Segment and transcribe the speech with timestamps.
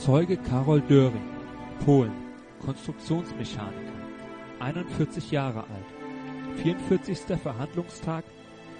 [0.00, 1.28] Zeuge Karol Döring,
[1.84, 2.12] Polen,
[2.64, 3.92] Konstruktionsmechaniker,
[4.58, 5.84] 41 Jahre alt.
[6.62, 7.38] 44.
[7.38, 8.24] Verhandlungstag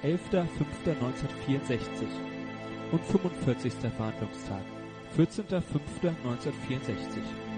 [0.03, 2.07] 11.05.1964
[2.91, 3.75] und 45.
[3.99, 4.63] Verhandlungstag
[5.19, 7.50] 14.05.1964.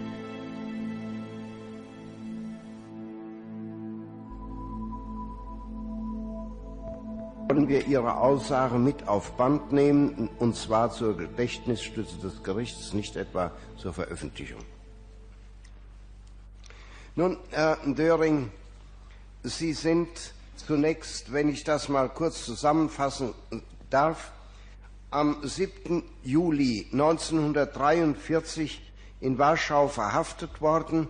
[7.53, 13.15] wollen wir Ihre Aussage mit auf Band nehmen, und zwar zur Gedächtnisstütze des Gerichts, nicht
[13.15, 14.63] etwa zur Veröffentlichung.
[17.15, 18.51] Nun, Herr Döring,
[19.43, 20.09] Sie sind
[20.57, 23.35] zunächst, wenn ich das mal kurz zusammenfassen
[23.91, 24.33] darf,
[25.11, 26.05] am 7.
[26.23, 28.81] Juli 1943
[29.21, 31.07] in Warschau verhaftet worden,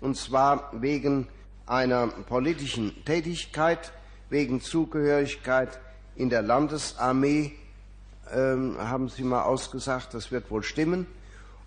[0.00, 1.28] und zwar wegen
[1.66, 3.92] einer politischen Tätigkeit,
[4.34, 5.80] wegen Zugehörigkeit
[6.16, 7.52] in der Landesarmee,
[8.32, 11.06] ähm, haben Sie mal ausgesagt, das wird wohl stimmen,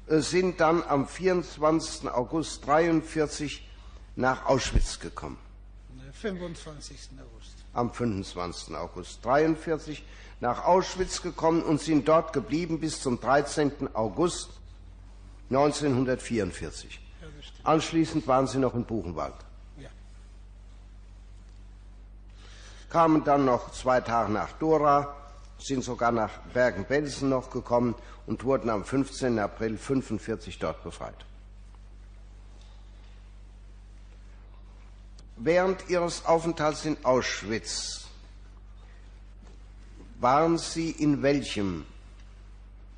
[0.08, 2.10] äh, sind dann am 24.
[2.10, 3.66] August 1943
[4.18, 5.38] nach Auschwitz gekommen.
[6.12, 6.98] 25.
[7.20, 7.56] August.
[7.74, 8.76] Am 25.
[8.76, 10.04] August 1943
[10.42, 13.96] nach Auschwitz gekommen und sind dort geblieben bis zum 13.
[13.96, 14.50] August
[15.50, 17.00] 1944.
[17.22, 17.28] Ja.
[17.64, 19.36] Anschließend waren Sie noch in Buchenwald.
[19.80, 19.90] Ja.
[22.90, 25.16] Kamen dann noch zwei Tage nach Dora,
[25.60, 29.40] sind sogar nach Bergen-Belsen noch gekommen und wurden am 15.
[29.40, 31.26] April 1945 dort befreit.
[35.38, 38.08] Während Ihres Aufenthalts in Auschwitz
[40.20, 41.86] waren Sie in welchem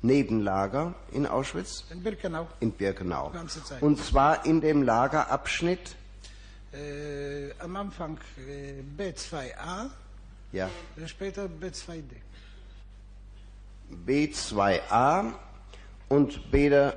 [0.02, 1.84] Nebenlager in Auschwitz?
[1.90, 2.48] In Birkenau.
[2.60, 3.32] In Birkenau.
[3.80, 5.96] Und zwar in dem Lagerabschnitt,
[6.72, 8.16] Äh, am Anfang
[8.48, 9.90] äh, B2A,
[10.52, 12.14] ja, äh, später B2D.
[14.06, 15.32] B2A
[16.08, 16.96] und später,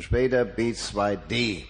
[0.00, 1.64] später B2D.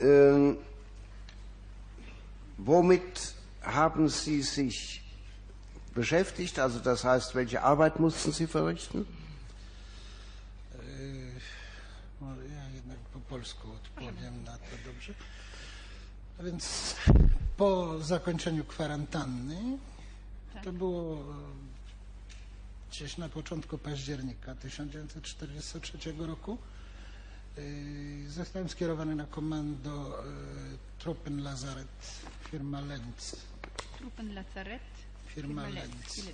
[0.00, 0.58] Ähm,
[2.58, 5.03] womit haben Sie sich
[5.94, 6.58] beschäftigt?
[6.58, 9.06] Also das heißt, welche Arbeit mussten Sie verrichten?
[12.20, 15.14] No, ja jednak po polsku odpowiem na to dobrze.
[16.38, 16.94] A więc
[17.56, 19.78] po zakończeniu kwarantanny,
[20.64, 21.20] to było e,
[22.90, 26.58] gdzieś na początku października 1943 roku,
[27.58, 27.60] e,
[28.28, 30.24] zostałem skierowany na komando e,
[30.98, 31.88] Truppenlazaret
[32.50, 33.36] firma Lenz.
[33.98, 34.82] Truppenlazarett.
[34.82, 34.93] Firma
[35.34, 36.24] Firma Lenz.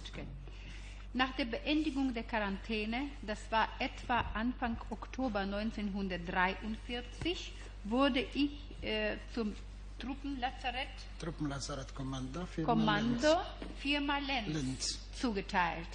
[1.13, 7.53] Nach der Beendigung der Quarantäne, das war etwa Anfang Oktober 1943,
[7.85, 8.53] wurde ich
[8.83, 9.55] äh, zum
[9.99, 10.87] Truppenlazarett
[11.19, 13.23] Truppenlazaret Kommando firma Lenz.
[13.23, 13.41] Kommando
[13.81, 14.99] Firma Lenz, Lenz.
[15.21, 15.89] zugeteilt.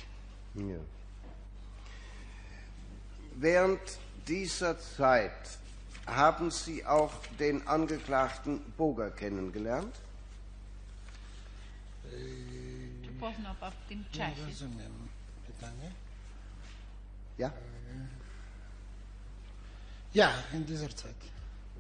[0.55, 0.75] Ja.
[3.35, 3.79] Während
[4.27, 5.31] dieser Zeit
[6.05, 9.95] haben Sie auch den Angeklagten Boger kennengelernt?
[12.03, 12.09] Tu
[13.19, 14.45] poznał pan w tym Nie czasie.
[14.47, 14.91] rozumiem
[15.47, 15.91] pytanie.
[17.37, 17.51] Ja.
[20.15, 21.15] Ja, in dieser Zeit.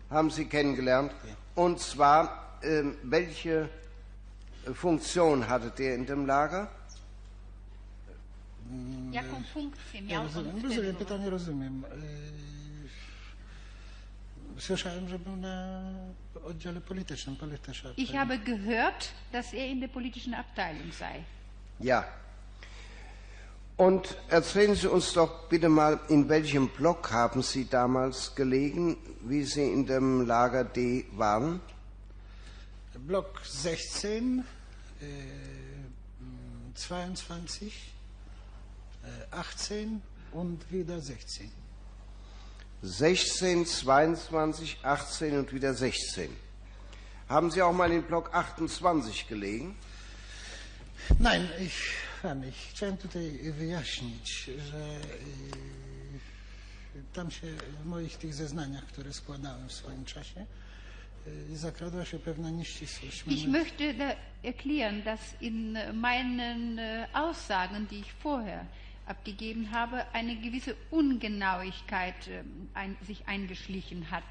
[0.09, 1.11] Haben Sie kennengelernt?
[1.27, 1.35] Ja.
[1.63, 2.29] Und zwar,
[2.63, 3.69] ähm, welche
[4.73, 6.67] Funktion hatte der in dem Lager?
[9.11, 11.83] Jaką funkcję Ja miał on rozumiem, rozumiem, pytanie rozumiem.
[14.55, 15.81] Yy, Słyszałem, że był na
[16.45, 17.93] oddziale politycznym, politycznym.
[17.97, 21.23] Ich habe gehört, dass er in der politischen Abteilung sei.
[21.79, 22.03] Ja.
[23.77, 29.43] Und erzählen Sie uns doch bitte mal, in welchem Block haben Sie damals gelegen, wie
[29.43, 31.59] Sie in dem Lager D waren?
[33.07, 34.45] Block 16,
[35.01, 35.05] äh,
[36.75, 37.91] 22,
[39.03, 41.51] äh, 18 und wieder 16.
[42.85, 46.29] 16, 22, 18 und wieder 16.
[47.27, 49.75] Haben Sie auch mal in Block 28 gelegen?
[51.19, 51.73] Nein, ich,
[52.21, 54.77] pan, ich chciałem tutaj wyjaśnić, że
[56.95, 57.47] yy, tam się
[57.81, 60.45] w moich tych zeznaniach, które składałem w swoim czasie,
[61.25, 63.23] yy, zakradła się pewna nieścisłość.
[63.27, 68.65] Ich möchte da erklären, dass in meinen äh, Aussagen, die ich vorher
[69.05, 74.23] abgegeben habe, eine gewisse Ungenauigkeit ähm, ein, sich eingeschlichen hat.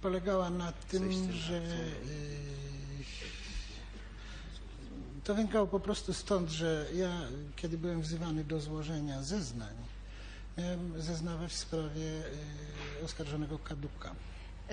[0.00, 1.60] Polegała na tym, że
[5.24, 7.20] to wynikało po prostu stąd, że ja,
[7.56, 9.74] kiedy byłem wzywany do złożenia zeznań,
[10.58, 12.22] miałem zeznawać w sprawie
[13.04, 14.14] oskarżonego Kaduka.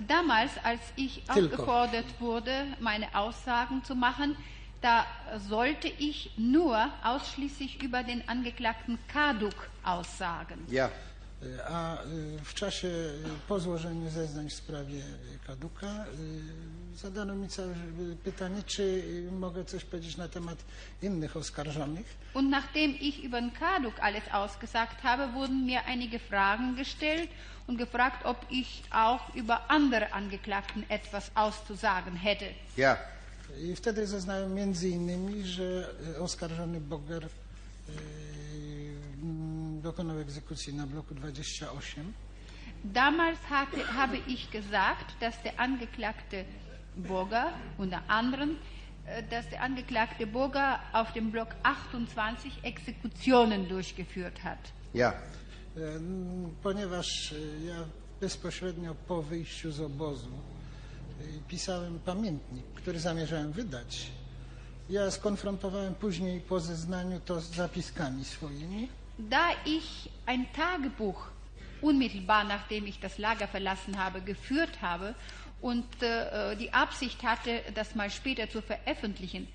[0.08, 4.36] Damals, als ich aufgefordert wurde, meine Aussagen zu machen,
[4.82, 5.06] da
[5.50, 10.66] sollte ich nur ausschließlich über den Angeklagten Kaduk aussagen.
[10.70, 10.90] Ja,
[11.70, 13.14] A y, w czasie y,
[13.48, 15.02] po złożeniu zeznań w sprawie
[15.48, 17.76] Kaduka y, zadano mi całe
[18.24, 20.58] pytanie, czy mogę coś powiedzieć na temat
[21.02, 22.18] innych oskarżonych.
[22.34, 27.30] Und nachdem ich über den Kaduk alles ausgesagt habe, wurden mir einige Fragen gestellt
[27.68, 32.46] und gefragt, ob ich auch über andere Angeklagten etwas auszusagen hätte.
[32.78, 32.98] ja,
[33.56, 37.30] I wtedy zeznałem między innymi, że y, oskarżony Boger y,
[39.24, 42.14] mm, dokonał egzekucji na bloku 28.
[42.84, 46.46] Damals hatte, habe ich gesagt, dass der Angeklagte
[46.96, 48.58] Burger, unter anderem,
[49.06, 54.60] äh, dass der Angeklagte Burger auf dem Block 28 Exekutionen durchgeführt hat.
[54.94, 55.14] ja,
[55.76, 57.34] mm, Ponieważ
[57.66, 57.76] ja
[58.22, 60.30] bezpośrednio po wyjściu z obozu
[61.48, 64.08] pisałem pamiętnik, który zamierzałem wydać.
[64.90, 68.90] Ja skonfrontowałem później po zeznaniu to z zapiskami swoimi.
[69.20, 71.38] Da ich ein Tagebuch
[71.82, 75.16] unmittelbar nachdem ich das Lager verlassen habe, geführt habe
[75.62, 79.48] und äh, die Absicht hatte, das mal später zu veröffentlichen,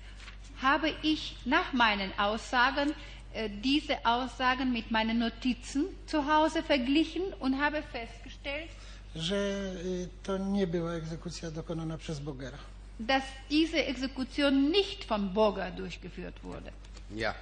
[0.61, 2.93] habe ich nach meinen Aussagen
[3.33, 8.69] äh, diese Aussagen mit meinen Notizen zu Hause verglichen und habe festgestellt,
[9.15, 9.71] że
[10.23, 12.57] to nie była egzekucja dokonana przez Bogera.
[12.99, 16.71] dass diese Exekution nicht von Burger durchgeführt wurde.
[17.15, 17.33] ja.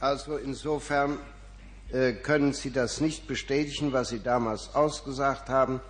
[0.00, 1.18] Also insofern
[1.92, 5.80] äh, können Sie das nicht bestätigen, was Sie damals ausgesagt haben,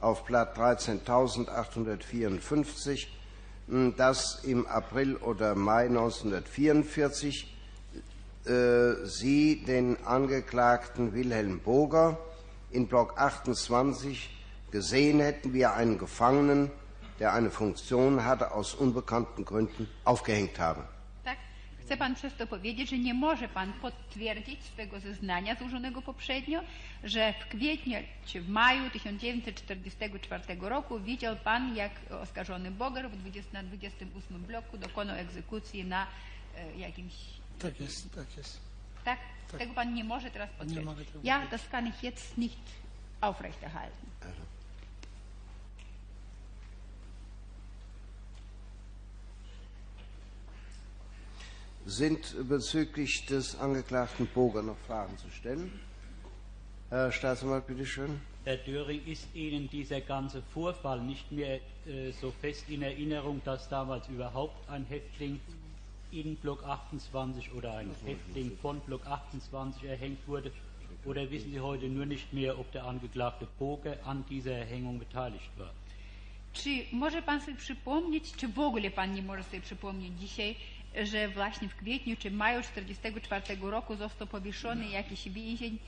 [0.00, 3.08] auf Blatt 13.854,
[3.66, 7.52] mh, dass im April oder Mai 1944
[8.44, 12.16] äh, Sie den Angeklagten Wilhelm Boger
[12.70, 14.30] in Block 28
[14.70, 16.70] gesehen hätten, wie er einen Gefangenen,
[17.18, 20.84] der eine Funktion hatte, aus unbekannten Gründen aufgehängt habe.
[21.24, 21.38] Tak?
[21.82, 26.60] Chce pan przez to powiedzieć, że nie może pan potwierdzić swego zeznania złożonego poprzednio,
[27.04, 33.52] że w kwietniu czy w maju 1944 roku widział pan, jak oskarżony Boger w 20,
[33.52, 36.06] na 28 bloku dokonał egzekucji na
[36.56, 37.14] e, jakimś.
[37.58, 38.67] Tak jest, tak jest.
[39.08, 39.58] Tak?
[39.58, 41.08] Tego pan nie może teraz potwierdzić.
[41.22, 42.58] ja, das kann ich jetzt nicht
[43.20, 44.08] aufrechterhalten.
[51.86, 55.80] Sind bezüglich des Angeklagten Boger noch Fragen zu stellen?
[56.90, 58.20] Herr Staatsanwalt, bitteschön.
[58.44, 63.68] Herr Döring, ist Ihnen dieser ganze Vorfall nicht mehr äh, so fest in Erinnerung, dass
[63.70, 65.40] damals überhaupt ein Häftling
[66.12, 70.52] in Block 28 oder ein Häftling von Block 28 erhängt wurde?
[71.04, 75.50] Oder wissen Sie heute nur nicht mehr, ob der Angeklagte Boger an dieser Erhängung beteiligt
[75.56, 75.72] war?
[76.52, 80.56] Czy może pan sobie przypomnieć, czy w ogóle pan nie może sobie przypomnieć dzisiaj,
[81.04, 85.78] że właśnie w kwietniu czy maju 1944 roku został powieszony jakiś więzień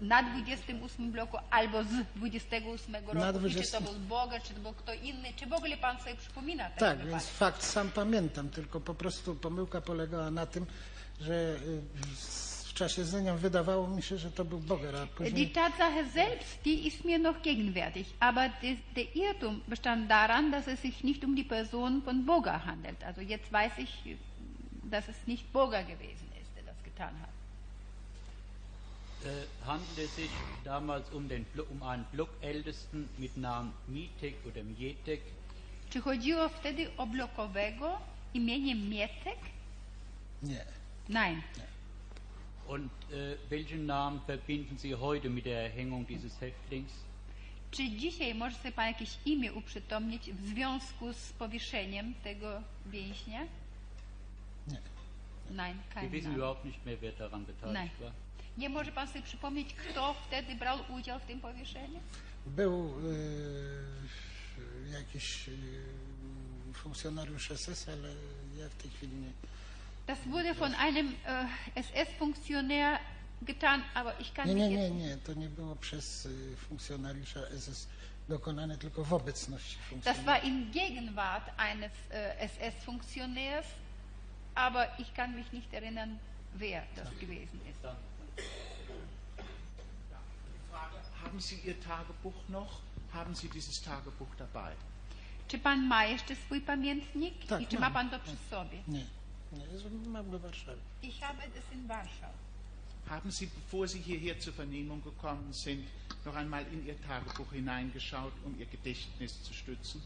[0.00, 3.14] na 28 bloku albo z 28 roku?
[3.14, 3.78] Na I czy 20.
[3.78, 5.28] to był Boga, czy to był kto inny?
[5.36, 9.80] Czy w ogóle pan sobie przypomina Tak, więc fakt sam pamiętam, tylko po prostu pomyłka
[9.80, 10.66] polegała na tym,
[11.20, 11.82] że y,
[12.64, 15.50] w czasie zeznań wydawało mi się, że to był Boger, a Die później...
[15.50, 18.50] Tatsache selbst, die ist mir noch gegenwärtig, aber
[18.94, 23.04] der Irrtum bestand daran, dass es sich nicht um die Person von Boga handelt.
[23.04, 24.16] Also jetzt weiß ich,
[24.84, 27.37] dass es nicht Boga gewesen ist, der das getan hat.
[29.24, 30.30] Äh, handelt es sich
[30.64, 35.20] damals um, den, um einen Blockältesten mit Namen Mitek oder Mietek,
[35.90, 37.98] Czy chodziło wtedy o blokowego
[38.34, 39.38] imieniem Mietek?
[40.42, 40.64] Nie.
[41.08, 41.42] Nein.
[42.68, 46.92] Und äh, welchen Namen verbinden Sie heute mit der Erhängung dieses Häftlings?
[47.70, 53.40] Czy dzisiaj może sobie Pan jakieś imię uprzytomnić w związku z powieszeniem tego więźnia?
[54.66, 54.80] Nie.
[55.50, 56.36] Nein, kein wissen Name.
[56.36, 57.90] überhaupt nicht mehr, wer daran beteiligt Nein.
[58.00, 58.12] war.
[58.58, 62.00] Nie może Pan sobie przypomnieć, kto wtedy brał udział w tym powieszeniu?
[62.46, 62.94] Był
[64.88, 65.52] y, jakiś y,
[66.74, 68.08] funkcjonariusz SS, ale
[68.58, 69.30] ja w tej chwili nie...
[70.06, 72.98] Das wurde von einem äh, SS-Funktionär
[73.42, 77.40] getan, aber ich kann Nie, mich nie, nie, nie, to nie było przez y, funkcjonariusza
[77.50, 77.86] SS
[78.28, 80.26] dokonane, tylko w obecności Das funkcjonariusza.
[80.32, 81.92] war in Gegenwart eines
[82.40, 83.66] SS-Funktionärs,
[84.54, 86.18] aber ich kann mich nicht erinnern,
[86.54, 88.07] wer das gewesen ist.
[91.22, 92.80] Haben Sie Ihr Tagebuch noch?
[93.12, 94.72] Haben Sie dieses Tagebuch dabei?
[95.48, 97.92] Czy pan ma jeszcze swój pamiętnik Tak, i czy ma mam.
[97.92, 98.78] pan to przy sobie?
[98.88, 99.06] Nie,
[99.52, 100.78] nie, mam go w Warszawie.
[101.02, 102.32] Ich habe es in Warschau.
[103.08, 105.86] Haben Sie, bevor Sie hierher zur Vernehmung gekommen sind,
[106.24, 110.02] noch einmal in Ihr Tagebuch hineingeschaut, um Ihr Gedächtnis zu stützen?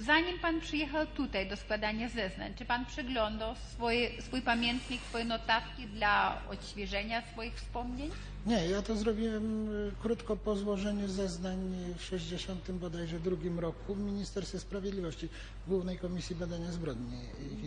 [0.00, 5.86] Zanim pan przyjechał tutaj do składania zeznań, czy pan przeglądał swoje, swój pamiętnik, swoje notatki
[5.86, 8.10] dla odświeżenia swoich wspomnień?
[8.46, 11.58] Nie, ja to zrobiłem y, krótko po złożeniu zeznań
[11.98, 15.28] w 60 bodajże drugim roku w Ministerstwie Sprawiedliwości,
[15.66, 17.18] w Głównej Komisji Badania Zbrodni.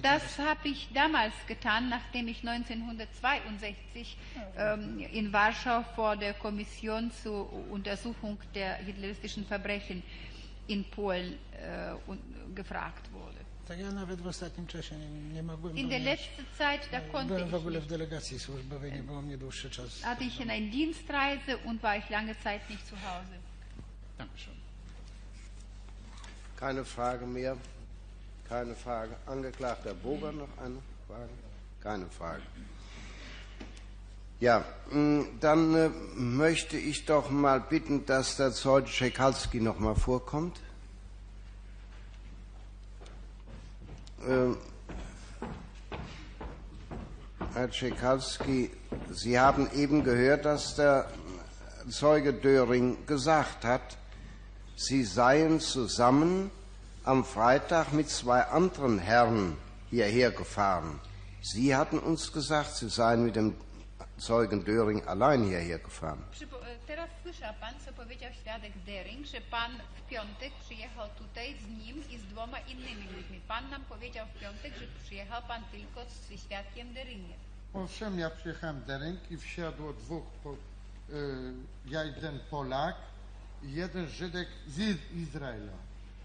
[0.01, 4.17] Das habe ich damals getan, nachdem ich 1962
[4.57, 10.01] ähm, in Warschau vor der Kommission zur Untersuchung der hitleristischen Verbrechen
[10.67, 13.43] in Polen äh, gefragt wurde.
[13.67, 17.09] Tak ja nawet w ostatnim czasie nie, nie mogłem In der letzten Zeit, da e,
[17.11, 17.89] konnte Byłem w ich ogóle w nicht.
[17.89, 20.01] delegacji służbowej, nie było mnie dłuższy czas.
[20.01, 23.35] Hatte ich in einer Dienstreise und war ich lange Zeit nicht zu Hause.
[24.17, 24.53] Dankeschön.
[26.59, 27.55] Keine Frage mehr.
[28.49, 29.15] Keine Frage.
[29.25, 31.29] Angeklagter Boger noch eine Frage?
[31.83, 32.41] Keine Frage.
[34.43, 39.95] Ja, mh, dann äh, möchte ich doch mal bitten, dass der Zeuge Schekalski noch mal
[39.95, 40.59] vorkommt.
[44.27, 44.57] Ähm,
[47.53, 48.69] Herr Schekalski,
[49.13, 51.07] Sie haben eben gehört, dass der
[51.89, 53.97] Zeuge Döring gesagt hat,
[54.75, 56.51] Sie seien zusammen
[57.05, 59.55] am Freitag mit zwei anderen Herren
[59.89, 60.99] hierher gefahren.
[61.41, 63.55] Sie hatten uns gesagt, Sie seien mit dem
[64.27, 66.21] Zeugen Döring allein hierher gefahren.
[66.21, 71.67] E, Teraz słyszał pan, co powiedział świadek Dering, że pan w piątek przyjechał tutaj z
[71.67, 73.41] nim i z dwoma innymi ludźmi.
[73.47, 77.37] Pan nam powiedział w piątek, że przyjechał pan tylko z świadkiem Deringiem.
[77.73, 80.55] Owszem, ja przyjechałem do ręki, wsiadło dwóch, po, y,
[81.85, 82.95] ja jeden Polak
[83.63, 85.73] i jeden Żydek z Iz- Izraela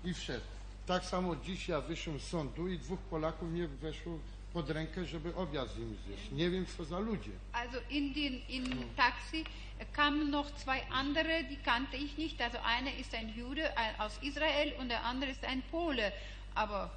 [0.04, 0.44] i wszedł.
[0.86, 4.18] Tak samo dziś ja wyszłem z sądu i dwóch Polaków mnie weszło
[4.52, 6.30] pod rękę, żeby obiad z nim zjeść.
[6.32, 7.30] Nie wiem, co za ludzie.
[7.52, 9.44] Also in den in Taxi
[9.92, 12.40] kamen noch zwei andere, die kannte ich nicht.
[12.40, 13.62] Also einer ist ein Jude
[13.98, 16.12] aus Israel und der andere ist ein Pole.
[16.54, 16.90] Aber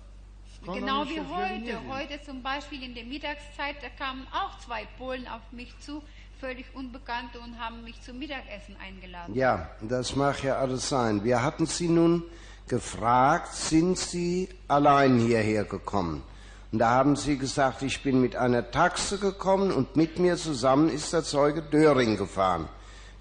[0.64, 5.28] Skąd genau wie heute, heute zum Beispiel in der Mittagszeit, da kamen auch zwei Polen
[5.28, 6.04] auf mich zu,
[6.40, 9.36] völlig Unbekannte und haben mich zum Mittagessen eingeladen.
[9.36, 11.24] Ja, das mag ja alles sein.
[11.24, 12.24] Wir hatten Sie nun
[12.68, 16.24] gefragt, sind Sie allein hierher gekommen?
[16.72, 20.90] Und da haben Sie gesagt, ich bin mit einer Taxe gekommen und mit mir zusammen
[20.90, 22.70] ist der Zeuge Döring gefahren.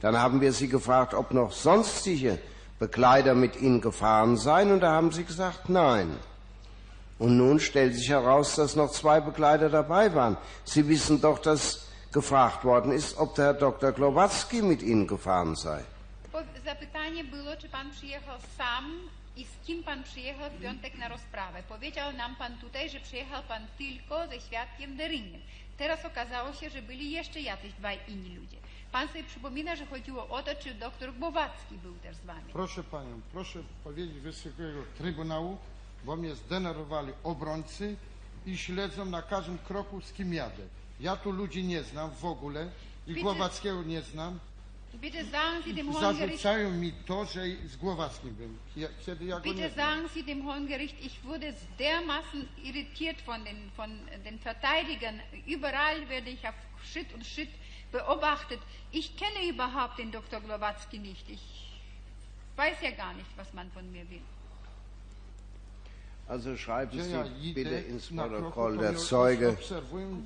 [0.00, 2.38] Dann haben wir Sie gefragt, ob noch sonstige
[2.78, 6.16] Begleiter mit Ihnen gefahren seien und da haben Sie gesagt, nein.
[7.18, 10.36] Und nun stellt sich heraus, dass noch zwei Begleiter dabei waren.
[10.64, 13.92] Sie wissen doch, dass gefragt worden ist, ob der Herr Dr.
[13.92, 15.84] Glowatzki mit Ihnen gefahren sei.
[16.64, 18.84] Zapytanie było, czy pan przyjechał sam
[19.40, 21.62] i z kim pan przyjechał w piątek na rozprawę.
[21.68, 25.40] Powiedział nam pan tutaj, że przyjechał pan tylko ze świadkiem Deringiem.
[25.78, 28.56] Teraz okazało się, że byli jeszcze jacyś dwaj inni ludzie.
[28.92, 32.52] Pan sobie przypomina, że chodziło o to, czy doktor Głowacki był też z wami.
[32.52, 35.58] Proszę panią, proszę powiedzieć Wysokiego Trybunału,
[36.04, 37.96] bo mnie zdenerwowali obrońcy
[38.46, 40.62] i śledzą na każdym kroku, z kim jadę.
[41.00, 42.68] Ja tu ludzi nie znam w ogóle
[43.06, 43.22] i Bitte.
[43.22, 44.38] Głowackiego nie znam.
[44.92, 49.24] Bitte sagen Sie dem Hohen Gericht, Zarzucają mi to, że z Głowackim byłem, ja- kiedy
[49.24, 53.70] ja go bitte nie sagen Sie dem Hohen Gericht, ich wurde dermaßen irritiert von den,
[53.76, 53.90] von
[54.24, 55.20] den Verteidigern.
[55.46, 56.54] Überall werde ich auf
[56.92, 57.50] Schritt und Schritt
[57.92, 58.60] beobachtet.
[58.92, 60.40] Ich kenne überhaupt den Dr.
[60.40, 61.28] Glowatzki nicht.
[61.30, 61.40] Ich
[62.56, 64.22] weiß ja gar nicht, was man von mir will.
[66.30, 66.96] Also schreiben
[67.40, 69.58] Sie bitte ins Protokoll, to der Zeuge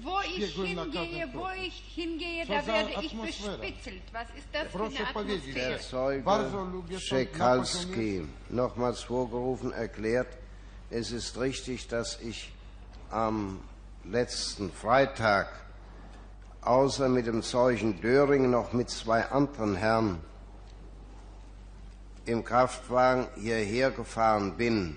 [0.02, 4.02] Wo ich hingehe, wo ich hingehe, da werde ich bespitzelt.
[4.12, 6.22] Was ist das für eine powiedzieć, Der Atmosphäre?
[6.22, 10.28] Zeuge Schekalski, nochmals vorgerufen, erklärt,
[10.90, 12.52] es ist richtig, dass ich
[13.10, 13.60] am
[14.04, 15.48] letzten Freitag
[16.60, 20.20] außer mit dem Zeugen Döring noch mit zwei anderen Herren
[22.26, 24.96] im Kraftwagen hierher gefahren bin.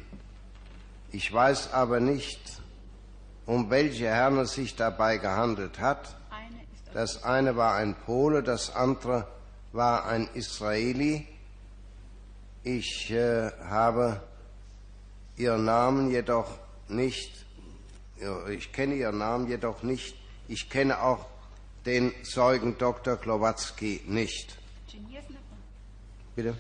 [1.12, 2.40] Ich weiß aber nicht,
[3.46, 6.16] um welche Herren es sich dabei gehandelt hat.
[6.94, 9.28] Das eine war ein Pole, das andere
[9.72, 11.28] war ein Israeli.
[12.64, 14.22] Ich äh, habe
[15.38, 17.46] ihren Namen jedoch nicht,
[18.50, 20.16] ich kenne ihren Namen jedoch nicht.
[20.48, 21.26] Ich kenne auch
[21.86, 23.18] den Zeugen Dr.
[23.18, 24.58] Klowatzki nicht.
[26.36, 26.58] Bitte?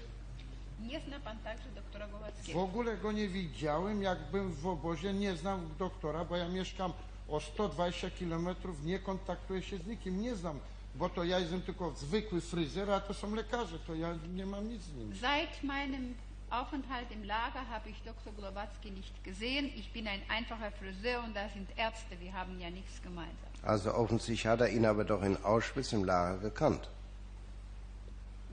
[2.53, 6.93] W ogóle go nie widziałem, jak byłem w obozie, nie znam doktora, bo ja mieszkam
[7.27, 10.59] o 120 kilometrów, nie kontaktuję się z nikim, nie znam,
[10.95, 14.69] bo to ja jestem tylko zwykły fryzjer, a to są lekarze, to ja nie mam
[14.69, 15.15] nic z nim.
[15.15, 16.13] Seit meinem
[16.49, 18.33] Aufenthalt im Lager habe ich Dr.
[18.33, 19.65] Glowatzki nicht gesehen.
[19.75, 22.19] Ich bin ein einfacher Friseur und da sind Ärzte.
[22.19, 23.49] Wir haben ja nichts gemeinsam.
[23.63, 26.89] Also offensichtlich hat er ihn aber doch in Auschwitz im Lager gekannt.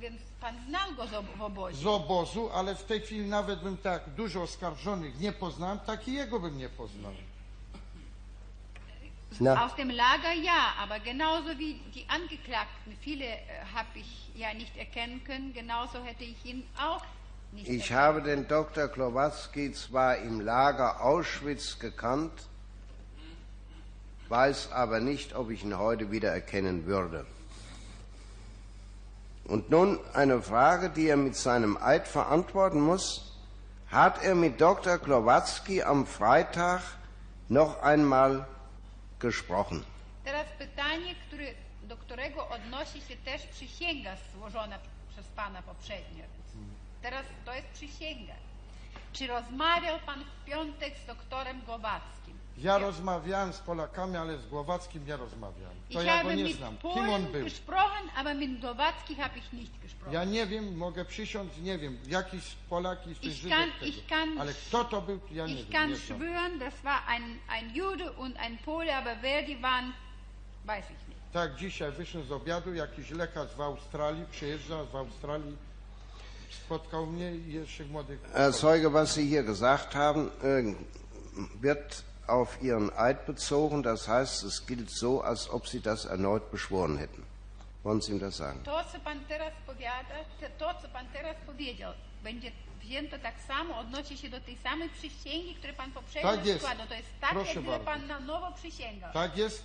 [0.04, 1.76] Więc pan znał go z- w obozie.
[1.76, 6.12] z obozu, ale w tej chwili nawet bym tak dużo oskarżonych nie poznałem, tak i
[6.12, 7.12] jego bym nie poznał.
[9.40, 13.38] Na, Aus dem Lager ja, aber genauso wie die Angeklagten, viele äh,
[13.74, 17.02] habe ich ja nicht erkennen können, genauso hätte ich ihn auch
[17.52, 18.00] nicht ich erkannt.
[18.00, 18.88] habe den Dr.
[18.88, 22.32] Klowatzki zwar im Lager Auschwitz gekannt,
[24.28, 27.26] weiß aber nicht, ob ich ihn heute wieder erkennen würde.
[29.44, 33.32] Und nun eine Frage, die er mit seinem Eid verantworten muss.
[33.90, 34.98] Hat er mit Dr.
[34.98, 36.80] Klowatzki am Freitag
[37.48, 38.46] noch einmal
[39.18, 39.84] gesprochen?
[40.24, 41.46] Teraz pytanie, które,
[41.82, 44.78] do którego odnosi się też przysięga złożona
[45.12, 46.24] przez pana poprzednio.
[47.02, 48.34] Teraz to jest przysięga.
[49.12, 52.33] Czy rozmawiał pan w piątek z doktorem Głowackim?
[52.58, 55.76] Ja rozmawiałem z Polakami, ale z Głowackim nie rozmawiałem.
[55.92, 56.76] To Ich ja go nie znam.
[56.94, 57.44] Kim on był?
[57.44, 60.12] gesprochen, aber mit Głowacki habe ich nicht gesprochen.
[60.14, 64.52] Ja nie wiem, mogę przysiąc, nie wiem, jakiś Polak i Ich kann- ich kann- Ale
[64.54, 65.72] kto to był, ja nie Ich wiem.
[65.72, 69.92] kann nie schwören, das war ein, ein Jude und ein Pole, aber wer die waren,
[70.66, 71.20] weiß ich nicht.
[71.32, 75.56] Tak, dzisiaj wyszedłem z obiadu, jakiś lekarz w Australii, przyjeżdża z Australii,
[76.64, 78.20] spotkał mnie i jeszcze młodych.
[78.34, 80.74] Herr Zeuge, was Sie hier gesagt haben, äh,
[81.62, 83.82] wird auf Ihren Eid bezogen.
[83.82, 87.22] Das heißt, es gilt so, als ob Sie das erneut beschworen hätten.
[87.82, 88.60] Wollen Sie ihm das sagen?
[88.64, 93.78] To, co pan teraz powiada, te- to, co pan teraz powiedział, będzie wzięto tak samo,
[93.78, 96.60] odnosi się do tej samej przysięgi, pan poprzednio Tak jest.
[96.64, 96.86] składał.
[96.86, 97.84] To jest tak, Proszę bardzo.
[97.84, 99.12] pan na nowo przysięgał.
[99.12, 99.62] Tak jest,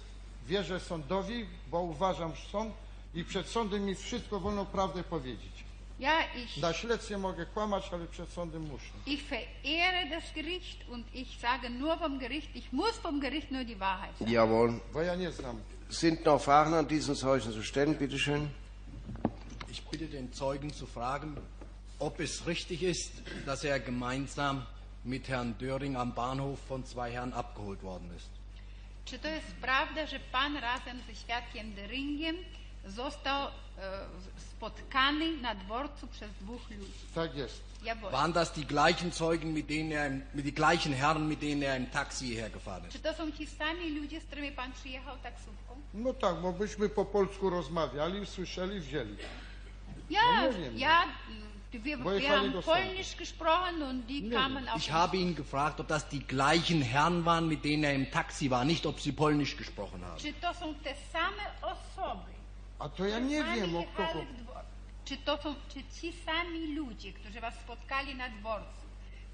[0.47, 2.73] wierzę sądowi, bo uważam sąd
[3.13, 5.58] i przed sądem mi wszystko wolno prawdę powiedzieć.
[5.99, 8.93] Ja, ich, Na śledztwie mogę kłamać, ale przed sądem muszę.
[9.05, 13.65] ich verehre das Gericht und ich sage nur vom Gericht, ich muss vom Gericht nur
[13.65, 14.31] die Wahrheit sagen.
[14.31, 14.79] Jawohl.
[14.93, 15.59] Bo ja nie znam.
[15.89, 17.95] Sind noch Fragen an diesen Zeugen zu stellen?
[17.97, 18.49] Bitte schön.
[19.71, 21.35] Ich bitte den Zeugen zu fragen,
[21.99, 23.11] ob es richtig ist,
[23.45, 24.65] dass er gemeinsam
[25.03, 28.29] mit Herrn Döring am Bahnhof von zwei Herren abgeholt worden ist.
[29.05, 32.35] Czy to jest prawda, że pan razem ze świadkiem Deringiem
[32.85, 33.51] został e,
[34.37, 36.91] spotkany na dworcu przez dwóch ludzi?
[37.15, 37.61] Tak jest.
[37.83, 38.11] Jawohl.
[38.11, 41.63] Waren das die gleichen Zeugen, mit denen er, im- mit die gleichen Herren, mit denen
[41.63, 42.93] er im Taxi hierher gefahren ist?
[42.93, 45.75] Czy to są ci sami ludzie, z którymi pan przyjechał taksówką?
[45.93, 49.15] No tak, bo byśmy po polsku rozmawiali, słyszeli, wzięli.
[50.09, 50.77] Ja, No nie wiem.
[50.79, 51.03] ja,
[51.73, 55.79] wir, wir jechali haben do Polnisch gesprochen und die kamen auf Ich habe ihn gefragt,
[55.79, 59.13] ob das die gleichen Herren waren, mit denen er im Taxi war, nicht ob sie
[59.13, 60.17] Polnisch gesprochen haben.
[60.19, 62.38] Czy to są te same osoby?
[62.79, 64.09] A to ja nie wiem, o kogo.
[64.13, 64.63] dwor-
[65.05, 68.79] Czy to są czy ci sami ludzie, którzy was spotkali na dworcu?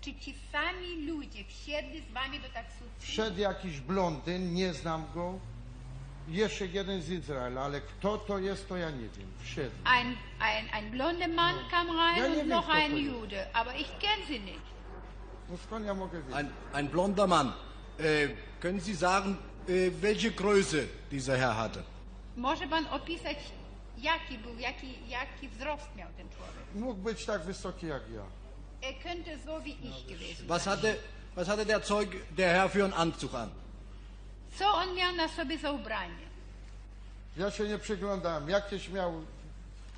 [0.02, 3.00] Czy ci sami ludzie wsiedli z wami do taksówki?
[3.08, 5.40] Wszedł jakiś blondyn, nie znam go.
[6.28, 9.28] Jeszcze jeden z Izraela, ale kto to jest, to ja nie wiem.
[9.44, 9.76] Wszedł.
[9.86, 12.98] Ein, ein, ein blonder Mann kam rein Ja, und wiem, noch ein.
[12.98, 14.66] Jude, aber ich kenne sie nicht.
[15.50, 16.36] No skąd ja mogę wiedzieć?
[16.36, 17.54] Ein, ein blonder Mann.
[18.00, 18.30] Äh,
[18.62, 21.84] können Sie sagen, äh, welche Größe dieser Herr hatte?
[22.38, 23.38] Może pan opisać,
[23.98, 26.76] jaki był, jaki, jaki wzrost miał ten człowiek?
[26.76, 28.22] Mógł być tak wysoki jak ja.
[28.90, 30.76] Er könnte so wie ich gewesen Was sein.
[30.76, 30.96] hatte,
[31.36, 33.50] was hatte der Zeuge, der Herr für einen Anzug an?
[34.60, 36.26] Co on miał na sobie za ubranie?
[37.38, 38.50] Ja się nie przyglądałem.
[38.50, 39.14] Jakieś miał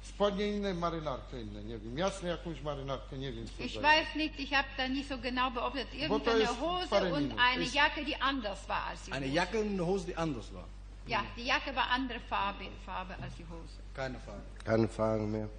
[0.03, 1.97] spodnie inne, marynarkę inne, nie wiem.
[1.97, 5.51] Jasne jakąś marynarkę, nie wiem co Ich weiß nicht, ich habe da nicht so genau
[5.51, 5.93] beobachtet.
[5.93, 9.35] Irgendeine Hose und eine Ist- Jacke, die anders war als die Eine Hose.
[9.35, 10.65] Jacke und eine Hose, die anders war.
[11.07, 13.79] Ja, die Jacke war andere Farbe, Farbe als die Hose.
[13.93, 14.41] Keine Frage.
[14.63, 15.49] Keine Fragen mehr.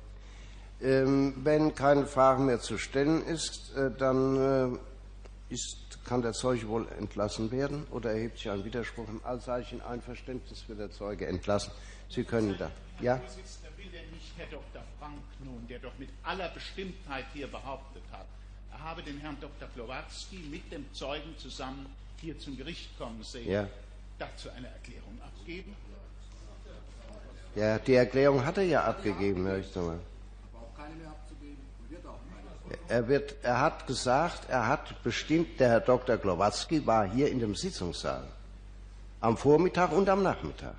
[0.80, 4.78] Ähm, wenn keine Frage mehr zu stellen ist, äh, dann
[5.50, 9.08] äh, ist, kann der Zeuge wohl entlassen werden oder erhebt sich ein Widerspruch.
[9.08, 11.72] Im allseitigen Einverständnis wird der Zeuge entlassen.
[12.08, 12.70] Sie können da.
[13.00, 13.16] Ja?
[13.16, 14.82] Vorsitzender, will denn nicht Herr Dr.
[14.98, 18.26] Frank nun, der doch mit aller Bestimmtheit hier behauptet hat,
[18.70, 19.68] er habe den Herrn Dr.
[19.74, 21.86] Klowatzki mit dem Zeugen zusammen
[22.20, 23.68] hier zum Gericht kommen sehen, Ja.
[24.18, 25.74] Dazu eine Erklärung abgeben?
[27.54, 30.00] Ja, die Erklärung hat er ja abgegeben, Herr Richtmann.
[32.88, 36.16] Er, wird, er hat gesagt, er hat bestimmt, der Herr Dr.
[36.16, 38.24] Glowatzki war hier in dem Sitzungssaal.
[39.20, 40.74] Am Vormittag und am Nachmittag.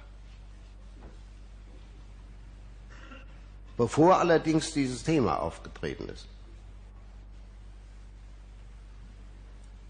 [3.77, 6.27] Bevor allerdings dieses Thema aufgetreten ist.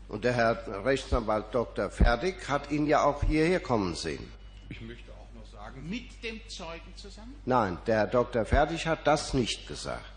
[0.10, 1.89] Und der Herr Rechtsanwalt Dr.
[1.89, 4.32] Fertig hat ihn ja auch hierher kommen sehen.
[4.69, 7.36] Ich möchte auch noch sagen, mit dem Zeugen zusammen?
[7.45, 8.43] Nein, der Herr Dr.
[8.43, 10.12] Fertig hat das nicht gesagt.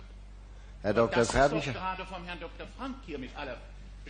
[0.80, 1.14] Herr Dr.
[1.14, 2.66] Das ist Fertig, doch gerade vom Herrn Dr.
[2.76, 3.56] Frank hier mit aller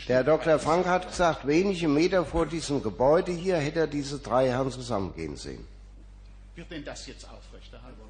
[0.08, 0.58] der Herr Dr.
[0.58, 5.36] Frank hat gesagt, wenige Meter vor diesem Gebäude hier hätte er diese drei Herren zusammengehen
[5.36, 5.66] sehen.
[6.54, 8.00] Wird denn das jetzt aufrechterhalten?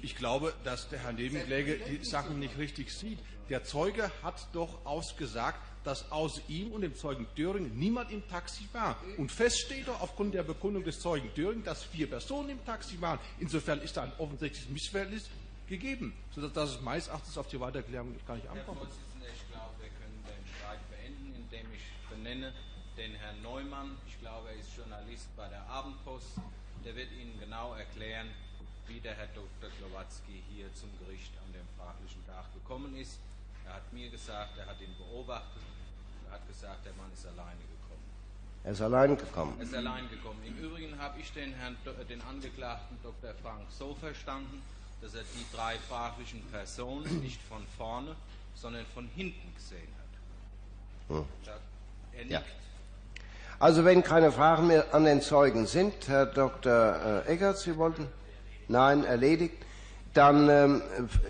[0.00, 3.18] Ich glaube, dass der Herr Nebenkläger die Sachen nicht richtig sieht.
[3.48, 8.68] Der Zeuge hat doch ausgesagt, dass außer ihm und dem Zeugen Döring niemand im Taxi
[8.72, 8.96] war.
[9.18, 13.00] Und fest steht doch aufgrund der Bekundung des Zeugen Döring, dass vier Personen im Taxi
[13.00, 13.20] waren.
[13.38, 15.30] Insofern ist da ein offensichtliches Missverhältnis
[15.68, 18.78] gegeben, sodass dass es meines Erachtens auf die Weiterklärung gar nicht Herr ankommt.
[18.78, 22.52] Vorsitzender, ich glaube, wir können den Streit beenden, indem ich benenne
[22.96, 23.96] den Herrn Neumann.
[24.08, 26.34] Ich glaube, er ist Journalist bei der Abendpost.
[26.84, 28.26] Der wird Ihnen genau erklären,
[28.88, 29.70] wie der Herr Dr.
[29.78, 33.18] Klowatzki hier zum Gericht an dem fraglichen Tag gekommen ist.
[33.66, 35.62] Er hat mir gesagt, er hat ihn beobachtet.
[36.58, 38.02] Gesagt, der Mann ist alleine gekommen.
[38.64, 39.54] Er ist allein gekommen.
[39.58, 40.40] Er ist allein gekommen.
[40.46, 43.34] Im Übrigen habe ich den, Herrn, Do- den Angeklagten Dr.
[43.42, 44.62] Frank so verstanden,
[45.02, 48.16] dass er die drei fraglichen Personen nicht von vorne,
[48.54, 51.16] sondern von hinten gesehen hat.
[51.16, 51.24] Hm.
[52.14, 52.30] Er nickt.
[52.30, 52.42] Ja.
[53.58, 57.24] Also wenn keine Fragen mehr an den Zeugen sind, Herr Dr.
[57.26, 58.08] äh, Eggert, Sie wollten?
[58.68, 59.62] Nein, erledigt.
[60.16, 60.82] Dann ähm,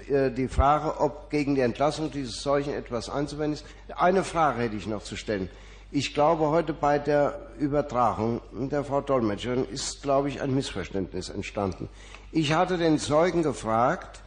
[0.08, 3.64] äh, die Frage, ob gegen die Entlassung dieses Zeugen etwas einzuwenden ist.
[3.96, 5.48] Eine Frage hätte ich noch zu stellen.
[5.90, 11.88] Ich glaube, heute bei der Übertragung der Frau Dolmetscherin ist, glaube ich, ein Missverständnis entstanden.
[12.32, 14.20] Ich hatte den Zeugen gefragt,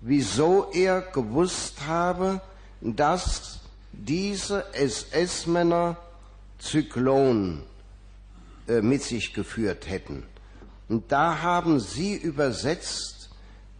[0.00, 2.40] wieso er gewusst habe,
[2.80, 3.60] dass
[3.92, 5.96] diese SS-Männer
[6.58, 7.64] Zyklon
[8.66, 10.22] äh, mit sich geführt hätten.
[10.88, 13.19] Und da haben Sie übersetzt,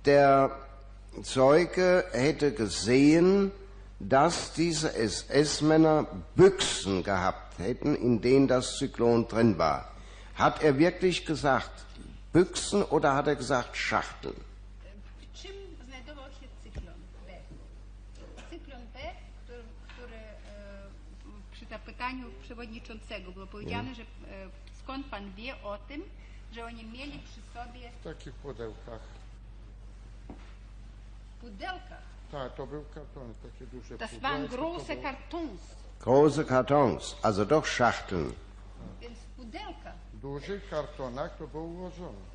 [0.06, 0.50] der
[1.22, 3.52] Zeuge hätte gesehen,
[3.98, 9.90] dass diese SS-Männer Büchsen gehabt hätten, in denen das Zyklon drin war.
[10.34, 11.70] Hat er wirklich gesagt
[12.32, 14.40] Büchsen oder hat er gesagt Schachteln?
[21.70, 24.02] Zapytaniu przewodniczącego było powiedziane, że
[24.82, 26.02] skąd pan wie o tym,
[26.52, 29.19] że oni mieli przy sobie W takich pudełkach.
[31.40, 32.02] W pudełkach.
[32.32, 35.60] Tak, to był karton, takie duże Das waren große Kartons,
[36.00, 38.32] Große Kartons, also doch Schachteln.
[39.00, 39.94] więc w pudełkach.
[40.14, 42.30] W dużych kartonach to było ułożone.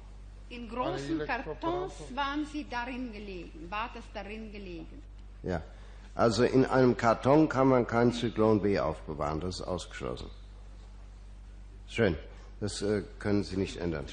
[0.50, 5.02] In großen Kartons waren sie darin gelegen, war das darin gelegen.
[5.44, 5.62] Ja.
[6.15, 10.30] Also in einem Karton kann man kein Zyklon B aufbewahren, das ist ausgeschlossen.
[11.88, 12.15] Schön.
[12.62, 14.06] Das äh, können Sie nicht ändern.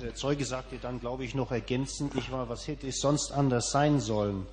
[0.00, 3.70] Der Zeuge sagte dann, glaube ich, noch ergänzend, nicht wahr, was hätte es sonst anders
[3.70, 4.46] sein sollen?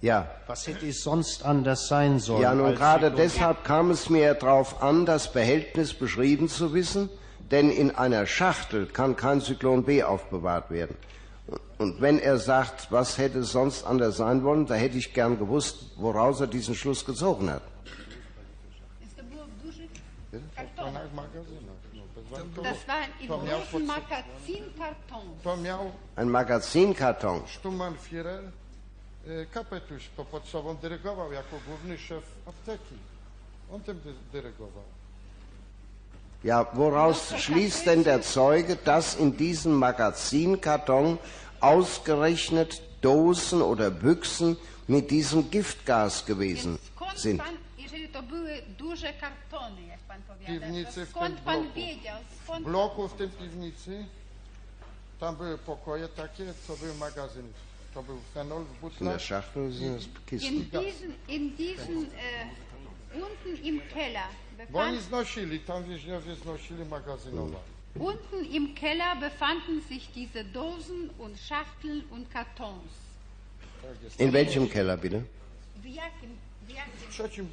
[0.00, 0.30] Ja.
[0.46, 2.42] Was hätte es sonst anders sein sollen?
[2.42, 7.10] Ja, nun gerade deshalb kam es mir darauf an, das Behältnis beschrieben zu wissen,
[7.50, 10.96] denn in einer Schachtel kann kein Zyklon B aufbewahrt werden.
[11.78, 15.38] Und wenn er sagt, was hätte es sonst anders sein wollen, da hätte ich gern
[15.38, 17.62] gewusst, woraus er diesen Schluss gezogen hat.
[20.30, 21.57] Więc
[22.62, 23.82] Das waren in To miał, großen pod...
[23.86, 25.42] Magazinkartons.
[25.42, 27.42] to miał Ein Magazinkarton.
[27.58, 28.42] Stuman Führer
[29.26, 32.94] e, Kapetuś, to pod sobą dyrygował jako główny szef apteki.
[33.72, 34.82] On tym dy- dyrygował.
[36.44, 41.18] Ja, woraus schließt denn der Zeuge, dass in diesem Magazinkarton
[41.60, 44.56] ausgerechnet Dosen oder Büchsen
[44.88, 46.78] mit diesem Giftgas gewesen
[47.16, 47.42] sind?
[48.08, 51.74] Jeżeli to były duże kartony, jak pan powiada, Piwnicy w skąd tym pan bloku.
[51.76, 54.04] wiedział, W skąd bloku w tym piwnicy
[55.20, 57.48] tam były pokoje takie, co były magazyny.
[57.94, 59.22] To był fenol w In der butlach.
[59.22, 60.54] Schachtel sind es Kisten.
[60.54, 62.46] in diesen, in diesen äh,
[63.14, 64.28] unten im Keller
[64.70, 67.58] Bo oni befand, znosili, tam więźniowie znosili magazynowa.
[67.98, 72.92] unten im Keller befanden sich diese Dosen und Schachteln und Kartons.
[74.18, 75.22] In welchem Keller bitte?
[75.82, 76.36] W jakim,
[76.94, 77.48] w trzecim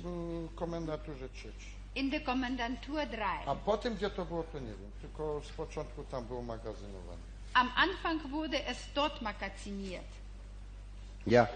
[0.56, 1.76] komendaturze trzeci.
[1.96, 3.18] In der Kommandantur 3.
[3.46, 4.92] A potem gdzie to było, to nie wiem.
[5.02, 7.22] Tylko z początku tam było magazynowane.
[7.54, 10.06] Am Anfang wurde es dort magaziniert.
[11.28, 11.48] Ja.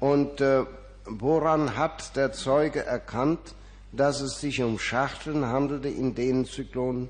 [0.00, 0.66] Und äh,
[1.06, 3.54] woran hat der Zeuge erkannt,
[3.92, 7.08] dass es sich um Schachteln handelte, in denen Zyklon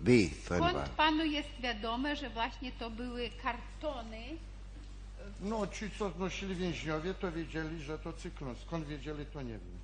[0.00, 0.70] B drin war?
[0.70, 4.38] Skąd panu jest wiadome, że właśnie to były kartony
[5.42, 8.54] No, ci, co znosili więźniowie, to wiedzieli, że to cyklon.
[8.66, 9.78] Skąd wiedzieli, to nie wiem.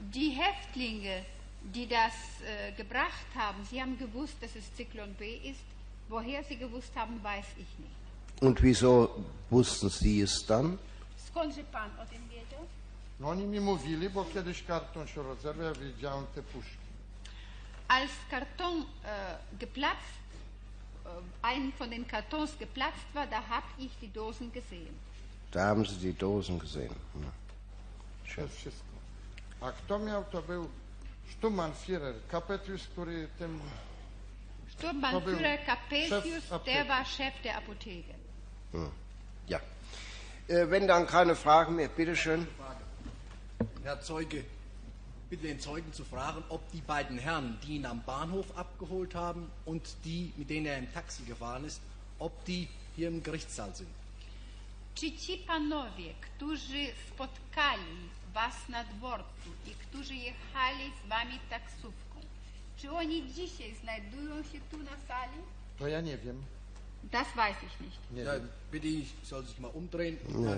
[0.00, 1.24] Die Häftlinge,
[1.64, 5.64] die das äh, gebracht haben, sie haben gewusst, dass es Zyklon B ist.
[6.08, 8.00] Woher sie gewusst haben, weiß ich nicht.
[8.40, 9.08] Und wieso
[9.50, 10.78] wussten Sie es dann?
[11.16, 12.60] Skądże pan o tym wiedział?
[13.20, 16.76] No oni mi mówili, bo kiedyś karton się rozerwał, ja wiedziałem te puszki.
[17.88, 18.84] Als Karton äh,
[19.58, 20.19] geplatzt,
[21.04, 21.08] äh,
[21.42, 24.98] ein von den Kartons geplatzt war, da habe ich die Dosen gesehen.
[25.50, 26.94] Da haben Sie die Dosen gesehen.
[27.14, 28.46] Ja.
[28.48, 28.84] Wszystko.
[29.60, 30.68] A kto miał, to był
[32.92, 33.60] który tym
[34.68, 36.64] Sturmbannführer Chef Capesius, Apoteke.
[36.64, 38.14] der war Chef der Apotheke.
[39.48, 39.60] Ja.
[40.48, 42.46] Äh, wenn dann keine Fragen mehr, bitteschön.
[43.84, 44.44] Herr Zeuge,
[45.30, 49.50] bitte den Zeugen zu fragen, ob die beiden Herren, die ihn am Bahnhof abgeholt haben
[49.64, 51.80] und die, mit denen er im Taxi gefahren ist,
[52.18, 53.88] ob die hier im Gerichtssaal sind.
[54.94, 62.20] Czy ci panowie, którzy spotkali was na dworcu i którzy jechali z wami taksówką,
[62.76, 65.38] czy oni dzisiaj znajdują się tu na sali?
[65.78, 66.42] To ja nie wiem.
[67.12, 67.98] Das weiß ich nicht.
[68.10, 68.32] Nie Ja,
[68.72, 70.18] bitte, ich soll sich mal umdrehen.
[70.18, 70.56] Tylko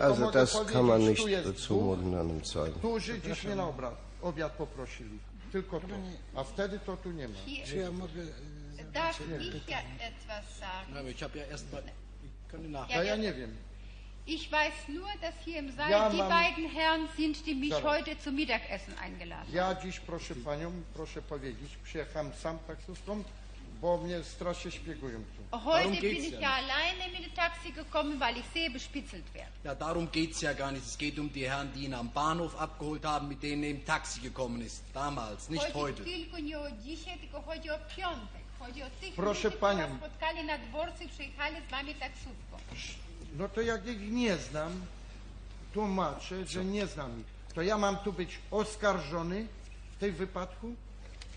[0.00, 2.78] Also das kann man tu nicht zumuten einem Zeugen.
[2.78, 5.18] którzy dziś mnie na obrad, obiad poprosili.
[5.52, 5.86] Tylko to.
[6.34, 7.34] A wtedy to tu nie ma.
[7.46, 8.22] Hier, Czy ja mogę
[8.92, 10.94] darf ich ja etwas sagen?
[10.94, 11.82] Ja, aber ich habe ja erst mal.
[12.24, 12.88] Ich kann nach.
[12.88, 13.56] To ja nie wiem.
[14.26, 16.28] Ich weiß nur, dass hier im Saal Ja, die Mann.
[16.28, 17.84] beiden Herren sind, die mich Zaraz.
[17.84, 23.22] heute zum Mittagessen eingeladen Ja dziś, proszę panią, proszę powiedzieć, przyjechałem sam taksówką,
[23.80, 25.58] bo mnie strasznie szpiegują tu.
[25.58, 29.24] Heute bin geht's ich ja ja alleine mit dem Taxi gekommen, weil ich sehr bespitzelt
[29.34, 29.52] werde.
[29.64, 30.86] Ja, darum geht es ja gar nicht.
[30.86, 33.84] Es geht um die Herren, die ihn am Bahnhof abgeholt haben, mit denen er im
[33.84, 34.82] Taxi gekommen ist.
[34.94, 36.02] Damals, nicht heute.
[39.16, 39.96] Proszę panią.
[39.96, 42.56] spotkali na dworcu i przyjechali z wami taksówką.
[43.38, 44.72] No to jak ich nie znam,
[45.72, 47.26] tłumaczę, że nie znam ich.
[47.54, 49.46] To ja mam tu być oskarżony
[49.96, 50.74] w tej wypadku?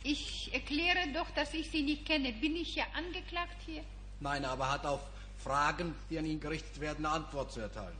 [0.03, 2.31] Ich erkläre doch, dass ich sie nicht kenne.
[2.33, 3.83] Bin ich ja angeklagt hier?
[4.19, 5.01] Nein, aber er hat auf
[5.43, 7.95] Fragen, die an ihn gerichtet werden, eine Antwort zu erteilen.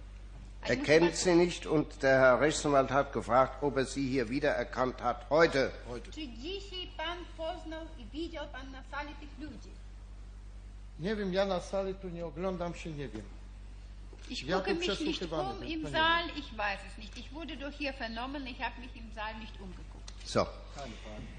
[0.62, 5.02] Er kennt sie nicht und der Herr Rechtsanwalt hat gefragt, ob er sie hier wiedererkannt
[5.02, 5.30] hat.
[5.30, 5.72] Heute.
[11.00, 13.24] Nie wiem, ja na sali tu nie oglądam się, nie wiem.
[14.30, 17.18] Ich Ja, gucke mich nicht um im Saal, ich weiß es nicht.
[17.18, 20.12] Ich wurde doch hier vernommen, ich habe mich im Saal nicht umgeguckt.
[20.26, 20.46] So.
[20.76, 21.39] Keine Frage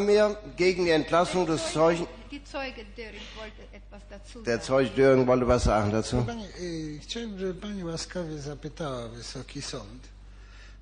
[0.00, 0.36] mehr.
[0.56, 2.06] Gegen die Entlassung des Zeugen.
[2.30, 4.60] Die Zeuge Döring wollte etwas dazu Der.
[4.60, 6.22] Zeuge Döring wollte was sagen dazu.
[6.24, 10.08] Pani, y, chciałem, żeby Pani łaskawie zapytała Wysoki Sąd.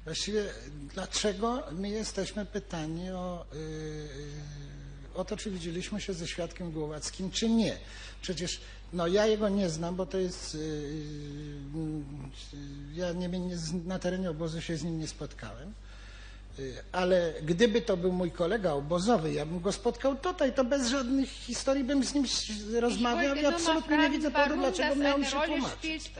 [0.04, 0.44] Właściwie
[0.94, 7.30] dlaczego my jesteśmy pytani o, y, y, o to, czy widzieliśmy się ze świadkiem Głowackim,
[7.30, 7.76] czy nie.
[8.22, 8.60] Przecież
[8.92, 10.54] no, ja jego nie znam, bo to jest...
[10.54, 12.04] y, y,
[12.94, 15.72] ja nie, nie, na terenie obozu się z nim nie spotkałem.
[16.92, 21.28] Ale gdyby to był mój kolega obozowy, ja bym go spotkał tutaj, to bez żadnych
[21.30, 22.24] historii bym z nim
[22.80, 25.74] rozmawiał i absolutnie nie fragen, widzę powodu, warum dlaczego miałem eine się Rolle tłumaczyć.
[26.02, 26.10] spielt,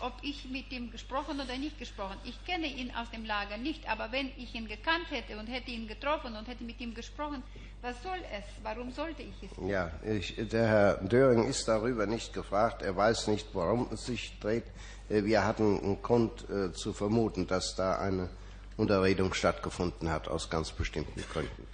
[0.00, 2.18] ob ich mit dem gesprochen oder nicht gesprochen.
[2.24, 5.70] Ich kenne ihn aus dem Lager nicht, aber wenn ich ihn gekannt hätte und hätte
[5.70, 7.42] ihn getroffen und hätte mit ihm gesprochen,
[7.82, 8.44] was soll es?
[8.62, 9.50] Warum sollte ich es?
[9.70, 12.82] Ja, ich, der Herr Döring ist darüber nicht gefragt.
[12.82, 14.64] Er weiß nicht, worum es sich dreht.
[15.08, 18.28] Äh, Wir hatten einen Grund äh, zu vermuten, dass da eine
[18.80, 21.64] Unterredung stattgefunden hat, aus ganz bestimmten Gründen,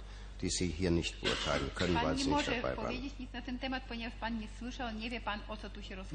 [0.41, 2.87] die Sie hier nicht beurteilen können, weil Sie nicht dabei waren.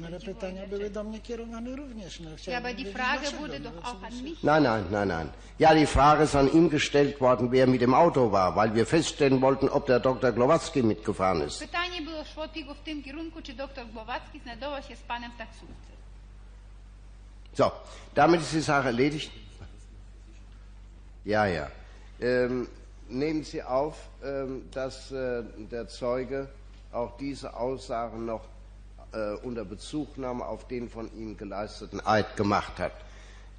[0.05, 2.19] ale pytania były do mnie kierowane również.
[2.19, 4.43] No, Ja, aber die Frage wurde doch auch an mich.
[4.43, 5.29] Nein, nein, nein, nein.
[5.59, 8.85] Ja, die Frage ist an ihn gestellt worden, wer mit dem Auto war, weil wir
[8.85, 10.31] feststellen wollten, ob der Dr.
[10.31, 11.59] Glowacki mitgefahren ist.
[11.59, 15.37] Pytanie było szło tylko w tym kierunku, czy doktor Głowacki znajdował się z panem w
[15.37, 15.93] taksówce.
[17.57, 17.71] So,
[18.15, 19.31] damit ist die Sache erledigt.
[21.25, 21.69] Ja, ja.
[22.19, 22.67] Ähm,
[23.09, 26.47] nehmen Sie auf, ähm, dass äh, der Zeuge
[26.91, 28.41] auch diese Aussagen noch
[29.13, 32.91] äh, unter Bezugnahme auf den von ihm geleisteten Eid gemacht hat.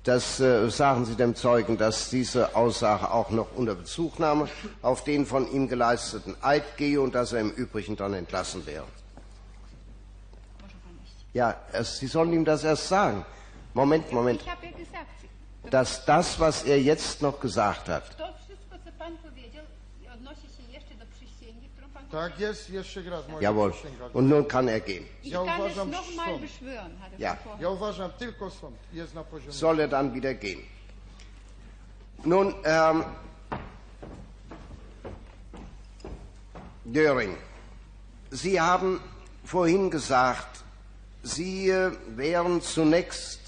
[0.05, 4.49] Das äh, sagen Sie dem Zeugen, dass diese Aussage auch noch unter Bezugnahme
[4.83, 8.85] auf den von ihm geleisteten Eid gehe und dass er im Übrigen dann entlassen wäre.
[11.33, 13.25] Ja, es, Sie sollen ihm das erst sagen.
[13.73, 14.43] Moment, Moment.
[14.43, 15.07] Ich habe ja gesagt,
[15.71, 18.17] dass das, was er jetzt noch gesagt hat,
[22.11, 24.07] Tak jest, jeszcze raz moja jawohl, przysięga.
[24.13, 25.05] und nun kann er gehen.
[25.23, 26.41] Ich Ja kann es uważam, nochmal sąd.
[26.43, 27.37] beschwören, hat er Ja.
[27.45, 27.61] vorher.
[27.63, 29.53] Ja uważam, tylko sąd jest na poziomie.
[29.53, 30.61] Soll er dann wieder gehen.
[32.25, 33.05] Nun, ähm,
[36.85, 37.37] Döring,
[38.31, 39.01] Sie haben
[39.45, 40.63] vorhin gesagt,
[41.23, 43.41] Sie äh, wären zunächst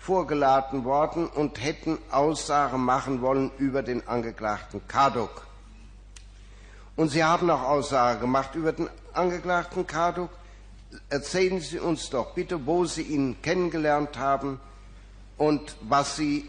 [0.00, 5.46] vorgeladen worden und hätten Aussagen machen wollen über den Angeklagten Karduk.
[6.96, 10.30] Und Sie haben auch Aussage gemacht über den Angeklagten Karduk.
[11.10, 14.58] Erzählen Sie uns doch bitte, wo Sie ihn kennengelernt haben
[15.36, 16.48] und was Sie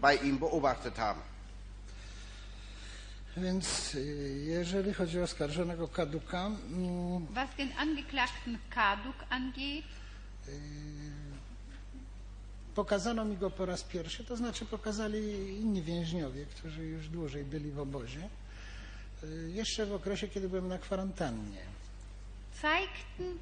[0.00, 1.20] bei ihm beobachtet haben.
[3.36, 9.84] Więc y, jeżeli chodzi o oskarżonego Kaduka, mm, Was den Angeklagten Kaduk angeht,
[12.78, 15.18] pokazano mi go po raz pierwszy, to znaczy pokazali
[15.60, 18.28] inni więźniowie, którzy już dłużej byli w obozie.
[19.24, 21.60] y, jeszcze w okresie, kiedy byłem na kwarantannie.
[22.62, 23.38] zeigten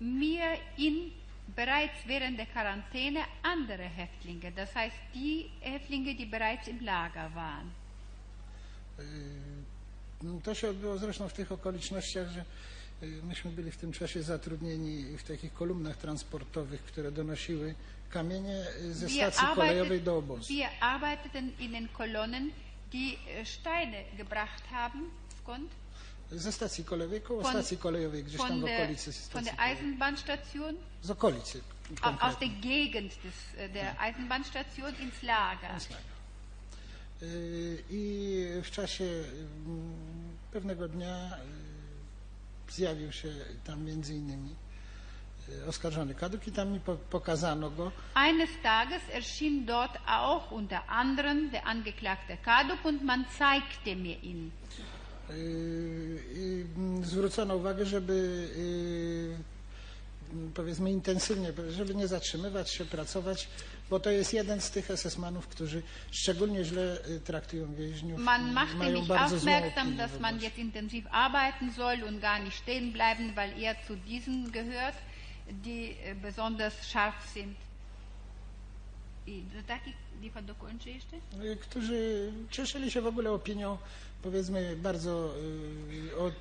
[0.00, 1.10] mir in
[1.56, 7.70] bereits während der Quarantäne andere Häftlinge, das heißt die Häftlinge, die bereits im Lager waren.
[8.98, 9.02] Y,
[10.22, 12.44] no, To się odbyło zresztą w tych okolicznościach, że
[13.02, 17.74] y, myśmy byli w tym czasie zatrudnieni w takich kolumnach transportowych, które donosiły
[18.10, 20.48] kamienie ze stacji kolejowej do obozu.
[20.48, 22.50] wir arbeiteten in den Kolonnen,
[22.92, 25.10] die äh, Steine gebracht haben,
[25.42, 25.70] skąd?
[26.32, 29.44] Ze stacji kolejowej, koło Von- stacji kolejowej, gdzieś tam Von w der, okolicy von stacji
[29.44, 29.76] der kolejowej.
[29.76, 31.60] Eisenbahnstation, Z okolicy.
[32.00, 32.48] au- aus konkretnie.
[32.48, 35.70] der Gegend des, äh, der Eisenbahnstation ins Lager.
[37.22, 39.04] Y, I w czasie
[39.66, 39.92] mm,
[40.52, 41.30] pewnego dnia
[42.68, 43.28] y, zjawił się
[43.64, 44.54] tam między innymi
[45.68, 47.92] oskarżony Kaduk i tam mi po- pokazano go.
[48.14, 54.50] Eines Tages erschien dort auch unter anderem der Angeklagte Kaduk und man zeigte mir ihn.
[55.30, 58.12] Y, I mm, zwrócono uwagę, żeby
[58.56, 59.36] y,
[60.34, 63.48] mm, powiedzmy intensywnie, żeby nie zatrzymywać się, pracować,
[63.90, 68.20] bo to jest jeden z tych SS-manów, którzy szczególnie źle y, traktują więźniów.
[68.20, 73.34] Man machte mich aufmerksam, dass man jetzt intensiv arbeiten soll und gar nicht stehen bleiben,
[73.36, 74.94] weil er zu diesen gehört,
[75.50, 77.56] die äh, besonders scharf sind.
[79.26, 81.16] I do takich, niech dokończy jeszcze?
[81.44, 83.78] Y, którzy cieszyli się w ogóle opinią,
[84.22, 85.34] powiedzmy, bardzo
[86.12, 86.34] y, od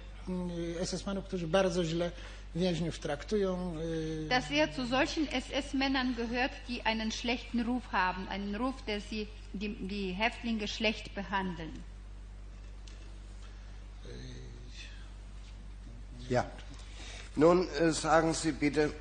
[0.85, 2.11] SS-manów, którzy bardzo źle
[2.55, 3.77] więźniów traktują.
[3.79, 9.01] y, Dass er zu solchen SS-Männern gehört, die einen schlechten Ruf haben, einen Ruf, der
[9.01, 11.71] sie, die, die Häftlinge schlecht behandeln.
[16.29, 16.43] Ja.
[17.37, 18.91] Nun äh, sagen Sie bitte,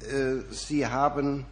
[0.00, 1.44] äh, Sie haben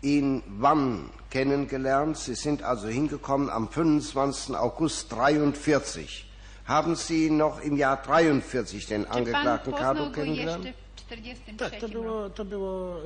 [0.00, 2.16] ihn wann kennengelernt?
[2.16, 4.54] Sie sind also hingekommen am 25.
[4.54, 6.26] August 43.
[6.66, 10.64] Haben Sie noch im Jahr 43 den Angeklagten go kennengelernt?
[10.64, 12.96] jeszcze w 43 Tak, to było, to było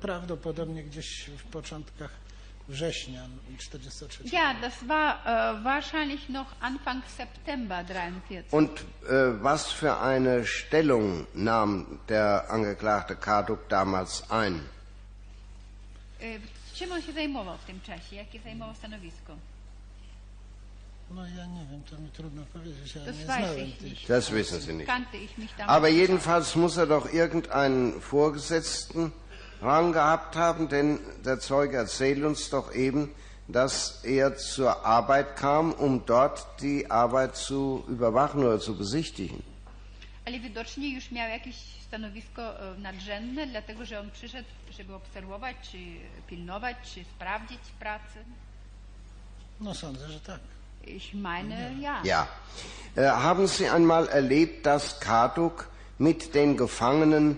[0.00, 2.10] prawdopodobnie gdzieś w początkach
[2.68, 4.24] września 43.
[4.32, 8.52] Ja, das war äh, wahrscheinlich noch Anfang September 43.
[8.52, 14.60] Und äh, was für eine Stellung nahm der Angeklagte Kaduk damals ein?
[16.22, 16.40] Y,
[16.74, 18.16] Czym on się zajmował w tym czasie?
[18.16, 19.36] Jakie zajmował stanowisko?
[21.10, 24.08] No ja nie wiem, to mi trudno powiedzieć, ja Das nie weiß znałem ich nicht.
[24.08, 24.90] Das wissen Sie nicht.
[25.66, 29.12] Aber jedenfalls muss er doch irgendeinen Vorgesetzten
[29.62, 33.14] Rang gehabt haben, denn der Zeuge erzählt uns doch eben,
[33.48, 39.42] dass er zur Arbeit kam, um dort die Arbeit zu überwachen oder zu besichtigen.
[40.24, 41.56] Ale widocznie już miał jakieś
[41.88, 45.78] stanowisko e, nadrzędne, dlatego że on przyszedł, żeby obserwować, czy
[46.26, 48.24] pilnować, czy sprawdzić pracę.
[49.60, 50.40] No sądzę, że tak.
[50.86, 52.00] Ich meine, ja.
[52.04, 52.26] Ja.
[52.96, 57.36] Äh, haben Sie einmal erlebt, dass Kaduk mit den Gefangenen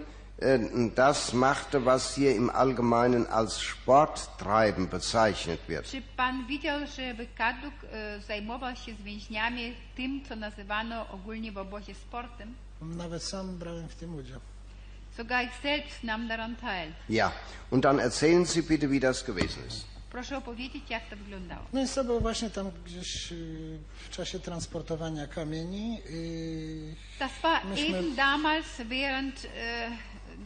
[0.95, 5.87] das machte, was hier im Allgemeinen als Sporttreiben bezeichnet wird?
[5.87, 11.59] Czy pan widział, żeby Kaduk e, zajmował się z więźniami tym, co nazywano ogólnie w
[11.59, 12.55] obozie sportem?
[12.83, 14.41] Nawet sam brałem w tym udział.
[15.17, 16.93] Sogar ich selbst nahm daran teil.
[17.09, 17.31] Ja.
[17.71, 19.85] Und dann erzählen Sie bitte, wie das gewesen ist.
[20.11, 21.63] Proszę opowiedzieć, jak to wyglądało.
[21.73, 25.99] No i to było właśnie tam gdzieś y, w czasie transportowania kamieni.
[27.19, 29.91] Das war Myśmy- eben damals während äh,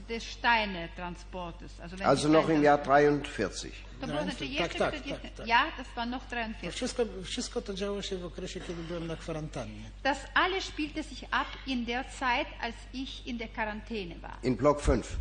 [0.08, 1.80] des Steine-Transportes.
[1.80, 3.72] Also, wenn Also noch im Jahr 43.
[4.00, 5.22] To było znaczy Tak, jeszcze tak, 40.
[5.22, 5.46] tak, tak.
[5.46, 6.72] Ja, das war noch To 43.
[6.72, 9.90] wszystko, wszystko to działo się w okresie, kiedy byłem na kwarantannie.
[10.02, 14.38] Das alles spielte sich ab in der Zeit, als ich in der Quarantäne war.
[14.42, 15.16] In Block 5.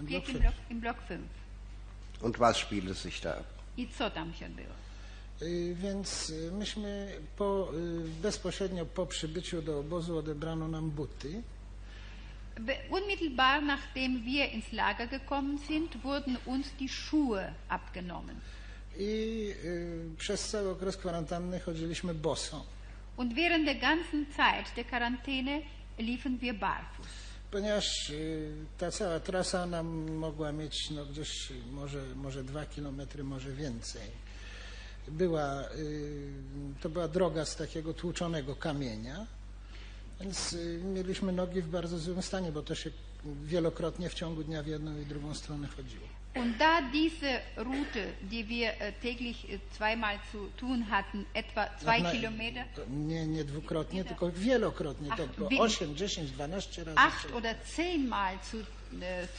[0.00, 0.40] Im Wiek Block im fünf.
[0.42, 1.20] Block, im Block 5.
[2.20, 3.44] Und was spielte sich da ab?
[3.76, 4.74] I co tam się odbyło?
[5.42, 7.68] Y, Więc myśmy po,
[8.22, 11.42] bezpośrednio po przybyciu do obozu odebrano nam buty.
[12.90, 18.40] Unmittelbar nachdem wir ins Lager gekommen sind, wurden uns die Schuhe abgenommen.
[18.98, 22.64] I y, przez cały okres kwarantanny chodziliśmy boso,
[23.16, 25.60] Und während der ganzen Zeit der Quarantäne
[25.98, 27.06] liefen wir barfuß.
[27.50, 33.52] ponieważ y, ta cała trasa nam mogła mieć no, gdzieś może, może dwa kilometry, może
[33.52, 34.02] więcej.
[35.08, 36.32] Była, y,
[36.80, 39.26] to była droga z takiego tłuczonego kamienia,
[40.22, 42.90] więc y, mieliśmy nogi w bardzo złym stanie, bo to się
[43.44, 46.04] wielokrotnie w ciągu dnia w jedną i drugą stronę chodziło.
[46.34, 52.00] Und da diese Route, die wir äh, täglich äh, zweimal zu tun hatten, etwa zwei
[52.02, 55.10] Na- Kilometer, Nie, nie dwukrotnie, tylko wielokrotnie.
[55.16, 56.98] To wie- 8, 10, 12 razy.
[56.98, 58.64] acht oder zehnmal zu, äh,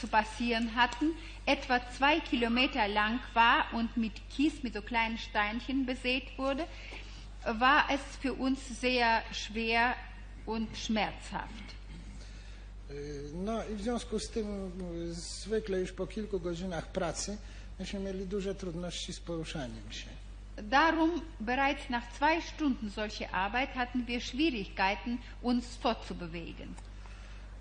[0.00, 1.06] zu passieren hatten,
[1.46, 6.64] etwa zwei Kilometer lang war und mit Kies, mit so kleinen Steinchen besät wurde,
[7.58, 9.94] war es für uns sehr schwer
[10.46, 11.64] und schmerzhaft.
[12.90, 14.72] Y, No i w związku z tym
[15.10, 17.36] y, zwykle już po kilku godzinach pracy
[17.78, 20.06] myśmy mieli duże trudności z poruszaniem się.
[20.62, 26.74] Darum, bereits nach zwei Stunden solche Arbeit hatten wir Schwierigkeiten, uns fortzubewegen.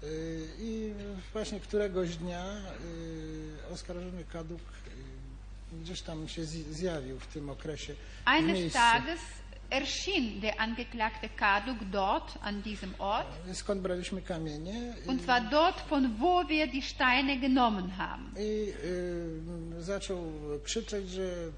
[0.04, 0.94] Y, I
[1.34, 2.46] właśnie któregoś dnia
[3.74, 4.60] oskarżony kaduk
[5.74, 9.20] y, gdzieś tam się zj- zjawił w tym okresie Eines Tages
[9.74, 16.16] erschien der Angeklagte Kaduk dort an diesem Ort, skąd braliśmy kamienie und zwar dort, von
[16.20, 18.32] wo wir die Steine genommen haben.
[18.38, 18.74] i
[19.78, 20.18] y, zaczął
[20.64, 21.52] krzyczeć, że y,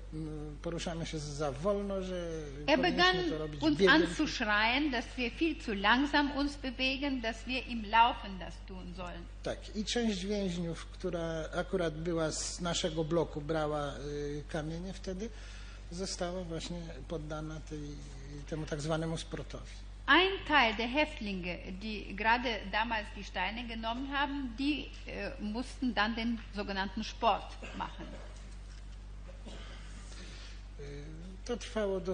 [0.62, 2.30] poruszamy się za wolno, że
[2.68, 3.16] Er begann
[3.62, 3.94] uns biegiem.
[4.02, 9.22] anzuschreien, dass wir viel zu langsam uns bewegen, dass wir im Laufen das tun sollen.
[9.44, 15.30] Tak, i część więźniów, która akurat była z naszego bloku, brała y, kamienie wtedy,
[15.92, 17.80] została właśnie poddana tej,
[18.50, 19.72] temu tak zwanemu sportowi.
[20.08, 26.16] Ein Teil der Häftlinge, die gerade damals die Steine genommen haben, die äh, mussten dann
[26.16, 28.06] den sogenannten Sport machen.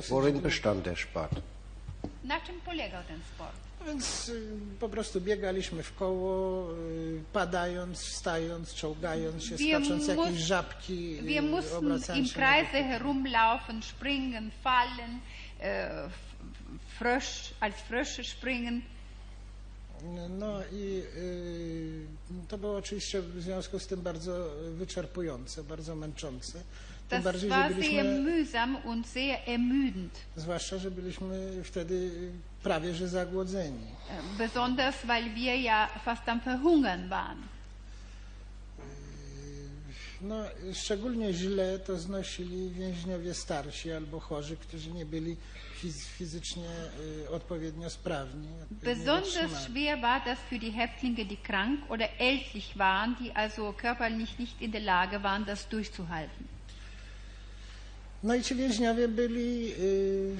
[0.09, 1.31] Worin bestand der Sport?
[2.23, 3.70] Na czym polegał ten sport?
[3.85, 4.41] Więc y,
[4.79, 11.19] po prostu biegaliśmy w koło, y, padając, wstając, czołgając się, Wir skacząc mus- jakieś żabki,
[11.19, 15.19] y, Wir mussten im Kreise herumlaufen, springen, fallen,
[15.59, 16.11] f-
[16.99, 18.81] Frösch, als Frösche springen.
[20.29, 26.53] No i y, to było oczywiście w związku z tym bardzo wyczerpujące, bardzo męczące.
[26.53, 30.09] Tym Das bardziej, że war sehr byliśmy, mühsam und sehr ermüdend.
[30.35, 32.11] zwłaszcza, że byliśmy wtedy
[32.63, 33.85] prawie że zagłodzeni.
[34.37, 37.37] Besonders weil wir ja fast am Verhungern waren.
[40.21, 40.35] No,
[40.73, 45.35] szczególnie źle to znosili więźniowie starsi albo chorzy, którzy nie byli
[45.83, 46.69] fiz- fizycznie
[47.25, 48.47] y, odpowiednio sprawni.
[48.71, 53.73] odpowiednio Besonders schwer war das für die Häftlinge, die krank oder ältlich waren, die also
[53.73, 56.45] körperlich nicht in der Lage waren, das durchzuhalten.
[58.23, 60.37] No i ci więźniowie byli, y,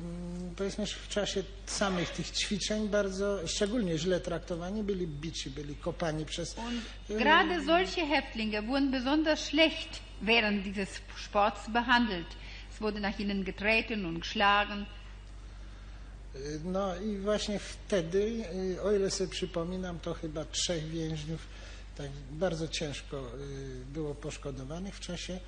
[0.00, 5.74] mm, powiedzmy, że w czasie samych tych ćwiczeń bardzo, szczególnie źle traktowani, byli bici, byli
[5.76, 6.56] kopani przez...
[6.58, 10.88] Und gerade solche Häftlinge wurden besonders schlecht während dieses
[11.26, 12.26] Sports behandelt.
[12.74, 14.86] Es wurde nach ihnen getreten und geschlagen.
[16.36, 18.44] Y, No i właśnie wtedy,
[18.76, 21.46] y, o ile sobie przypominam, to chyba trzech więźniów
[21.96, 25.40] tak bardzo ciężko y, było poszkodowanych w czasie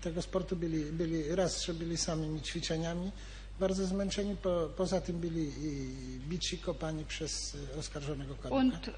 [0.00, 0.56] tego sportu.
[0.56, 3.12] Byli, byli raz, że byli samymi ćwiczeniami,
[3.60, 5.90] bardzo zmęczeni, po, poza tym byli i
[6.28, 8.34] bici, kopani przez y, oskarżonego.
[8.50, 8.92] Und äh,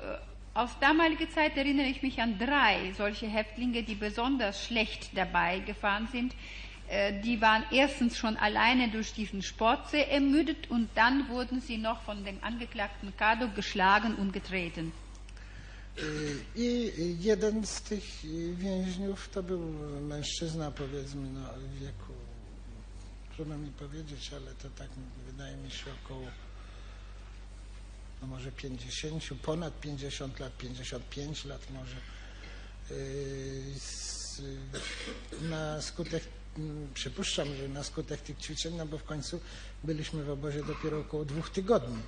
[0.54, 6.08] aus damaliger Zeit erinnere ich mich an drei solche Häftlinge, die besonders schlecht dabei gefahren
[6.12, 6.32] sind.
[6.88, 11.78] Äh, Die waren erstens schon alleine durch diesen Sport sehr ermüdet und dann wurden sie
[11.78, 14.92] noch von dem Angeklagten Kado geschlagen und getreten.
[15.98, 18.04] Y, I jeden z tych
[18.56, 19.60] więźniów to był
[20.00, 22.13] mężczyzna, powiedzmy, no, w wieku,
[23.36, 24.88] trudno mi powiedzieć, ale to tak
[25.26, 26.26] wydaje mi się około
[28.22, 31.96] no może 50, ponad 50 lat, 55 lat może.
[32.90, 34.42] Y, z-
[35.42, 36.24] Na skutek,
[36.58, 39.40] mm, przypuszczam, że na skutek tych ćwiczeń, no bo w końcu
[39.84, 41.98] byliśmy w obozie dopiero około dwóch tygodni.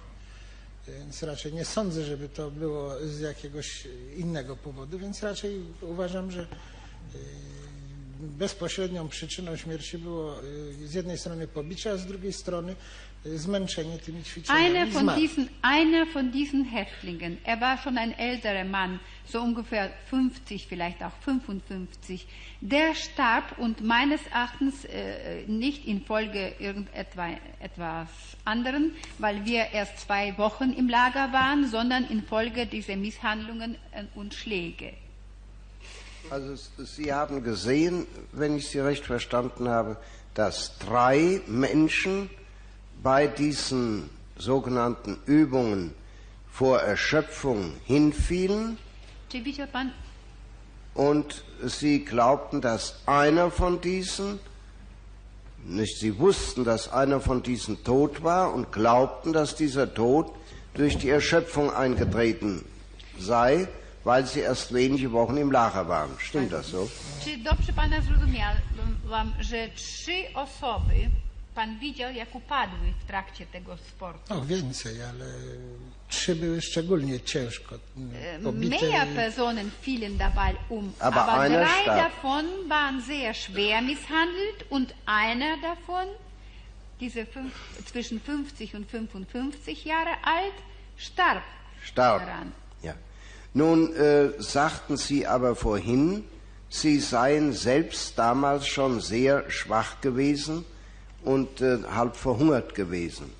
[0.89, 6.47] Więc raczej nie sądzę, żeby to było z jakiegoś innego powodu, więc raczej uważam, że
[8.21, 10.37] bezpośrednią przyczyną śmierci było
[10.85, 12.77] z jednej strony pobicie, a z drugiej strony
[13.35, 14.67] zmęczenie tymi ćwiczeniami.
[14.67, 19.91] Einer von, diesen, einer von diesen Häftlingen, er war schon ein älterer Mann, so ungefähr
[20.11, 22.27] 50, vielleicht auch 55,
[22.61, 28.09] der starb und meines Erachtens äh, nicht infolge irgendetwas
[28.45, 34.35] anderen, weil wir erst zwei Wochen im Lager waren, sondern infolge dieser Misshandlungen äh, und
[34.35, 34.93] Schläge.
[36.31, 39.97] Also Sie haben gesehen, wenn ich Sie recht verstanden habe,
[40.35, 42.29] dass drei Menschen
[43.03, 45.95] bei diesen sogenannten Übungen
[46.51, 48.77] vor Erschöpfung hinfielen.
[50.95, 54.41] Und Sie glaubten, dass einer von diesen,
[55.65, 60.33] nicht Sie wussten, dass einer von diesen tot war und glaubten, dass dieser Tod
[60.75, 62.65] durch die Erschöpfung eingetreten
[63.19, 63.69] sei,
[64.07, 66.11] weil sie erst wenige Wochen im Lager waren.
[66.19, 66.89] Stimmt das so?
[67.25, 71.11] Czy dobrze pana zrozumiałam, że trzy osoby
[71.55, 74.35] pan widział, jak upadły w trakcie tego sportu?
[74.35, 75.25] No więcej, ale
[76.09, 78.87] trzy były szczególnie ciężko Äh, pobite.
[78.91, 81.97] Mehr Personen fielen dabei um, Aber aber, drei starb.
[81.99, 86.07] davon waren sehr schwer misshandelt und einer davon
[87.01, 87.53] diese fünf,
[87.87, 90.55] zwischen 50 und 55 Jahre alt,
[90.97, 91.43] starb
[91.85, 92.21] Starb.
[92.27, 92.53] daran.
[93.57, 96.25] Nun äh, sagten Sie aber vorhin,
[96.69, 100.67] Sie seien selbst damals schon sehr schwach gewesen
[101.25, 103.31] und äh, halb verhungert gewesen.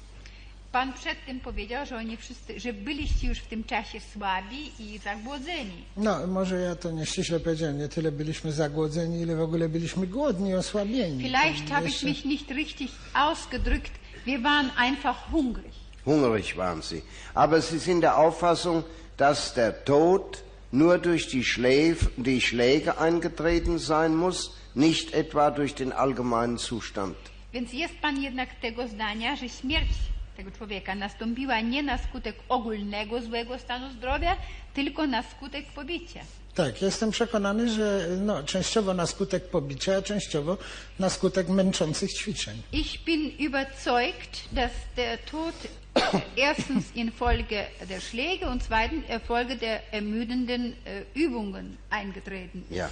[0.73, 5.85] Pan przedtem powiedział, że oni wszyscy, że byliście już w tym czasie słabi i zagłodzeni.
[5.97, 7.79] No, może ja to nieściśle powiedziałem.
[7.79, 11.23] Nie tyle byliśmy zagłodzeni, ile w ogóle byliśmy głodni, osłabieni.
[11.23, 13.93] Vielleicht habe ich mich nicht richtig ausgedrückt.
[14.27, 15.73] Wir waren einfach hungrig.
[16.05, 17.03] Hungrig waren Sie.
[17.35, 18.85] Aber Sie sind der Auffassung,
[19.17, 20.43] dass der Tod
[20.73, 27.17] nur durch die, Schläf, die Schläge eingetreten sein muss, nicht etwa durch den allgemeinen Zustand.
[27.53, 29.89] Więc jest pan jednak tego zdania, że śmierć
[30.37, 34.37] tego człowieka nastąpiła nie na skutek ogólnego złego stanu zdrowia,
[34.75, 36.21] tylko na skutek pobicia.
[36.55, 40.59] Tak, jestem przekonany, że no, częściowo na skutek pobicia, a częściowo
[40.99, 42.63] na skutek męczących ćwiczeń.
[42.73, 45.55] Ich bin überzeugt, dass der Tod
[46.37, 52.77] erstens infolge der Schläge und zweitens infolge der ermüdenden äh, Übungen eingetreten ist.
[52.77, 52.91] Ja.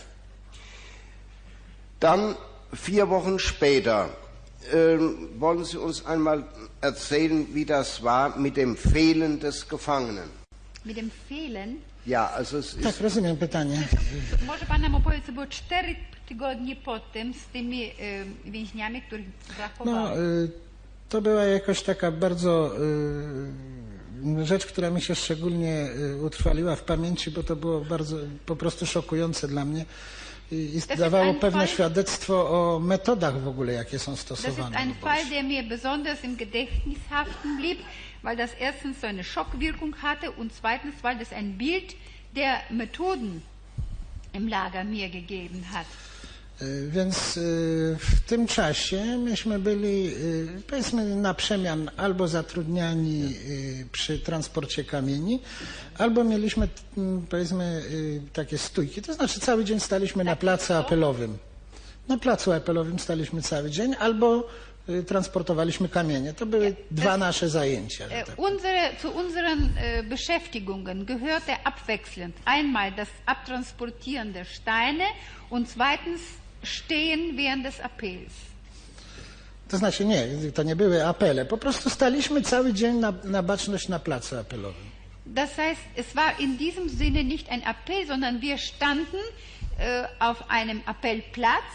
[2.01, 2.37] Dann
[2.73, 4.11] vier Wochen später
[4.73, 6.45] ähm, wollen Sie uns einmal
[6.81, 10.29] erzählen, wie das war mit dem Fehlen des Gefangenen.
[10.85, 13.79] Mit dem Fehlen, Ja, also es Tak, ist rozumiem pytanie.
[14.47, 15.97] może pan nam co było cztery
[16.29, 17.93] tygodnie potem z tymi e,
[18.45, 20.17] więźniami, których No, zachowano.
[20.19, 20.51] y,
[21.09, 22.71] to była jakoś taka bardzo
[24.41, 28.57] y, rzecz, która mi się szczególnie y, utrwaliła w pamięci, bo to było bardzo po
[28.57, 29.85] prostu szokujące dla mnie
[30.53, 34.77] i, dawało pewne świadectwo o metodach w ogóle, jakie są Das ist stosowane.
[34.77, 37.79] ein Fall, der mir besonders im Gedächtnis haften blieb,
[38.23, 41.95] weil das erstens so eine Schockwirkung hatte und zweitens, weil das ein Bild
[42.37, 43.43] der Methoden
[44.33, 45.87] im Lager mir gegeben hat.
[46.63, 53.35] Y, Więc y, w tym czasie myśmy byli, y, powiedzmy, na przemian albo zatrudniani
[53.93, 55.41] przy transporcie kamieni,
[55.99, 57.83] albo mieliśmy, mm, powiedzmy,
[58.33, 59.03] takie stójki.
[59.03, 61.39] To znaczy cały dzień staliśmy na placu apelowym.
[62.09, 64.49] Na placu apelowym staliśmy cały dzień, albo
[65.07, 66.33] transportowaliśmy kamienie.
[66.33, 68.05] To były dwa nasze zajęcia.
[68.09, 75.05] Äh, tak unsere, zu unseren äh, Beschäftigungen gehörte abwechselnd einmal das Abtransportieren der Steine
[75.51, 76.21] und zweitens
[76.65, 78.33] Stehen während des Appells.
[79.69, 81.45] To znaczy nie, to nie były apele.
[81.45, 84.85] Po prostu staliśmy cały dzień na, na baczność na placu apelowym.
[85.27, 89.17] Das heißt, es war in diesem Sinne nicht ein Appell, sondern wir standen
[89.79, 91.73] äh, auf einem Appellplatz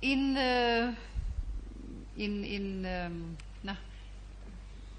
[0.00, 0.92] in, äh,
[2.16, 3.76] in, in, ähm, na,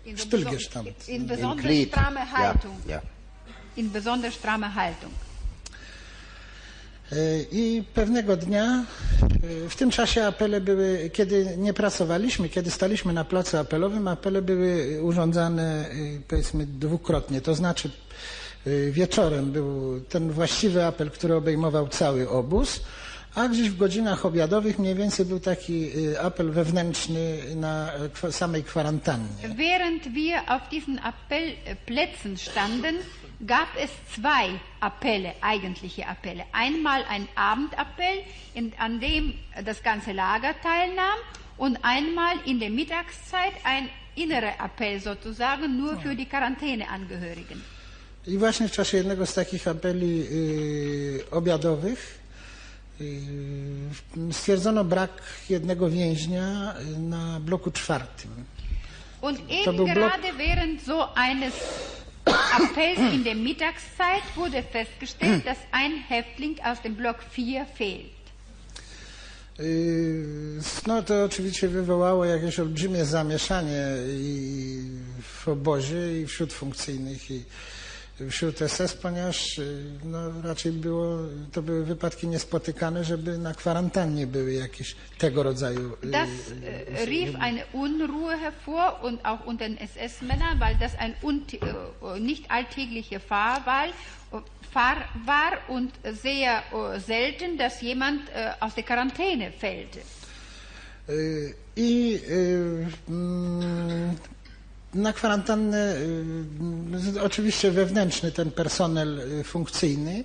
[0.06, 0.94] in, so beso- Stillgestanden.
[1.08, 2.80] in Im besonders Ja, Haltung.
[2.88, 3.02] ja.
[3.76, 5.12] In besonders stramme Haltung.
[7.14, 8.86] Y, I pewnego dnia,
[9.66, 14.42] y, w tym czasie apele były, kiedy nie pracowaliśmy, kiedy staliśmy na placu apelowym, apele
[14.42, 17.42] były urządzane y, powiedzmy dwukrotnie.
[17.42, 17.90] To znaczy
[18.92, 22.82] wieczorem był ten właściwy apel, który obejmował cały obóz,
[23.36, 25.92] a gdzieś w godzinach obiadowych mniej więcej był taki
[26.22, 27.92] apel wewnętrzny na
[28.32, 29.28] samej kwarantannie.
[29.58, 32.96] Während wir auf diesen Appellplätzen standen,
[33.46, 36.44] gab es zwei Appelle, eigentliche Appelle.
[36.54, 38.24] Einmal ein Abendappell,
[38.56, 39.34] in, an dem
[39.64, 41.18] das ganze Lager teilnahm,
[41.58, 47.62] und einmal in der Mittagszeit ein innerer Appell sozusagen nur für die Quarantäneangehörigen.
[48.28, 52.20] I właśnie w czasie jednego z takich apeli y, obiadowych
[53.02, 53.22] y,
[54.32, 55.12] stwierdzono brak
[55.50, 58.32] jednego więźnia na bloku czwartym.
[59.22, 61.54] Und eben był blok- gerade während so eines
[62.28, 68.12] Appells in der Mittagszeit wurde festgestellt, dass ein Häftling aus dem Block 4 fehlt.
[69.60, 74.82] Y, No to oczywiście wywołało jakieś olbrzymie zamieszanie i
[75.22, 77.44] w obozie, i wśród funkcyjnych, i
[78.30, 81.18] wśród SS, ponieważ y, no, raczej było,
[81.52, 87.36] to były wypadki niespotykane, żeby na kwarantannie były jakieś tego rodzaju y, Das äh, rief
[87.40, 93.66] eine Unruhe hervor und auch unter den SS-Männern, weil das ein äh, nicht alltägliche Fahr
[93.66, 93.88] war,
[94.72, 95.92] Fahr war und
[96.24, 100.00] sehr äh, selten, dass jemand äh, aus der Quarantäne fällte.
[101.10, 104.18] Y, I y, mm,
[104.98, 105.96] na kwarantannę,
[107.16, 110.24] y, oczywiście wewnętrzny ten personel y, funkcyjny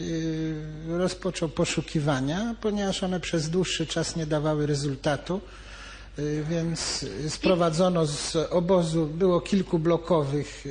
[0.00, 0.54] y,
[0.88, 5.40] rozpoczął poszukiwania, ponieważ one przez dłuższy czas nie dawały rezultatu.
[6.50, 10.64] Więc sprowadzono z obozu, było kilku blokowych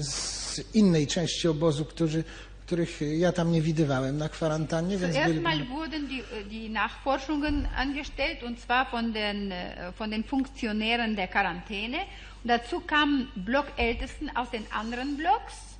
[0.00, 2.24] z innej części obozu, którzy,
[2.66, 8.42] których ja tam nie widywałem na kwarantannie, więc Zuerst byli, wurden die, die Nachforschungen angestellt,
[8.42, 11.98] und zwar von den, äh, von den Funktionären der Quarantäne.
[12.44, 15.70] Dazu kamen Blockältesten aus den anderen Blocks,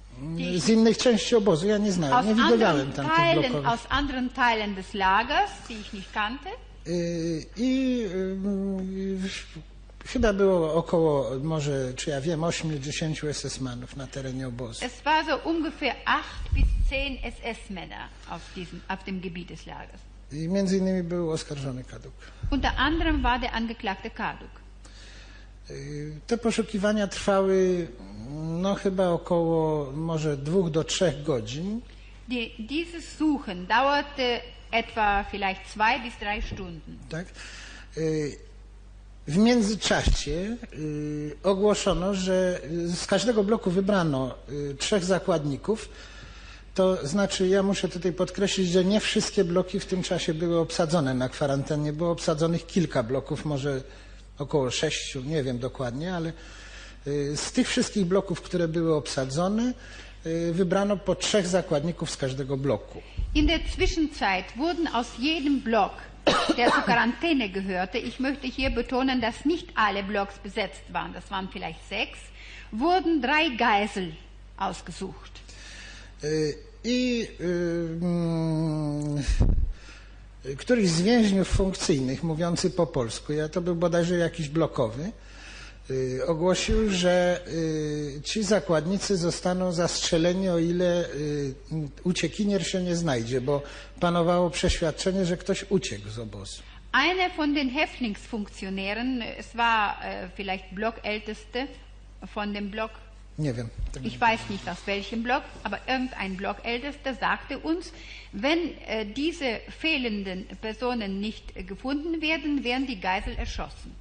[0.58, 1.66] z innych części obozu.
[1.66, 5.50] Ja nie znałem, aus nie widywałem anderen, tam tych Teilen, aus anderen Teilen des Lagers,
[5.68, 6.50] die ich nicht kannte.
[6.86, 9.28] Y, I y,
[10.06, 14.84] chyba było około, może, czy ja wiem, 8-10 SS-manów na terenie obozu.
[14.84, 20.00] Es war so ungefähr acht bis zehn SS-Männer auf, diesem, auf dem Gebiet des Lagers.
[20.32, 22.12] I między innymi był oskarżony Kaduk.
[22.50, 24.59] Unter anderem war der Angeklagte Kaduk.
[25.70, 27.88] Y, Te poszukiwania trwały
[28.62, 31.80] no chyba około może dwóch do trzech godzin.
[32.28, 34.40] Die, dieses Suchen dauerte
[34.72, 36.98] etwa vielleicht zwei bis drei Stunden.
[37.08, 37.26] Tak?
[37.96, 38.36] Y,
[39.28, 44.34] W międzyczasie y, ogłoszono, że z każdego bloku wybrano
[44.78, 45.88] trzech zakładników.
[46.74, 51.14] To znaczy, ja muszę tutaj podkreślić, że nie wszystkie bloki w tym czasie były obsadzone
[51.14, 51.92] na kwarantannie.
[51.92, 53.82] Było obsadzonych kilka bloków, może
[54.40, 56.32] około sześciu, nie wiem dokładnie, ale
[57.06, 59.72] y, z tych wszystkich bloków, które były obsadzone,
[60.26, 63.02] y, wybrano po trzech zakładników z każdego bloku.
[63.34, 65.92] In der Zwischenzeit wurden aus jedem Block,
[66.56, 71.30] der zur Quarantäne gehörte, ich möchte hier betonen, dass nicht alle Blocks besetzt waren, das
[71.30, 72.18] waren vielleicht sechs,
[72.72, 74.12] wurden drei Geisel
[74.56, 75.30] ausgesucht.
[76.22, 79.24] Y, I y, mm,
[80.58, 85.12] któryś z więźniów funkcyjnych, mówiący po polsku, ja to był bodajże jakiś blokowy,
[85.90, 91.54] y, ogłosił, że y, ci zakładnicy zostaną zastrzeleni, o ile y,
[92.04, 93.62] uciekinier się nie znajdzie, bo
[94.00, 96.62] panowało przeświadczenie, że ktoś uciekł z obozu.
[96.92, 101.66] Einer von den Häftlingsfunktionären, es war äh, vielleicht Blockälteste
[102.34, 102.90] von dem Block,
[103.40, 103.70] Nie wiem.
[104.02, 107.92] ich weiß nicht aus welchem Block, aber irgendein Blockältester sagte uns,
[108.32, 113.94] wenn äh, diese fehlenden Personen nicht äh, gefunden werden, werden die Geisel erschossen.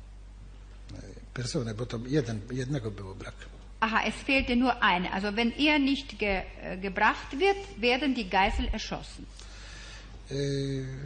[1.33, 3.35] Personę, bo to jeden, jednego było brak.
[3.79, 5.13] Aha, es fehlte nur eine.
[5.13, 9.25] Also wenn er nicht ge, äh, gebracht wird, werden die Geisel erschossen.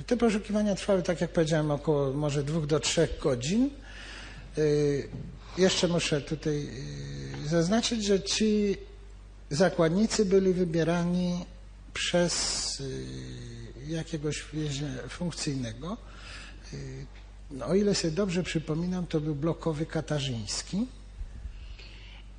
[0.08, 3.70] Te poszukiwania trwały, tak jak powiedziałem, około może dwóch do trzech godzin.
[5.58, 6.68] Jeszcze muszę tutaj
[7.46, 8.78] y, zaznaczyć, że ci
[9.50, 11.46] zakładnicy byli wybierani
[11.94, 13.06] przez y,
[13.88, 14.46] jakiegoś
[15.10, 15.98] funkcyjnego.
[16.74, 17.06] Y,
[17.52, 20.88] no, O ile sobie dobrze przypominam, to był blokowy katarzyński.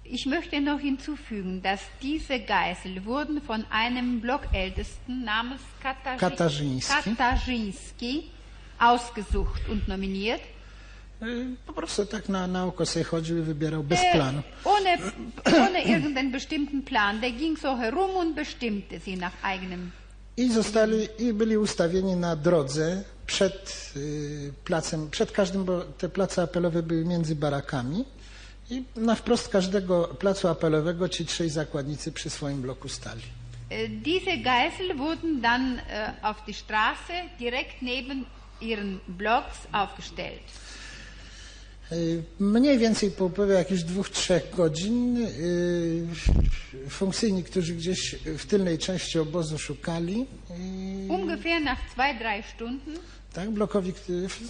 [0.05, 5.63] Ich möchte noch hinzufügen, dass diese Geisel wurden von einem Blockältesten namens
[6.21, 6.93] Katarzyński.
[7.05, 8.31] Katarzyński
[8.79, 10.43] ausgesucht und nominiert.
[11.67, 14.43] Po prostu tak na, na oko sobie chodził i wybierał bez Äh, planu.
[14.65, 14.99] ohne,
[15.45, 17.21] ohne irgendeinen bestimmten Plan.
[17.21, 19.91] Der ging so herum und bestimmte sie nach eigenem.
[20.37, 26.43] I zostali, i byli ustawieni na drodze przed y, placem, przed każdym, bo te place
[26.43, 28.05] apelowe były między barakami.
[28.71, 33.23] I na wprost każdego placu apelowego ci trzej zakładnicy przy swoim bloku stali.
[33.71, 38.27] Äh, Diese Geisel wurden dann äh, auf die Straße direkt neben
[38.61, 40.43] ihren Blocks aufgestellt.
[41.93, 46.07] Y, Mniej więcej po upływie jakichś dwóch, trzech godzin y,
[46.91, 52.99] funkcyjni, którzy gdzieś w tylnej części obozu szukali, y, Ungefähr nach zwei, drei Stunden
[53.33, 53.93] Tak, blokowi,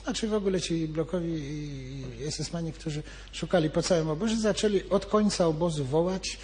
[0.05, 5.47] znaczy w ogóle ci blokowi i SS-mani, którzy szukali po całym obozie, zaczęli od końca
[5.47, 6.39] obozu wołać,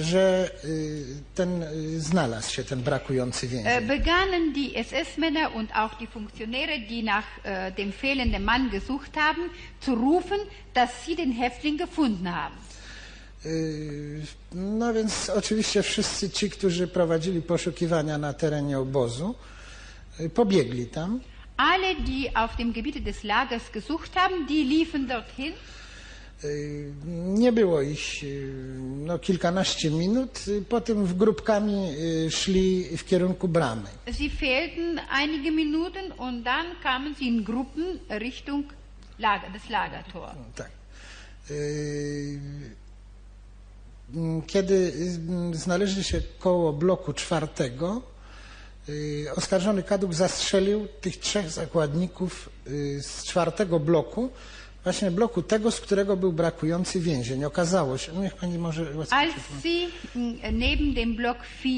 [0.00, 3.86] że y, ten y, znalazł się ten brakujący äh, więzień.
[3.88, 9.42] begannen die SS-Männer und auch die Funktionäre, die nach äh, dem fehlenden Mann gesucht haben,
[9.80, 10.38] zu rufen,
[10.74, 12.54] dass sie den Häftling gefunden haben.
[13.46, 19.34] Y, No więc oczywiście wszyscy ci, którzy prowadzili poszukiwania na terenie obozu,
[20.34, 21.20] pobiegli tam.
[21.56, 25.52] Alle, die auf dem Gebiet des Lagers gesucht haben, die liefen dorthin.
[26.44, 26.92] Y,
[27.26, 28.52] Nie było ich y,
[29.06, 31.94] no, kilkanaście minut, y, potem w grupkami
[32.30, 33.88] szli w kierunku bramy.
[34.12, 38.64] Sie fehlten einige Minuten und dann kamen sie in Gruppen Richtung
[39.18, 40.30] Lager, des Lagertor.
[40.54, 40.70] Tak.
[44.46, 44.92] Kiedy
[45.52, 48.02] znaleźli się koło bloku czwartego,
[49.36, 52.50] oskarżony Kaduk zastrzelił tych trzech zakładników
[53.00, 54.30] z czwartego bloku,
[54.86, 57.44] właśnie bloku tego, z którego był brakujący więzień.
[57.44, 59.88] Okazało się, niech pani może Als sie
[60.52, 61.72] neben dem Block 4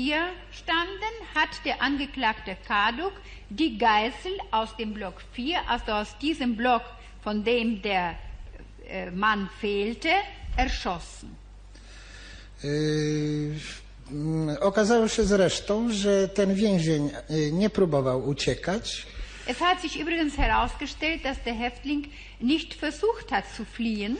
[0.52, 3.12] standen, hat der Angeklagte Kaduk
[3.50, 6.82] die Geißel aus dem Block 4, also aus diesem Block,
[7.24, 8.14] von dem der
[8.88, 10.10] äh, Mann fehlte,
[10.56, 11.28] erschossen.
[12.62, 13.54] Yy,
[14.10, 19.06] Mm, Okazało się zresztą, że ten więzień y, nie próbował uciekać,
[19.48, 24.16] Es hat sich übrigens herausgestellt, dass der Häftling nicht versucht hat zu fliehen,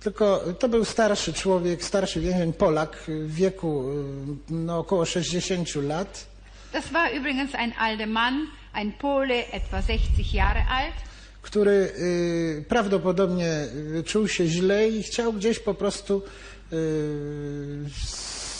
[0.00, 6.26] tylko to był starszy człowiek, starszy więzień, Polak w wieku y, no, około 60 lat.
[6.72, 10.94] Das war übrigens ein alter Mann, ein Pole, etwa 60 Jahre alt.
[11.42, 16.22] który y, prawdopodobnie y, czuł się źle i chciał gdzieś po prostu
[16.72, 17.84] y,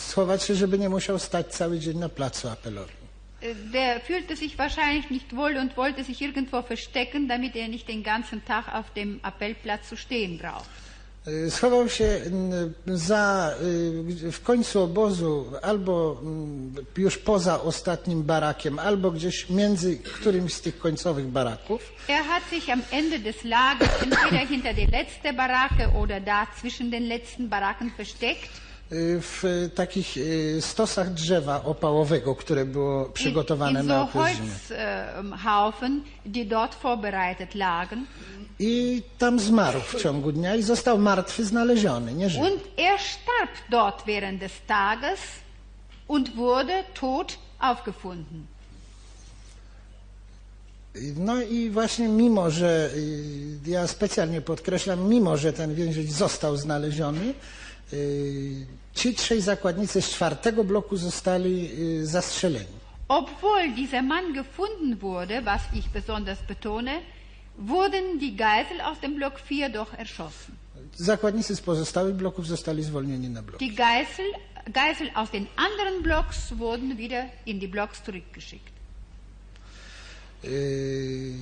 [0.08, 3.05] schować się, żeby nie musiał stać cały dzień na placu apelowym.
[3.50, 7.88] Äh, Der fühlte sich wahrscheinlich nicht wohl und wollte sich irgendwo verstecken, damit er nicht
[7.88, 10.68] den ganzen Tag auf dem Appellplatz zu stehen braucht.
[11.28, 12.20] Y, Schował się
[12.86, 13.54] za,
[14.32, 16.20] w końcu obozu albo
[16.96, 21.80] już poza ostatnim barakiem, albo gdzieś między którymś z tych końcowych baraków.
[22.08, 26.90] Er hat sich am Ende des Lagers entweder hinter die letzte Baracke oder da zwischen
[26.90, 28.50] den letzten Baracken versteckt.
[28.92, 29.42] Y, W
[29.74, 34.50] takich y, stosach drzewa opałowego, które było In, przygotowane in na so okres zimy.
[38.58, 42.42] I tam zmarł w ciągu dnia i został martwy znaleziony, nie żył.
[42.42, 45.20] Und er starb dort während des Tages
[46.08, 48.46] und wurde tot aufgefunden.
[51.16, 57.34] No i właśnie mimo, że y, ja specjalnie podkreślam, mimo, że ten więzień został znaleziony,
[58.94, 61.70] ci trzej zakładnicy z czwartego bloku zostali
[62.00, 62.76] y, zastrzeleni.
[63.08, 67.00] Obwohl dieser Mann gefunden wurde, was ich besonders betone,
[67.58, 70.54] wurden die Geisel aus dem Block 4 doch erschossen.
[70.96, 73.58] Zakładnicy z pozostałych bloków zostali zwolnieni na blok.
[73.58, 74.26] Die Geisel,
[74.66, 78.72] Geisel aus den anderen Blocks wurden wieder in die Blocks zurückgeschickt.
[80.44, 81.34] Y,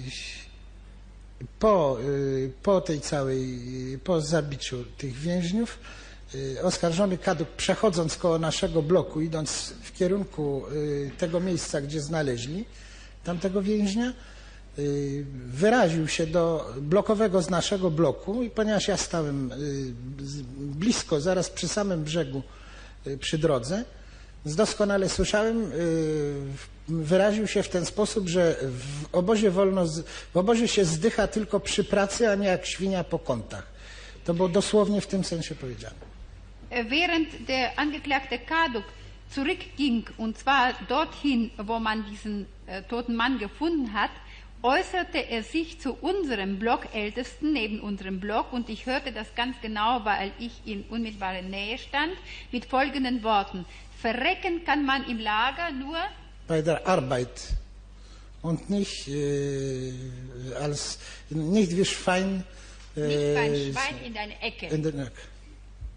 [1.58, 3.58] Po, y, po tej całej,
[4.04, 6.03] po zabiciu tych więźniów, y,
[6.62, 12.64] oskarżony Kaduk przechodząc koło naszego bloku, idąc w kierunku y, tego miejsca, gdzie znaleźli
[13.24, 14.12] tamtego więźnia,
[14.78, 19.56] y, wyraził się do blokowego z naszego bloku i ponieważ ja stałem y,
[20.58, 22.42] blisko, zaraz przy samym brzegu,
[23.06, 23.84] y, przy drodze,
[24.46, 26.34] doskonale słyszałem, y,
[26.88, 29.86] wyraził się w ten sposób, że w obozie, wolno,
[30.34, 33.66] w obozie się zdycha tylko przy pracy, a nie jak świnia po kątach.
[34.24, 36.13] To było dosłownie w tym sensie powiedziane.
[36.74, 38.84] Äh, Während der Angeklagte Kaduk
[39.30, 44.10] zurückging, und zwar dorthin, wo man diesen äh, toten Mann gefunden hat,
[44.62, 50.04] äußerte er sich zu unserem Blockältesten neben unserem Block und ich hörte das ganz genau,
[50.04, 52.14] weil ich in unmittelbarer Nähe stand,
[52.50, 53.66] mit folgenden Worten.
[54.00, 55.96] Verrecken kann man im Lager nur
[56.48, 57.54] Bei der Arbeit
[58.42, 59.92] und nicht äh,
[60.60, 60.98] als
[61.30, 62.44] nicht wie Schwein
[62.94, 64.66] nicht wie ein äh, Schwein in eine Ecke.
[64.66, 65.33] in den Ecke.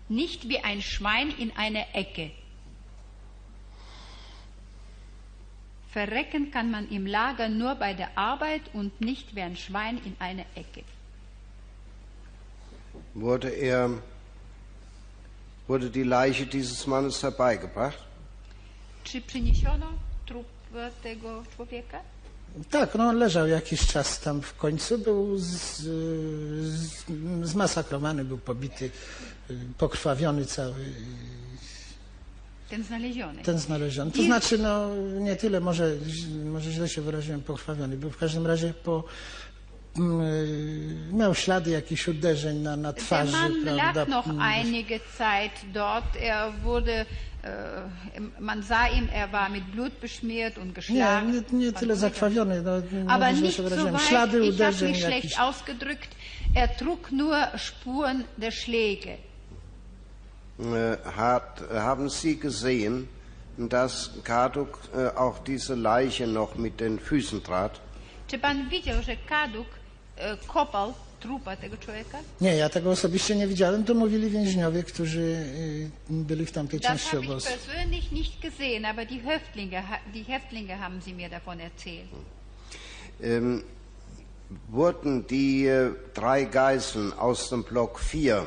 [0.10, 2.32] Nicht wie ein Schwein in eine Ecke.
[5.92, 10.16] Verrecken kann man im Lager nur bei der Arbeit und nicht wie ein Schwein in
[10.20, 10.84] eine Ecke.
[13.14, 13.90] Wurde er,
[15.68, 18.00] wurde die Leiche dieses Mannes herbeigebracht?
[19.04, 19.88] Czy przyniesiono
[20.26, 20.46] trup
[21.04, 22.02] tego człowieka?
[22.70, 27.06] Tak, no leżał jakiś czas tam w końcu, był z, z,
[27.44, 28.92] zmasakrowany, był pobity,
[29.78, 30.74] pokrwawiony cały,
[32.70, 33.42] Ten znaleziony.
[33.44, 34.12] ten znaleziony.
[34.12, 35.92] To I- znaczy, no nie tyle, może,
[36.46, 37.98] może źle się wyraziłem, pokrwawiony.
[37.98, 39.04] Był w każdym razie po,
[39.98, 43.32] mm, y, miał ślady jakichś uderzeń na, na twarzy,
[43.64, 43.94] prawda?
[43.94, 46.16] lag noch einige Zeit dort.
[46.22, 47.06] Er wurde,
[47.44, 51.32] äh, man sah ihm, er war mit Blut beschmiert und Nie, geschlagen.
[51.32, 52.72] nie, nie Von tyle zakrwawiony, no,
[53.14, 55.40] Aber nicht so weit, Ślady ich habe mich schlecht jakichś.
[55.40, 56.10] ausgedrückt,
[56.56, 59.18] er trug nur Spuren der Schläge.
[60.60, 63.08] Äh, hat, haben Sie gesehen,
[63.58, 67.80] dass Karduk äh, auch diese Leiche noch mit den Füßen trat?
[68.28, 69.68] Czy pan widział, że Kaduk
[70.18, 72.18] e, kopał trupa tego człowieka?
[72.42, 76.88] Nie, ja tego osobiście nie widziałem, to mówili więźniowie, którzy y, byli w tamtej Das
[76.92, 77.48] części habe ich obozu.
[77.50, 79.84] persönlich nicht gesehen, aber die Häftlinge,
[80.14, 82.10] die Häftlinge haben sie mir davon erzählt.
[83.24, 83.64] Ähm,
[84.70, 88.44] wurden die äh, drei Geiseln aus dem Block 4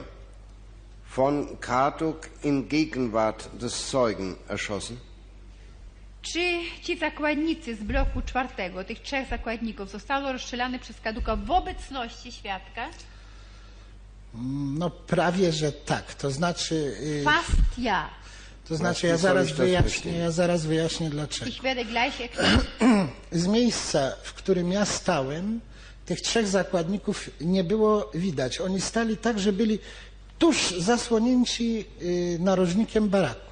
[1.17, 1.57] von
[2.43, 4.97] in Gegenwart des Zeugen erschossen?
[6.23, 12.33] Czy ci zakładnicy z bloku czwartego, tych trzech zakładników, zostało rozstrzelane przez Kaduka w obecności
[12.33, 12.89] świadka?
[14.79, 16.15] No prawie, że tak.
[16.15, 18.11] To znaczy, y, Fast ja.
[18.69, 21.51] to znaczy ja zaraz wyjaśnię, ja zaraz wyjaśnię dlaczego.
[21.51, 22.61] Ich werde gleich erklären.
[23.33, 25.61] Z miejsca, w którym ja stałem,
[26.07, 28.61] tych trzech zakładników nie było widać.
[28.61, 29.79] Oni stali tak, że byli
[30.41, 33.51] tuż zasłonięci y, narożnikiem baraku.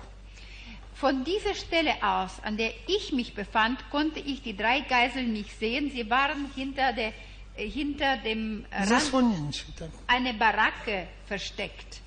[1.01, 5.53] von dieser Stelle aus, an der ich mich befand, konnte ich die drei Geiseln nicht
[5.61, 5.91] sehen.
[5.95, 7.13] Sie waren hinter, der,
[7.57, 9.91] äh, hinter dem Rand tak.
[10.07, 12.01] eine Baracke versteckt.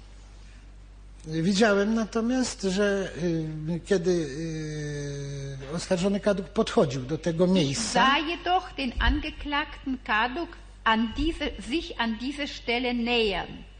[1.25, 8.93] Widziałem natomiast, że y, kiedy y, oskarżony Kaduk podchodził do tego miejsca, Sah jedoch den
[8.99, 10.49] Angeklagten Kaduk
[10.83, 13.70] an diese, sich an diese Stelle nähern.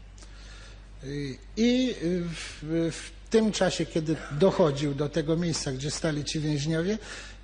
[1.56, 6.98] I y, w, w tym czasie, kiedy dochodził do tego miejsca, gdzie stali ci więźniowie,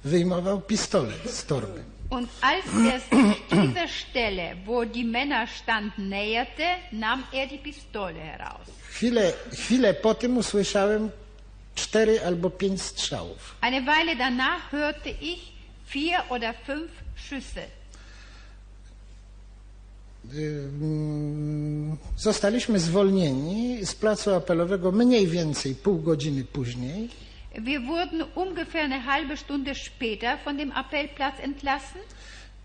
[0.04, 1.84] wyjmował pistolet z torby.
[2.11, 3.36] Und als er sich
[3.66, 8.66] dieser Stelle, wo die Männer standen, näherte, nahm er die Pistole heraus.
[8.90, 11.11] Chwilę, chwilę po tym usłyszałem
[11.74, 13.56] cztery albo pięć strzałów.
[13.61, 15.52] Eine Weile danach hörte ich
[15.94, 17.78] vier oder fünf Schüsse.
[22.16, 27.09] Zostaliśmy zwolnieni z placu apelowego mniej więcej pół godziny później.
[27.61, 32.03] Wir wurden ungefähr eine halbe Stunde später von dem Appellplatz entlassen.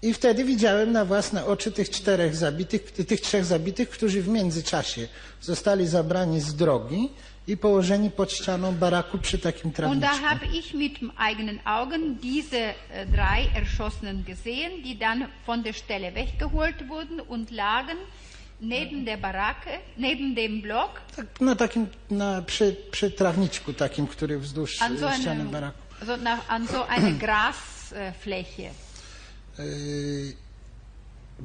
[0.02, 5.08] I wtedy widziałem na własne oczy tych czterech zabitych, tych trzech zabitych, którzy w międzyczasie
[5.42, 7.10] zostali zabrani z drogi
[7.48, 10.26] i położeni pod ścianą baraku przy takim Und da trawniczku.
[10.26, 12.74] habe ich mit eigenen Augen diese äh,
[13.16, 17.98] drei Erschossenen gesehen, die dann von der Stelle weggeholt wurden und lagen
[18.62, 24.40] neben der Baracke, neben dem Block, Tak, na takim, na, przy, przy trawniczku takim, który
[24.40, 25.78] wzdłuż an so, e, ściany einem, baraku.
[26.06, 28.70] so, na, an so eine Grasfläche.
[29.60, 30.34] Yy,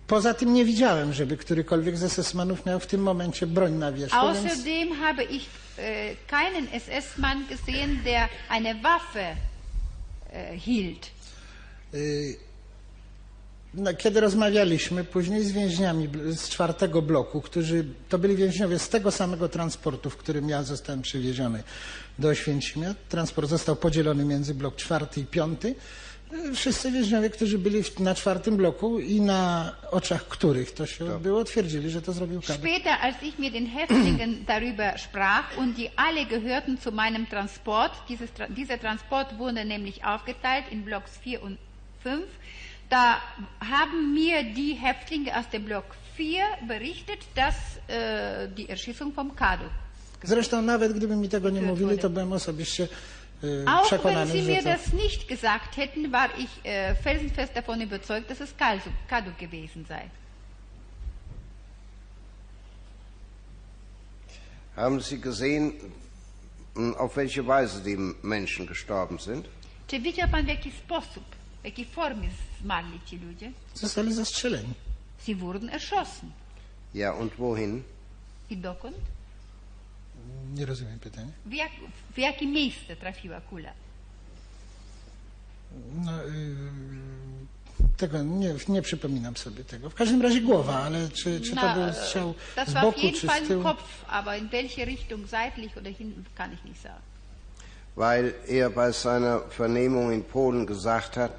[0.07, 4.17] Poza tym nie widziałem, żeby którykolwiek z SS-manów miał w tym momencie broń na wierzchu,
[4.35, 5.47] więc Außerdem habe ich
[6.27, 9.37] keinen SS-Mann gesehen, der eine Waffe
[10.33, 11.11] äh, hielt.
[11.93, 12.49] yy,
[13.75, 19.11] no, kiedy rozmawialiśmy później z więźniami z czwartego bloku, którzy to byli więźniowie z tego
[19.11, 21.63] samego transportu, w którym ja zostałem przywieziony
[22.19, 22.95] do Oświęcimia.
[23.09, 25.75] Transport został podzielony między blok czwarty i piąty.
[26.55, 31.45] Wszyscy więźniowie, którzy byli w- na czwartym bloku i na oczach których to się odbyło,
[31.45, 32.63] twierdzili, że to zrobił Kadek.
[32.63, 37.93] Später, als ich mit den Häftlingen darüber sprach und die alle gehörten zu meinem Transport,
[38.09, 41.59] dieses, dieser Transport wurde nämlich aufgeteilt in Blocks 4 und
[42.03, 42.23] 5,
[42.91, 43.17] da
[43.61, 45.85] haben mir die Häftlinge aus dem Block
[46.17, 47.55] 4 berichtet, dass
[47.89, 49.65] äh, die Erschießung vom Kadu.
[50.25, 52.89] Zresztą nawet gdyby mi tego nie mówili, to byłem osobiście
[53.43, 58.31] yy, Auch wenn sie mir das nicht gesagt hätten, war ich äh, felsenfest davon überzeugt,
[58.31, 60.11] dass es Kadu, Kadu gewesen sei.
[64.77, 65.73] Haben Sie gesehen,
[66.77, 69.47] m, auf welche Weise die Menschen gestorben sind?
[69.89, 71.25] Czy widział pan w jaki sposób,
[71.63, 72.29] w jakiej formie
[72.63, 73.53] zmarli ci ludzie?
[73.75, 74.75] Zostali zastrzeleni.
[75.27, 76.33] Sie wurden erschossen.
[76.95, 77.83] Ja, und wohin?
[78.51, 78.97] I dokąd?
[80.55, 81.33] Nie rozumiem pytania.
[81.47, 81.71] W, jak,
[82.15, 83.73] w jakie miejsce trafiła kula?
[86.05, 86.29] No, yy,
[87.97, 89.91] tego nie, nie przypominam sobie tego.
[89.91, 92.95] W każdym razie głowa, ale czy, czy to Na, był strzał das z war auf
[92.95, 93.63] boku, jeden czy Fall z im tyłu?
[93.63, 97.03] Kopf, aber in welche Richtung, seitlich oder hinten, kann ich nicht sagen.
[97.97, 101.33] Weil er bei seiner Vernehmung in Polen gesagt hat,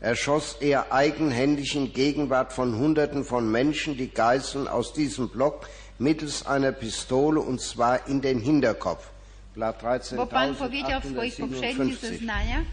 [0.00, 5.68] erschoss er eigenhändig in Gegenwart von Hunderten von Menschen die Geiseln aus diesem Block
[5.98, 9.10] mittels einer Pistole und zwar in den Hinterkopf.
[9.54, 9.82] Blatt
[10.16, 12.00] Bo pan powiedział w swoich poprzednich 13.857.
[12.00, 12.64] zeznaniach,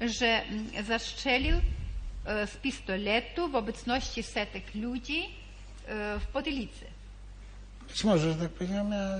[0.00, 1.56] że mm, zastrzelił
[2.24, 5.22] e, z pistoletu w obecności setek ludzi
[5.86, 6.84] e, w Potylicy.
[7.88, 9.18] Być może, że tak powiedziałem, ja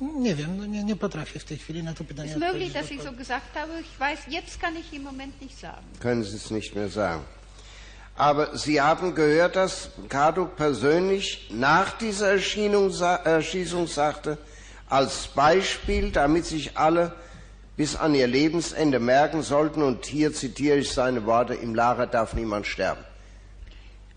[0.00, 2.92] nie wiem, no nie, nie potrafię w tej chwili na to pytanie Es möglich, dass
[2.92, 3.80] ich so gesagt habe.
[3.80, 5.84] Ich weiß, jetzt kann ich im Moment nicht sagen.
[6.00, 7.22] können Sie es nicht mehr sagen.
[8.16, 12.92] Aber Sie haben gehört, dass Karduk persönlich nach dieser Erscheinung,
[13.24, 14.36] Erschießung sagte,
[14.88, 17.12] als Beispiel, damit sich alle
[17.76, 22.34] bis an ihr Lebensende merken sollten, und hier zitiere ich seine Worte, im Lager darf
[22.34, 23.04] niemand sterben.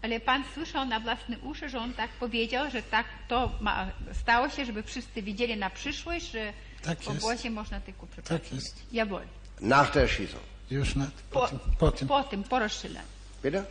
[0.01, 4.49] Ale pan słyszał na własne uszy, że on tak powiedział, że tak to ma, stało
[4.49, 8.43] się, żeby wszyscy widzieli na przyszłość, że Tak w obozie można tylko przepraszać.
[8.43, 8.75] Tak jest.
[8.91, 9.23] Jawohl.
[9.61, 10.43] Nach der Erschießung.
[10.71, 12.07] Już na, po, Po, tym, po tym.
[12.07, 13.07] po tym, po rozstrzelaniu.
[13.43, 13.63] Bitte?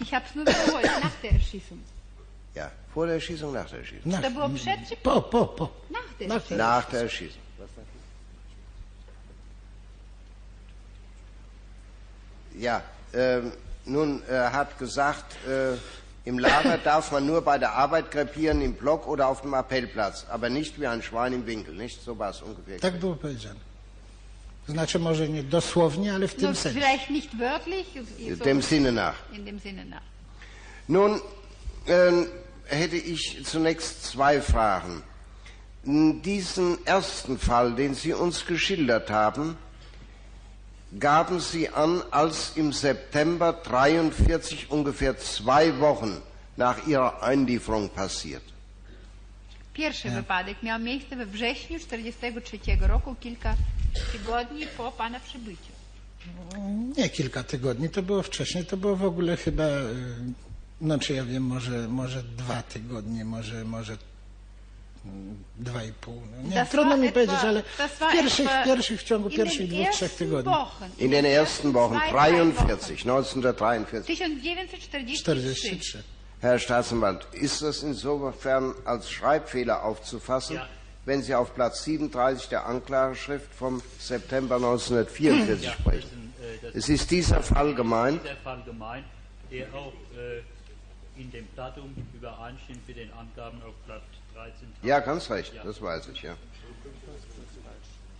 [0.00, 1.78] Ich habe es nur wiederholt, nach der Erschießung.
[2.54, 4.10] Ja, vor der Erschießung, nach der Erschießung.
[4.12, 5.22] Nach, To było przed czy po?
[5.22, 5.70] po, po.
[5.90, 6.58] Nach der Nach Erschießung.
[6.58, 7.42] Nach der Erschießung.
[12.58, 12.82] Ja,
[13.12, 13.52] ähm,
[13.84, 15.76] nun er hat gesagt, äh,
[16.24, 20.26] im Lager darf man nur bei der Arbeit krepieren, im Block oder auf dem Appellplatz,
[20.30, 22.02] aber nicht wie ein Schwein im Winkel, nicht?
[22.02, 22.80] So war es ungefähr.
[22.80, 23.60] Tak było powiedziane.
[24.68, 26.80] Znaczy może nie dosłownie, ale w tym sensie.
[26.80, 27.86] vielleicht nicht wörtlich,
[28.38, 29.14] so Dem Sinne nach.
[29.32, 30.02] in dem Sinne nach.
[30.88, 31.20] Nun
[31.86, 32.26] ähm,
[32.64, 35.02] hätte ich zunächst zwei Fragen.
[36.24, 39.56] Diesen ersten Fall, den Sie uns geschildert haben,
[40.98, 46.20] gaben Sie an, als im September 43 ungefähr zwei Wochen
[46.56, 48.42] nach Ihrer Einlieferung passiert.
[49.76, 53.54] Pierwszy wypadek miał miejsce we wrześniu 1943 roku, kilka
[54.12, 55.72] tygodni po pana przybyciu.
[56.96, 59.94] Nie kilka tygodni, to było wcześniej, to było w ogóle chyba, y,
[60.80, 63.96] no czy ja wiem, może, może dwa tygodnie, może, może
[65.04, 66.22] mm, dwa i pół.
[66.44, 69.88] No, nie, trudno mi etwa- powiedzieć, ale w pierwszych, w pierwszych, w ciągu pierwszych dwóch,
[69.92, 70.52] trzech tygodni.
[70.98, 74.02] In den ersten Wochen, zwei, drei 43, 1943.
[74.02, 76.02] 1943.
[76.40, 76.42] 43.
[76.42, 80.68] Herr Staatsanwalt, ist das insofern als Schreibfehler aufzufassen, Ja.
[81.04, 85.98] wenn Sie auf Platz 37 der Anklageschrift vom September 1944 Ja, sprechen?
[85.98, 88.22] ist ein, äh, Es ist dieser Fall gemeint.
[88.22, 89.06] dieser Fall gemeint,
[89.50, 90.42] der auch äh,
[91.20, 94.02] in dem Datum übereinstimmt mit den Angaben auf Blatt
[94.34, 94.68] 13.
[94.82, 95.64] Ja, ganz recht, Ja.
[95.64, 96.36] das weiß ich, ja.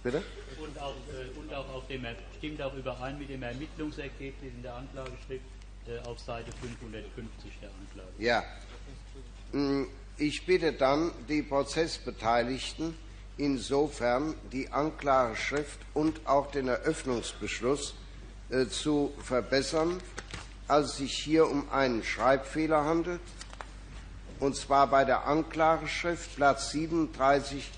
[0.02, 0.22] Bitte?
[0.60, 2.06] Und auch, äh, und auch auf dem,
[2.38, 5.44] stimmt auch überein mit dem Ermittlungsergebnis in der Anklageschrift
[6.06, 8.10] auf Seite 550 der Anklage.
[8.18, 8.44] Ja.
[9.52, 9.86] Mm,
[10.18, 12.96] Ich bitte dann die Prozessbeteiligten,
[13.36, 17.94] insofern die Anklageschrift und auch den Eröffnungsbeschluss
[18.48, 20.00] äh, zu verbessern,
[20.68, 23.20] als es sich hier um einen Schreibfehler handelt,
[24.40, 27.70] und zwar bei der Anklageschrift Platz 37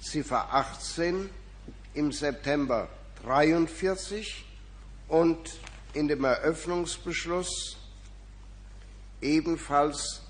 [0.00, 1.30] Ziffer 18
[1.94, 2.88] im September
[3.24, 4.44] 43
[5.08, 5.38] und
[5.94, 7.76] in dem Eröffnungsbeschluss
[9.20, 10.22] ebenfalls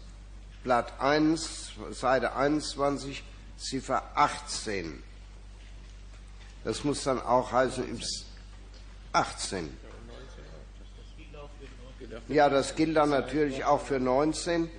[0.65, 3.23] Blatt 1, Seite 21,
[3.57, 5.03] Ziffer 18.
[6.65, 8.27] Das muss dann auch heißen im S-
[9.13, 9.77] 18.
[12.29, 14.71] Ja, das gilt dann natürlich auch für 19,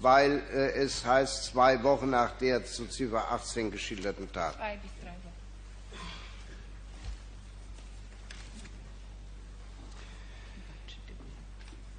[0.00, 4.54] weil äh, es heißt zwei Wochen nach der zu Ziffer 18 geschilderten Tat.
[4.56, 5.28] Zwei bis drei Wochen.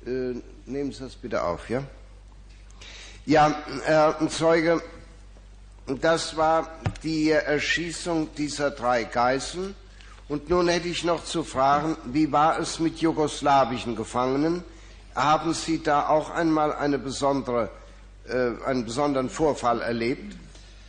[0.10, 1.84] Äh, nehmen Sie das bitte auf, ja?
[3.28, 3.56] Ja,
[3.86, 4.82] Herr Zeuge,
[5.86, 6.68] das war
[7.04, 9.76] die Erschießung dieser drei Geiseln.
[10.28, 14.64] Und nun hätte ich noch zu fragen, wie war es mit jugoslawischen Gefangenen?
[15.14, 17.70] Haben Sie da auch einmal eine besondere,
[18.28, 20.36] äh, einen besonderen Vorfall erlebt?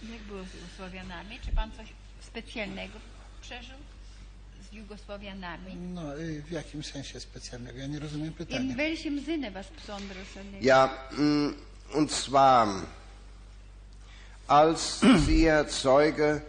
[0.02, 0.44] Jak było
[4.70, 5.76] z Jugosłowianami?
[5.76, 6.02] No,
[6.46, 7.78] w jakim sensie specjalnego?
[7.78, 8.76] Ja nie rozumiem In pytania.
[8.76, 10.62] welchem Sinne was Besonderes erlebt?
[10.62, 11.52] Ja, mh,
[11.94, 12.68] und zwar,
[14.46, 16.42] als Sie, Herr Zeuge,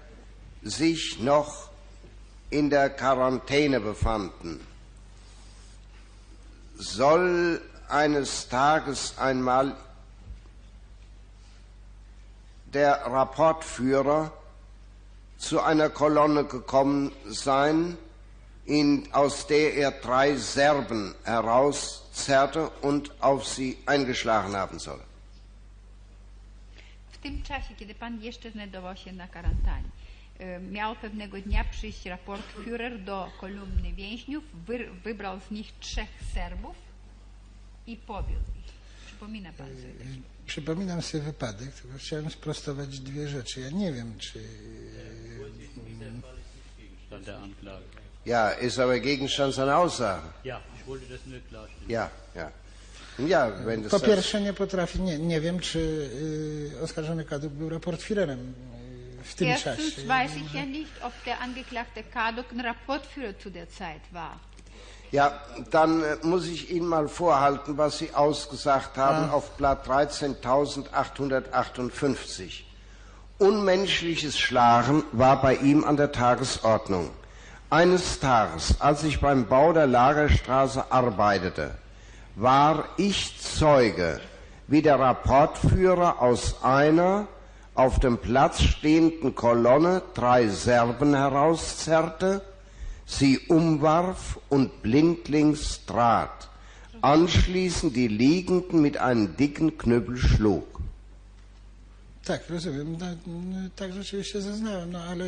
[0.63, 1.69] sich noch
[2.51, 4.59] in der Quarantäne befanden,
[6.77, 9.75] soll eines Tages einmal
[12.73, 14.31] der Rapportführer
[15.37, 17.97] zu einer Kolonne gekommen sein,
[18.71, 24.99] in, aus der er drei Serben herauszerrte und auf sie eingeschlagen haben soll.
[27.11, 29.89] W tym czasie, kiedy pan jeszcze znajdował się na kwarantannie,
[30.39, 36.75] e, miał pewnego dnia przyjść raportführer do kolumny więźniów, wy, wybrał z nich trzech Serbów
[37.87, 38.73] i powiódł ich.
[39.05, 40.07] Przypomina pan sobie też?
[40.45, 43.61] Przypominam sobie wypadek, tylko chciałem sprostować dwie rzeczy.
[43.61, 44.39] Ja nie wiem, czy...
[48.25, 50.21] Ja, ist aber Gegenstand seiner Aussage.
[50.43, 51.89] Ja, ich wollte das nur klarstellen.
[51.89, 52.51] Ja, ja.
[53.17, 57.69] Ja, wenn das Po pierwsze nie potrafię, nie, nie wiem, czy y, oskarżony Kaduk był
[57.69, 60.07] raportführerem y, w tym Erstens czasie.
[60.07, 64.39] weiß ich ja nicht, ob der Angeklagte Kadok ein Rapportführer zu der Zeit war.
[65.11, 65.33] Ja,
[65.71, 72.63] dann äh, muss ich Ihnen mal vorhalten, was Sie ausgesagt haben auf Blatt 13.858.
[73.39, 77.09] Unmenschliches Schlagen war bei ihm an der Tagesordnung.
[77.71, 81.71] Eines Tages, als ich beim Bau der Lagerstraße arbeitete,
[82.35, 84.19] war ich Zeuge,
[84.67, 87.29] wie der Rapportführer aus einer
[87.73, 92.41] auf dem Platz stehenden Kolonne drei Serben herauszerrte,
[93.05, 96.49] sie umwarf und blindlings trat,
[97.01, 100.67] anschließend die Liegenden mit einem dicken Knüppel schlug.
[102.25, 102.97] Tak, rozumiem.
[103.25, 105.25] No, tak rzeczywiście zeznałem, no ale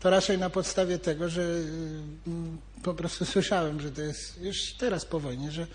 [0.00, 1.64] to raczej na podstawie tego, że y,
[2.26, 5.66] mm, po prostu słyszałem, że to jest już teraz po wojnie, że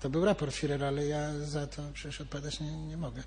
[0.00, 3.22] to był raport Führer, ale ja za to przecież odpowiadać nie, nie mogę.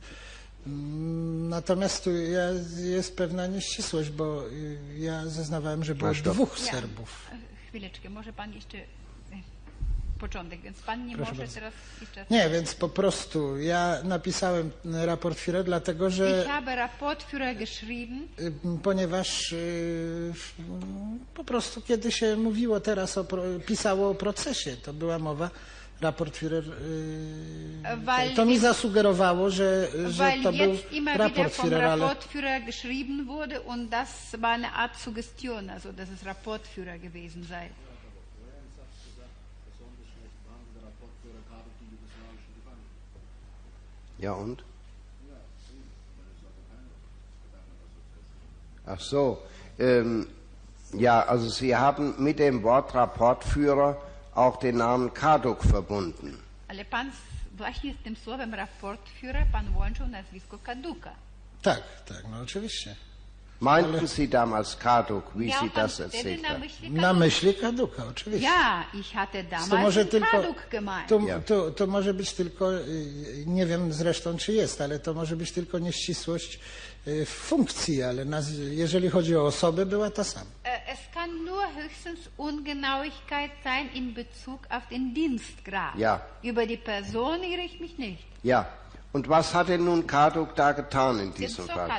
[0.67, 6.71] Mm, Natomiast tu ja, jest pewna nieścisłość, bo y, ja zeznawałem, że było dwóch Ja.
[6.71, 7.27] Serbów.
[7.31, 7.38] E,
[7.69, 8.77] Chwileczkę, może pan jeszcze...
[10.20, 11.55] początek, więc pan nie Proszę może bardzo.
[11.55, 12.26] teraz jeszcze...
[12.30, 14.72] Nie, więc po prostu ja napisałem
[15.05, 18.51] raport Führer, dlatego że Ich habe Rapportführer geschrieben, y,
[18.84, 20.34] ponieważ y,
[21.34, 25.49] po prostu kiedy się mówiło teraz, o, pro- pisało o procesie, to była mowa,
[26.01, 30.76] raport Führer, y, Weil to mi zassugerowało, że, że to był
[31.18, 34.09] raport Führer, ale Rapportführer geschrieben wurde und das
[34.39, 37.70] war eine Art Suggestion, also dass es Rapportführer gewesen sei.
[44.20, 44.63] Ja und?
[48.86, 49.41] Ach so.
[49.80, 50.28] Ähm,
[50.93, 53.97] ja, also Sie haben mit dem Wort Rapportführer
[54.36, 56.38] auch den Namen Kaduk verbunden.
[56.68, 57.11] Ale pan
[57.57, 61.11] właśnie z tym słowem Rapportführer pan łączył nazwisko Kaduka.
[61.61, 62.95] tak, tak, no oczywiście.
[63.62, 66.60] Meinten Sie damals Kaduk, wie Sie das erzählt na haben?
[66.60, 67.14] myśli Na Kaduka.
[67.20, 68.47] myśli Kaduka, oczywiście.
[68.47, 71.10] Ja, ich hatte To damals może tylko, Kaduk gemeint.
[71.10, 71.39] to, Ja.
[71.39, 75.51] to, to może być tylko, y, nie wiem zresztą czy jest, ale to może być
[75.51, 76.60] tylko nieścisłość
[77.08, 80.45] y, w funkcji, ale naz- jeżeli chodzi o osobę, była ta sama.
[80.64, 85.95] Äh, Es kann nur höchstens Ungenauigkeit sein in Bezug auf den Dienstgrad.
[85.97, 86.20] Ja.
[86.43, 88.24] Über die Person irre ich mich nicht.
[88.43, 88.66] Ja.
[89.16, 91.89] Und was hat denn nun Kaduk da getan in diesem Fall?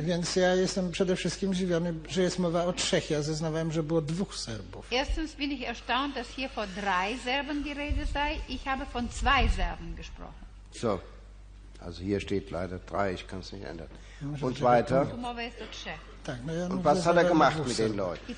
[0.00, 3.10] Więc ja jestem przede wszystkim zdziwiony, że jest mowa o trzech.
[3.10, 4.86] Ja zeznawałem, że było dwóch Serbów.
[4.92, 8.36] Erstens bin ich erstaunt, dass hier von drei Serben die Rede sei.
[8.48, 10.44] Ich habe von zwei Serben gesprochen.
[10.72, 11.00] So.
[11.80, 13.88] Also hier steht leider drei, ich kann es nicht ändern.
[14.40, 15.10] Und weiter.
[15.10, 16.00] Tu mowa jest o trzech.
[16.28, 17.96] Tak, no ja Und was hat er gemacht mit den.
[17.96, 18.34] Leuten?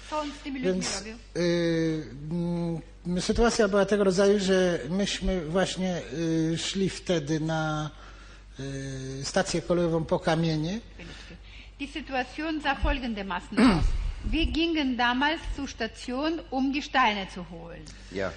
[0.62, 1.05] Więc
[1.36, 7.91] y, mm, sytuacja była tego rodzaju, że myśmy właśnie y, szli wtedy na
[8.61, 10.80] y, stację kolejową po kamienie
[11.80, 13.84] Die Situation sah folgendermaßen aus.
[14.32, 17.82] Wir gingen damals zur Station, um die Steine zu holen.
[18.12, 18.30] Ja.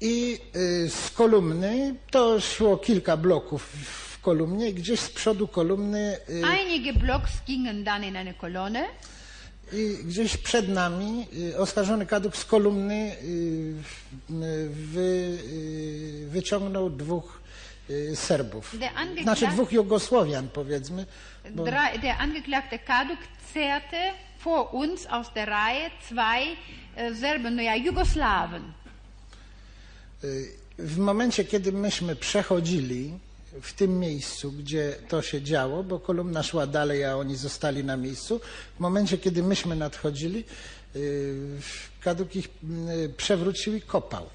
[0.00, 6.16] i y, z kolumny, to szło kilka bloków w kolumnie, i gdzieś z przodu kolumny
[6.28, 8.84] y, Einige Blocks gingen dann in eine Kolonne.
[9.72, 13.16] i gdzieś przed nami y, oskarżony kaduk z kolumny
[14.70, 17.42] wy, y, wyciągnął dwóch
[18.14, 18.76] Serbów.
[19.22, 21.06] Znaczy dwóch Jugosłowian powiedzmy.
[21.50, 23.18] Bo, der Angeklagte Kaduk
[23.54, 24.12] zerrte
[24.44, 26.56] vor uns aus der Reihe zwei
[26.96, 28.62] äh, Serben, Jugoslawen.
[30.24, 33.18] y, w momencie, kiedy myśmy przechodzili
[33.60, 37.96] w tym miejscu, gdzie to się działo, bo kolumna szła dalej, a oni zostali na
[37.96, 38.40] miejscu,
[38.76, 40.44] w momencie, kiedy myśmy nadchodzili,
[40.96, 41.36] y,
[42.00, 42.48] kaduk ich
[43.04, 44.26] y, przewrócił i kopał.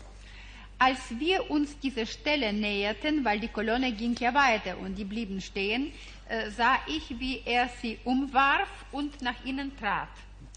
[0.79, 5.41] Als wir uns diese Stelle näherten, weil die Kolonne ging ja weiter und die blieben
[5.41, 5.91] stehen,
[6.29, 10.09] äh, sah ich, wie er sie umwarf und nach ihnen trat.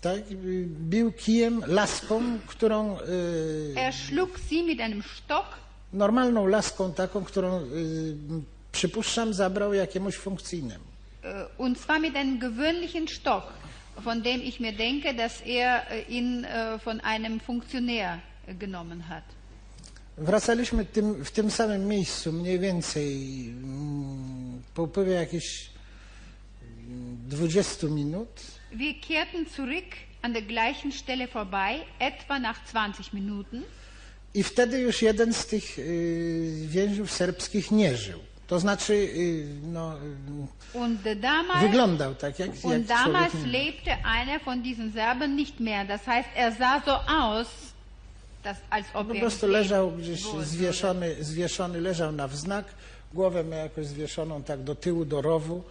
[0.02, 0.30] Tak?
[0.30, 5.46] Y, Bił kijem, laską, którą y, Er schlug sie mit einem Stock
[5.92, 8.16] normalną laską taką, którą y,
[8.72, 10.84] przypuszczam zabrał jakiemuś funkcyjnemu.
[11.22, 13.44] äh, und zwar mit einem gewöhnlichen Stock,
[14.04, 19.08] von dem ich mir denke, dass er äh, ihn äh, von einem Funktionär äh, genommen
[19.08, 19.24] hat.
[20.16, 23.14] Wracaliśmy tym, w tym samym miejscu mniej więcej
[23.48, 25.70] mm, po upływie jakichś
[26.88, 28.28] mm, 20 minut
[28.72, 29.86] Wir kehrten zurück
[30.22, 33.62] an der gleichen Stelle vorbei, etwa nach 20 Minuten.
[34.34, 38.18] I wtedy już jeden z tych y, więźniów serbskich nie żył.
[38.46, 39.94] To znaczy, y, no,
[41.06, 45.86] y, damals, wyglądał tak, jak, jak und damals lebte einer von diesen Serben nicht mehr.
[45.86, 47.46] Das heißt, er sah so aus,
[48.42, 52.64] dass, als ob Po er prostu leżał gdzieś zwieszony, zwieszony, leżał na wznak,
[53.14, 55.62] głowę miał jakoś zwieszoną tak do tyłu, do rowu,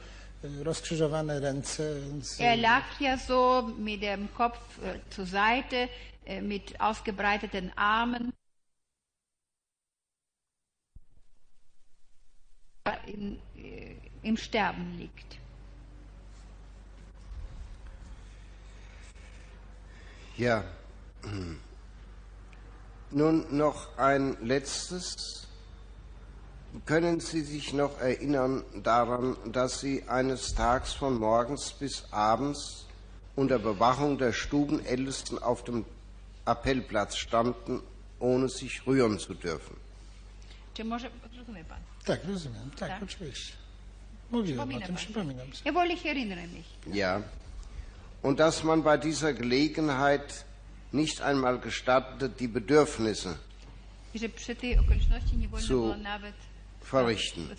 [0.64, 2.41] rozkrzyżowane ręce, więc...
[2.41, 5.88] Er lag ja so mit dem Kopf äh, zur Seite,
[6.26, 8.31] äh, mit ausgebreiteten Armen.
[13.06, 15.38] In, äh, Im Sterben liegt.
[20.38, 20.64] Ja.
[23.11, 25.48] Nun noch ein letztes.
[26.86, 32.86] Können Sie sich noch erinnern daran, dass Sie eines Tages von morgens bis abends
[33.36, 35.86] unter Bewachung der Stubenältesten auf dem
[36.45, 37.82] Appellplatz standen,
[38.20, 39.76] ohne sich rühren zu dürfen?
[40.74, 41.89] Czy może rozumie pan?
[42.05, 43.03] Tak, rozumiem, tak, Tak?
[43.03, 43.53] oczywiście.
[44.31, 45.05] Mówiłem o Przypomina tym, pan.
[45.05, 45.61] przypominam sobie.
[45.65, 46.65] Jawohl, ich erinnere mich.
[46.93, 47.21] Ja.
[48.23, 50.45] Und dass man bei dieser Gelegenheit
[50.93, 53.35] nicht einmal gestattete, die Bedürfnisse
[54.15, 56.35] Że przy tej okoliczności nie wolno Zu- było nawet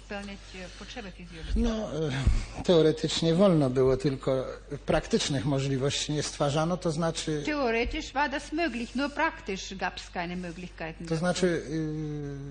[0.04, 1.62] spełniać e, potrzeby fizjologiczne.
[1.62, 4.46] No, e, teoretycznie wolno było, tylko
[4.86, 10.36] praktycznych możliwości nie stwarzano, to znaczy, Theoretisch war das möglich, nur praktisch gab es keine
[10.36, 11.06] Möglichkeiten.
[11.08, 11.46] to znaczy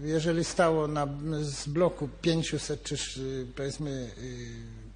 [0.06, 1.08] y, jeżeli stało na,
[1.42, 4.12] z bloku 500 czy y, powiedzmy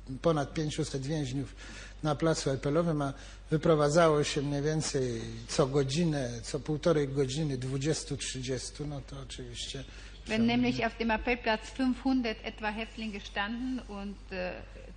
[0.09, 1.55] y, ponad 500 więźniów
[2.03, 3.13] na placu Epelowym, a
[3.51, 9.83] wyprowadzało się mniej więcej co godzinę, co półtorej godziny 20-30, no to oczywiście
[10.25, 14.51] Wenn nämlich auf dem Appellplatz 500 etwa Häftlinge standen und äh,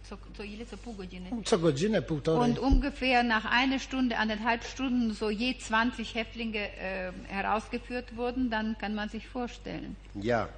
[0.08, 2.50] zur, zur ile, co godzinę, półtorej.
[2.50, 8.76] Und ungefähr nach einer Stunde, anderthalb Stunden so je 20 Häftlinge äh, herausgeführt wurden, dann
[8.78, 9.96] kann man sich vorstellen.
[10.14, 10.48] Ja,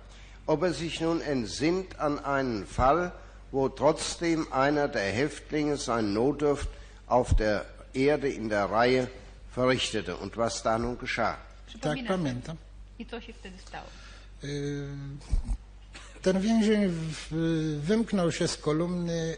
[0.47, 3.12] ob er sich nun entsinnt an einen Fall,
[3.53, 6.69] wo trotzdem einer der Häftlinge sein Notdurft
[7.07, 7.65] auf der
[7.95, 9.09] Erde in der Reihe
[9.51, 11.39] verrichtete und was da nun geschah.
[11.81, 12.57] Tak, pamiętam.
[12.99, 14.07] I co się wtedy stało?
[14.44, 14.86] Y,
[16.23, 16.93] Ten więzień
[17.81, 19.36] wymknął się z kolumny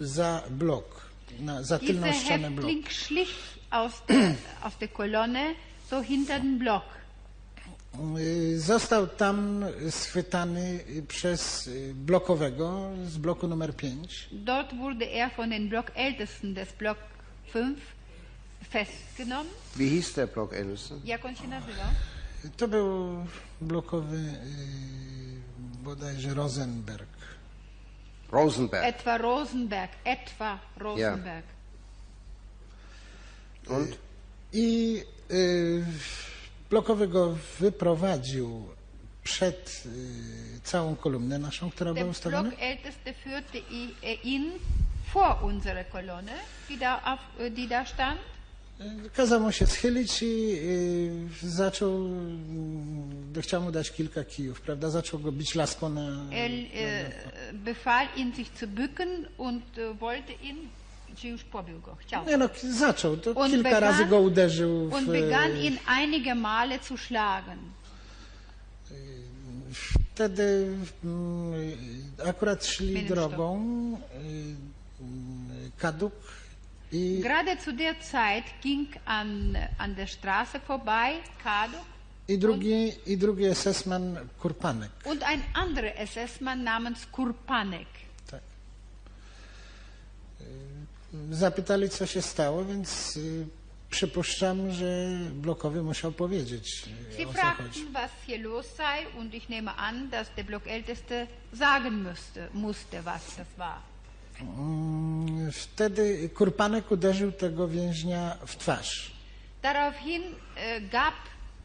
[0.00, 1.06] y, za blok,
[1.40, 2.70] na, za tylną ścianę bloku.
[2.90, 3.28] Schlich
[3.70, 5.54] aus der, aus der Kolonne
[5.90, 6.84] so hinter den Block.
[8.18, 14.28] Y, Został tam schwytany przez blokowego z bloku numer 5.
[14.32, 16.98] Dort wurde er von den Blockältesten des Block
[17.52, 17.78] 5
[18.70, 19.52] festgenommen.
[19.76, 21.00] Wie hieß der Block Ellison?
[21.04, 21.86] Jak on się nazywał?
[22.56, 23.16] To był
[23.60, 24.32] blokowy y,
[25.84, 27.08] bodajże Rosenberg.
[28.32, 28.84] Rosenberg.
[28.84, 31.46] Etwa Rosenberg, etwa Rosenberg.
[33.68, 33.98] Und?
[34.52, 35.84] I y,
[36.70, 38.68] blokowy go wyprowadził
[39.24, 42.50] przed y, całą kolumnę naszą, która była ustawiona.
[42.50, 44.52] Blockälteste führte äh, ihn
[45.12, 46.32] vor unsere Kolonne,
[46.68, 47.20] die da, auf,
[47.50, 48.20] die da stand.
[49.16, 50.52] Kazał mu się schylić i
[51.44, 52.06] y, zaczął,
[53.36, 54.90] y, chciał mu dać kilka kijów, prawda?
[54.90, 56.02] Zaczął go bić laską na...
[56.32, 56.50] Er
[57.52, 60.56] befahl ihn, sich zu bücken und äh, wollte ihn,
[61.16, 62.26] czy już pobił go, chciał.
[62.26, 63.16] Nie no, zaczął.
[63.16, 64.94] To Und kilka begann- razy go uderzył w...
[64.94, 67.58] Und begann ihn einige Male zu schlagen.
[70.14, 70.68] Wtedy
[71.04, 71.52] mm,
[72.26, 73.62] akurat szli drogą
[75.78, 75.82] y,
[76.92, 81.86] y, Gerade zu der Zeit ging an, an der Straße vorbei Kaduk
[82.28, 84.90] i, drugi, i drugi SS-man Kurpanek.
[85.04, 87.86] und ein anderer SS-Mann namens Kurpanek.
[91.30, 93.46] Zapytali, co się stało, więc y,
[93.90, 96.84] przypuszczam, że blokowy musiał powiedzieć,
[97.16, 97.40] Sie o co chodzi.
[97.40, 103.02] fragten, was hier los sei, und ich nehme an, dass der Blockälteste sagen müsste, musste,
[103.04, 103.82] was das war.
[104.42, 109.12] Mm, Wtedy Kurpanek uderzył tego więźnia w twarz.
[109.62, 111.14] Daraufhin äh, gab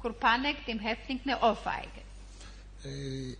[0.01, 2.01] Kurpanek dem Häftling eine Ohrfeige.
[2.85, 3.35] Y,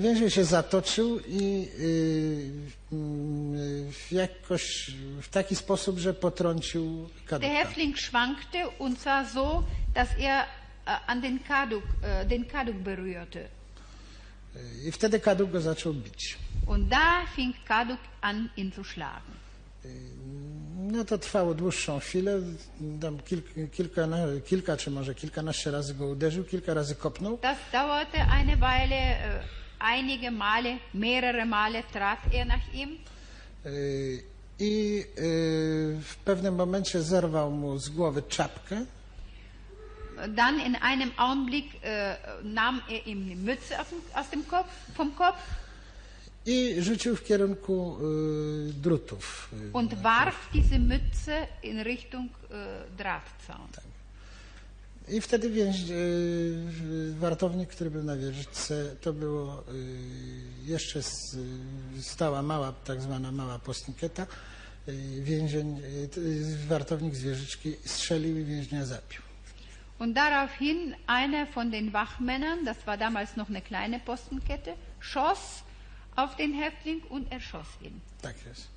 [0.00, 2.50] więzień się zatoczył i y,
[2.92, 4.90] mm, jakoś
[5.22, 7.52] w taki sposób, że potrącił Der Kaduka.
[7.64, 9.62] Häftling schwankte und zwar so,
[9.94, 10.44] dass er
[11.06, 13.48] an den Kaduk, äh, den Kaduk berührte.
[14.84, 16.38] I wtedy Kaduk go zaczął bić.
[16.66, 19.40] Und da fing Kaduk an, ihn zu schlagen.
[20.76, 22.40] No to trwało dłuższą chwilę.
[23.00, 24.08] Tam kilka, kilka,
[24.46, 27.38] kilka czy może kilkanaście razy go uderzył, kilka razy kopnął.
[27.42, 29.42] Das dauerte eine Weile, äh,
[29.78, 32.98] einige Male, mehrere Male trat er nach ihm.
[33.66, 34.22] Y,
[34.58, 38.84] I y, w pewnym momencie zerwał mu z głowy czapkę
[40.28, 43.78] Dann in einem Augenblick äh, nahm er ihm die Mütze
[44.14, 45.38] aus dem, Kopf, vom Kopf
[46.46, 49.48] i rzucił w kierunku y, drutów.
[49.52, 53.68] Y, und warf diese Mütze in Richtung äh, Drahtzaun.
[55.08, 59.72] I wtedy więź, y, wartownik, który był na wieżyczce, to było y,
[60.64, 64.26] jeszcze y, stała mała, tak zwana mała postnikieta.
[64.88, 65.80] Y, Więzień,
[66.16, 69.29] y, y, wartownik z wieżyczki strzelił i więźnia zabił.
[70.00, 75.62] Und daraufhin einer von den Wachmännern, das war damals noch eine kleine Postenkette, schoss
[76.16, 78.00] auf den Häftling und erschoss ihn.
[78.22, 78.70] Jest.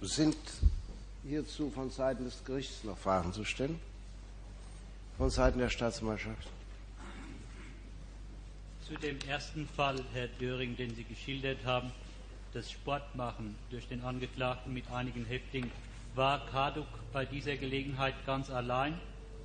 [0.00, 0.36] Sind
[1.24, 3.80] hierzu von Seiten des Gerichts noch Fragen zu stellen?
[5.16, 6.46] Von Seiten der Staatsanwaltschaft?
[8.86, 11.90] Zu dem ersten Fall, Herr Döring, den Sie geschildert haben,
[12.54, 15.70] das Sportmachen durch den Angeklagten mit einigen Häftlingen,
[16.14, 18.94] war Kaduk bei dieser Gelegenheit ganz allein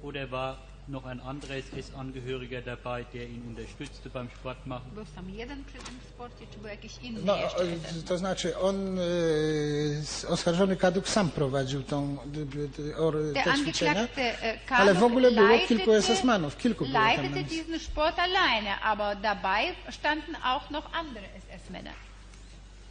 [0.01, 0.57] oder war
[0.87, 4.91] noch ein anderer SS-Angehöriger dabei, der ihn unterstützte beim Sportmachen?
[4.95, 7.57] Był sam jeden przy tym sporcie, czy był jakiś inny No, jeszcze?
[7.63, 13.53] o, to znaczy on, y, oskarżony Kaduk sam prowadził tą, y, y, or, Der te
[13.53, 14.21] ćwiczenia, Angeklagte
[14.67, 17.03] äh, ale w ogóle było leitete- kilku SS-manów, kilku było tam.
[17.07, 21.93] leitete diesen Sport alleine, aber dabei standen auch noch andere SS-Männer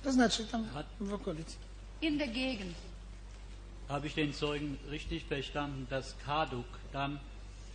[0.03, 0.66] To znaczy tam
[1.01, 1.57] w okolicy.
[2.03, 2.74] in der Gegend.
[3.89, 7.19] Habe ich den Zeugen richtig verstanden, dass Karduk dann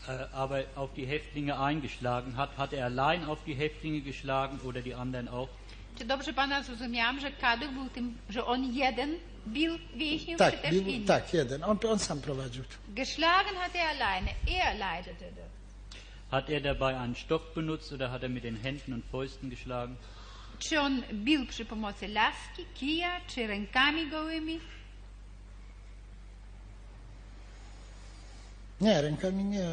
[0.08, 2.49] äh, aber auf die Häftlinge eingeschlagen hat?
[2.58, 5.49] Hat er allein auf die Häftlinge geschlagen oder die anderen auch?
[5.98, 9.16] Czy dobrze pana zrozumiałam, że Kaduk był tym, że on jeden
[9.48, 11.06] bił więźniów, Tak, czy też bił, inni?
[11.06, 11.64] tak, jeden.
[11.64, 12.64] On, on sam prowadził.
[12.90, 15.48] Geschlagen hat er alleine, er leitete das.
[16.32, 19.95] Hat er dabei einen Stock benutzt oder hat er mit den Händen und Fäusten geschlagen?
[20.60, 24.60] Czy on bił przy pomocy laski, kija, czy rękami gołymi?
[28.82, 29.68] Nie, rękami nie,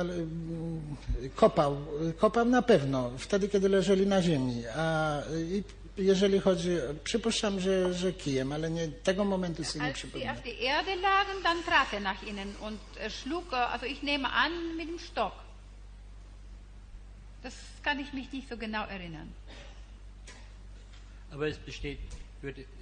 [0.00, 0.96] ale mm,
[1.34, 1.76] kopał,
[2.18, 5.18] kopał na pewno, wtedy kiedy leżeli na ziemi, a
[5.96, 6.68] jeżeli chodzi,
[7.04, 10.36] przypuszczam, że, że kijem, ale nie, tego momentu sobie nie Als sie przypominam.
[10.36, 14.02] auf der Erde lagen, dann trat er nach ihnen und äh, schlug, äh, also ich
[14.02, 15.32] nehme an, mit dem Stock.
[17.42, 19.28] Das kann ich mich nicht so genau erinnern.
[21.36, 21.98] Aber es besteht,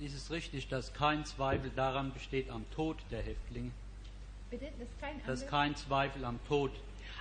[0.00, 3.72] ist es richtig, dass kein Zweifel daran besteht am Tod der Häftlinge?
[4.48, 4.66] Bitte?
[4.78, 6.70] Das ist kein Dass kein Zweifel am Tod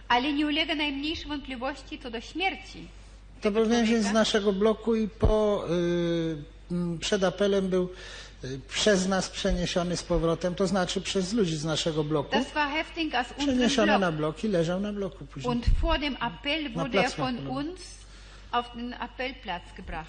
[0.07, 2.88] Ale nie ulega najmniejszej wątpliwości co do śmierci.
[3.41, 7.89] To był więzień z naszego bloku i po, y, przed apelem był
[8.43, 12.69] y, przez nas przeniesiony z powrotem, to znaczy przez ludzi z naszego bloku, Das war
[12.69, 15.51] Häftling aus unserem przeniesiony na blok i leżał na bloku później.
[15.51, 18.02] Und vor dem Appell wurde er von uns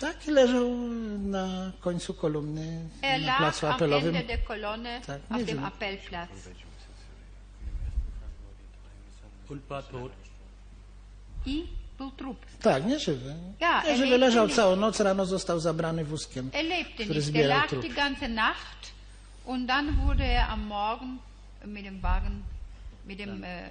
[0.01, 0.71] Tak, i leżał
[1.19, 4.15] na końcu kolumny Er na lag placu apelowym.
[4.49, 5.65] Kolonne Tak, auf nie dem.
[5.65, 6.31] Appellplatz.
[9.49, 10.13] und war tot.
[11.47, 11.67] I
[11.99, 12.47] był trup.
[12.63, 13.35] Tak, nieżywy.
[13.61, 14.57] Ja, er Nieżywy lebte leżał nicht.
[14.57, 17.17] całą noc, rano został zabrany wózkiem, Er lebte który nicht.
[17.17, 17.83] Er zbierał lag trup.
[17.83, 18.93] die ganze Nacht
[19.47, 21.19] und dann wurde er am Morgen
[21.65, 22.43] mit dem Wagen,
[23.07, 23.71] mit dem, äh,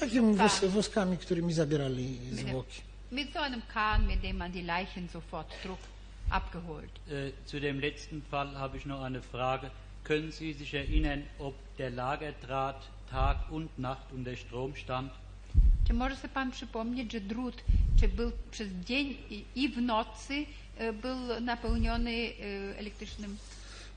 [0.00, 2.80] Takimi wóz, wózkami, którymi zabierali zwłoki.
[3.10, 5.78] Mit so einem Kahn, mit dem man die Leichen sofort trug,
[6.30, 6.90] abgeholt.
[7.08, 9.70] Äh, zu dem letzten Fall habe ich noch eine Frage.
[10.04, 12.80] Können Sie sich erinnern, ob der Lagerdraht
[13.10, 15.12] Tag und Nacht unter Strom stand?
[15.86, 17.62] Czy może sobie pan przypomnieć, że drut,
[18.00, 19.16] czy był przez dzień
[19.54, 20.46] i, w nocy
[20.78, 23.38] e, był napełniony e, elektrycznym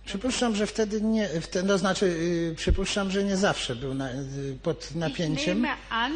[0.10, 4.58] Przypuszczam, że wtedy nie, wtedy, to znaczy y, przypuszczam, że nie zawsze był na, y,
[4.64, 5.66] pod napięciem.
[5.90, 6.14] an.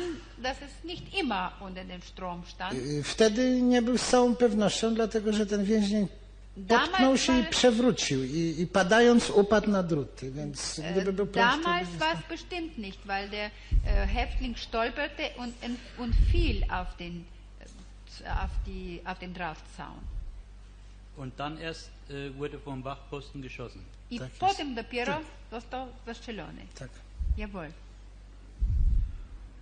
[2.73, 6.07] Y, Wtedy nie był z całą pewnością, dlatego że ten więzień
[6.67, 11.89] potknął się i przewrócił i, i padając upadł na druty, więc gdyby był prąd, Damals
[11.99, 15.53] war es bestimmt nicht, weil der äh, Häftling stolperte und,
[15.97, 17.23] und fiel auf den,
[18.41, 20.12] auf die, auf den Drahtzaun.
[24.11, 24.39] I Tak jest.
[24.39, 25.19] potem dopiero
[25.51, 26.61] został zastrzelony.
[26.79, 26.89] Tak.
[27.37, 27.71] Jawohl.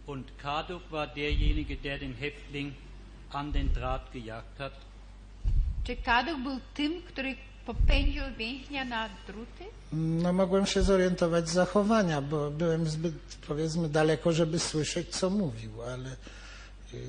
[0.07, 2.71] Und Karduk war derjenige, der den Häftling
[3.31, 4.73] an den Draht gejagt hat.
[5.83, 9.63] Czy Kaduk był tym, który popędził więźnia na druty?
[9.93, 13.13] No mogłem się zorientować z zachowania, bo byłem zbyt,
[13.47, 16.15] powiedzmy, daleko, żeby słyszeć, co mówił, ale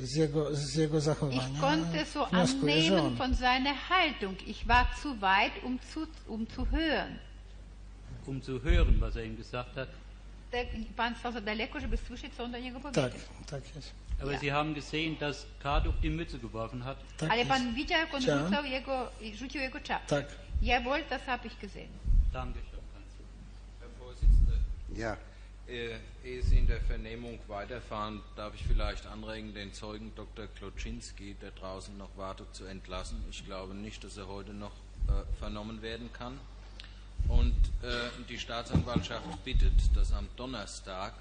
[0.02, 3.16] z jego, z jego Ich zachowania konnte so annehmen on.
[3.16, 4.36] von seiner Haltung.
[4.48, 7.18] Ich war zu weit, um zu, um zu hören.
[8.26, 9.88] um zu hören, was er ihm gesagt hat.
[10.52, 13.10] Der, pan stał za daleko, żeby słyszeć, co on do niego powiedział.
[13.10, 13.12] Tak,
[13.46, 13.92] tak jest.
[14.22, 14.40] Aber Ja.
[14.40, 16.98] Sie haben gesehen, dass Karduk die Mütze geworfen hat.
[17.16, 17.50] Tak Ale jest.
[17.50, 20.06] pan widział, jak on rzucał jego, rzucił jego czapkę.
[20.22, 20.26] Tak.
[20.62, 21.88] Jawohl, das habe ich gesehen.
[22.32, 22.80] Dankeschön.
[23.80, 24.58] Herr Vorsitzender,
[24.96, 25.16] Ja,
[25.72, 30.46] ehe Sie in der Vernehmung weiterfahren, darf ich vielleicht anregen, den Zeugen Dr.
[30.46, 33.24] Kloczynski, der draußen noch wartet, zu entlassen.
[33.30, 34.72] Ich glaube nicht, dass er heute noch
[35.08, 36.38] äh, vernommen werden kann.
[37.28, 41.14] Und äh, die Staatsanwaltschaft bittet, dass am Donnerstag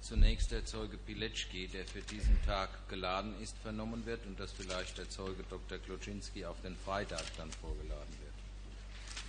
[0.00, 4.98] zunächst der Zeuge Pilecki, der für diesen Tag geladen ist, vernommen wird und dass vielleicht
[4.98, 5.78] der Zeuge Dr.
[5.78, 8.21] Kloczynski auf den Freitag dann vorgeladen wird.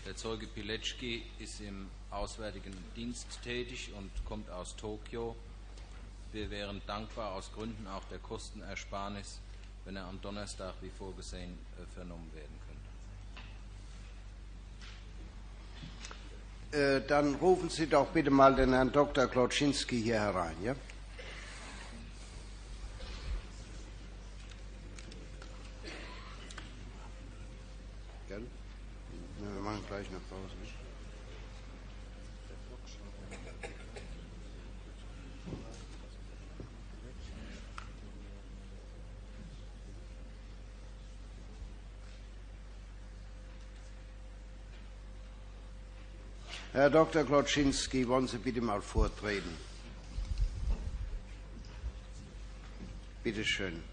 [0.06, 5.36] Der Zeuge Pilecki ist im Auswärtigen Dienst tätig und kommt aus Tokio.
[6.34, 9.40] Wir wären dankbar aus Gründen auch der Kostenersparnis,
[9.86, 12.74] wenn er am Donnerstag wie vorgesehen äh, vernommen werden könnte.
[16.74, 19.28] äh, dann rufen Sie doch bitte mal den Herrn Dr.
[19.28, 20.76] Kloczynski hier herein, ja?
[29.64, 30.53] machen gleich eine Pause.
[46.73, 47.23] Herr Dr.
[47.23, 49.56] Kloczynski, wollen Sie bitte mal vortreten?
[53.23, 53.84] Bitte schön.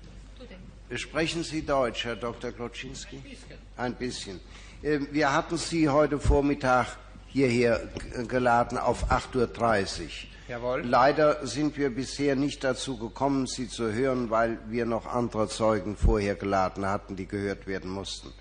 [0.96, 2.52] Sprechen Sie Deutsch, Herr Dr.
[2.52, 3.16] Kloczynski?
[3.16, 3.58] Ein bisschen.
[3.76, 4.40] Ein bisschen.
[4.82, 6.86] Wir hatten Sie heute Vormittag
[7.26, 7.80] hierher
[8.26, 10.08] geladen auf 8.30 Uhr.
[10.48, 10.80] Jawohl.
[10.80, 15.96] Leider sind wir bisher nicht dazu gekommen, Sie zu hören, weil wir noch andere Zeugen
[15.96, 18.32] vorher geladen hatten, die gehört werden mussten.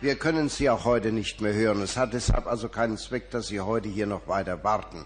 [0.00, 1.80] Wir können Sie auch heute nicht mehr hören.
[1.80, 5.04] Es hat deshalb also keinen Zweck, dass Sie heute hier noch weiter warten.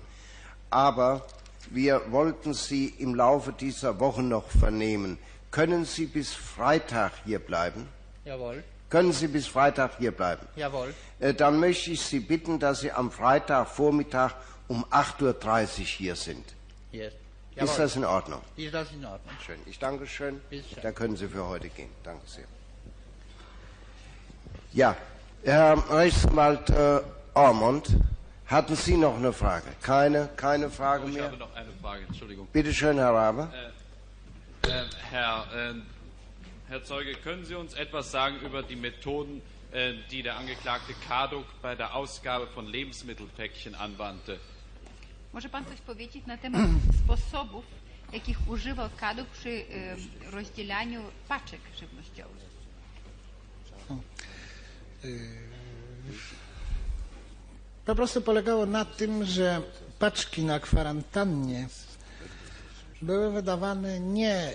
[0.70, 1.26] Aber
[1.68, 5.18] wir wollten Sie im Laufe dieser Woche noch vernehmen.
[5.50, 7.88] Können Sie bis Freitag hier bleiben?
[8.24, 8.64] Jawohl.
[8.90, 10.46] Können Sie bis Freitag hier bleiben?
[10.56, 10.94] Jawohl.
[11.20, 14.32] Äh, Dann möchte ich Sie bitten, dass Sie am Freitagvormittag
[14.68, 16.44] um 8.30 Uhr hier sind.
[16.92, 17.12] Yes.
[17.56, 18.40] Ist das in Ordnung?
[18.56, 19.34] Ist das in Ordnung?
[19.44, 19.58] Schön.
[19.66, 20.40] Ich danke schön.
[20.82, 21.90] Dann können Sie für heute gehen.
[22.04, 22.44] Danke sehr.
[24.72, 24.96] Ja,
[25.42, 27.00] Herr Rechtsanwalt äh,
[27.34, 27.88] Ormond,
[28.46, 29.66] hatten Sie noch eine Frage?
[29.82, 31.24] Keine, keine Frage Ich mehr?
[31.24, 32.46] habe noch eine Frage, Entschuldigung.
[32.52, 33.48] Bitte schön, Herr Rabe.
[34.62, 35.74] Äh, Herr, äh, Herr
[36.84, 39.40] Zeuge, können Sie uns etwas sagen über die Methoden,
[39.72, 44.38] äh, die der Angeklagte Karduk bei der Ausgabe von Lebensmittelpäckchen anwandte?
[45.32, 46.70] Może pan coś powiedzieć na temat
[47.04, 47.64] sposobów,
[48.12, 52.48] jakich używał Kaduk przy e, rozdzielaniu paczek żywnościowych?
[57.84, 59.62] Po prostu polegało na tym, że
[59.98, 61.68] paczki na kwarantannie
[63.02, 64.52] były wydawane nie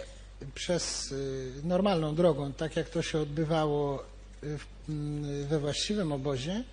[0.56, 4.04] przez y, normalną drogą, tak jak to się odbywało
[4.44, 6.64] y, w- m, we właściwym obozie,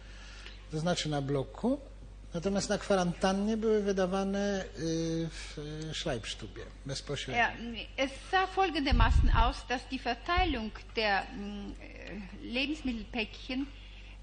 [0.73, 1.81] to znaczy na bloku,
[2.35, 5.57] natomiast na kwarantannie były wydawane y, w
[5.95, 7.43] Schleibstubie bezpośrednio.
[7.43, 7.53] Ja,
[7.97, 13.67] es sah folgendermaßen aus, dass die Verteilung der mm, äh, Lebensmittelpäckchen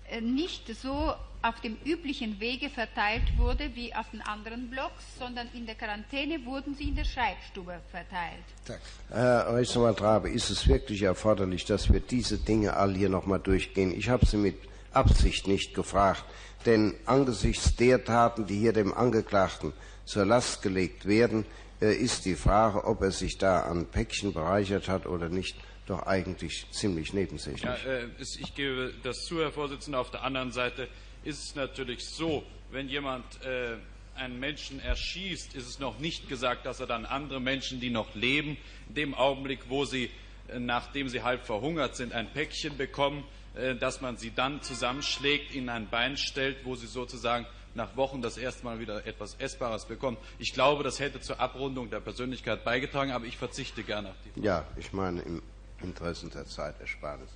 [0.09, 5.47] äh, nicht so auf dem üblichen Wege verteilt wurde wie auf den anderen Blocks, sondern
[5.53, 8.81] in der Quarantäne wurden sie in der Schreibstube verteilt.
[9.09, 13.93] Herr Rechtsanwalt Rabe, ist es wirklich erforderlich, dass wir diese Dinge all hier nochmal durchgehen?
[13.95, 14.57] Ich habe Sie mit
[14.91, 16.25] Absicht nicht gefragt,
[16.65, 19.73] denn angesichts der Taten, die hier dem Angeklagten
[20.05, 21.45] zur Last gelegt werden,
[21.81, 25.55] äh, ist die Frage, ob er sich da an Päckchen bereichert hat oder nicht,
[25.85, 27.63] doch eigentlich ziemlich nebensächlich.
[27.63, 29.99] Ja, äh, ich gebe das zu, Herr Vorsitzender.
[29.99, 30.87] Auf der anderen Seite
[31.27, 33.75] ist es natürlich so, wenn jemand äh,
[34.15, 38.15] einen Menschen erschießt, ist es noch nicht gesagt, dass er dann andere Menschen, die noch
[38.15, 40.09] leben, in dem Augenblick, wo sie,
[40.47, 43.25] äh, nachdem sie halb verhungert sind, ein Päckchen bekommen,
[43.55, 47.45] äh, dass man sie dann zusammenschlägt, ihnen ein Bein stellt, wo sie sozusagen
[47.75, 50.17] nach Wochen das erste Mal wieder etwas Essbares bekommen.
[50.39, 54.41] Ich glaube, das hätte zur Abrundung der Persönlichkeit beigetragen, aber ich verzichte gerne auf die
[54.41, 55.41] Ja, ich meine im
[55.83, 57.29] Interesse der Zeitersparnis.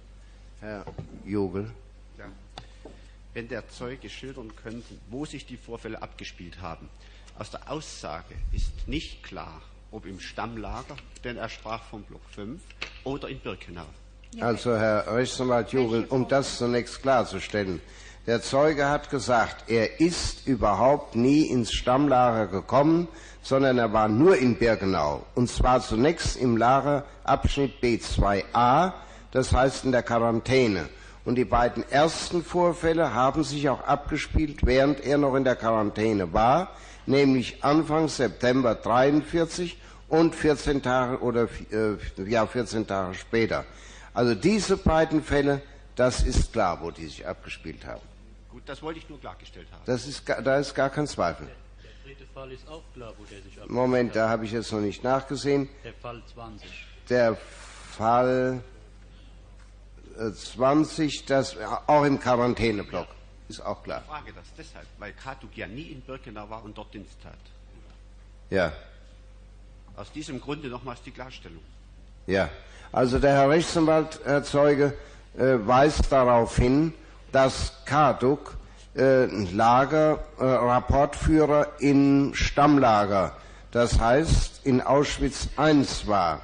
[0.62, 0.86] Herr
[1.26, 1.70] Jogel.
[3.34, 6.90] Wenn der Zeuge schildern könnte, wo sich die Vorfälle abgespielt haben.
[7.40, 12.62] Aus der Aussage ist nicht klar, ob im Stammlager, denn er sprach vom Block 5,
[13.04, 13.86] oder in Birkenau.
[14.40, 17.82] Also, Herr Rechtsanwalt Jogel, um das zunächst klarzustellen.
[18.28, 23.08] Der Zeuge hat gesagt, er ist überhaupt nie ins Stammlager gekommen,
[23.42, 25.26] sondern er war nur in Birkenau.
[25.36, 28.94] Und zwar zunächst im Lagerabschnitt B2a,
[29.32, 30.88] das heißt in der Quarantäne.
[31.24, 36.34] Und die beiden ersten Vorfälle haben sich auch abgespielt, während er noch in der Quarantäne
[36.34, 36.72] war,
[37.06, 39.78] nämlich Anfang September 43
[40.10, 43.66] und 14 Tage oder äh, ja 14 Tage später.
[44.14, 45.62] Also diese beiden Fälle,
[45.96, 48.02] das ist klar, wo die sich abgespielt haben.
[48.50, 49.84] Gut, das wollte ich nur klargestellt haben.
[49.86, 51.48] Das ist, da ist gar kein Zweifel.
[51.48, 54.16] Der dritte Fall ist auch klar, wo der sich abgespielt Moment, hat.
[54.18, 55.70] da habe ich jetzt noch nicht nachgesehen.
[55.84, 56.70] Der Fall 20.
[57.10, 57.38] Der
[57.92, 58.62] Fall
[60.34, 61.56] 20, das
[61.88, 63.08] auch im Quarantäneblock,
[63.50, 64.02] ist auch klar.
[64.06, 67.34] Ich frage das deshalb, weil Kaduk ja nie in Birkenau war und dort Dienst tat.
[68.50, 68.74] Ja,
[69.96, 71.64] Aus diesem Grunde nochmals die Klarstellung.
[72.28, 72.50] ja.
[72.94, 74.94] Also der Herr Rechtsanwalt, Herr Zeuge,
[75.38, 76.94] äh, weist darauf hin,
[77.32, 78.58] dass Karduk
[78.98, 83.38] äh, Lager, äh, im Stammlager,
[83.72, 86.42] das heißt in Auschwitz I war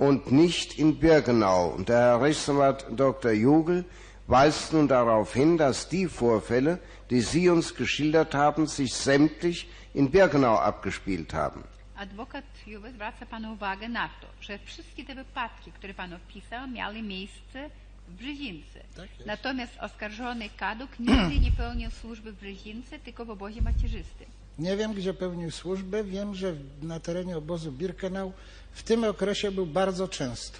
[0.00, 1.68] und nicht in Birkenau.
[1.76, 3.32] Und der Herr Rechtsanwalt Dr.
[3.32, 3.84] Jugel
[4.26, 6.78] weist nun darauf hin, dass die Vorfälle,
[7.10, 11.64] die Sie uns geschildert haben, sich sämtlich in Birkenau abgespielt haben.
[11.96, 17.02] Adwokat Juwe zwraca panu uwagę na to, że wszystkie te wypadki, które pan opisał, miały
[17.02, 17.70] miejsce
[18.08, 18.80] w Brzezince.
[19.26, 24.26] Natomiast oskarżony Kaduk nigdy nie pełnił służby w Brzezince, tylko w obozie macierzystym.
[24.58, 26.04] Nie wiem, gdzie pełnił służbę.
[26.04, 28.32] Wiem, że na terenie obozu Birkenau
[28.72, 30.58] W tym okresie był bardzo często.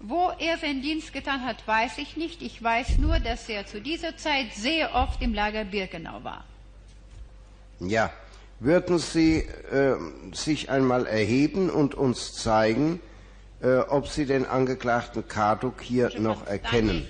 [0.00, 2.42] Wo er seinen Dienst getan hat, weiß ich nicht.
[2.42, 6.44] Ich weiß nur, dass er zu dieser Zeit sehr oft im Lager Birkenau war.
[7.80, 8.10] Ja,
[8.60, 9.96] würden Sie äh,
[10.32, 13.00] sich einmal erheben und uns zeigen,
[13.60, 17.06] äh, ob Sie den Angeklagten Kaduk hier Czy noch erkennen?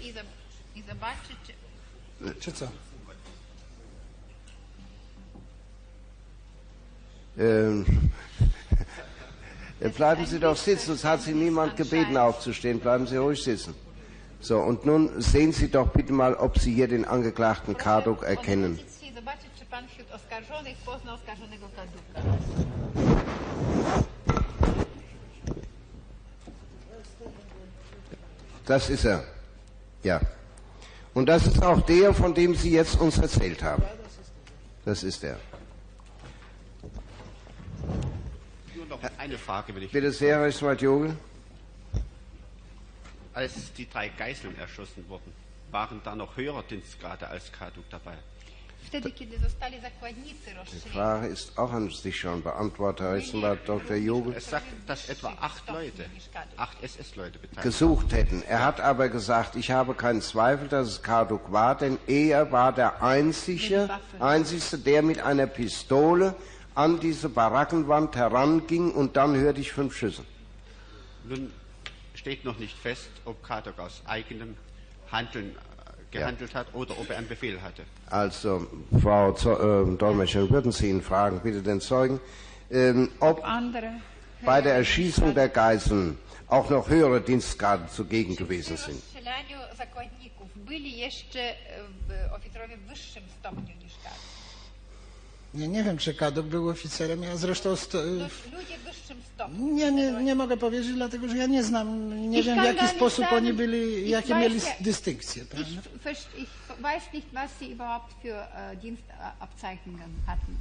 [7.38, 7.86] Ähm,
[9.90, 13.74] bleiben Sie doch sitzen, es hat Sie niemand gebeten aufzustehen, bleiben Sie ruhig sitzen.
[14.40, 18.78] So, und nun sehen Sie doch bitte mal, ob Sie hier den Angeklagten Karduk erkennen.
[28.64, 29.24] Das ist er.
[30.02, 30.20] Ja.
[31.14, 33.82] Und das ist auch der, von dem Sie jetzt uns erzählt haben.
[34.84, 35.38] Das ist er.
[38.74, 39.90] Nur noch eine Frage, wenn ich.
[39.90, 41.16] Bitte sehr, Herr Rechtsanwalt
[43.34, 45.32] Als die drei Geiseln erschossen wurden,
[45.70, 48.14] waren da noch höhere Dienstgrade als Kaduk dabei?
[48.92, 49.00] Die
[50.92, 53.96] Frage ist auch an sich schon beantwortet, Herr Rechtsanwalt Dr.
[53.96, 54.34] Jogel.
[54.36, 56.04] Es sagt, dass etwa acht Leute,
[56.58, 58.42] acht SS-Leute beteiligt gesucht hätten.
[58.42, 62.72] Er hat aber gesagt, ich habe keinen Zweifel, dass es Karduk war, denn er war
[62.72, 63.88] der einzige,
[64.18, 66.34] einzigste, der mit einer Pistole
[66.74, 70.24] an diese Barackenwand heranging und dann hörte ich fünf Schüsse.
[71.28, 71.52] Nun
[72.14, 74.56] steht noch nicht fest, ob Kadok aus eigenem
[75.10, 77.82] Handeln äh, gehandelt hat oder ob er einen Befehl hatte.
[78.10, 78.66] Also,
[79.00, 82.20] Frau Zo äh, Dolmetscherin, würden Sie ihn fragen, bitte den Zeugen,
[82.70, 83.92] ähm, ob andere
[84.44, 86.18] bei der Erschießung der Geiseln
[86.48, 89.02] auch noch höhere Dienstgrade zugegen gewesen sind.
[95.54, 97.22] Nie, nie wiem, czy Kaduk był oficerem.
[97.22, 98.12] Ja zresztą sto, Lu-
[98.58, 99.74] Ludzie w wyższym stopniu.
[99.74, 102.88] nie, nie, nie mogę powiedzieć, dlatego że ja nie znam, nie Ich wiem w jaki
[102.88, 105.42] sposób sagen, oni byli, jakie mieli ja- dystynkcje.
[105.42, 105.80] Ich, Prawda?
[106.04, 106.48] verst- ich
[106.82, 110.56] weiß nicht, was sie überhaupt für äh, Dienstabzeichnungen hatten.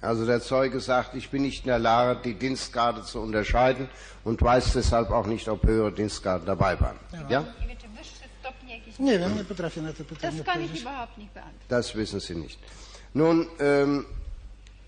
[0.00, 3.88] Also der Zeuge sagt, ich bin nicht in der Lage, die Dienstgrade zu unterscheiden
[4.24, 6.98] und weiß deshalb auch nicht, ob höhere Dienstgrade dabei waren.
[7.28, 7.44] Ja?
[8.68, 8.98] Jakiś...
[8.98, 10.80] Nie wiem, nie potrafię na to Das pytanie kann ich odpowiedzieć.
[10.82, 11.68] überhaupt nicht beantworten.
[11.68, 12.58] Das wissen Sie nicht.
[13.14, 14.06] Nun, ähm,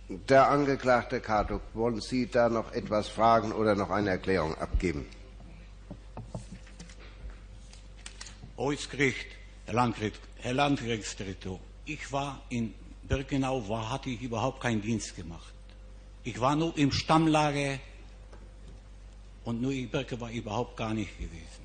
[0.08, 5.06] der Angeklagte Karduk, wollen Sie da noch etwas fragen oder noch eine Erklärung abgeben?
[8.56, 9.26] Ortsgericht,
[9.66, 12.74] Herr, Landgericht, Herr Landgerichtsdirektor, ich war in
[13.08, 15.52] Birkenau, war, hatte ich überhaupt keinen Dienst gemacht.
[16.24, 17.78] Ich war nur im Stammlager
[19.44, 21.64] und nur in Birke war überhaupt gar nicht gewesen.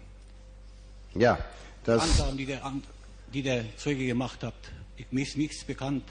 [1.16, 1.42] Ja, Die
[1.86, 2.62] das, Angaben, die der,
[3.34, 4.54] die der Zeuge gemacht hat,
[4.98, 6.04] ich, mir ist nichts bekannt.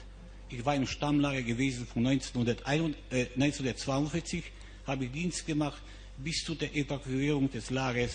[0.57, 4.43] Ich war im Stammlager gewesen von 1941, äh, 1942,
[4.87, 5.81] habe ich Dienst gemacht
[6.17, 8.13] bis zu der Evakuierung des Lagers.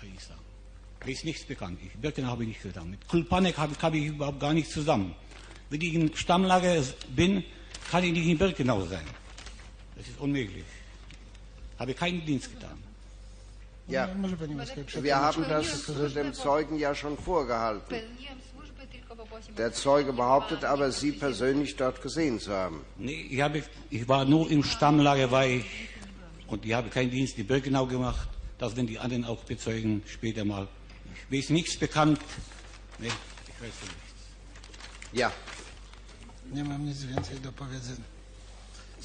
[0.00, 0.40] Kann ich sagen.
[1.04, 1.78] Mir ist nichts bekannt.
[1.84, 2.90] Ich, Birkenau habe ich nicht getan.
[2.90, 5.14] Mit Kulpanek habe, habe ich überhaupt gar nicht zusammen.
[5.70, 6.82] Wenn ich im Stammlager
[7.14, 7.44] bin,
[7.88, 9.06] kann ich nicht in Birkenau sein.
[9.94, 10.64] Das ist unmöglich.
[11.78, 12.82] Habe keinen Dienst getan.
[13.86, 14.08] ja,
[15.00, 17.88] wir haben das dem Zeugen ja schon vorgehalten.
[17.88, 22.84] Pełniłem służbę tylko w obozie Der Zeuge behauptet aber, Sie persönlich dort gesehen zu haben.
[22.96, 25.64] Nee, ich, habe, ich war nur im Stammlager, war ich,
[26.46, 28.28] und ich habe keinen Dienst in Birkenau gemacht.
[28.58, 30.68] Das werden die anderen auch bezeugen später mal.
[31.30, 32.20] Mir ist nichts bekannt.
[32.98, 33.96] Nee, ich weiß nichts.
[35.12, 35.32] Ja,
[36.52, 38.04] Nie mam nic więcej do powiedzenia.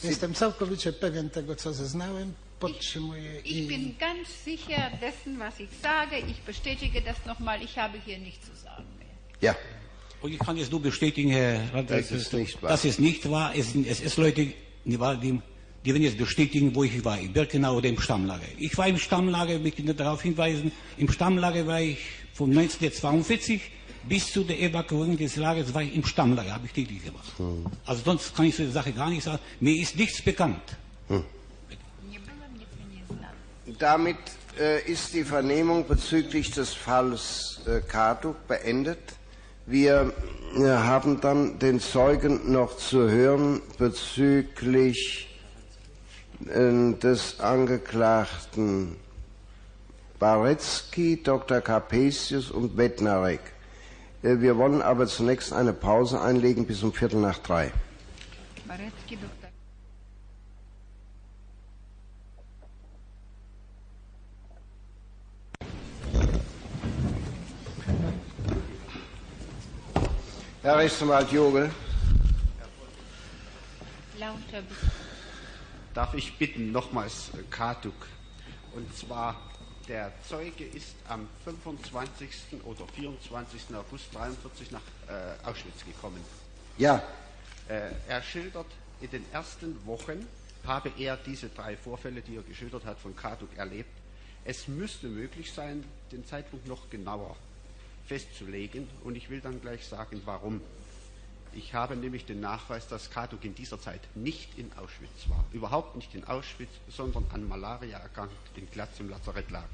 [0.04, 5.70] Jestem całkowicie pewien tego, co zeznałem, podtrzymuję Ich i bin ganz sicher dessen, was ich
[5.82, 6.20] sage.
[6.20, 7.62] Ich bestätige das nochmal.
[7.64, 9.16] Ich habe hier nichts zu sagen mehr.
[9.42, 9.56] ja,
[10.24, 12.70] Und ich kann jetzt nur bestätigen, Herr Landrat, Das ist nicht wahr.
[12.72, 13.76] dass es nicht wahr ist.
[13.76, 14.48] Es ist Leute,
[14.86, 15.38] die, war- die,
[15.86, 18.46] die werden jetzt bestätigen, wo ich war, in Birkenau oder im Stammlager.
[18.58, 21.98] Ich war im Stammlager, möchte ich nur darauf hinweisen, im Stammlager war ich
[22.34, 23.60] von 1942
[24.08, 27.32] bis zu der Evakuierung des Lagers war ich im Stammlager, habe ich tätig gemacht.
[27.38, 27.66] Hm.
[27.86, 29.40] Also sonst kann ich zu der Sache gar nicht sagen.
[29.60, 30.62] Mir ist nichts bekannt.
[31.10, 31.28] Nieznane.
[33.78, 34.18] damit
[34.58, 39.00] äh, ist die Vernehmung bezüglich des Falls äh, Karduk beendet.
[39.66, 40.12] Wir
[40.58, 45.30] äh, haben dann den Zeugen noch zu hören bezüglich
[46.46, 48.98] äh, des Angeklagten
[50.20, 51.62] Barecki, Dr.
[51.62, 53.40] Capesius und Bednarek.
[54.22, 57.72] Äh, wir wollen aber zunächst eine Pause einlegen bis um Viertel nach drei.
[58.68, 59.43] Barecki, doktor.
[70.64, 71.70] Herr Rechtsanwalt Jogel.
[74.18, 74.78] Lauter bis
[75.94, 78.08] Darf ich bitten, nochmals äh, Kaduk.
[78.74, 79.36] Und zwar,
[79.90, 82.64] der Zeuge ist am 25.
[82.64, 83.76] oder 24.
[83.76, 84.80] August 43 nach
[85.10, 86.22] äh, Auschwitz gekommen.
[86.78, 87.04] Ja.
[87.68, 88.68] Äh, er schildert,
[89.02, 90.26] in den ersten Wochen
[90.66, 93.92] habe er diese drei Vorfälle, die er geschildert hat, von Kaduk erlebt.
[94.46, 95.84] Es müsste möglich sein,
[96.14, 97.36] den Zeitpunkt noch genauer
[98.08, 98.88] festzulegen.
[99.04, 100.62] Und ich will dann gleich sagen, warum.
[101.56, 105.46] Ich habe nämlich den Nachweis, dass Kaduk in dieser Zeit nicht in Auschwitz war.
[105.52, 109.68] Überhaupt nicht in Auschwitz, sondern an Malaria erkrankt, in Glatz im Lazarett lag.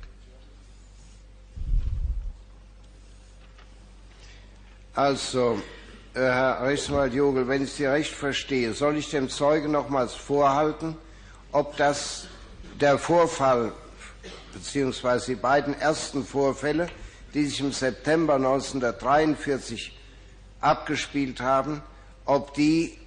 [4.94, 5.62] Also,
[6.14, 10.98] äh, Herr Rechtsanwalt-Jogel, wenn ich Sie recht verstehe, soll ich dem Zeugen nochmals vorhalten,
[11.54, 12.28] ob das
[12.82, 13.72] der Vorfall
[14.54, 16.90] beziehungsweise die beiden ersten Vorfälle,
[17.34, 19.98] die sich im September 1943
[20.62, 21.82] abgespielt haben,
[22.26, 22.98] ob die,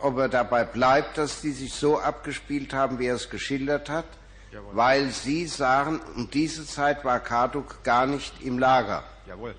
[0.00, 4.06] ob er dabei bleibt, dass die sich so abgespielt haben, wie er es geschildert hat,
[4.52, 4.76] Jawohl.
[4.76, 9.04] weil Sie sagen, um diese Zeit war Karduk gar nicht im Lager.
[9.26, 9.54] Jawohl.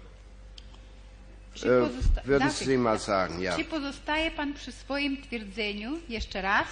[1.64, 1.90] Äh,
[2.26, 3.56] würden Sie mal sagen, ja.
[3.56, 6.68] Czy pozostaje Pan przy swoim twierdzeniu, jeszcze raz,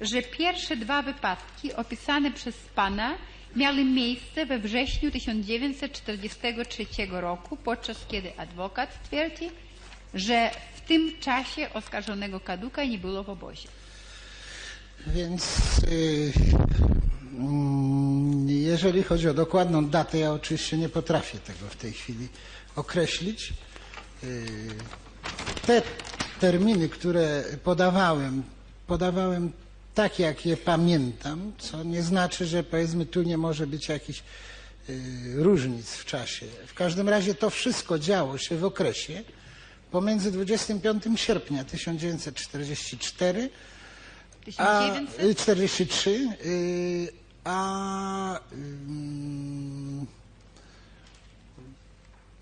[0.00, 3.14] że pierwsze dwa wypadki opisane przez Pana
[3.56, 9.50] miały miejsce we wrześniu 1943 roku, podczas kiedy adwokat twierdzi,
[10.14, 13.68] że w tym czasie oskarżonego Kaduka nie było w obozie.
[15.06, 15.58] Więc
[15.88, 16.32] y,
[17.38, 22.28] mm, jeżeli chodzi o dokładną datę, ja oczywiście nie potrafię tego w tej chwili
[22.76, 23.52] określić.
[24.24, 24.46] Y,
[25.66, 25.82] Te
[26.40, 28.42] terminy, które podawałem,
[28.86, 29.52] podawałem
[29.98, 34.22] tak, jak je pamiętam, co nie znaczy, że powiedzmy tu nie może być jakichś
[34.88, 36.46] y, różnic w czasie.
[36.66, 39.22] W każdym razie to wszystko działo się w okresie
[39.90, 43.50] pomiędzy 25 sierpnia 1944
[44.56, 45.24] a, 1900?
[45.24, 46.10] y, 43,
[46.44, 47.08] y,
[47.44, 48.40] a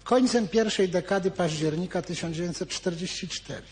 [0.04, 3.62] końcem pierwszej dekady października 1944.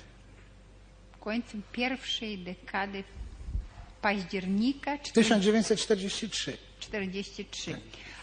[1.20, 3.05] Końcem pierwszej dekady
[4.05, 6.56] października 1943.
[6.90, 7.74] 43.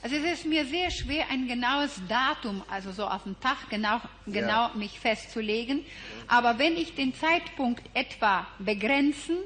[0.04, 4.00] Also es ist mir sehr schwer, ein genaues Datum, also so auf den Tag genau,
[4.28, 4.72] genau Ja.
[4.76, 5.84] mich festzulegen.
[6.28, 9.38] Aber wenn ich den Zeitpunkt etwa begrenzen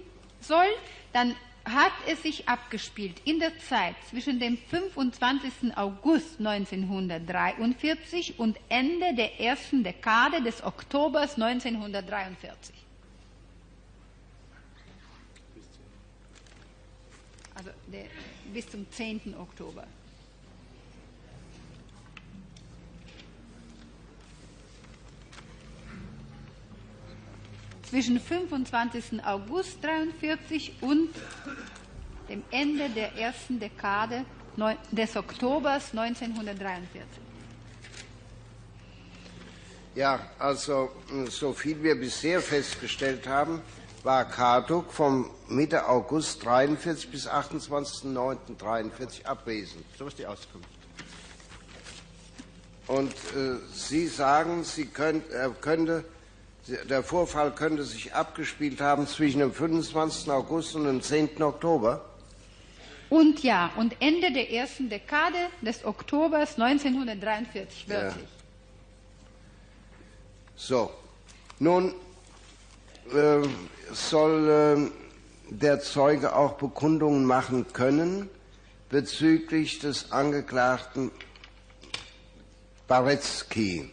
[0.41, 0.67] soll,
[1.13, 1.35] dann
[1.65, 5.75] hat es sich abgespielt in der Zeit zwischen dem 25.
[5.75, 12.84] August 1943 und Ende der ersten Dekade des Oktobers 1943.
[17.55, 18.05] Also der,
[18.53, 19.35] bis zum 10.
[19.39, 19.87] Oktober.
[27.89, 29.23] Zwischen 25.
[29.23, 31.09] August 43 und
[32.27, 34.25] dem Ende der ersten Dekade
[34.91, 36.99] des Oktobers 1943.
[39.95, 40.91] Ja, also
[41.29, 43.61] so viel wir bisher festgestellt haben,
[44.05, 49.83] war Karduk vom Mitte August 43 bis 28.09.43 abwesend.
[49.97, 50.69] So ist die Auskunft.
[52.87, 56.05] Und äh, Sie sagen, Sie könnt, er könnte,
[56.87, 60.29] der Vorfall könnte sich abgespielt haben zwischen dem 25.
[60.29, 61.41] August und dem 10.
[61.41, 62.05] Oktober.
[63.09, 67.95] Und ja, und Ende der ersten Dekade des Oktobers 1943, Ja.
[68.03, 68.27] wörtlich.
[70.55, 70.91] So,
[71.59, 71.93] nun äh,
[73.93, 74.91] soll äh,
[75.49, 78.29] der Zeuge auch Bekundungen machen können
[78.89, 81.11] bezüglich des Angeklagten
[82.87, 83.89] Barecki.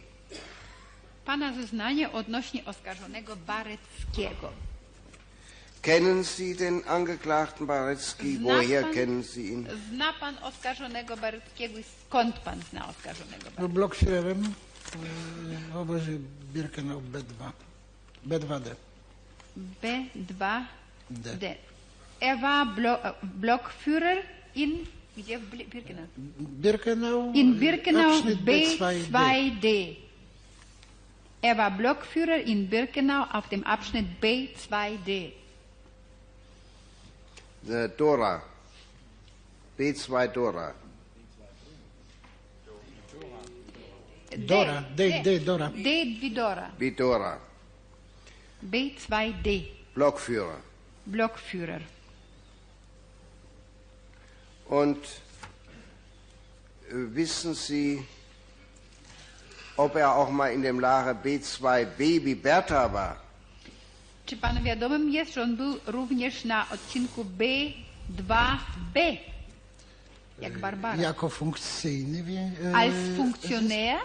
[1.25, 4.49] Pana zeznanie odnośnie oskarżonego Bareckiego.
[5.81, 8.37] Kennen Sie den Angeklagten Barecki?
[8.37, 9.67] Zna Woher pan- kennen Sie ihn?
[9.89, 16.17] Zna pan oskarżonego Bareckiego i skąd pan zna oskarżonego Był blokführerem y, w obozie
[16.53, 17.51] Birkenau B2.
[18.27, 18.75] B2D.
[19.81, 21.55] B2D.
[22.19, 24.17] Er war Blo äh, Blockführer
[24.53, 26.07] in, Birkenau?
[26.37, 29.11] Birkenau, In Birkenau abschnitt B2D.
[29.11, 29.97] B2D.
[31.41, 35.33] Er war Blockführer in Birkenau auf dem Abschnitt B2D.
[37.69, 38.41] Äh, Dora.
[39.77, 40.73] B2 Dora.
[44.37, 45.69] Dora, D, D, Dora.
[45.69, 46.71] D wie Dora.
[46.77, 47.39] Wie Dora.
[48.71, 49.65] B2D.
[49.95, 50.57] Blockführer.
[51.05, 51.79] Blockführer.
[54.69, 54.97] Und
[56.89, 58.03] äh, wissen Sie,
[59.77, 63.15] ob er auch mal in dem Lager B2B wie Bertha war?
[64.25, 69.17] Czy panu wiadomym jest, że on był również na odcinku B2B,
[70.39, 70.95] jak Barbara?
[71.01, 72.23] Jako funkcyjny.
[72.23, 73.99] wie- e, Als Funktionär?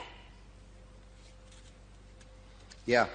[2.86, 3.06] Ja.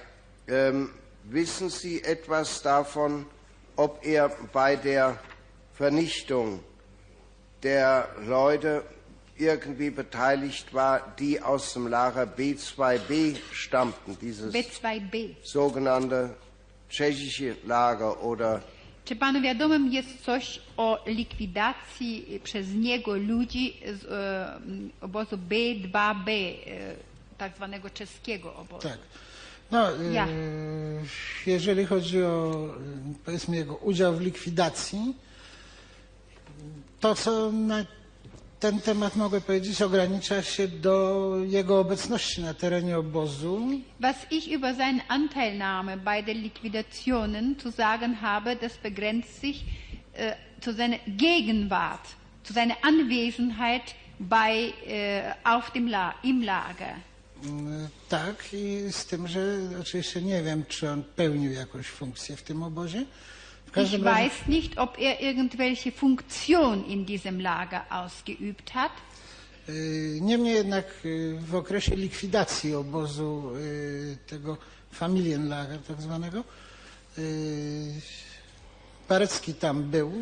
[0.48, 0.88] Ähm,
[1.24, 3.26] wissen Sie etwas davon,
[3.76, 5.18] ob er bei der
[5.72, 6.60] Vernichtung
[7.62, 8.84] der Leute
[9.36, 15.34] irgendwie beteiligt war, die aus dem Lager B2B stammten, dieses B2B.
[15.42, 16.36] sogenannte
[16.88, 18.62] tschechische Lager oder
[19.04, 24.60] Czy panu wiadomym jest coś o likwidacji przez niego ludzi z e,
[25.00, 26.96] obozu B2B, e,
[27.38, 28.88] tak zwanego czeskiego obozu?
[28.88, 28.98] Tak.
[29.74, 30.26] No, e, Ja.
[31.46, 35.14] jeżeli chodzi o e, powiedzmy jego udział w likwidacji,
[37.00, 37.84] to co na
[38.60, 43.68] ten temat mogę powiedzieć ogranicza się do jego obecności na terenie obozu
[44.00, 49.64] Was ich über seine Anteilnahme bei den Liquidationen zu sagen habe, das begrenzt sich
[50.14, 52.06] äh, zu seiner Gegenwart,
[52.44, 56.94] zu seiner Anwesenheit bei, äh, auf dem La im Lager.
[57.44, 62.42] Mm, Tak, i z tym, że oczywiście nie wiem, czy on pełnił jakąś funkcję w
[62.42, 63.04] tym obozie.
[63.66, 68.92] W Ich weiß nicht, ob er irgendwelche Funktion in diesem Lager ausgeübt hat.
[69.68, 74.56] y, niemniej jednak y, w okresie likwidacji obozu y, tego
[74.92, 76.44] Familienlager tak zwanego,
[79.08, 80.12] Parecki tam był,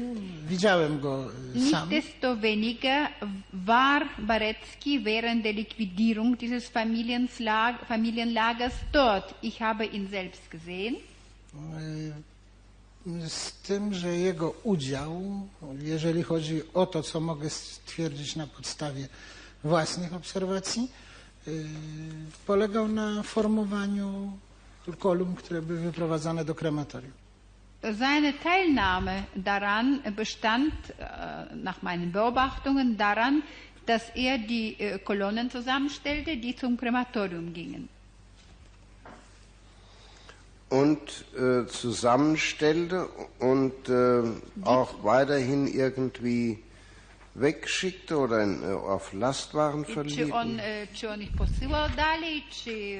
[0.48, 1.24] widziałem go
[1.56, 1.88] y, sam.
[1.90, 3.08] Nichtsdestoweniger
[3.52, 6.68] war Barecki während der Liquidierung dieses
[7.88, 9.34] Familienlagers dort.
[9.42, 10.96] Ich habe ihn selbst gesehen.
[11.80, 12.12] Y,
[13.28, 15.22] Z tym, że jego udział,
[15.78, 19.08] jeżeli chodzi o to, co mogę stwierdzić na podstawie
[19.64, 20.90] własnych obserwacji,
[21.48, 21.64] y,
[22.46, 24.32] polegał na formowaniu
[24.98, 27.12] kolumn, które były wyprowadzane do krematorium.
[27.82, 33.42] Seine Teilnahme daran bestand, äh, nach meinen Beobachtungen, daran,
[33.86, 37.88] dass er die äh, Kolonnen zusammenstellte, die zum Krematorium gingen.
[40.72, 43.06] und äh, zusammenstellte
[43.38, 44.22] und äh,
[44.64, 46.62] auch weiterhin irgendwie
[47.34, 50.32] wegschickte oder in, äh, auf Lastwaren Czy verlieh.
[50.32, 50.60] on,
[50.94, 52.98] czy on ich posyłał dalej, czy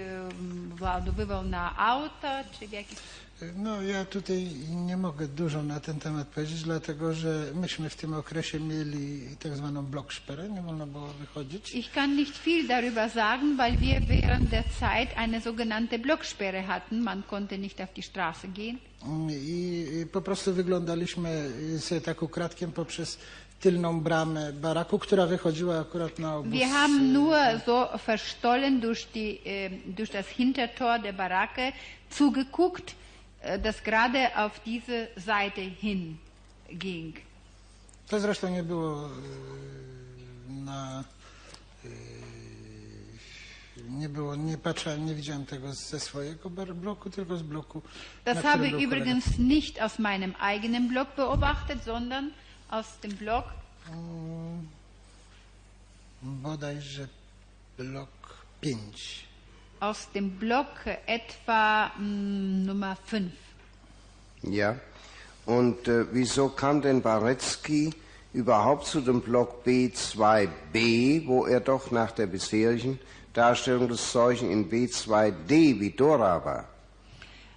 [0.74, 2.28] wyładowywał na auto,
[2.58, 2.98] czy w jakiś
[3.56, 4.46] No, ja tutaj
[4.86, 9.56] nie mogę dużo na ten temat powiedzieć, dlatego że myśmy w tym okresie mieli tak
[9.56, 11.74] zwaną bloksperę, nie wolno było wychodzić.
[11.74, 17.02] Ich kann nicht viel darüber sagen, weil wir während der Zeit eine sogenannte Blocksperre hatten.
[17.02, 18.78] Man konnte nicht auf die Straße gehen.
[19.30, 23.18] I po prostu wyglądaliśmy sobie tak ukradkiem poprzez
[23.60, 26.52] tylną bramę baraku, która wychodziła akurat na obóz.
[26.52, 27.36] Wir haben nur
[27.66, 31.72] so verstollen durch, die, äh, durch das Hintertor der Baracke
[32.10, 32.94] zugeguckt,
[33.62, 36.18] das gerade auf diese Seite hin
[36.70, 37.14] ging.
[38.08, 41.04] To zresztą nie było y, na...
[41.84, 41.88] y,
[43.88, 47.82] Nie było, nie patrzyłem, nie widziałem tego ze swojego bloku, tylko z bloku.
[48.24, 48.96] Das habe ich był kolega.
[48.96, 52.30] übrigens nicht aus meinem eigenen Blog beobachtet, sondern
[52.70, 53.44] aus dem Blog
[53.92, 54.68] Mm,
[56.22, 57.08] Bodajże
[57.78, 58.08] blok
[58.60, 58.78] 5.
[59.82, 60.68] aus dem Block
[61.06, 63.32] etwa mm, Nummer 5.
[64.42, 64.76] Ja.
[65.44, 67.92] Und äh, wieso kam denn Barecki
[68.32, 73.00] überhaupt zu dem Block B2b, wo er doch nach der bisherigen
[73.34, 76.64] Darstellung des Zeugen in B2d wie Dora war?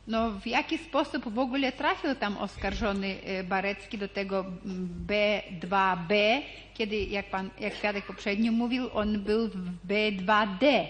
[0.08, 6.42] No, w jaki sposób w ogóle trafił tam oskarżony e, Barecki do tego mm, B2B,
[6.74, 10.86] kiedy, jak, pan, jak świadek poprzednio mówił, on był w B2D.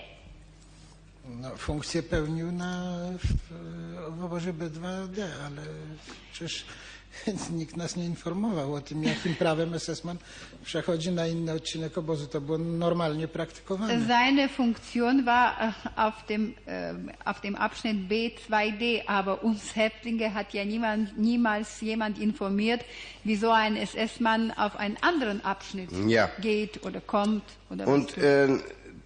[1.30, 5.61] No, funkcję pełnił na, w, w obozie B2D, ale
[6.34, 6.65] przecież
[7.52, 10.18] nikt nas nie informował o tym, jakim prawem SS-man
[10.64, 12.27] przechodzi na inny odcinek obozu.
[12.27, 14.06] To było normalnie praktykowane.
[14.07, 20.53] Seine Funktion war äh, auf dem, ähm, auf dem Abschnitt B2D, aber uns Häftlinge hat
[20.53, 22.81] ja niemand, niemals jemand informiert,
[23.23, 26.30] wieso ein SS-Mann auf einen anderen Abschnitt Ja.
[26.41, 27.43] geht oder kommt.
[27.69, 28.23] Oder Und was tut.
[28.23, 28.47] äh,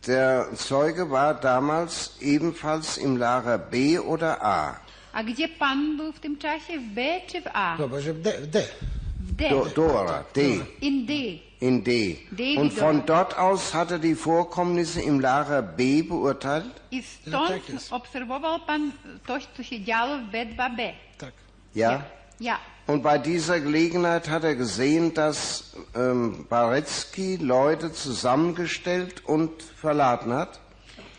[0.07, 4.75] der Zeuge war damals ebenfalls im Lager B oder A?
[5.13, 6.79] A gdzie pan był w tym czasie?
[6.79, 7.77] W B czy w A?
[7.77, 8.47] W obozie D.
[8.47, 8.63] D.
[9.19, 9.49] W D.
[9.49, 10.41] Do, Dora, D.
[10.81, 11.13] In D.
[11.61, 11.91] In D.
[12.31, 16.81] D Und von dort aus hat er die Vorkommnisse im Lager B beurteilt?
[16.91, 17.51] I stąd
[17.91, 18.91] obserwował pan
[19.25, 20.93] to, co się działo w B2B.
[21.75, 22.01] Ja.
[22.39, 22.57] Ja.
[22.89, 29.51] Und bei dieser Gelegenheit hat er gesehen, dass ähm, Barecki Leute zusammengestellt und
[29.81, 30.59] verladen hat?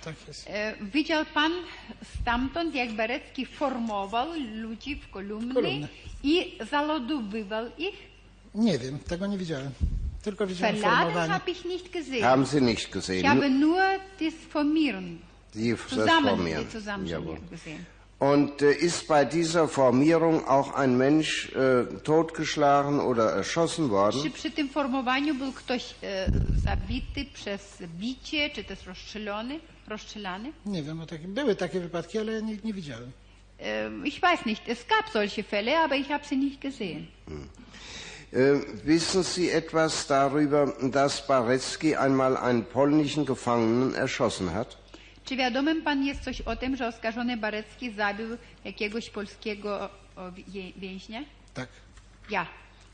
[0.05, 0.47] Tak jest.
[0.48, 1.52] E, Widział pan
[2.20, 5.88] stamtąd, jak Barecki formował ludzi w kolumny Kolumny.
[6.22, 7.94] i zalodowywał ich?
[8.55, 9.70] Nie wiem, tego nie widziałem.
[10.22, 11.32] Tylko widziałem Verladen formowanie.
[11.32, 12.24] habe ich nicht gesehen.
[12.24, 13.26] Haben Sie nicht Ich gesehen?
[13.28, 13.80] habe nur
[14.20, 15.18] das Formieren,
[15.55, 16.64] Die das zusammen, Formieren.
[16.64, 17.48] die Zusammenstellung Jawohl.
[17.51, 17.84] gesehen.
[18.20, 24.32] Und äh, ist bei dieser Formierung auch ein Mensch äh, totgeschlagen oder erschossen Czy worden?
[24.32, 26.26] przy tym formowaniu był ktoś e,
[26.64, 29.60] zabity przez bicie, czy też rozstrzelony?
[29.88, 30.52] rozstrzelany?
[30.66, 31.34] Nie wiem o takim.
[31.34, 33.12] Były takie wypadki, ale ja nie, nie widziałem.
[33.59, 37.06] Ähm, ich weiß nicht, es gab solche Fälle, aber ich habe sie nicht gesehen.
[38.32, 44.76] Äh, wissen Sie etwas darüber, dass Barecki einmal einen polnischen Gefangenen erschossen hat?
[45.31, 48.27] Czy wiadomym pan jest coś o tym, że oskarżony Barecki zabił
[48.65, 49.90] jakiegoś polskiego
[50.77, 51.20] więźnia?
[51.55, 51.69] Tak.
[52.31, 52.47] Ja.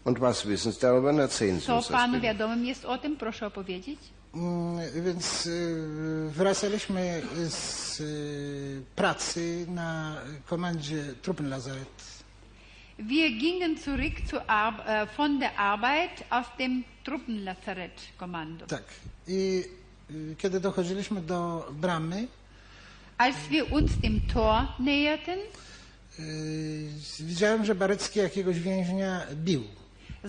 [0.04, 1.14] Und was wissen Sie darüber?
[1.20, 3.16] Erzählen Sie Co uns panu wiadomym jest o tym?
[3.16, 3.98] Proszę opowiedzieć.
[4.34, 12.02] Mm, Więc y, wracaliśmy z y, pracy na komendzie Truppenlazarett.
[12.98, 18.66] Wir gingen zurück zu äh, von der Arbeit aus dem Truppenlazarettkommando.
[18.66, 18.84] Tak.
[19.28, 19.64] I
[20.38, 22.26] kiedy dochodziliśmy do bramy,
[23.18, 25.38] Als wir uns dem Tor näherten,
[26.18, 26.88] y,
[27.20, 29.64] widziałem, że Barecki jakiegoś więźnia bił.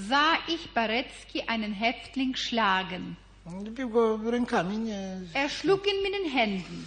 [0.09, 3.15] sah ich Barecki einen Häftling schlagen.
[3.69, 5.19] Bił go rękami, nie.
[5.33, 6.83] Er schlug ihn mit den Händen.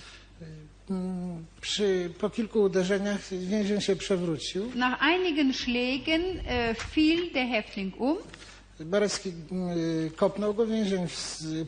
[0.91, 4.71] Mm, Przy, po kilku uderzeniach więzień się przewrócił.
[4.75, 6.23] Nach einigen Schlägen
[6.91, 8.17] fiel der Häftling um.
[8.85, 11.07] Barecki y, kopnął go, więzień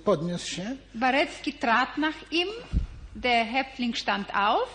[0.05, 0.77] podniósł się.
[0.95, 2.49] Barecki trat nach ihm.
[3.17, 4.69] Der Häftling stand auf,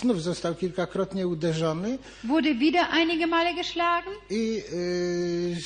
[0.00, 4.12] Znów został kilkakrotnie uderzony wurde wieder einige Male geschlagen.
[4.30, 5.56] i y,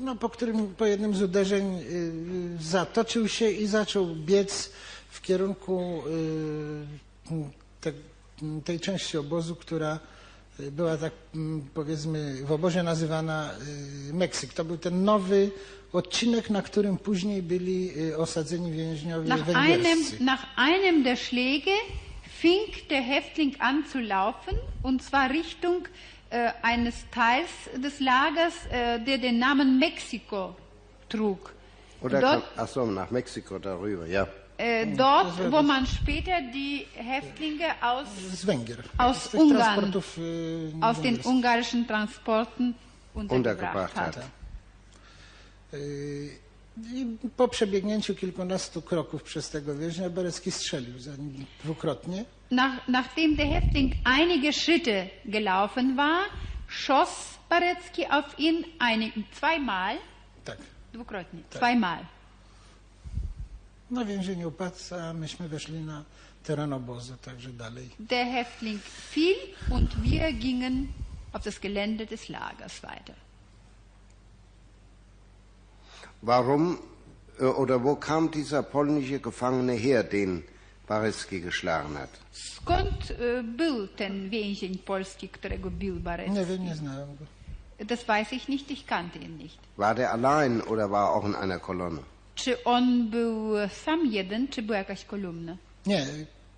[0.00, 2.12] no, po, którym, po jednym z uderzeń y,
[2.60, 4.70] zatoczył się i zaczął biec
[5.10, 6.02] w kierunku
[7.30, 7.50] y,
[7.80, 7.92] te,
[8.64, 10.13] tej części obozu, która y,
[10.58, 13.50] była tak mm, powiedzmy w obozie nazywana
[14.12, 14.52] Meksyk.
[14.52, 15.50] To był ten nowy
[15.92, 20.24] odcinek, na którym później byli osadzeni więźniowie Nach einem, węgierscy.
[20.24, 21.70] nach einem der Schläge
[22.40, 25.88] fing der Häftling an zu laufen, und zwar Richtung
[26.30, 30.54] äh, eines Teils des Lagers, äh, der den Namen Mexiko
[31.08, 31.52] trug.
[32.00, 34.26] Oder Dort, kann, ach so, nach Mexiko darüber, ja.
[34.58, 38.06] Äh, dort, wo man später die Häftlinge aus,
[38.98, 42.74] aus Ungarn, transportów, y, aus den ungarischen Transporten
[43.14, 44.18] untergebracht hat.
[45.72, 46.44] Y,
[46.92, 47.06] I
[47.36, 52.24] po przebiegnięciu kilkunastu kroków przez tego więźnia Berecki strzelił za nim dwukrotnie.
[52.50, 56.24] Nach, nachdem der Häftling einige Schritte gelaufen war,
[56.68, 59.96] schoss Barecki auf ihn eine, zweimal,
[60.44, 60.58] Tak.
[60.92, 61.98] dwukrotnie, zweimal.
[63.94, 66.04] Na więzieniu upadł, a myśmy weszli na
[66.42, 67.90] teren obozu, także dalej.
[67.98, 68.80] Der Häftling
[69.10, 69.36] fiel
[69.70, 70.86] und wir gingen
[71.32, 73.14] auf das Gelände des Lagers weiter.
[76.22, 76.78] Warum
[77.40, 80.42] äh, oder wo kam dieser polnische Gefangene her, den
[80.88, 82.10] Barecki geschlagen hat?
[82.32, 86.32] Skąd e, był ten więzień polski, którego bił Barecki?
[86.32, 87.24] Nie wiem, nie znałem go.
[87.86, 89.58] Das weiß ich nicht, ich kannte ihn nicht.
[89.76, 92.13] War der allein oder war er auch in einer Kolonne?
[92.34, 93.52] Czy on był
[93.84, 95.56] sam jeden, czy była jakaś kolumna?
[95.86, 96.06] Nie,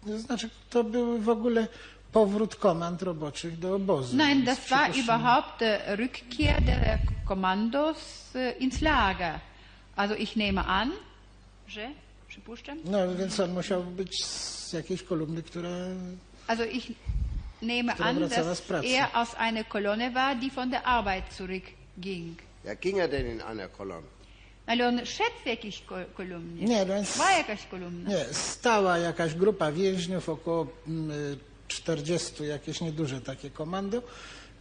[0.06, 1.68] to znaczy to był w ogóle
[2.12, 4.16] powrót komand roboczych do obozu.
[4.16, 5.60] Nein, das war überhaupt
[5.96, 7.96] Rückkehr der Kommandos
[8.34, 9.40] äh, ins Lager.
[9.96, 10.92] Also ich nehme an,
[11.68, 11.90] że,
[12.28, 15.68] przypuszczam, No, więc on musiał być z jakiejś kolumny, która...
[16.46, 16.92] also ich
[17.62, 22.38] nehme Która an, dass er aus einer Kolonne war, die von der Arbeit zurückging.
[22.64, 24.06] Ja, ging er denn in einer Kolonne?
[24.66, 26.64] Ale on szedł w jakiejś ko- kolumnie.
[26.66, 27.16] Nie, no więc...
[27.16, 28.10] Była jakaś kolumna.
[28.10, 31.38] Nie, stała jakaś grupa więźniów, około mm,
[31.68, 34.02] 40, jakieś nieduże takie komando.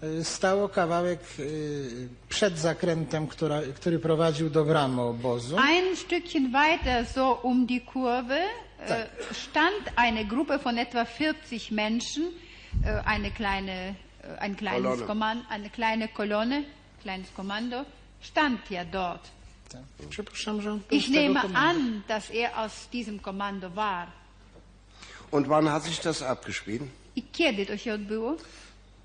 [0.03, 5.57] y, Stało kawałek y, przed zakrętem, która, który prowadził do bramy obozu.
[5.59, 8.39] Ein Stückchen weiter, so um die Kurve,
[8.87, 12.23] äh, stand eine Gruppe von etwa 40 Menschen,
[12.83, 13.71] äh, eine kleine,
[14.23, 15.05] äh, ein kleines Kolonne.
[15.07, 16.63] Kommando, eine kleine Kolonne,
[17.03, 17.85] kleines Kommando,
[18.21, 19.31] stand ja dort.
[19.97, 20.07] Tak.
[20.09, 24.07] Przypuszczam, że on był Ich nehme an, dass er aus diesem Kommando war.
[25.31, 26.83] Und wann hat sich das abgespielt?
[27.15, 28.35] I kiedy to się odbyło?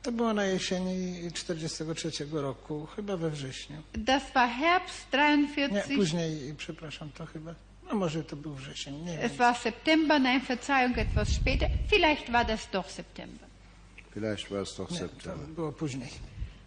[0.02, 3.82] To było na jesieni 43 roku, chyba we wrześniu.
[3.94, 5.96] Das war Herbst Nie, 43.
[5.96, 7.54] później, przepraszam, to chyba,
[7.88, 9.20] no może to był wrzesień, nie wiem.
[9.26, 11.70] Es war September, nein, Verzeihung, etwas später.
[11.90, 13.48] Vielleicht war das doch September.
[14.14, 15.46] Vielleicht war es doch Nie, to September.
[15.48, 16.08] było później.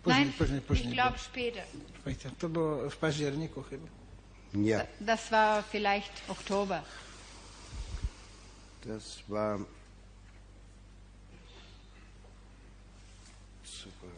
[0.03, 0.93] Później, Nein, później, ich później.
[0.93, 1.63] glaube später.
[2.05, 3.87] Αυτό το w październiku chyba.
[4.53, 4.85] Ja.
[4.99, 6.81] Das war vielleicht Oktober.
[8.85, 9.59] Das war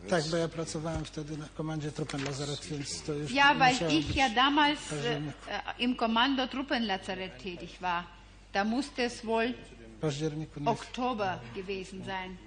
[0.10, 4.30] Tak, bo ja pracowałem wtedy na komandzie Truppenlazarett, więc to już Ja, weil ich ja
[4.30, 5.22] damals e,
[5.80, 8.04] im Kommando Truppenlazarett tätig war.
[8.54, 9.54] Da musste es wohl
[10.66, 12.38] Oktober gewesen sein.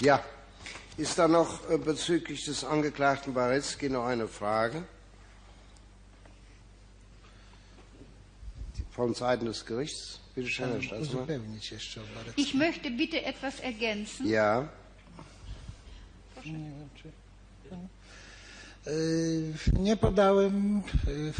[0.00, 0.22] Ja.
[0.96, 4.84] Ist da noch äh, bezüglich des Angeklagten Baretzky noch eine Frage?
[8.92, 10.20] Von Seiten des Gerichts?
[10.36, 11.30] Bitte schön, Herr Staatsanwalt.
[11.30, 12.40] uzupełnić jeszcze o Barecki.
[12.42, 14.26] Ich möchte bitte etwas ergänzen.
[14.26, 14.68] Ja.
[16.44, 16.74] Nie.
[18.86, 21.32] Y, Nie podałem y,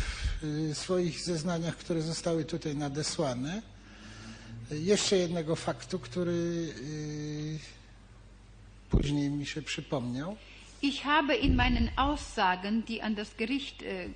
[0.75, 3.63] w swoich zeznaniach, które zostały tutaj nadesłane,
[4.73, 8.74] y, jeszcze jednego faktu, który y, później mi się przypomniał.
[10.81, 14.09] Ich habe in meinen Aussagen, die an das Gericht, äh,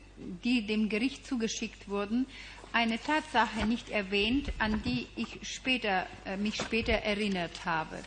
[0.44, 2.26] die dem Gericht zugeschickt wurden,
[2.72, 7.98] eine Tatsache nicht erwähnt, an die ich später, äh, mich später erinnert habe.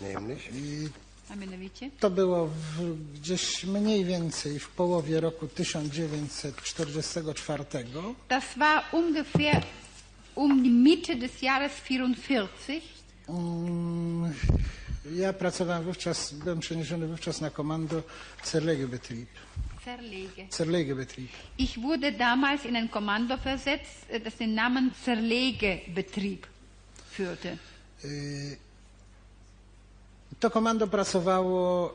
[0.00, 0.50] Nämlich?
[0.52, 0.90] I
[1.30, 1.90] A mianowicie?
[2.00, 8.12] To było w, gdzieś mniej więcej w połowie roku 1944.
[8.28, 9.62] Das war ungefähr
[10.34, 12.82] um die Mitte des Jahres 44.
[13.28, 14.32] Mm,
[15.14, 18.02] Ja pracowałem wówczas, byłem przeniesiony wówczas na komando
[18.44, 19.28] Zerlegebetrieb.
[19.84, 20.46] Zerlege.
[20.50, 21.28] Zerlegebetrieb.
[21.58, 26.46] Ich wurde damals in ein Kommando versetzt, äh, das den Namen Zerlegebetrieb
[27.16, 27.56] führte.
[30.40, 31.94] To komando pracowało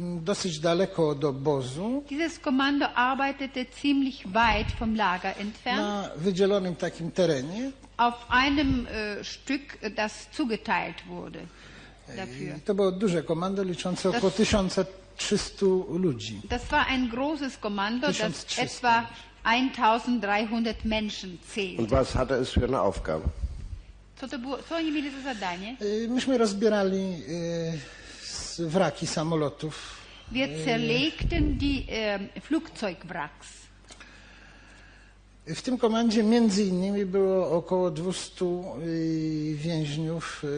[0.00, 6.76] mm, dosyć daleko od obozu, Dieses Kommando arbeitete ziemlich weit vom Lager entfernt, na wydzielonym
[6.76, 7.72] takim terenie.
[7.96, 11.40] auf einem äh, Stück, äh, das zugeteilt wurde
[12.16, 12.60] dafür.
[12.64, 16.40] To było duże komando liczące Das- około 1300 ludzi.
[16.48, 18.58] Das war ein großes Kommando, das 1300.
[18.64, 19.06] etwa
[19.44, 21.78] 1300 Menschen zählt.
[21.78, 23.24] Und was hatte es für eine Aufgabe?
[24.20, 25.76] Co to było, co oni mieli za zadanie?
[25.82, 27.22] Y, Myśmy rozbierali
[28.58, 30.02] y, wraki samolotów.
[30.32, 31.82] Wir zerlegten die
[32.40, 33.61] Flugzeugwracks.
[35.46, 38.44] W tym komandzie między innymi było około 200
[38.82, 40.48] y, więźniów y,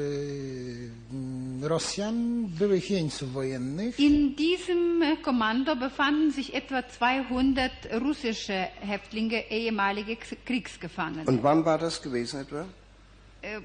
[1.12, 4.00] mm, Rosjan, byłych jeńców wojennych.
[4.00, 11.24] In diesem Kommando befanden sich etwa 200 russische Häftlinge, ehemalige Kriegsgefangene.
[11.26, 12.64] Und wann war das gewesen etwa?
[13.42, 13.60] Äh,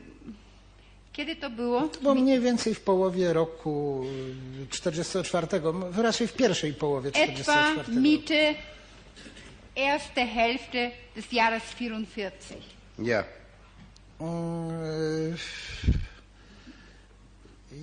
[1.13, 1.81] Kiedy to było?
[1.87, 4.03] To było mniej więcej w połowie roku
[4.63, 8.01] y, 44, m- raczej w pierwszej połowie Etwa 44.
[8.01, 8.55] Mitte,
[9.79, 12.31] erste Hälfte des Jahres 44.
[12.99, 13.23] Ja.
[14.19, 15.37] Mm,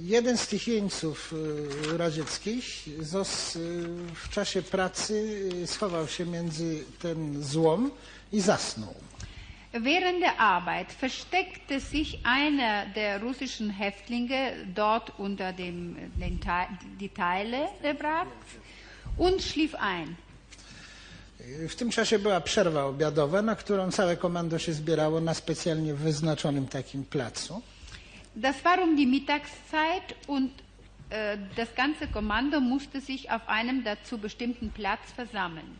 [0.02, 3.60] Jeden z tych jeńców y, radzieckich zos, y,
[4.14, 5.14] w czasie pracy
[5.62, 7.90] y, schował się między ten złom
[8.32, 8.94] i zasnął.
[9.72, 16.38] Während der Arbeit versteckte sich einer der russischen Häftlinge dort unter dem, den,
[17.00, 18.46] die Teile der Wracks
[19.18, 20.16] und schlief ein.
[21.68, 26.66] W tym czasie była przerwa obiadowa, na którą całe komando się zbierało na specjalnie wyznaczonym
[26.68, 27.62] takim placu.
[28.36, 30.50] Das war um die Mittagszeit und
[31.10, 35.76] äh, das ganze Kommando musste sich auf einem dazu bestimmten Platz versammeln.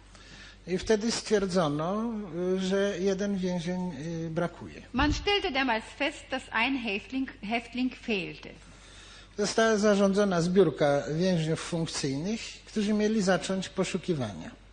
[0.66, 2.12] I wtedy stwierdzono,
[2.56, 3.92] y, że jeden więzień
[4.26, 4.82] y, brakuje.
[4.92, 8.48] Man stellte damals fest, dass ein Häftling, Häftling fehlte.
[9.38, 14.65] Została zarządzona zbiórka więźniów funkcyjnych, którzy mieli zacząć poszukiwania.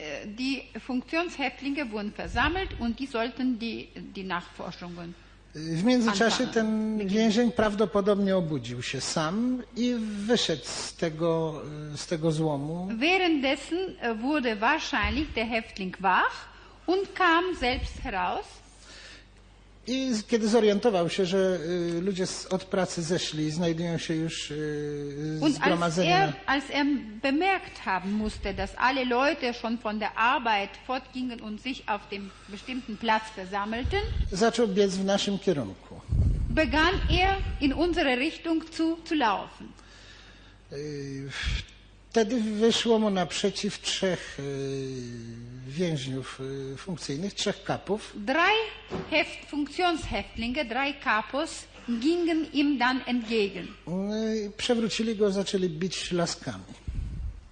[0.00, 5.14] Äh, Die Funktionshäftlinge wurden versammelt und die sollten die, die Nachforschungen
[5.54, 9.94] W międzyczasie ten więzień prawdopodobnie obudził się sam i
[10.26, 11.62] wyszedł z tego,
[11.96, 12.88] z tego złomu.
[12.98, 16.48] Währenddessen äh, wurde wahrscheinlich der Häftling wach
[16.86, 18.59] und kam selbst heraus.
[19.90, 21.58] I kiedy zorientował się, że
[21.98, 26.28] y, ludzie z, od pracy zeszli i znajdują się już y, Und als zgromadzeni er,
[26.28, 26.86] na, als er
[27.22, 32.30] bemerkt haben musste, dass alle Leute schon von der Arbeit fortgingen und sich auf dem
[32.48, 34.00] bestimmten Platz versammelten,
[34.32, 36.00] zaczął biec w naszym kierunku.
[36.54, 39.68] begann er in unsere Richtung zu, zu laufen.
[40.72, 41.28] Y,
[42.10, 44.42] Wtedy wyszło mu naprzeciw trzech y,
[45.68, 46.40] więźniów
[46.74, 48.12] y, funkcyjnych, trzech kapów.
[48.14, 48.56] Drei
[49.10, 51.64] Heft Funktionshäftlinge, drei Kapos,
[52.00, 53.66] gingen ihm dann entgegen.
[54.46, 56.64] Y, Przewrócili go, zaczęli bić laskami.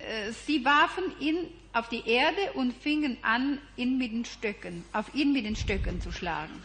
[0.00, 1.36] Äh, Sie warfen ihn
[1.72, 6.00] auf die Erde und fingen an, ihn mit den Stöcken, auf ihn mit den Stöcken
[6.00, 6.60] zu schlagen.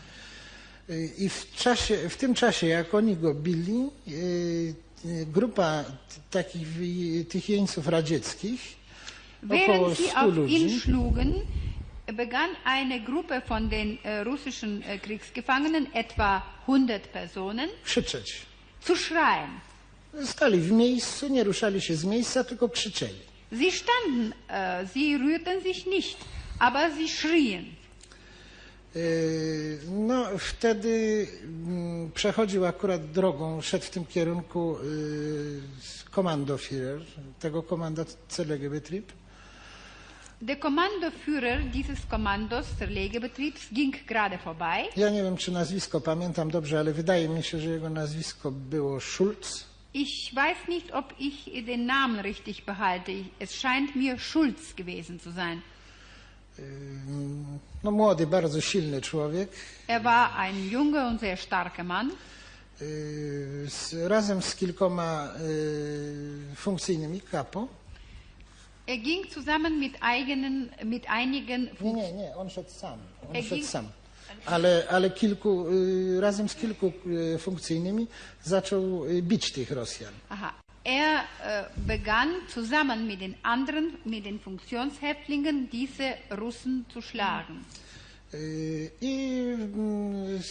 [0.90, 4.76] Y, I w, czasie, w tym czasie, jak oni go bili, y, y,
[5.34, 5.84] grupa
[6.32, 6.68] takich
[7.30, 8.76] tych jeńców radzieckich,
[9.46, 11.34] około Während sie 100 auf ihn ludzi, schlugen,
[12.14, 18.42] begann eine Gruppe von den äh, russischen äh, Kriegsgefangenen, etwa 100 Personen, krzyczeć.
[18.82, 19.50] zu schreien.
[20.26, 23.20] Stali w miejscu, nie ruszali się z miejsca, tylko krzyczeli.
[23.52, 26.18] Sie standen, äh, sie rührten sich nicht,
[26.60, 27.66] aber sie schrien.
[28.96, 35.62] Yy, No, wtedy mm, przechodził akurat drogą, szedł w tym kierunku yy,
[36.12, 37.02] Kommandoführer,
[37.40, 39.12] tego komanda Zerlegebetrieb.
[40.42, 44.88] Der Kommandoführer dieses Kommandos Zerlegebetriebs ging gerade vorbei.
[44.98, 49.00] Ja nie wiem, czy nazwisko pamiętam dobrze, ale wydaje mi się, że jego nazwisko było
[49.00, 49.66] Schulz.
[49.94, 53.12] Ich weiß nicht, ob ich den Namen richtig behalte.
[53.40, 55.62] Es scheint mir Schulz gewesen zu sein.
[57.84, 59.50] No, młody, bardzo silny człowiek.
[59.88, 62.12] Er war ein junger und sehr starker Mann.
[63.68, 67.68] Z, razem z kilkoma yy, funkcyjnymi kapo.
[68.88, 73.00] Er ging zusammen mit, eigenen, mit einigen Nie, nie, nie, on szedł sam.
[73.30, 73.88] On Er szedł sam.
[74.46, 76.92] Ale, ale kilku, yy, razem z kilku
[77.40, 78.08] funkcyjnymi
[78.44, 80.14] zaczął bić tych Rosjan.
[80.30, 80.54] Aha.
[80.86, 87.66] Er äh, begann zusammen mit den anderen, mit den Funktionshäftlingen, diese Russen zu schlagen.
[88.34, 89.40] Yy, I
[89.76, 90.42] mm,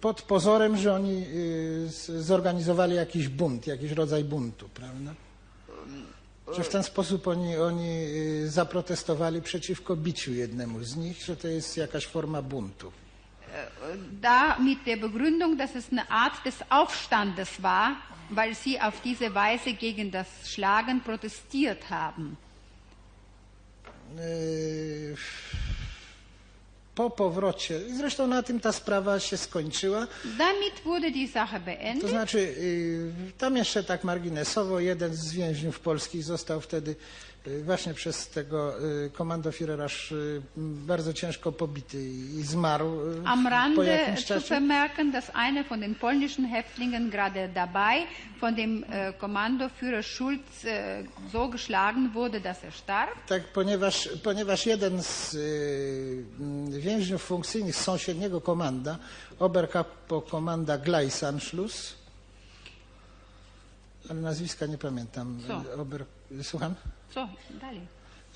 [0.00, 5.14] pod pozorem, że oni yy, zorganizowali jakiś bunt, jakiś rodzaj buntu, prawda?
[6.56, 11.48] Że w ten sposób oni, oni yy, zaprotestowali przeciwko biciu jednemu z nich, że to
[11.48, 12.92] jest jakaś forma buntu.
[14.22, 17.96] Da mit der Begründung, dass es eine Art des Aufstandes war,
[18.30, 22.36] weil sie auf diese Weise gegen das Schlagen protestiert haben.
[26.94, 30.06] Po powrocie, zresztą na tym ta sprawa się skończyła,
[30.38, 32.10] Damit wurde die Sache To beendet.
[32.10, 36.96] znaczy, y, tam jeszcze tak marginesowo, jeden z więźniów polskich został wtedy
[37.64, 42.04] właśnie przez tego y, komandoführera aż y, bardzo ciężko pobity
[42.38, 44.48] i zmarł y, Am po Rande jakimś zu czasie.
[44.48, 48.06] vermerken, dass einer von den polnischen Häftlingen gerade dabei
[48.40, 53.14] von dem äh, Kommandoführer Schulz äh, so geschlagen wurde, dass er starb.
[53.28, 56.24] Tak, ponieważ, ponieważ jeden z y,
[56.80, 58.98] więźniów funkcyjnych z sąsiedniego komanda,
[59.38, 61.95] Oberkapo komanda Gleisanschluss,
[64.14, 65.38] nazwiska nie pamiętam.
[65.48, 65.80] Co?
[65.80, 66.04] Ober,
[66.42, 66.74] słucham?
[67.14, 67.28] So,
[67.60, 67.80] dalej.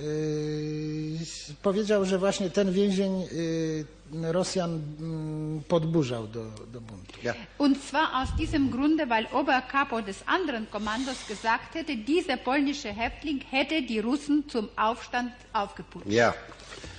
[0.00, 1.18] Yy,
[1.62, 7.20] powiedział, że właśnie ten więzień yy, Rosjan mm, podburzał do, do buntu.
[7.58, 13.40] Und zwar aus diesem Grunde, weil Oberkapo des anderen Kommandos gesagt hätte, dieser polnische Häftling
[13.50, 16.10] hätte die Russen zum Aufstand aufgeputscht.
[16.10, 16.34] Ja,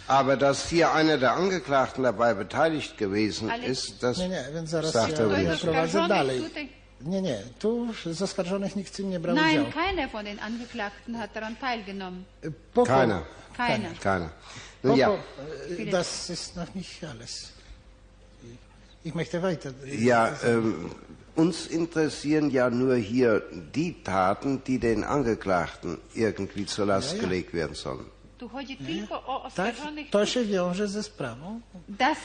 [0.08, 5.18] aber dass hier einer der Angeklagten dabei beteiligt gewesen Ale- ist, das Nie, nie, sagt
[5.18, 6.81] ja, er ja nicht.
[7.06, 9.72] Nie, nie, tu z oskarżonych nikt w tym nie brał Nein, udziału.
[9.74, 12.24] keiner von den Angeklagten hat daran teilgenommen.
[12.74, 13.22] Po, Keiner.
[13.58, 13.94] Keiner.
[14.00, 14.30] Keiner.
[14.82, 15.10] Po, Nun ja,
[15.78, 17.52] äh, das ist noch nicht alles.
[19.04, 19.74] Ich möchte weiter.
[19.86, 20.92] ja ähm,
[21.36, 23.42] uns interessieren ja nur hier
[23.76, 27.22] die Taten, die den Angeklagten irgendwie zur Last Ja, ja.
[27.24, 28.06] gelegt werden sollen.
[28.42, 30.10] Tu chodzi tylko o Tak, oskarżonych.
[30.10, 31.62] to się wiąże ze sprawą.
[31.90, 32.18] Das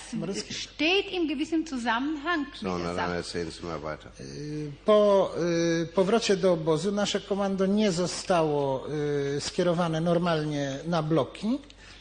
[0.50, 3.80] steht im gewissen Zusammenhang mit So, der na dann Sache.
[3.82, 4.10] weiter.
[4.84, 5.30] Po
[5.82, 8.86] y, powrocie do obozu nasze komando nie zostało
[9.36, 11.58] y, skierowane normalnie na bloki,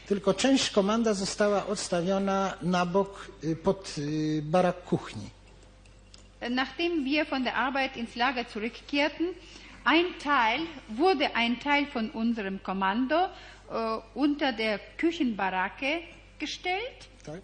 [0.08, 5.30] tylko część komanda została odstawiona na bok y, pod y, barak kuchni.
[6.50, 9.28] Nachdem wir von der Arbeit ins Lager zurückkehrten,
[9.86, 13.16] ein Teil, wurde ein Teil von unserem Kommando
[14.14, 16.02] unter der Küchenbaracke
[16.40, 17.10] gestellt.
[17.26, 17.42] Tak?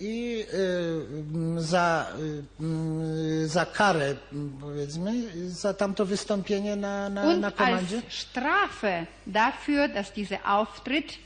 [0.00, 5.12] I y, m, za, y, m, za karę, m, powiedzmy,
[5.48, 11.18] za tamto wystąpienie na, na, Und na komandzie, als Strafe dafür, dass dieser Auftritt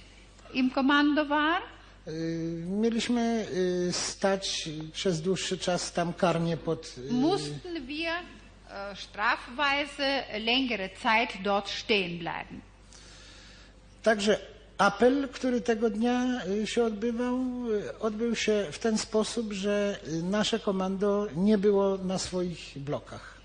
[0.55, 1.63] im Kommando war,
[2.67, 3.47] mieliśmy
[3.91, 12.19] stać przez dłuższy czas tam karnie pod, mussten wir äh, strafweise längere Zeit dort stehen
[12.19, 12.72] bleiben.
[14.03, 14.39] Także
[14.79, 17.37] apel, który tego dnia y, się odbywał,
[17.73, 23.41] y, odbył się w ten sposób, że y, nasze komando nie było na swoich blokach.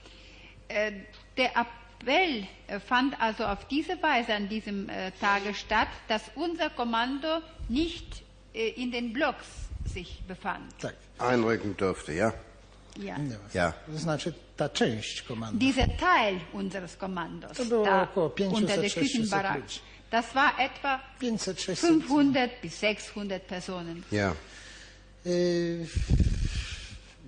[0.69, 0.91] Äh,
[1.37, 2.47] Der Appell
[2.79, 8.23] fand also auf diese Weise an diesem äh, Tage statt, dass unser Kommando nicht
[8.53, 9.47] äh, in den Blocks
[9.93, 10.73] sich befand.
[10.81, 10.95] Tak.
[11.19, 12.33] Einrücken durfte, ja?
[12.99, 13.15] Ja.
[13.53, 13.73] Ja.
[13.91, 15.59] To znaczy ta część komando.
[15.59, 19.79] Dieser Teil unseres Kommandos To było da około 500, unter der 600 Küchenbarack, ludzi.
[20.11, 21.89] Das war etwa 500, 600.
[22.07, 24.01] 500 bis 600 Personen.
[24.11, 24.33] Ja.
[25.25, 25.87] Y,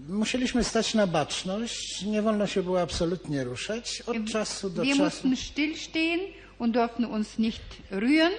[0.09, 4.01] Musieliśmy stać na baczność, nie wolno się było absolutnie ruszać.
[4.07, 6.19] Od czasu do Wir czasu, mussten stillstehen
[6.59, 7.61] und durften uns nicht
[7.91, 8.31] rühren.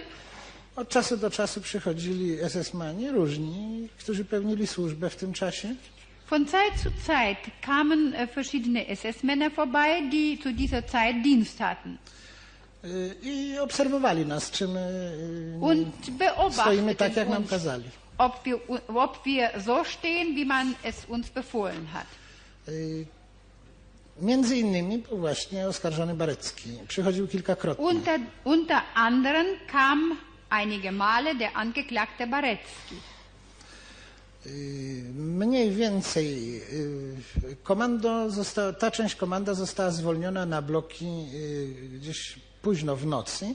[0.76, 5.74] od czasu do czasu przychodzili SS-mani różni, którzy pełnili służbę w tym czasie.
[6.30, 11.98] Von Zeit zu Zeit kamen äh, verschiedene SS-Männer vorbei, die zu dieser Zeit Dienst hatten.
[12.84, 15.12] Y, I obserwowali nas, czy my
[16.50, 17.84] y, stoimy tak, jak nam kazali.
[18.18, 18.58] ob wir,
[18.94, 22.06] ob wir so stehen, wie man es uns befohlen hat.
[22.68, 23.06] Y,
[24.20, 26.70] Między innymi właśnie oskarżony Barecki.
[26.88, 27.84] Przychodził kilkakrotnie.
[27.84, 30.16] Unter, unter anderem kam
[30.50, 32.94] einige Male der Angeklagte Barecki.
[35.14, 36.60] Mniej więcej
[37.62, 41.06] komando została, ta część komanda została zwolniona na bloki
[41.94, 43.54] gdzieś późno w nocy.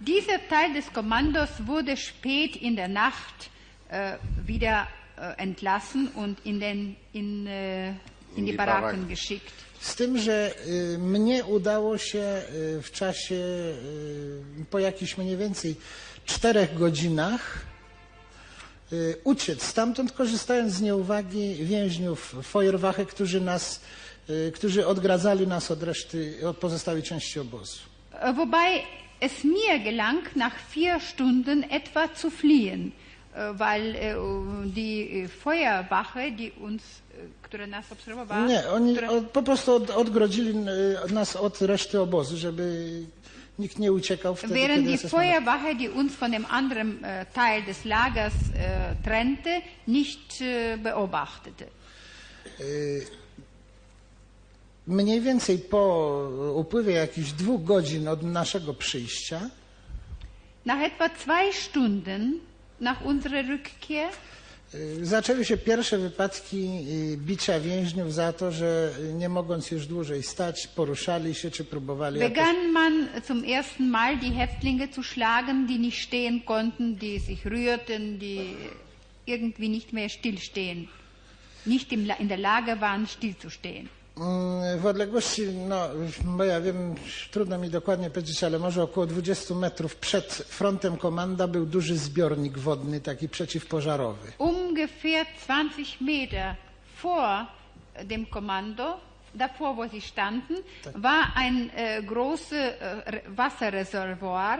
[0.00, 3.50] Dieser Teil des Kommandos wurde spät in der Nacht
[3.90, 7.94] äh, wieder äh, entlassen und in, den, in, äh, in,
[8.36, 9.08] In die die Baracken Baracken.
[9.08, 9.52] geschickt.
[9.80, 12.42] Z tym, że y, mnie udało się
[12.78, 15.76] y, w czasie y, po jakichś mniej więcej
[16.26, 17.60] czterech godzinach
[18.92, 23.80] y, uciec stamtąd, korzystając z nieuwagi więźniów Feuerwache, którzy nas,
[24.30, 27.93] y, którzy odgradzali nas od reszty, od pozostałej części obozu.
[28.20, 28.82] Äh, Wobei
[29.20, 32.92] es mir gelang, nach vier Stunden etwa zu fliehen,
[33.34, 34.14] äh, weil äh,
[34.66, 36.82] die Feuerwache, die uns,
[37.42, 40.50] która nas obserwowała, Nie, oni która- po prostu od, odgrodzili
[41.08, 42.90] y, nas od reszty obozu, żeby
[43.58, 46.98] nikt nie uciekał wtedy, Während die Feuerwache, die uns von dem anderen
[47.34, 48.34] Teil des Lagers
[49.04, 50.42] trennte, nicht
[50.82, 51.64] beobachtete.
[54.86, 55.82] Mniej więcej po
[56.54, 59.40] upływie jakichś dwóch godzin od naszego przyjścia
[60.64, 62.32] Nach etwa zwei Stunden
[62.80, 64.08] nach unserer Rückkehr
[64.74, 66.68] y, zaczęły się pierwsze wypadki
[67.16, 72.72] bicia więźniów za to, że nie mogąc już dłużej stać, poruszali się czy próbowali begann
[72.72, 78.18] man zum ersten Mal die Häftlinge zu schlagen, die nicht stehen konnten, die sich rührten,
[78.18, 78.56] die
[79.26, 80.88] irgendwie nicht mehr stillstehen,
[81.66, 83.88] nicht in der Lage waren, stillzustehen.
[84.16, 85.88] Mm, W odległości, no,
[86.24, 86.94] bo ja wiem,
[87.30, 92.58] trudno mi dokładnie powiedzieć, ale może około 20 metrów przed frontem komanda był duży zbiornik
[92.58, 94.32] wodny, taki przeciwpożarowy.
[94.38, 96.54] Ungefähr 20 Meter
[97.02, 97.46] vor
[98.04, 99.00] dem Kommando,
[99.34, 100.56] davor, wo sie standen,
[100.94, 102.74] war ein äh, großes äh,
[103.06, 104.58] Re- Wasserreservoir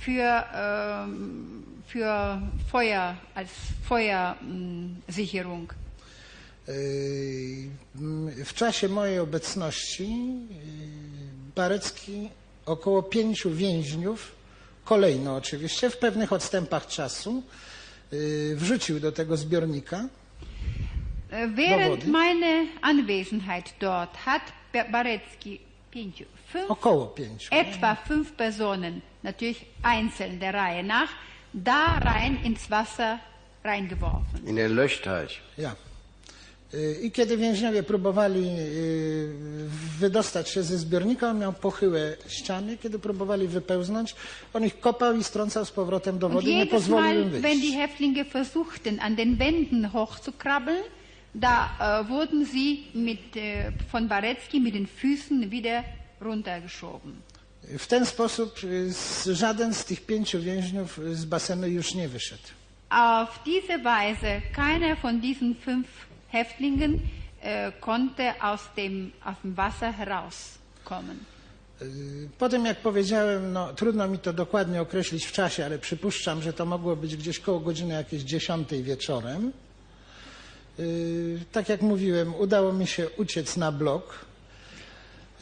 [0.00, 2.40] für, ähm, für
[2.72, 3.50] Feuer, als
[3.88, 5.72] Feuersicherung.
[6.68, 10.56] Yy, W czasie mojej obecności yy,
[11.56, 12.30] Barecki
[12.66, 14.32] około pięciu więźniów,
[14.84, 17.42] kolejno oczywiście, w pewnych odstępach czasu,
[18.12, 20.08] yy, wrzucił do tego zbiornika.
[21.30, 22.06] Äh, Während Dowody.
[22.10, 25.60] meiner Anwesenheit dort hat Ba- Barecki
[25.90, 27.48] pięciu, fünf, Około pięciu.
[27.54, 31.10] etwa fünf Personen, natürlich einzeln der Reihe nach,
[31.54, 33.18] da rein ins Wasser
[33.64, 34.46] reingeworfen.
[34.46, 35.40] In den Löschteich.
[35.58, 35.76] Ja.
[36.72, 39.28] Yy, I kiedy więźniowie próbowali yy,
[39.98, 42.76] wydostać się ze zbiornika, on miał pochyłe ściany.
[42.76, 44.14] Kiedy próbowali wypełznąć,
[44.54, 47.60] on ich kopał i strącał z powrotem do wody nie pozwolił im wenn wyjść.
[47.62, 50.82] die Häftlinge versuchten, an den Wänden hochzukrabbeln,
[51.34, 55.84] da äh, wurden sie mit, äh, von Barecki mit den Füßen wieder
[56.20, 57.12] runtergeschoben.
[57.78, 58.64] W ten sposób
[59.26, 62.42] y, żaden z tych pięciu więźniów y, z basenu już nie wyszedł.
[62.88, 65.86] Auf diese Weise, keiner von diesen fünf
[66.36, 67.00] Häftlingen
[67.42, 71.18] äh, konnte aus dem, aus dem Wasser herauskommen.
[71.82, 76.42] Y, Po tym, jak powiedziałem, no, trudno mi to dokładnie określić w czasie, ale przypuszczam,
[76.42, 79.52] że to mogło być gdzieś koło godziny jakieś 10 wieczorem.
[80.78, 84.26] Y, Tak jak mówiłem, udało mi się uciec na blok.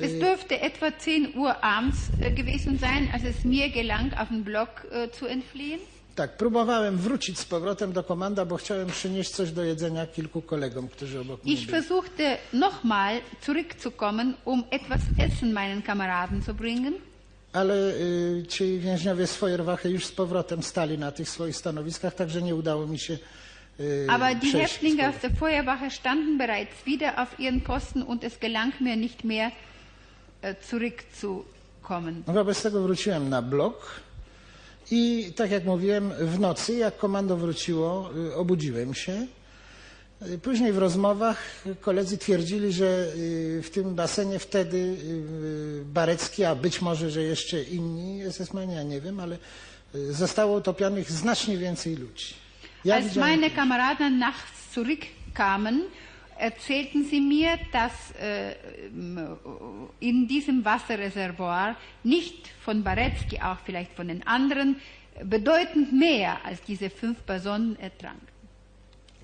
[0.00, 4.42] Es dürfte etwa 10 Uhr abends äh, gewesen sein, als es mir gelang, auf den
[4.44, 5.80] Block äh, zu entfliehen.
[6.14, 10.88] Tak, próbowałem wrócić z powrotem do komanda, bo chciałem przynieść coś do jedzenia kilku kolegom,
[10.88, 11.72] którzy obok mnie Ich byli.
[11.72, 16.94] versuchte nochmal zurückzukommen, um etwas Essen meinen Kameraden zu bringen.
[17.52, 22.42] Ale y, ci więźniowie z Feuerwache już z powrotem stali na tych swoich stanowiskach, także
[22.42, 23.18] nie udało mi się
[23.80, 25.14] y, Aber die przejść z Häftlinge powrotem.
[25.14, 29.50] aus der Feuerwache standen bereits wieder auf ihren Posten und es gelang mir nicht mehr
[30.42, 32.22] äh, zurückzukommen.
[32.26, 34.00] Wobec tego wróciłem na blok
[34.90, 39.26] i tak jak mówiłem, w nocy, jak komando wróciło, y, obudziłem się.
[40.22, 41.38] Y, Później w rozmowach
[41.80, 44.96] koledzy twierdzili, że y, w tym basenie wtedy
[45.84, 49.38] Barecki, a być może, że jeszcze inni SS-mani, ja nie wiem, ale
[50.10, 52.34] zostało utopionych znacznie więcej ludzi.
[52.84, 55.80] Ja Als meine Kameraden nachts zurückkamen,
[56.44, 58.54] erzählten sie mir, dass äh,
[60.00, 64.76] in diesem Wasserreservoir nicht von Barecki, auch vielleicht von den anderen,
[65.22, 68.28] bedeutend mehr als diese fünf Personen ertranken.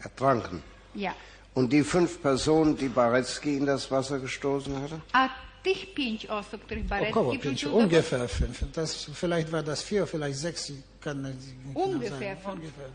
[0.03, 0.63] Ertranken.
[0.95, 1.15] Ja.
[1.55, 5.01] Und die fünf Personen, die Barecki in das Wasser gestoßen hatte?
[5.13, 5.29] A
[5.63, 8.65] tych pięć osób, których Około Barecki pięciu, wrzucił do ungefähr fünf.
[8.73, 10.73] Das, vielleicht war das vier, vielleicht sechs.
[11.01, 11.37] Kann,
[11.75, 12.55] Ungefähr fünf.
[12.55, 12.89] Ungefähr,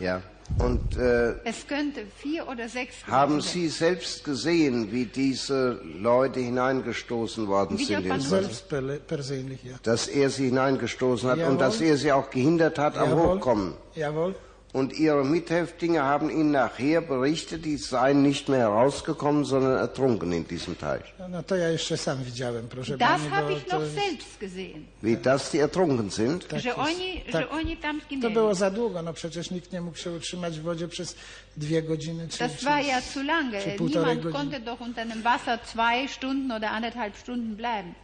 [0.00, 0.20] ja.
[0.56, 7.46] Und äh, Es könnte vier oder sechs haben Sie selbst gesehen, wie diese Leute hineingestoßen
[7.46, 8.40] worden sind Wasser?
[8.42, 9.76] Selbst per- persönlich, ja.
[9.82, 11.52] Dass er sie hineingestoßen hat Jawohl.
[11.52, 13.36] und dass er sie auch gehindert hat am Jawohl.
[13.36, 13.74] Hochkommen.
[13.94, 14.34] Jawohl.
[14.74, 20.46] Und ihre Mithäftlinge haben ihnen nachher berichtet, die seien nicht mehr herausgekommen, sondern ertrunken in
[20.46, 21.04] diesem Teich.
[21.30, 24.84] No to ja jeszcze sam widziałem, proszę Das pani, habe ich noch selbst gesehen.
[25.02, 26.48] Wie das die ertrunken sind?
[26.48, 26.78] Tak że, jest.
[26.80, 27.42] oni, Tak.
[27.42, 28.34] że oni tam to zginęli.
[28.34, 31.16] było za długo, no przecież nikt nie mógł się utrzymać w wodzie przez
[31.56, 33.58] dwie godziny czy, Das czy, war ja zu lange.
[33.80, 34.32] Niemand godziny.
[34.32, 37.94] konnte doch unter einem Wasser zwei Stunden oder anderthalb Stunden bleiben.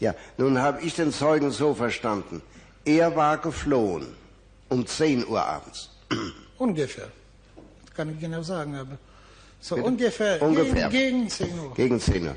[0.00, 2.40] Ja, nun habe ich den Zeugen so verstanden.
[2.86, 4.06] Er war geflohen
[4.70, 5.90] um 10 Uhr abends.
[6.58, 7.08] Ungefähr.
[7.86, 8.98] Das kann ich genau sagen, aber
[9.60, 9.86] so Bitte?
[9.88, 10.88] ungefähr, Ungefähr.
[10.88, 11.74] Gegen, gegen 10 Uhr.
[11.74, 12.36] Gegen 10 Uhr.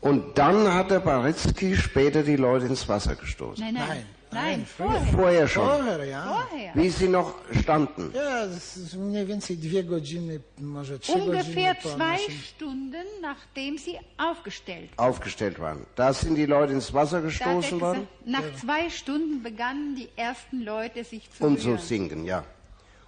[0.00, 3.64] Und dann hat der Baretzky später die Leute ins Wasser gestoßen.
[3.64, 3.88] Nein, nein,
[4.30, 5.00] Nein, nein, vorher.
[5.12, 5.66] Vorher schon.
[5.66, 6.22] Vorher, ja.
[6.50, 6.72] Vorher.
[6.74, 8.10] Wie sie noch standen.
[8.14, 12.18] Ja, z- z- mniej więcej dwie godziny, może trzy godziny Ungefähr po zwei.
[12.42, 15.86] Stunden, nachdem sie aufgestellt aufgestellt waren.
[15.94, 20.62] Da sind die Leute ins Wasser er gestoßen worden nach zwei Stunden begannen die ersten
[20.64, 21.78] Leute sich zu und zu rühren.
[21.80, 22.44] sinken, ja.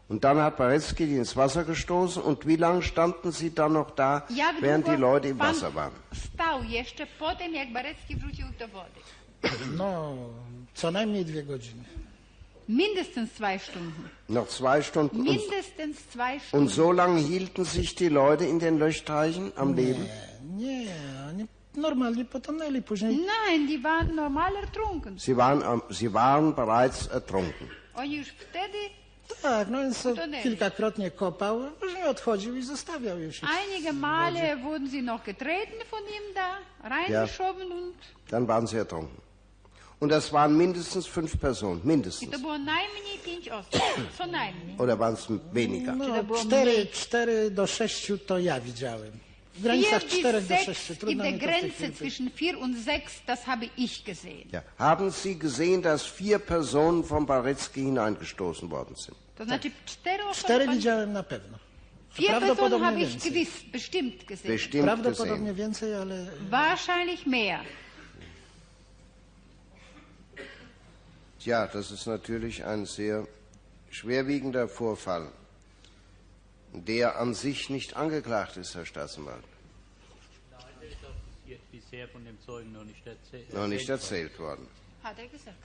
[0.09, 3.91] Und dann hat Baretzky die ins Wasser gestoßen und wie lange standen sie dann noch
[3.91, 5.93] da, Jak während die Leute im Wasser waren?
[6.15, 9.01] Stał jeszcze po tym, jak Barecki wrócił do wody.
[9.77, 10.16] No,
[10.74, 11.85] co najmniej dwie godziny.
[12.69, 14.09] Mindestens zwei Stunden.
[14.28, 15.16] Noch zwei Stunden.
[15.20, 16.66] Und, Mindestens zwei Stunden.
[16.66, 20.07] und so lange hielten sich die Leute in den Löchteichen am Leben?
[20.57, 20.89] Nie,
[21.31, 21.47] oni
[21.77, 22.83] normalnie potonęli.
[22.83, 25.19] Później Nein, die waren normal ertrunken.
[25.19, 27.69] Sie waren, sie waren bereits ertrunken.
[27.95, 28.78] Oni już wtedy,
[29.43, 30.09] tak, no więc
[30.43, 36.35] kilkakrotnie kopał, później odchodził i zostawiał już einige Male wurden sie noch getreten von ihm
[36.35, 36.59] da,
[36.89, 37.94] reingeschoben und
[38.31, 39.27] Dann waren sie ertrunken.
[40.01, 42.32] Und das waren mindestens fünf Personen, i mindestens.
[42.32, 43.81] to było najmniej pięć osób.
[44.19, 44.77] Co najmniej.
[44.78, 45.97] Oder waren es weniger?
[45.97, 49.12] No, to było cztery, cztery do sześciu to ja widziałem.
[49.57, 50.93] W Vier granicach bis czterech do sechs sześciu.
[50.93, 54.49] in Trudno der Grenze zwischen vier und sechs, das habe ich gesehen.
[54.53, 54.62] Ja.
[54.78, 59.16] Haben Sie gesehen, dass vier Personen von Baretzky hineingestoßen worden sind?
[59.37, 60.45] To znaczy cztery osoby.
[60.45, 61.59] Cztery pan- widziałem na pewno.
[62.11, 63.31] Vier Personen habe ich więcej.
[63.33, 64.53] gewiss, bestimmt gesehen.
[64.53, 65.57] Bestimmt Prawdopodobnie gesehen.
[65.57, 67.61] więcej, ale Wahrscheinlich mehr.
[71.39, 73.27] Tja, das ist natürlich ein sehr
[73.91, 75.28] schwerwiegender Vorfall,
[76.85, 79.44] der an sich nicht angeklagt ist, Herr Staatsanwalt.
[80.51, 80.61] Nein,
[81.47, 83.53] der ist bisher von dem Zeugen noch nicht erzählt.
[83.55, 84.66] Noch nicht erzählt worden.
[85.03, 85.57] Hat er gesagt.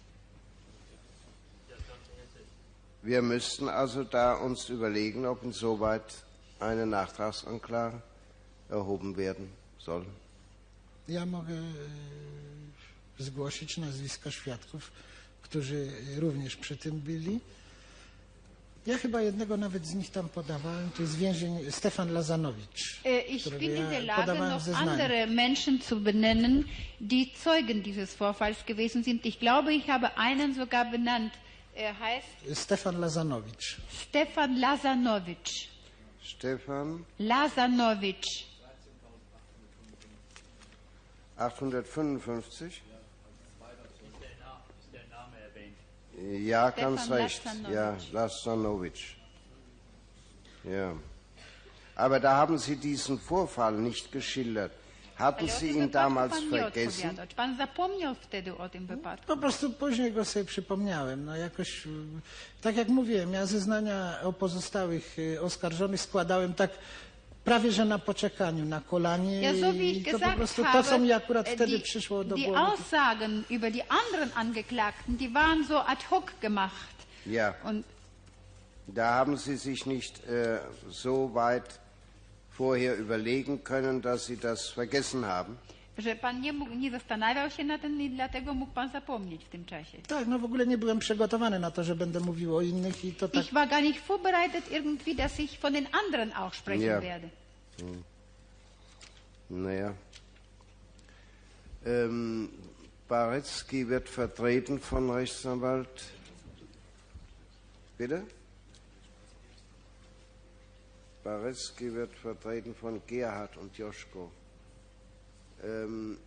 [3.03, 6.23] Wir müssten also da uns überlegen, ob insoweit
[6.59, 8.01] eine Nachtragsanklage
[8.69, 10.05] erhoben werden soll.
[11.07, 14.91] ja mogę e, zgłosić nazwiska świadków,
[15.41, 17.39] którzy również przy tym byli.
[18.85, 22.99] Ja chyba jednego nawet z nich tam podawałem, to jest więzień Stefan Lazanowicz.
[23.05, 24.91] Äh, Ich bin in der Lage, noch zeznanie.
[24.91, 26.65] andere Menschen zu benennen,
[26.99, 29.25] die Zeugen dieses Vorfalls gewesen sind.
[29.25, 31.31] Ich glaube, ich habe einen sogar benannt.
[31.75, 32.27] Er heißt
[32.65, 33.77] Stefan Lazanowicz.
[34.09, 35.67] Stefan Lazanowicz.
[36.23, 38.45] Stefan, Lazanowicz.
[41.37, 42.81] 855?
[46.21, 46.47] Erwähnt?
[46.47, 47.41] Ja, Stefan ganz recht.
[47.71, 49.15] Ja, Lastanowitsch.
[50.63, 50.93] Ja.
[51.95, 54.71] Aber da haben Sie diesen Vorfall nicht geschildert.
[55.17, 57.17] Hatten Sie ihn damals pan nie vergessen?
[57.35, 59.27] pan zapomniał wtedy o tym wypadku?
[59.27, 61.25] Po prostu później go sobie przypomniałem.
[61.25, 61.87] No jakoś,
[62.61, 66.71] tak jak mówiłem, ja zeznania o pozostałych y, oskarżonych składałem tak
[67.45, 70.61] prawie, że na poczekaniu, na kolanie Ja, so wie i ich to po gesagt prostu
[70.63, 72.59] to, habe, co mi akurat wtedy die, przyszło do die głowy.
[72.59, 76.95] Aussagen über die anderen Angeklagten, die waren so ad hoc gemacht.
[77.25, 77.53] Ja.
[77.63, 77.85] Und
[78.87, 80.59] Da haben Sie sich nicht äh,
[80.89, 81.79] so weit
[82.49, 85.57] vorher überlegen können, dass Sie das vergessen haben.
[86.01, 89.49] Że pan nie, mógł, nie zastanawiał się na tym i dlatego mógł pan zapomnieć w
[89.49, 89.97] tym czasie.
[90.07, 93.13] Tak, no w ogóle nie byłem przygotowany na to, że będę mówił o innych i
[93.13, 96.87] to tak Ich war gar nicht vorbereitet irgendwie, dass ich von den anderen auch sprechen
[96.87, 97.01] Ja.
[97.01, 97.29] werde.
[97.79, 98.03] Hm.
[99.49, 99.93] Naja.
[101.85, 102.49] Ähm,
[103.09, 106.03] Baretzky wird vertreten von Rechtsanwalt.
[107.97, 108.23] Bitte?
[111.23, 114.31] Baretzky wird vertreten von Gerhard und Joschko.
[115.63, 116.17] Ähm,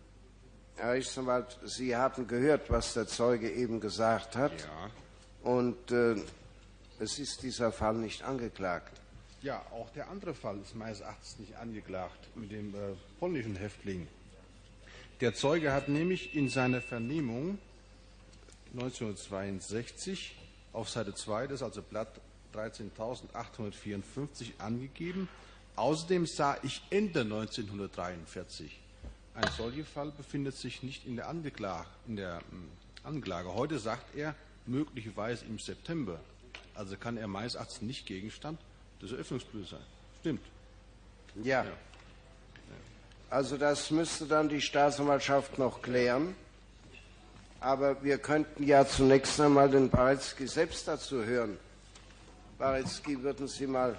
[0.77, 4.51] Herr Rechtsanwalt, Sie hatten gehört, was der Zeuge eben gesagt hat.
[4.61, 4.91] Ja.
[5.49, 6.15] Und äh,
[6.99, 8.99] es ist dieser Fall nicht angeklagt.
[9.41, 14.07] Ja, auch der andere Fall ist meines Erachtens nicht angeklagt mit dem äh, polnischen Häftling.
[15.21, 17.57] Der Zeuge hat nämlich in seiner Vernehmung
[18.73, 20.35] 1962
[20.73, 22.19] auf Seite 2, das ist also Blatt
[22.53, 25.29] 13.854 angegeben.
[25.75, 28.81] Außerdem sah ich Ende 1943.
[29.35, 32.69] Ein solcher Fall befindet sich nicht in der, Angeklage, in der ähm,
[33.03, 33.53] Anklage.
[33.53, 34.33] Heute sagt er
[34.65, 36.19] möglicherweise im September.
[36.73, 38.59] Also kann er meines Erachtens nicht Gegenstand
[39.01, 39.85] des Eröffnungsbriefes sein.
[40.21, 40.41] Stimmt.
[41.43, 41.65] Ja.
[43.29, 46.33] Also das müsste dann die Staatsanwaltschaft noch klären.
[47.59, 51.57] Aber wir könnten ja zunächst einmal den Baretzky selbst dazu hören.
[52.57, 53.97] Baretzky, würden Sie mal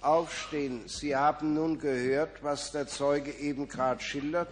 [0.00, 0.82] aufstehen.
[0.86, 4.48] Sie haben nun gehört, was der Zeuge eben gerade schildert.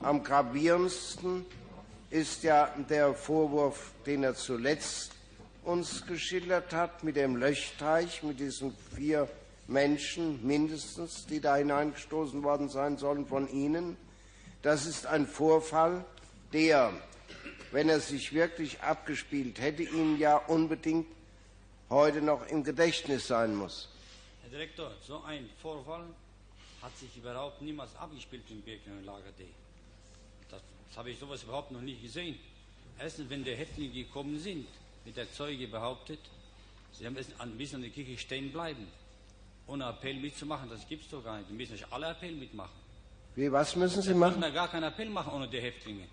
[0.00, 1.46] Am gravierendsten
[2.10, 5.12] ist ja der Vorwurf, den er zuletzt
[5.64, 9.28] uns geschildert hat, mit dem Löchteich, mit diesen vier
[9.66, 13.96] Menschen mindestens, die da hineingestoßen worden sein sollen von Ihnen.
[14.62, 16.04] Das ist ein Vorfall,
[16.52, 16.92] der,
[17.72, 21.06] wenn er sich wirklich abgespielt hätte, Ihnen ja unbedingt
[21.90, 23.93] heute noch im Gedächtnis sein muss.
[24.54, 26.04] Direktor, so ein Vorfall
[26.80, 29.46] hat sich überhaupt niemals abgespielt im Birkenau Lager D.
[30.48, 32.38] Das, das habe ich sowas überhaupt noch nie gesehen.
[32.96, 34.68] Erstens, wenn die Häftlinge gekommen sind,
[35.04, 36.20] wird der Zeuge behauptet,
[36.92, 38.86] sie müssen an, müssen an der Kirche stehen bleiben,
[39.66, 40.70] ohne Appell mitzumachen.
[40.70, 41.50] Das gibt es doch gar nicht.
[41.50, 42.78] Die müssen nicht alle Appell mitmachen.
[43.34, 44.38] Wie, was müssen Sie machen?
[44.38, 46.06] müssen da gar keinen Appell machen ohne die Häftlinge.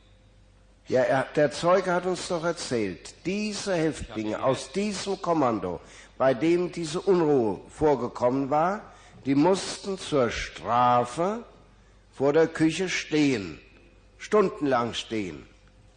[0.91, 5.79] Ja, er, der Zeuge hat uns doch erzählt, diese Häftlinge aus diesem Kommando,
[6.17, 8.81] bei dem diese Unruhe vorgekommen war,
[9.25, 11.45] die mussten zur Strafe
[12.11, 13.61] vor der Küche stehen,
[14.17, 15.47] stundenlang stehen.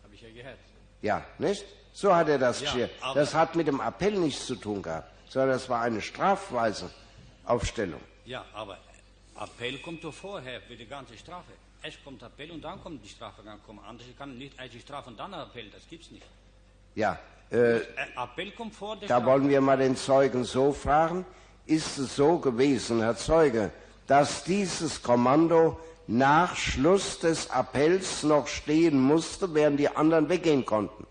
[0.04, 0.58] Habe ich ja gehört.
[1.02, 1.64] Ja, nicht?
[1.92, 5.50] So hat er das Ja, Das hat mit dem Appell nichts zu tun gehabt, sondern
[5.50, 6.88] das war eine strafweise
[7.44, 8.00] Aufstellung.
[8.26, 8.78] Ja, aber
[9.40, 11.50] Appell kommt doch vorher für die ganze Strafe.
[11.85, 13.43] Erst kommt Appell und dann kommt die Strafe.
[13.44, 15.69] Dann kommt anders kann nicht erst die Strafe und dann Appell.
[15.70, 16.24] Das gibt's nicht.
[16.94, 17.19] Ja,
[17.51, 17.81] Äh,
[18.16, 19.27] Appell kommt vor der Da Strafe.
[19.27, 21.27] wollen wir mal den Zeugen so fragen,
[21.66, 23.70] ist es so gewesen, Herr Zeuge,
[24.06, 31.06] dass dieses Kommando nach Schluss des Appells noch stehen musste, während die anderen weggehen konnten?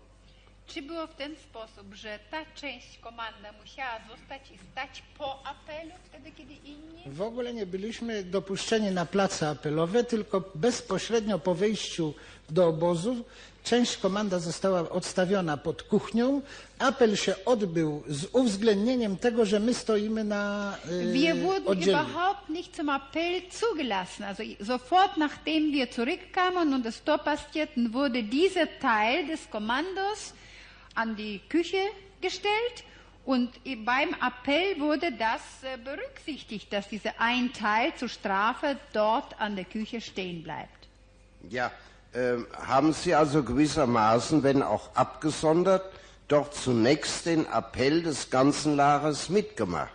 [0.66, 5.90] Czy było w ten sposób, że ta część komanda musiała zostać i stać po apelu,
[6.04, 7.02] wtedy kiedy inni?
[7.06, 12.14] W ogóle nie byliśmy dopuszczeni na place apelowe, tylko bezpośrednio po wyjściu
[12.50, 13.24] do obozu
[13.64, 16.42] część komanda została odstawiona pod kuchnią.
[16.78, 20.74] Apel się odbył z uwzględnieniem tego, że my stoimy na
[21.12, 22.02] Wir y, wurden oddzielnie.
[22.02, 24.24] überhaupt nicht zum Appell zugelassen.
[24.24, 30.32] Also sofort nachdem wir zurückkamen und das Tor passierten, wurde dieser Teil des Kommandos
[30.94, 31.82] an die Küche
[32.20, 32.84] gestellt
[33.24, 33.50] und
[33.84, 39.64] beim Appell wurde das äh, berücksichtigt, dass dieser ein Teil zur Strafe dort an der
[39.64, 40.88] Küche stehen bleibt.
[41.50, 41.70] Ja,
[42.14, 45.82] ähm, haben Sie also gewissermaßen, wenn auch abgesondert,
[46.28, 49.92] doch zunächst den Appell des ganzen Lagers mitgemacht?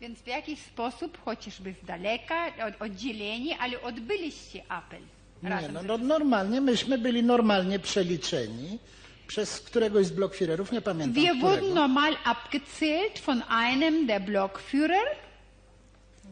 [0.00, 2.34] Więc w jakiś sposób, chociażby z daleka,
[2.68, 5.00] od- oddzieleni, ale odbyliście apel.
[5.42, 8.78] Nie, no, no, normalnie, myśmy byli normalnie przeliczeni
[9.28, 11.48] przez któregoś z blokführerów, nie pamiętam Wir którego.
[11.48, 15.04] wurden normal abgezählt von einem der Blockführer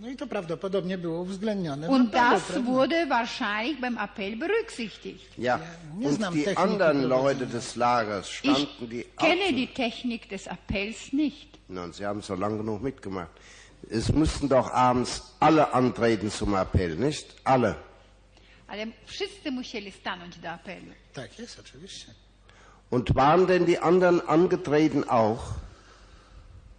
[0.01, 1.89] No i to prawdopodobnie było uwzględnione.
[1.89, 2.71] und das prawda?
[2.73, 5.39] wurde wahrscheinlich beim Appell berücksichtigt.
[5.39, 5.59] Ja,
[5.99, 7.03] nie und die Techniki anderen.
[7.09, 11.49] Leute des Lagers Ich standen die auch kenne die Technik des Appells nicht.
[11.69, 13.31] Nein, Sie haben so lange genug mitgemacht.
[13.91, 17.27] Es mussten doch abends alle antreten zum Appell, nicht?
[17.45, 17.75] Alle.
[18.69, 20.93] Ale wszyscy musieli stanąć do apelu.
[21.13, 22.07] Tak jest, oczywiście.
[22.91, 25.43] Und waren denn die anderen angetreten auch?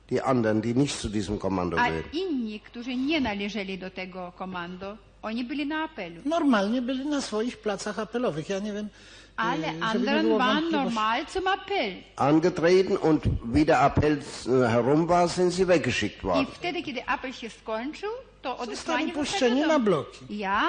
[0.10, 2.04] Die anderen, die nicht zu diesem Kommando A gehören?
[2.14, 6.22] inni, którzy nie należeli do tego komando, oni byli na apelu.
[6.26, 8.50] Normalnie byli na swoich placach apelowych.
[8.50, 8.90] Ja nie wiem,
[9.38, 12.04] Alle e, anderen waren normal zum Appell.
[12.16, 13.22] Angetreten und
[13.54, 14.18] wie der Appell
[14.48, 16.48] äh, herum war, sind sie weggeschickt I worden.
[16.54, 18.10] wtedy, kiedy apel się skończył,
[18.42, 20.26] to odesłani puszczeni zostali do na bloki.
[20.30, 20.62] Ja,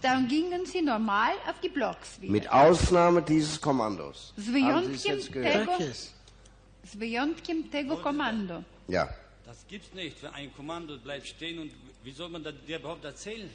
[0.00, 2.32] dann gingen sie normal auf die Blocks wieder.
[2.32, 4.32] Mit Ausnahme dieses Kommandos.
[4.36, 5.72] Z es wyjątkiem tego,
[6.84, 8.62] z wyjątkiem tego komando.
[8.88, 9.08] Ja.
[9.46, 10.22] Das gibt's nicht.
[10.22, 11.72] Wenn ein Kommando bleibt stehen und
[12.04, 13.50] wie soll man das, der überhaupt erzählen?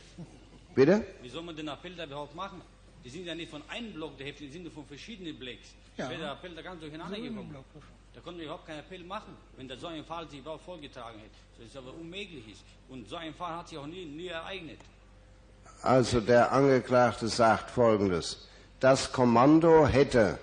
[0.75, 1.05] Bitte?
[1.21, 2.61] Wie soll man den Appell da überhaupt machen?
[3.03, 5.73] Die sind ja nicht von einem Block der Häftlinge, die sind von verschiedenen Blocks.
[5.97, 6.09] Ja.
[6.09, 7.55] Wäre der Appell da ganz durcheinander gekommen.
[8.13, 11.19] Da konnten wir überhaupt keinen Appell machen, wenn da so ein Fall sich überhaupt vorgetragen
[11.19, 11.35] hätte.
[11.57, 12.63] Das ist aber unmöglich ist.
[12.89, 14.79] Und so ein Fall hat sich auch nie, nie ereignet.
[15.81, 18.47] Also der Angeklagte sagt Folgendes.
[18.79, 20.39] Das Kommando hätte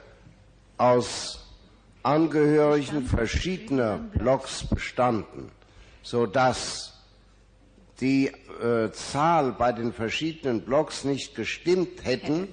[0.76, 1.46] aus
[2.02, 5.50] Angehörigen verschiedener Blocks bestanden,
[6.02, 6.92] sodass
[8.00, 8.26] die
[8.62, 12.48] äh, Zahl bei den verschiedenen Blocks nicht gestimmt hätten,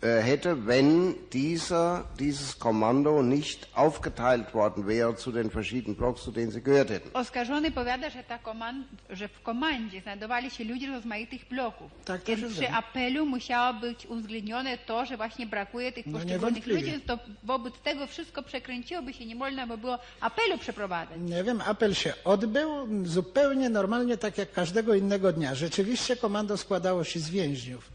[0.00, 6.50] hätte, wenn dieser, dieses Kommando nicht aufgeteilt worden wäre zu den verschiedenen Blocks, zu denen
[6.52, 7.10] sie gehört hätten.
[7.14, 11.90] Oskarżony powiada, że, ta komand- że w komandzie znajdowali się ludzie z rozmaitych bloków.
[12.04, 16.80] Tak, Więc przy apelu musiało być uwzględnione to, że właśnie brakuje tych No poszczególnych niewątpliwie.
[16.80, 21.18] ludzi, więc to wobec tego wszystko przekręciłoby się, nie można by było apelu przeprowadzać.
[21.20, 22.68] Nie wiem, apel się odbył
[23.06, 25.54] zupełnie normalnie, tak jak każdego innego dnia.
[25.54, 27.90] Rzeczywiście komando składało się z więźniów,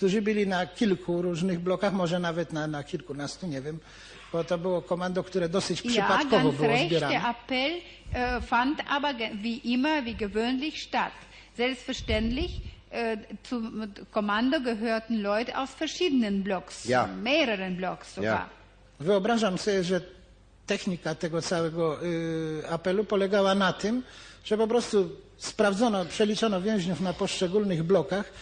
[0.00, 3.78] którzy byli na kilku różnych blokach, może nawet na, na kilkunastu, nie wiem,
[4.32, 7.28] bo to było komando, które dosyć Ja, przypadkowo ganz było recht, der zbierane.
[7.30, 7.72] Appell
[8.14, 11.12] äh, fand aber wie immer, wie gewöhnlich statt.
[11.56, 12.50] Selbstverständlich
[12.90, 17.06] äh, zum Kommando gehörten Leute aus verschiedenen Blocks, Ja.
[17.06, 18.46] mehreren Blocks sogar.
[19.00, 20.00] Wyobrażam sobie, że
[20.66, 24.02] technika tego całego y, apelu polegała na tym,
[24.44, 25.10] że po prostu
[25.40, 28.32] sprawdzono, przeliczono więźniów na poszczególnych blokach,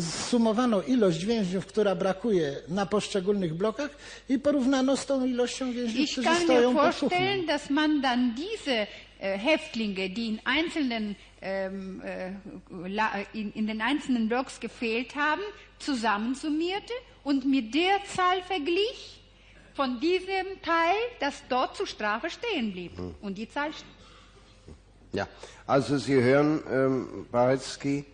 [0.00, 3.90] zsumowano ilość więźniów, która brakuje na poszczególnych blokach
[4.28, 8.00] i porównano z tą ilością więźniów, Ich którzy kann mir stoją pod vorstellen, dass man
[8.00, 8.86] dann diese
[9.20, 15.42] äh, Häftlinge, die in einzelnen ähm, äh, in, in den einzelnen Blocks gefehlt haben,
[15.78, 16.92] zusammensummierte
[17.24, 19.20] und mit der Zahl verglich
[19.74, 22.92] von diesem Teil, das dort zur Strafe stehen blieb.
[23.22, 23.70] Und die Zahl
[25.12, 25.26] Ja,
[25.66, 28.04] also Sie hören, ähm, Barecki,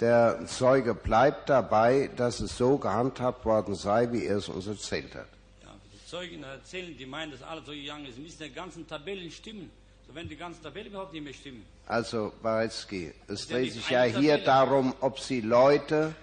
[0.00, 5.14] der Zeuge bleibt dabei, dass es so gehandhabt worden sei, wie er es uns erzählt
[5.16, 5.26] hat.
[5.62, 9.30] Ja, die Zeugen erzählen, die meinen, dass alles so gegangen ist, müssen die ganzen Tabellen
[9.30, 9.70] stimmen.
[10.06, 11.64] So wenn die ganzen Tabellen überhaupt nicht mehr stimmen.
[11.86, 14.44] Also, Barecki, es dreht sich ja hier Tabelle.
[14.44, 16.14] darum, ob Sie Leute,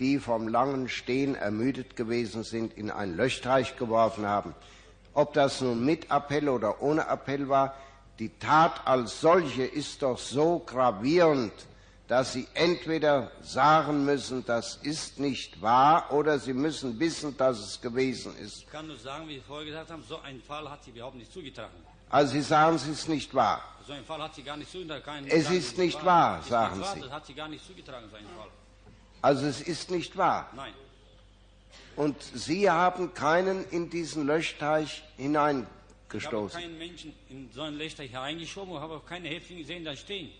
[0.00, 4.54] die vom langen Stehen ermüdet gewesen sind, in einen Löschteich geworfen haben.
[5.14, 7.74] Ob das nun mit Appell oder ohne Appell war,
[8.20, 11.52] die Tat als solche ist doch so gravierend,
[12.06, 17.80] dass Sie entweder sagen müssen, das ist nicht wahr, oder Sie müssen wissen, dass es
[17.80, 18.58] gewesen ist.
[18.58, 21.16] Ich kann nur sagen, wie Sie vorher gesagt haben, so einen Fall hat sie überhaupt
[21.16, 21.72] nicht zugetragen.
[22.10, 23.62] Also Sie sagen, es ist nicht wahr.
[23.86, 25.26] So einen Fall hat sie gar nicht zugetragen.
[25.28, 27.00] Es ist nicht wahr, ist sagen wahr, Sie.
[27.00, 28.48] Das hat sie gar nicht zugetragen, so einen Fall.
[29.22, 30.50] Also es ist nicht wahr.
[30.54, 30.74] Nein.
[31.96, 35.02] Und Sie haben keinen in diesen Löschteich
[36.12, 39.84] Ich habe keinen Menschen in so einen Löcher hereingeschoben und habe auch keine Häftlinge gesehen,
[39.84, 40.30] da stehen.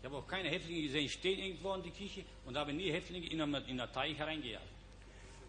[0.00, 3.26] Ich habe auch keine Häftlinge gesehen, stehen irgendwo in die Küche und habe nie Häftlinge
[3.26, 4.64] in einen, in einen Teich hereingejagt.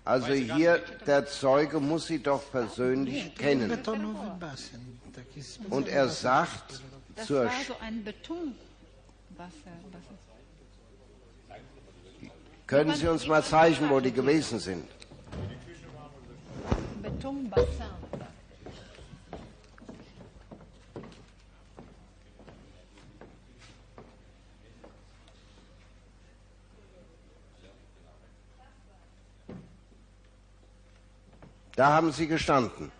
[0.05, 3.77] Also hier, der Zeuge muss Sie doch persönlich kennen.
[5.69, 6.81] Und er sagt
[7.15, 8.55] Das zur war so ein Betonwasser.
[9.37, 9.75] Wasser.
[12.67, 14.87] Können Sie uns mal zeigen, wo die gewesen sind?
[17.01, 18.04] Betonbassin.
[31.75, 32.91] Da haben Sie gestanden.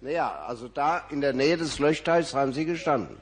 [0.00, 3.16] Naja, also da in der Nähe des Löschteichs haben Sie gestanden.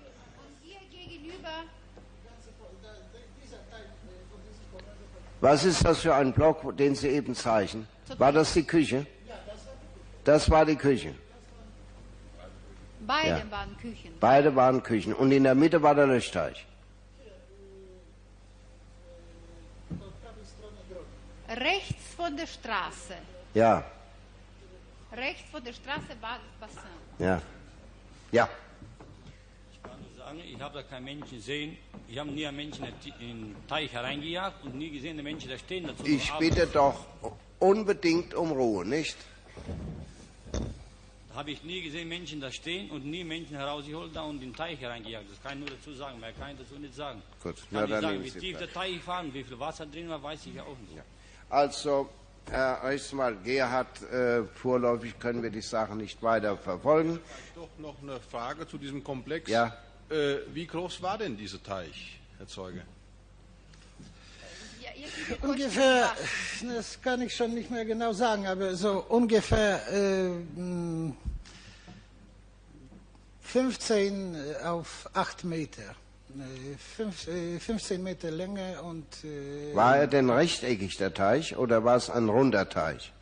[5.41, 7.87] Was ist das für ein Block, den Sie eben zeichnen?
[8.17, 9.07] War das die Küche?
[10.25, 11.15] Das war die Küche.
[13.01, 13.51] beide Ja.
[13.51, 14.15] waren Küchen.
[14.21, 15.15] Beide waren Küchen.
[15.15, 16.67] Und in der Mitte war der Löschteich.
[21.49, 23.15] Rechts von der Straße.
[23.55, 23.83] Ja,
[25.13, 26.91] Rechts von der Straße war das Bassin.
[27.19, 27.41] ja.
[28.31, 28.47] Ja,
[29.73, 31.79] Ich kann nur sagen, ich habe da keinen Menschen gesehen.
[32.09, 35.57] Ich habe nie einen Menschen in den Teich hereingejagt und nie gesehen, den Menschen da
[35.57, 36.05] stehen dazu.
[36.05, 37.07] ich bitte doch
[37.59, 39.17] unbedingt um Ruhe, nicht?
[40.53, 44.51] Da habe ich nie gesehen, Menschen da stehen und nie Menschen herausgeholt da und in
[44.51, 45.31] den Teich hereingejagt.
[45.31, 47.23] Das kann ich nur dazu sagen, mehr kann ich dazu nicht sagen.
[47.43, 49.59] Gut, Ich na kann nicht dann sagen, wie tief der Teich war und wie viel
[49.59, 51.03] Wasser drin war, weiß ich ja auch nicht.
[51.51, 52.09] Also,
[52.51, 57.21] Herr Rechtsanwalt Gerhard, äh, vorläufig können wir die Sache nicht weiter verfolgen.
[57.55, 59.51] Doch noch eine Frage zu diesem Komplex.
[59.51, 59.77] Ja.
[60.11, 62.83] Äh, wie groß war denn dieser Teich, Herr Zeuge?
[65.43, 66.13] Ungefähr,
[66.75, 71.15] das kann ich schon nicht mehr genau sagen, aber so ungefähr äh, mh,
[73.43, 75.95] 15 auf 8 Meter.
[76.41, 81.83] Äh, fünf, äh, 15 Meter Länge und äh, War er denn rechteckig, der Teich, oder
[81.85, 83.13] war es ein runder Teich?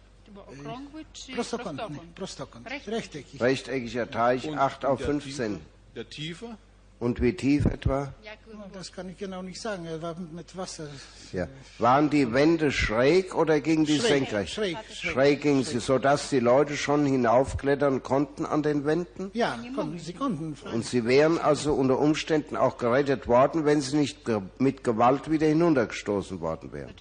[1.34, 3.40] Prostokątny, prostokąt, Recht- rechteckig.
[3.40, 5.54] Rechteckiger Teich, 8 auf der 15.
[5.54, 5.60] Tiefe,
[5.94, 6.56] der Tiefe?
[6.98, 8.12] Und wie tief etwa?
[8.72, 9.86] Das kann ich genau nicht sagen.
[9.86, 10.88] Er war mit Wasser.
[11.32, 11.46] Ja.
[11.78, 14.52] Waren die Wände schräg oder gingen die Schräg, senkrecht?
[14.54, 19.30] schräg, schräg, schräg, gingen sie, sodass die Leute schon hinaufklettern konnten an den Wänden?
[19.34, 20.56] Ja, konnten, sie konnten.
[20.72, 25.30] Und sie wären also unter Umständen auch gerettet worden, wenn sie nicht ge mit Gewalt
[25.30, 26.94] wieder hinuntergestoßen worden wären.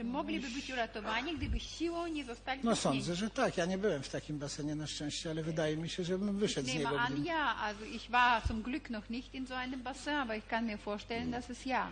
[2.63, 3.57] No sądzę, że tak.
[3.57, 6.67] Ja nie byłem w takim basenie na szczęście, ale wydaje mi się, że bym wyszedł
[6.67, 7.23] z Ich nehme niego.
[7.25, 7.55] ja.
[7.63, 11.31] Also ich war zum Glück noch nicht in so einem Aber ich kann mir vorstellen,
[11.31, 11.91] dass es ja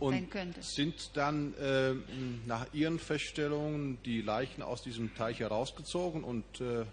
[0.00, 0.62] sein Und könnte.
[0.62, 1.94] sind dann äh,
[2.46, 6.84] nach Ihren Feststellungen die Leichen aus diesem Teich herausgezogen und äh,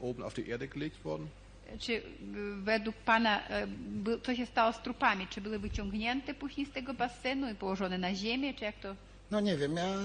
[0.00, 1.28] oben auf die Erde gelegt worden?
[1.78, 2.02] Czy
[2.64, 3.40] według Pana,
[4.22, 5.26] co się stało z trupami?
[5.30, 8.94] Czy były wyciągnięte później z tego basenu i położone na ziemię, czy jak to?
[9.30, 9.98] No nie wiem, ja, e,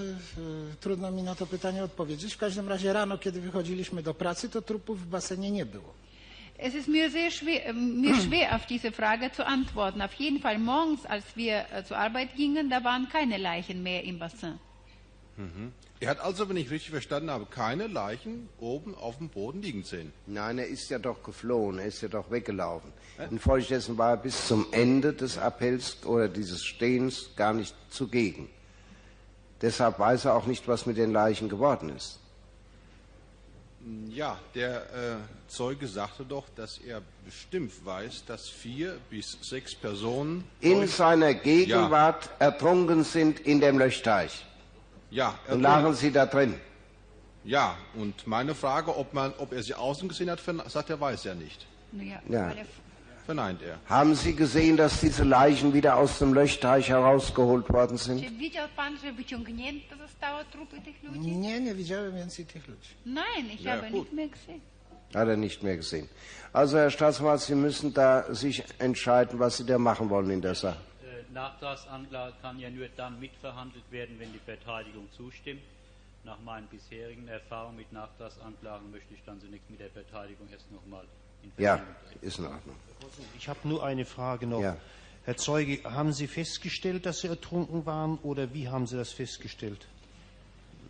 [0.79, 2.33] trudno mi na to pytanie odpowiedzieć.
[2.33, 5.93] W każdym razie rano, kiedy wychodziliśmy do pracy, to trupów w basenie nie było.
[6.57, 10.01] Es ist mir sehr schwer, äh, mir schwer auf diese Frage zu antworten.
[10.01, 14.03] Auf jeden Fall morgens, als wir äh, zur Arbeit gingen, da waren keine Leichen mehr
[14.03, 14.59] im Bassin.
[15.37, 15.71] Mhm.
[15.99, 19.83] Er hat also, wenn ich richtig verstanden habe, keine Leichen oben auf dem Boden liegen
[19.83, 20.13] sehen.
[20.27, 22.91] Nein, er ist ja doch geflohen, er ist ja doch weggelaufen.
[23.31, 28.47] Infolgedessen war er bis zum Ende des Appells oder dieses Stehens gar nicht zugegen.
[29.61, 32.19] Deshalb weiß er auch nicht, was mit den Leichen geworden ist.
[34.09, 35.15] Ja, der äh,
[35.47, 42.29] Zeuge sagte doch, dass er bestimmt weiß, dass vier bis sechs Personen In seiner Gegenwart
[42.39, 44.45] ertrunken sind in dem Löchteich.
[45.09, 46.55] Ja, Und lagen sie da drin.
[47.43, 51.25] Ja, und meine Frage, ob, man, ob er sie außen gesehen hat, sagt er, weiß
[51.27, 51.65] er nicht.
[51.93, 52.53] Ja, Ja.
[53.27, 53.77] Verneint er.
[53.89, 58.21] Haben Sie gesehen, dass diese Leichen wieder aus dem Löchteich herausgeholt worden Czy sind?
[58.39, 61.19] widział Pan, że wyciągnięte zostały trupy tych ludzi?
[61.19, 62.89] Nie, nie widziałem więcej tych ludzi.
[63.05, 63.99] Nein, ich Ja, habe gut.
[63.99, 64.61] nicht mehr gesehen.
[65.13, 66.07] Hat er nicht mehr gesehen.
[66.53, 70.55] Also, Herr Staatsanwalt, Sie müssen da sich entscheiden, was Sie da machen wollen in der
[70.55, 70.77] Sache.
[71.03, 75.61] Äh, Nachtragsanklage kann ja nur dann mitverhandelt werden, wenn die Verteidigung zustimmt.
[76.23, 81.05] Nach meinen bisherigen Erfahrungen mit Nachtragsanklagen möchte ich dann zunächst mit der Verteidigung erst nochmal
[81.57, 81.79] Ja,
[82.21, 82.75] ist in Ordnung.
[83.37, 84.61] Ich habe nur eine Frage noch.
[84.61, 84.77] Ja.
[85.25, 89.85] Herr Zeuge, haben Sie festgestellt, dass Sie ertrunken waren oder wie haben Sie das festgestellt?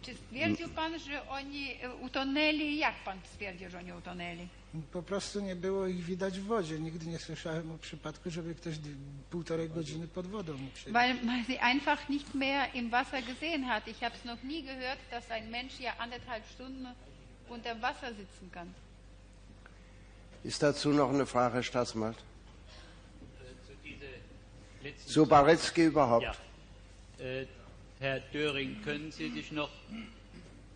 [0.02, 2.78] Czy stwierdził Pan, że oni e, utonęli?
[2.78, 4.48] Jak Pan stwierdził, że oni utonęli?
[4.92, 6.80] Po prostu nie było ich widać w wodzie.
[6.80, 8.90] Nigdy nie słyszałem o przypadku, żeby ktoś d-
[9.30, 10.94] półtorej godziny pod wodą mógł siedzieć.
[10.94, 13.88] Weil man sie einfach nicht mehr im Wasser gesehen hat.
[13.88, 16.88] Ich habe es noch nie gehört, dass ein Mensch ja anderthalb Stunden
[17.50, 18.68] unter Wasser sitzen kann.
[20.48, 22.16] Ist dazu noch eine Frage, Herr Staatsanwalt?
[25.06, 26.24] Zu Baretzky überhaupt?
[26.24, 26.36] Ja.
[27.20, 27.48] Äh,
[28.00, 29.70] Herr Döring, können Sie sich noch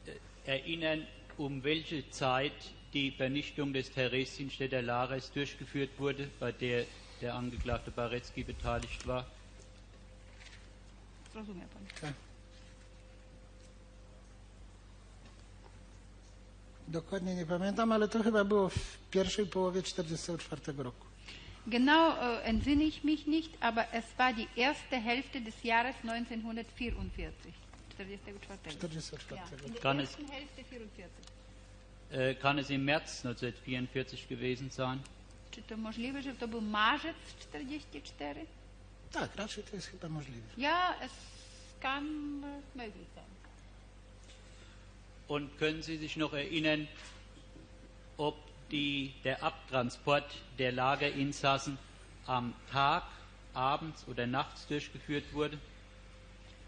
[0.06, 0.12] äh,
[0.46, 2.52] erinnern, um welche Zeit
[2.92, 6.86] die Vernichtung des Theresienstädter Lagers durchgeführt wurde, bei der
[7.22, 9.26] der Angeklagte Baretzky beteiligt war?
[11.32, 11.88] Zrozumiał Pan.
[12.02, 12.14] Tak.
[16.92, 21.06] Dokładnie nie pamiętam, ale to chyba było w pierwszej połowie 1944 roku.
[21.68, 27.54] Genau äh, entsinne ich mich nicht, aber es war die erste Hälfte des Jahres 1944.
[27.98, 28.78] 44.
[28.80, 29.32] 44.
[29.32, 31.10] Ja, in der Kann es- ersten Hälfte 44.
[32.12, 35.00] Äh, kann es im März 1944 gewesen sein?
[35.52, 37.16] Czy to możliwe, że to był marzec
[37.50, 38.46] 44?
[39.12, 40.48] Tak, raczej to jest chyba możliwe.
[40.58, 41.12] Ja, es
[41.80, 42.06] kann
[42.44, 43.31] äh, möglich sein.
[45.32, 46.90] Und können Sie sich noch erinnern,
[48.18, 48.36] ob
[48.70, 50.26] die, der Abtransport
[50.60, 51.78] der Lagerinsassen
[52.28, 53.04] am Tag,
[53.54, 55.58] abends oder nachts durchgeführt wurde?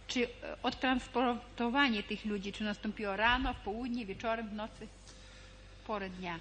[0.08, 0.30] Czy e,
[0.64, 4.88] odtransportowanie tych ludzi, czy nastąpiło rano, południe, wieczorem, w nocy,
[5.88, 6.40] porę dnia?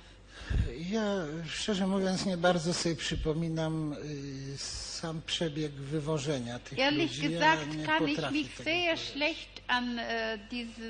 [0.90, 7.22] Ja szczerze mówiąc nie bardzo sobie przypominam y, sam przebieg wywożenia tych Ehrlich ludzi.
[7.34, 10.82] gesagt ja nie kann ich potrafię mich tego sehr schlecht an, äh, diese,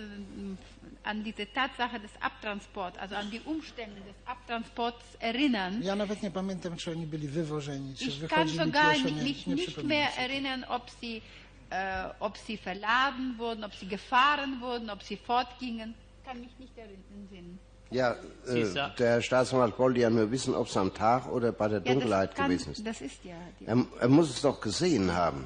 [1.05, 5.83] an diese Tatsache des Abtransports, also an die Umstände des Abtransports erinnern.
[5.83, 9.23] Ja nawet nie pamiętam, czy oni byli wywożeni, czy Ich kann wychodzili sogar pieszo, nie,
[9.23, 10.23] mich nie nicht przypominam mehr sobie.
[10.25, 11.23] erinnern, ob sie,
[11.71, 15.95] äh, ob sie verladen wurden, ob sie gefahren wurden, ob sie fortgingen.
[16.25, 17.59] Kann mich nicht erinnern.
[17.93, 18.65] Ja, äh,
[18.99, 21.93] der Herr Staatsanwalt wollte ja nur wissen, ob es am Tag oder bei der Ja,
[21.93, 22.87] Dunkelheit kann, gewesen ist.
[22.87, 23.35] das ist ja.
[23.67, 25.45] Er, er muss es doch gesehen haben.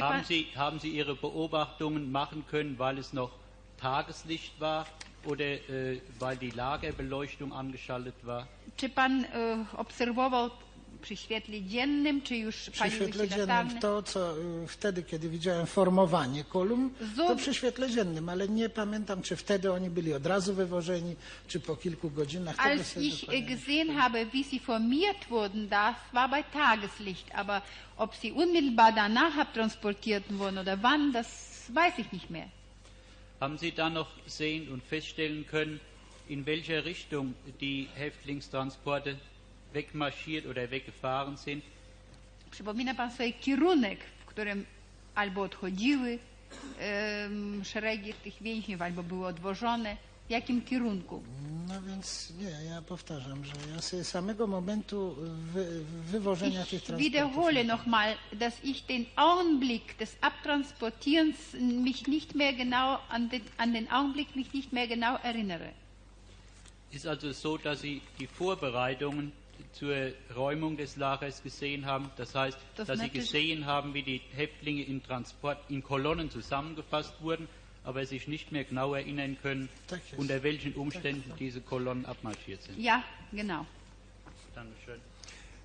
[0.00, 3.30] Haben Sie, haben Sie Ihre Beobachtungen machen können, weil es noch
[3.80, 4.86] Tageslicht war
[5.26, 8.46] oder äh, weil die Lagerbeleuchtung angeschaltet war?
[8.76, 10.50] Czy pan e, obserwował
[11.04, 14.34] przy świetle dziennym, czy już Przy świetle dziennym to, co
[14.68, 19.90] wtedy, kiedy widziałem formowanie kolumn, to przy świetle dziennym, ale nie pamiętam, czy wtedy oni
[19.90, 21.16] byli od razu wywożeni,
[21.48, 22.56] czy po kilku godzinach.
[22.58, 27.34] Als ich gesehen habe, wie sie formiert wurden, das war bei Tageslicht.
[27.34, 27.62] Aber
[27.96, 31.26] ob sie unmittelbar danach abtransportiert wurden oder wann, das
[31.68, 32.48] weiß ich nicht mehr.
[33.40, 35.80] Haben Sie dann noch sehen und feststellen können,
[36.28, 39.16] in welcher Richtung die Häftlingstransporte
[39.74, 41.64] wegmarschiert oder weggefahren sind?
[42.50, 44.64] Przypomina Pan sobie kierunek, w którym
[45.14, 46.18] albo odchodziły
[46.78, 49.96] em, szeregi tych więźniów, albo były odwożone?
[50.28, 51.22] W jakim kierunku?
[51.68, 55.14] No więc nie, ja powtarzam, że ja sobie samego momentu
[55.52, 62.34] wy, wywożenia tych Ich transportów wiederhole nochmal, dass ich den Augenblick des Abtransportierens mich nicht
[62.34, 65.68] mehr genau an den, an den Augenblick mich nicht mehr genau erinnere.
[66.92, 69.32] Ist also so, dass Sie die Vorbereitungen
[69.72, 72.10] zur Räumung des Lagers gesehen haben.
[72.16, 77.14] Das heißt, Das dass Sie gesehen haben, wie die Häftlinge in Transport in Kolonnen zusammengefasst
[77.20, 77.48] wurden,
[77.84, 79.68] aber sich nicht mehr genau erinnern können,
[80.16, 82.78] unter welchen Umständen diese Kolonnen abmarschiert sind.
[82.78, 83.02] Ja,
[83.32, 83.66] genau.
[84.54, 85.00] Dankeschön.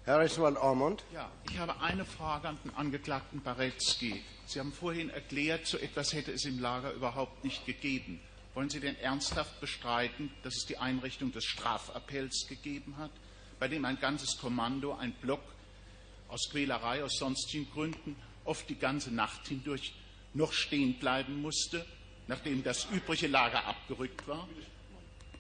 [0.06, 1.04] Herr Rechtsanwalt Ormond.
[1.14, 4.24] Ja, ich habe eine Frage an den Angeklagten Baretzky.
[4.46, 8.20] Sie haben vorhin erklärt, so etwas hätte es im Lager überhaupt nicht gegeben.
[8.56, 13.12] Wollen Sie denn ernsthaft bestreiten, dass es die Einrichtung des Strafappells gegeben hat,
[13.60, 15.42] bei dem ein ganzes Kommando, ein Block
[16.30, 18.16] aus Quälerei, aus sonstigen Gründen
[18.46, 19.94] oft die ganze Nacht hindurch
[20.34, 21.86] noch stehen bleiben musste,
[22.28, 24.48] nachdem das übrige Lager abgerückt war?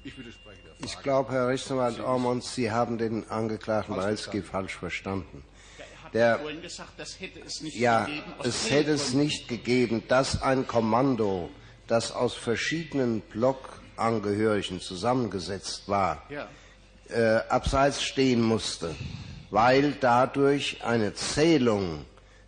[0.03, 0.85] Ich widerspreche der Frage.
[0.85, 5.43] Ich glaube, Herr Rechtsanwalt Ormond, Sie haben den Angeklagten Walski falsch verstanden.
[5.77, 8.33] Er hat Der, vorhin gesagt, das hätte es nicht ja, gegeben.
[8.39, 9.19] aus es hätte es Gründen.
[9.25, 11.49] nicht gegeben, dass ein Kommando,
[11.87, 16.47] das aus verschiedenen Blockangehörigen zusammengesetzt war, Ja.
[17.09, 18.95] Äh, abseits stehen musste,
[19.49, 22.05] weil dadurch eine Zählung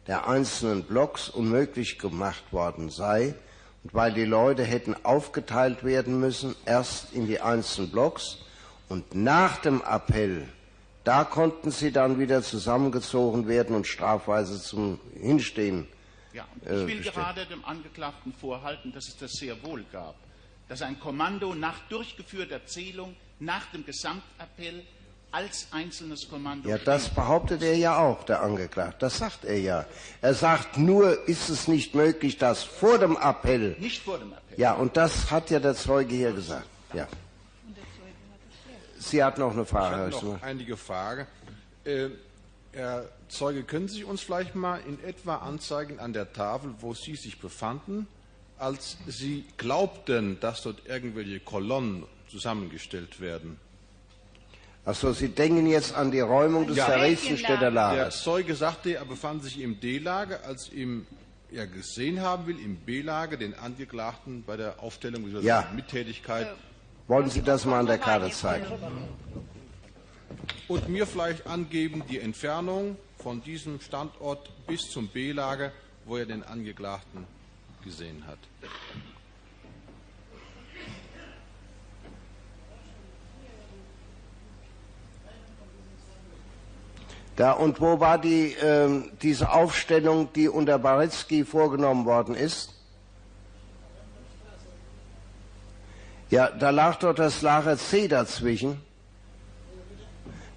[0.07, 3.35] der einzelnen Blocks unmöglich gemacht worden sei
[3.83, 8.39] und weil die Leute hätten aufgeteilt werden müssen, erst in die einzelnen Blocks
[8.89, 10.47] und nach dem Appell,
[11.03, 15.87] da konnten sie dann wieder zusammengezogen werden und strafweise zum Hinstehen
[16.33, 17.15] Ja, äh, ich will bestimmt.
[17.15, 20.15] gerade dem Angeklagten vorhalten, dass es das sehr wohl gab.
[20.67, 24.83] Dass ein Kommando nach durchgeführter Zählung, nach dem Gesamtappell
[25.31, 26.69] als einzelnes Kommando.
[26.69, 28.97] Ja, das behauptet er ja auch, der Angeklagte.
[28.99, 29.85] Das sagt er ja.
[30.21, 33.75] Er sagt nur, ist es nicht möglich, dass vor dem Appell.
[33.79, 34.59] Nicht vor dem Appell.
[34.59, 36.67] Ja, und das hat ja der Zeuge hier gesagt.
[36.93, 37.07] Ja.
[38.99, 41.25] Sie hat noch eine Frage, Herr Ich habe noch einige Fragen.
[41.85, 42.09] Äh,
[42.73, 47.15] Herr Zeuge, können Sie uns vielleicht mal in etwa anzeigen an der Tafel, wo Sie
[47.15, 48.07] sich befanden,
[48.57, 53.59] als Sie glaubten, dass dort irgendwelche Kolonnen zusammengestellt werden?
[54.83, 58.23] Achso, Sie denken jetzt an die Räumung des Theresienstädter Der Lagers.
[58.23, 61.05] Zeuge sagte, er befand sich im D-Lager, als ihm
[61.51, 65.45] er gesehen haben will, im B-Lager den Angeklagten bei der Aufstellung bzw.
[65.45, 65.69] Ja.
[65.75, 66.47] Mittätigkeit.
[67.07, 68.65] Wollen Sie das mal an der Karte zeigen?
[70.67, 75.71] Und mir vielleicht angeben die Entfernung von diesem Standort bis zum B-Lager,
[76.05, 77.27] wo er den Angeklagten
[77.83, 78.39] gesehen hat.
[87.41, 92.71] Da, und wo war die, ähm, diese Aufstellung, die unter Baretzky vorgenommen worden ist?
[96.29, 98.79] Ja, da lag doch das Lager C dazwischen.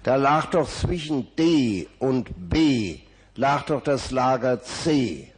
[0.03, 2.99] Da lag doch zwischen D und B,
[3.35, 5.33] lag doch das Lager C.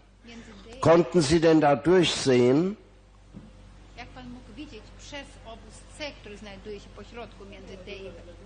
[0.81, 2.75] Konnten Sie denn da durchsehen?
[3.97, 8.37] Jak pan mógł widzieć przez obóz C, który znajduje się pośrodku między D i B?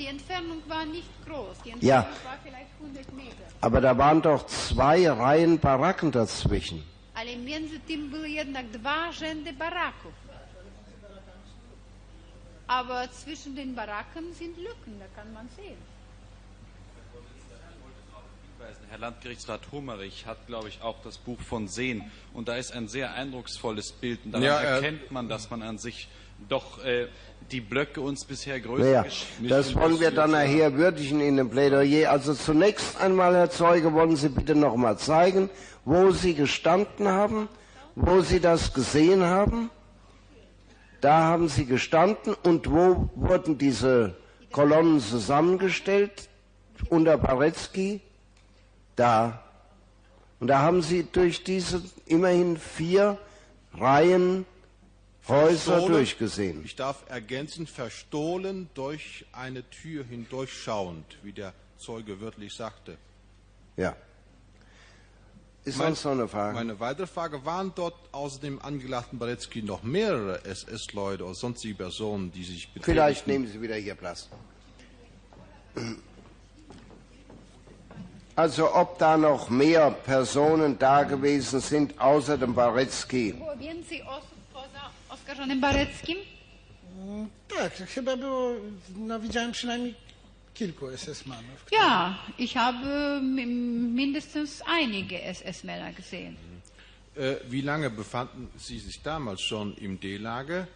[0.00, 1.56] Die Entfernung war nicht groß.
[1.64, 2.08] Die Entfernung Ja.
[2.24, 3.44] war vielleicht 100 Meter.
[3.60, 6.82] Aber da waren doch zwei Reihen Baracken dazwischen.
[7.14, 10.12] Ale między tym były jednak dwa rzędy baraków.
[12.66, 15.76] Aber zwischen den Baracken sind Lücken, da kann man sehen.
[18.90, 22.10] Herr Landgerichtsrat Hummerich hat, glaube ich, auch das Buch von Sehen.
[22.34, 24.24] Und da ist ein sehr eindrucksvolles Bild.
[24.24, 26.08] Und daran Ja, er- erkennt man, dass man an sich
[26.48, 27.06] doch äh,
[27.50, 29.04] die Blöcke uns bisher größer Naja,
[29.40, 32.10] das wollen wir dann nachher würdigen in dem Plädoyer.
[32.10, 35.50] Also zunächst einmal, Herr Zeuge, wollen Sie bitte noch mal zeigen,
[35.84, 37.48] wo Sie gestanden haben,
[37.94, 39.70] wo Sie das gesehen haben.
[41.00, 44.14] Da haben Sie gestanden und wo wurden diese
[44.52, 46.28] Kolonnen zusammengestellt
[46.88, 48.00] unter Baretzky?
[48.96, 49.42] Da.
[50.40, 53.18] Und da haben Sie durch diese immerhin vier
[53.74, 54.44] Reihen
[55.30, 56.64] Häuser durchgesehen.
[56.64, 62.96] Ich darf ergänzen, verstohlen durch eine Tür hindurchschauend, wie der Zeuge wörtlich sagte.
[63.76, 63.96] Ja.
[65.64, 66.54] Ist Mein- sonst noch eine Frage?
[66.54, 72.32] Meine weitere Frage, waren dort außer dem Angeklagten Baretzky noch mehrere SS-Leute oder sonstige Personen,
[72.32, 72.84] die sich beteiligten?
[72.84, 74.28] Vielleicht nehmen Sie wieder hier Platz.
[78.36, 82.54] Also ob da noch mehr Personen da gewesen sind außer dem.
[82.54, 84.29] Było więcej osób poza
[85.30, 86.18] oskarżonym Bareckim?
[86.98, 88.50] Mm, Tak, chyba było,
[88.96, 89.94] no widziałem przynajmniej
[90.54, 91.66] kilku SS-manów.
[91.72, 93.20] Ja, ich habe
[93.94, 96.36] mindestens einige SS-Männer gesehen.
[97.16, 100.66] Äh, wie lange befanden Sie sich damals schon im D-Lager,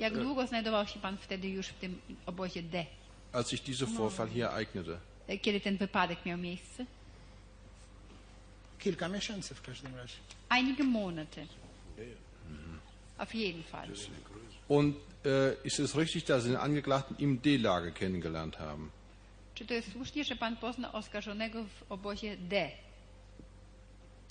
[0.00, 2.86] Jak długo znajdował się pan wtedy już w tym obozie D?
[3.32, 4.98] als sich dieser Vorfall hier ereignete?
[5.42, 6.86] Kiedy ten wypadek miał miejsce?
[8.78, 10.16] Kilka miesięcy w każdym razie.
[10.48, 11.46] Einige Monate.
[13.18, 13.88] Auf jeden Fall.
[14.68, 18.90] Und äh, ist es richtig, dass Sie den Angeklagten im D-Lager kennengelernt haben?
[19.54, 22.70] Czy to jest słusznie, że pan poznał oskarżonego w obozie D?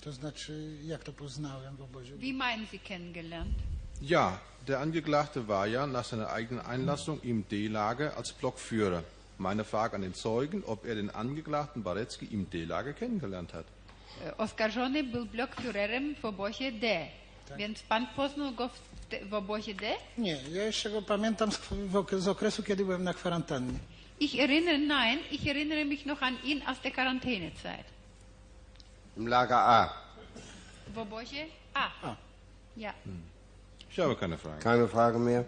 [0.00, 2.16] To znaczy, jak to poznałem w obozie?
[2.16, 3.54] Wie meinen Sie kennengelernt?
[4.02, 9.02] Ja, der Angeklagte war ja nach seiner eigenen Einlassung im D-Lager als Blockführer.
[9.38, 13.66] Meine Frage an den Zeugen, ob er den Angeklagten Baretzky im D-Lager kennengelernt hat.
[14.24, 17.06] E, Oskarżony był blokführerem w obozie D.
[17.56, 19.92] Więc pan poznał go w, te- w obozie D?
[20.18, 21.60] Nie, ja jeszcze go pamiętam z,
[22.18, 23.78] z okresu, kiedy byłem na kwarantannie.
[24.20, 27.84] Ich erinnere, nein, ich erinnere mich noch an ihn aus der Quarantänezeit.
[29.16, 29.90] Im Lager A.
[30.94, 31.90] W obozie A.
[32.76, 32.94] Ja.
[33.90, 34.60] Ich habe keine Frage.
[34.62, 35.44] Keine Frage mehr.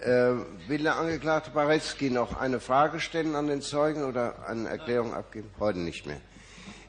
[0.00, 0.34] Äh,
[0.68, 5.50] will der Angeklagte Barecki noch eine Frage stellen an den Zeugen oder eine Erklärung abgeben?
[5.60, 6.20] Heute nicht mehr.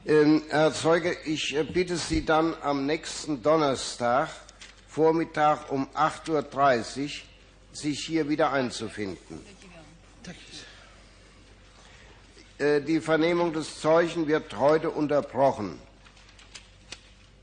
[0.06, 4.28] Ähm, Herr Zeuge, ich äh, bitte Sie dann am nächsten Donnerstag
[4.86, 7.10] Vormittag um 8.30 Uhr
[7.72, 9.40] sich hier wieder einzufinden.
[12.58, 15.78] Äh, Die Vernehmung des Zeugen wird heute unterbrochen.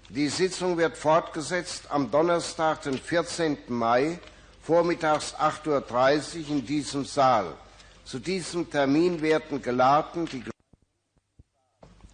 [0.10, 3.58] Die Sitzung wird fortgesetzt am Donnerstag, den 14.
[3.70, 4.20] Mai,
[4.62, 7.56] vormittags 8.30 Uhr in diesem Saal.
[8.06, 10.44] Zu diesem Termin werden geladen die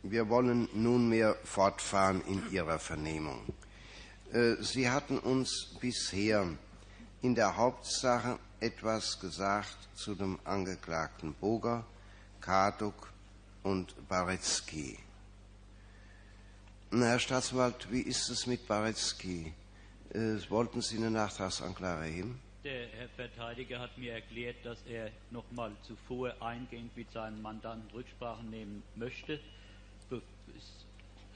[0.09, 3.41] Wir wollen nunmehr fortfahren in Ihrer Vernehmung.
[4.31, 6.47] Äh, Sie hatten uns bisher
[7.21, 11.85] in der Hauptsache etwas gesagt zu dem Angeklagten Boger,
[12.39, 13.11] Karduk
[13.63, 13.95] und.
[16.89, 19.53] Na, Herr Staatsanwalt, wie ist es mit Barecki?
[20.13, 22.39] Äh, wollten Sie eine Nachtragsanklage erheben?
[22.63, 28.45] Der Herr Verteidiger hat mir erklärt, dass er nochmal zuvor eingehend mit seinem Mandanten Rücksprache
[28.45, 29.41] nehmen möchte.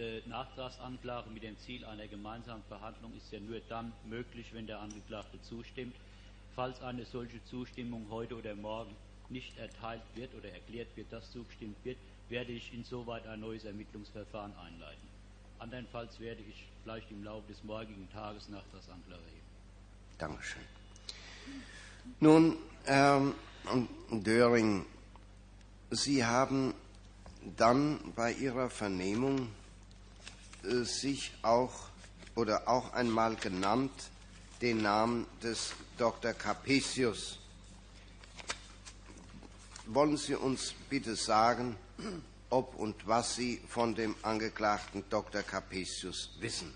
[0.02, 4.80] Äh, Nachtragsanklage mit dem Ziel einer gemeinsamen Verhandlung ist ja nur dann möglich, wenn der
[4.80, 5.96] Angeklagte zustimmt.
[6.56, 8.96] Falls eine solche Zustimmung heute oder morgen
[9.30, 11.98] nicht erteilt wird oder erklärt wird, dass zugestimmt wird,
[12.30, 15.08] werde ich insoweit ein neues Ermittlungsverfahren einleiten.
[15.60, 19.52] Andernfalls werde ich vielleicht im Laufe des morgigen Tages Nachtragsanklage erheben.
[20.18, 20.64] Dankeschön.
[22.20, 23.22] Nun, Herr
[24.10, 24.84] Döring,
[25.92, 26.74] Sie haben
[27.56, 29.50] dann bei Ihrer Vernehmung
[30.64, 31.90] sich auch
[32.36, 33.92] oder auch einmal genannt
[34.62, 36.34] den Namen des Dr.
[36.34, 37.40] Capesius.
[39.88, 41.76] Wollen Sie uns bitte sagen,
[42.50, 45.42] ob und was Sie von dem Angeklagten Dr.
[45.42, 46.74] Capesius wissen?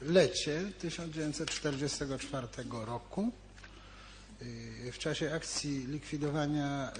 [0.00, 3.32] Lecie 1944 roku
[4.92, 6.92] w czasie akcji likwidowania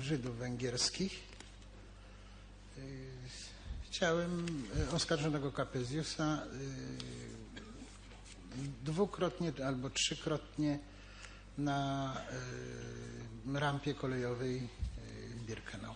[0.00, 1.12] y, Żydów węgierskich
[2.78, 2.82] y,
[3.90, 4.46] chciałem
[4.90, 7.20] y, oskarżonego Kapezjusa y,
[8.84, 10.78] dwukrotnie albo trzykrotnie
[11.58, 12.16] na
[13.54, 15.94] y, rampie kolejowej y, Birkenau.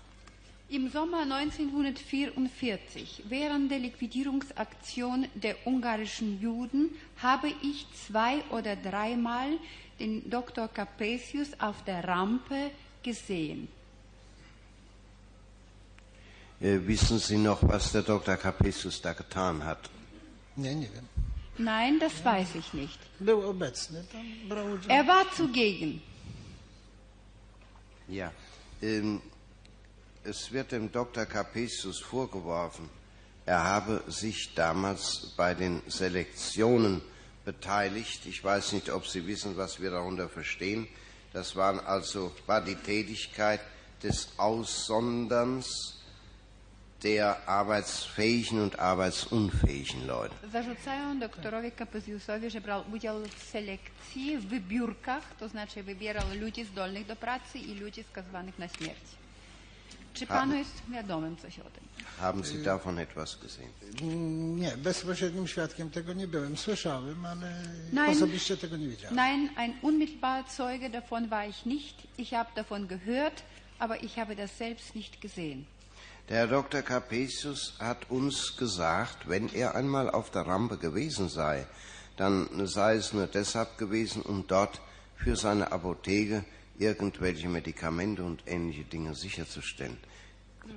[0.70, 6.88] Im Sommer 1944, während der Liquidierungsaktion der ungarischen Juden,
[7.22, 9.58] habe ich zwei oder dreimal
[9.98, 10.68] den Dr.
[10.68, 12.70] Capesius auf der Rampe
[13.02, 13.68] gesehen.
[16.60, 18.36] Äh, wissen Sie noch, was der Dr.
[18.36, 19.90] Capesius da getan hat?
[21.56, 22.98] Nein, das weiß ich nicht.
[23.20, 24.88] Udział.
[24.88, 26.02] Er war zugegen.
[28.08, 28.32] Ja.
[28.82, 29.20] Ähm,
[30.24, 31.26] es wird dem Dr.
[31.26, 32.88] Capesius vorgeworfen,
[33.46, 37.02] er habe sich damals bei den Selektionen
[37.44, 38.26] beteiligt.
[38.26, 40.86] Ich weiß nicht, ob Sie wissen, was wir darunter verstehen.
[41.32, 43.60] Das waren also, war die Tätigkeit
[44.02, 45.94] des Aussonderns
[47.02, 50.34] der arbeitsfähigen und arbeitsunfähigen Leute.
[50.52, 57.06] Zarzucają doktorowi Kapezjusowi, że brał udział w selekcji, w wybiórkach, to znaczy wybierał ludzi zdolnych
[57.06, 59.23] do pracy i ludzi skazywanych na śmierć.
[60.14, 61.84] Czy panu jest wiadomym coś o tym?
[62.20, 63.70] Haben Sie davon etwas gesehen?
[64.56, 66.56] Nie, bezpośrednim świadkiem tego nie byłem.
[66.56, 67.62] Słyszałem, ale
[67.92, 68.16] Nein.
[68.16, 69.16] osobiście tego nie widziałem.
[69.16, 71.96] Nein, ein unmittelbarer Zeuge davon war ich nicht.
[72.18, 73.42] Ich habe davon gehört,
[73.78, 75.64] aber ich habe das selbst nicht gesehen.
[76.28, 76.82] Der Herr Dr.
[76.82, 81.66] Capesius hat uns gesagt, wenn er einmal auf der Rampe gewesen sei,
[82.16, 84.80] dann sei es nur deshalb gewesen, um dort
[85.16, 86.44] für seine Apotheke
[86.78, 89.96] irgendwelche Medikamente und ähnliche Dinge sicherzustellen.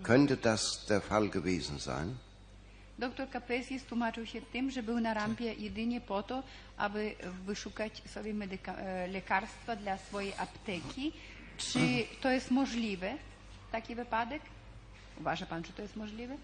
[0.03, 2.16] Könnte das der Fall gewesen sein?
[3.00, 6.43] Doktor Kapesius tłumaczył się tym, że był na rampie jedynie po to,
[6.77, 11.14] aby wyszukać sobie medyka- e, lekarstwa dla swojej apteki.
[11.58, 11.80] Czy
[12.22, 13.14] to jest możliwe,
[13.72, 14.42] taki wypadek?
[15.19, 16.38] Uważa pan, czy to jest możliwe?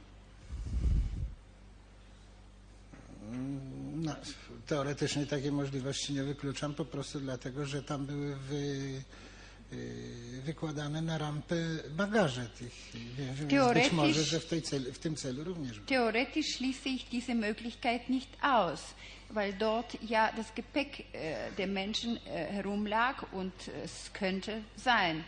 [3.95, 4.15] No,
[4.67, 9.01] teoretycznie takiej możliwości nie wykluczam, po prostu dlatego, że tam były wy,
[10.43, 11.55] wykładane na rampę
[11.89, 13.73] bagaże tych więźniów.
[13.73, 15.79] Być może, że w, tej celu, w tym celu również.
[15.87, 18.79] Theoretisch schließe ich diese Möglichkeit nicht aus,
[19.29, 23.53] weil dort ja das Gepäck äh, der Menschen äh, herumlag und
[23.83, 25.23] es könnte sein.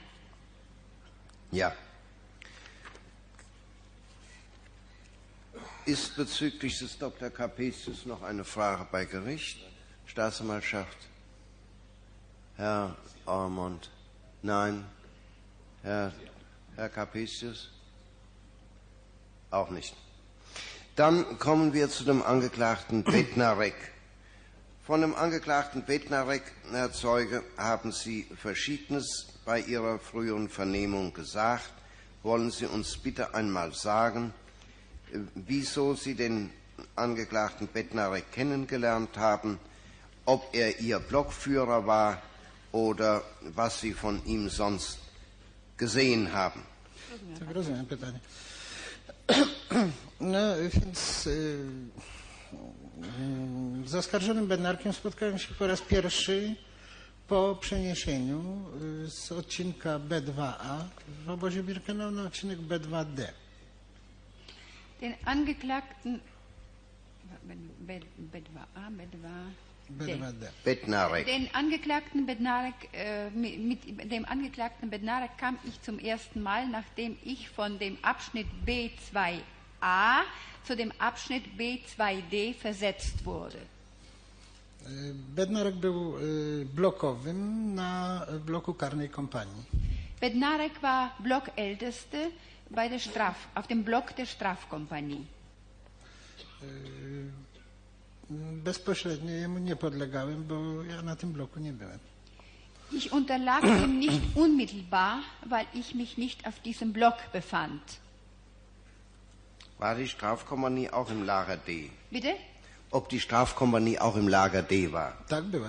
[1.51, 1.73] Ja.
[5.85, 7.29] Ist bezüglich des Dr.
[7.29, 9.57] Capesius noch eine Frage bei Gericht?
[10.07, 10.97] Staatsanwaltschaft?
[12.57, 13.89] Herr Ormond?
[14.45, 14.85] Nein?
[15.81, 16.13] Herr,
[16.75, 17.71] Herr Capesius?
[19.49, 19.95] Auch nicht.
[20.95, 23.73] Dann kommen wir zu dem Angeklagten Bednarek.
[24.85, 31.71] Von dem Angeklagten Bednarek, Herr Zeuge, haben Sie Verschiedenes bei Ihrer früheren Vernehmung gesagt.
[32.21, 34.31] Wollen Sie uns bitte einmal sagen,
[35.11, 36.51] äh, wieso Sie den
[36.95, 39.59] Angeklagten Bednarek kennengelernt haben,
[40.25, 42.21] ob er Ihr Blockführer war
[42.75, 44.99] oder was Sie von ihm sonst
[45.77, 46.61] gesehen haben?
[47.39, 48.19] Tak, rozumiem pytanie.
[50.19, 50.39] No
[50.73, 51.59] więc y,
[53.85, 56.55] y, z oskarżonym Bednarkiem spotkałem się po raz pierwszy
[57.27, 58.65] po przeniesieniu
[59.05, 60.83] y, z odcinka B2A
[61.25, 63.27] w obozie Birkenau na odcinek B2D.
[65.01, 66.19] Den Angeklagten
[67.79, 67.99] B-
[68.31, 69.27] B2A, B2D.
[69.89, 70.47] B2D.
[70.63, 71.25] Bednarek.
[71.25, 77.17] Den Angeklagten Bednarek, äh, mit, mit dem Angeklagten Bednarek kam ich zum ersten Mal, nachdem
[77.23, 80.21] ich von dem Abschnitt B2A
[80.63, 83.59] zu dem Abschnitt B2D versetzt wurde.
[84.87, 89.63] Y, Bednarek był y, blokowym na bloku karnej kompanii.
[90.19, 92.31] Bednarek war Blockälteste
[92.69, 95.25] bei der Straf, auf dem Block der Strafkompanie.
[96.61, 97.31] Y,
[98.29, 101.99] Bezpośrednio jemu nie podlegałem, bo ja na tym bloku nie byłem.
[102.91, 107.81] Ich unterlag ihm nicht unmittelbar, weil ich mich nicht auf diesem Block befand.
[109.79, 111.89] War die Strafkompanie auch im Lager D?
[112.11, 112.35] Bitte?
[112.91, 115.13] Ob die Strafkompanie auch im Lager D war?
[115.27, 115.67] Tak była.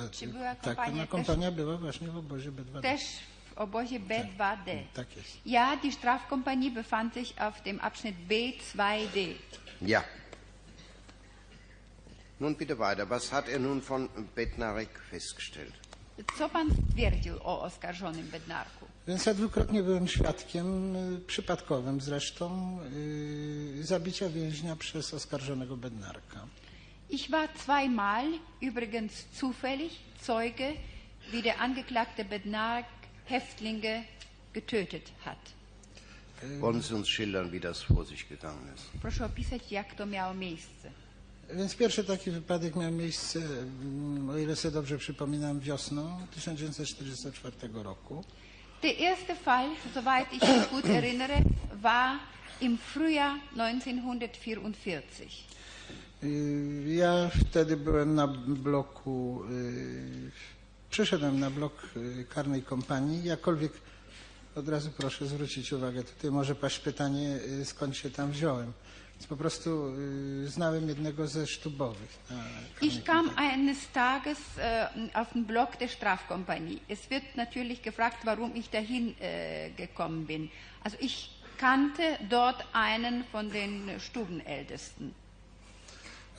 [0.62, 1.10] Tak, kompania też?
[1.10, 2.82] kompania była właśnie w obozie B2D.
[2.82, 3.00] Też
[3.54, 4.82] w obozie B2D.
[4.94, 5.38] Tak jest.
[5.46, 9.34] Ja, die Strafkompanie befand sich auf dem Abschnitt B2D.
[9.82, 10.04] Ja.
[12.40, 13.10] Nun bitte weiter.
[13.10, 15.72] Was hat er nun von Bednarek festgestellt?
[16.38, 18.86] Co pan stwierdził o oskarżonym Bednarku?
[19.08, 26.46] Więc ja dwukrotnie byłem świadkiem, y, przypadkowym zresztą, y, zabicia więźnia przez oskarżonego Bednarka.
[27.10, 28.26] Ich war zweimal,
[28.62, 29.92] übrigens zufällig,
[30.22, 30.72] Zeuge,
[31.32, 32.86] wie der Angeklagte Bednark
[33.30, 34.04] Häftlinge
[34.52, 35.38] getötet hat.
[36.60, 38.84] Wollen Sie uns schildern, wie das vor sich gegangen ist?
[39.02, 40.90] Proszę opisać, jak to miało miejsce.
[41.54, 48.24] Więc pierwszy taki wypadek miał miejsce, mm, o ile sobie dobrze przypominam, wiosną 1944 roku.
[48.82, 51.34] Der erste Fall, soweit ich mich gut erinnere,
[51.82, 52.18] war
[52.60, 55.02] im Frühjahr 1944.
[56.22, 60.30] Y, Ja wtedy byłem na bloku, y,
[60.90, 63.72] przyszedłem na blok y, karnej kompanii, jakkolwiek
[64.56, 68.72] od razu proszę zwrócić uwagę, tutaj może paść pytanie, skąd się tam wziąłem.
[69.16, 69.94] Więc po prostu
[70.44, 72.18] y, znałem jednego ze sztubowych.
[72.82, 76.78] Ich kam eines Tages äh, auf den Block der Strafkompanie.
[76.88, 80.48] Es wird natürlich gefragt, warum ich dahin äh, gekommen bin.
[80.84, 85.14] Also ich kannte dort einen von den Stubenältesten.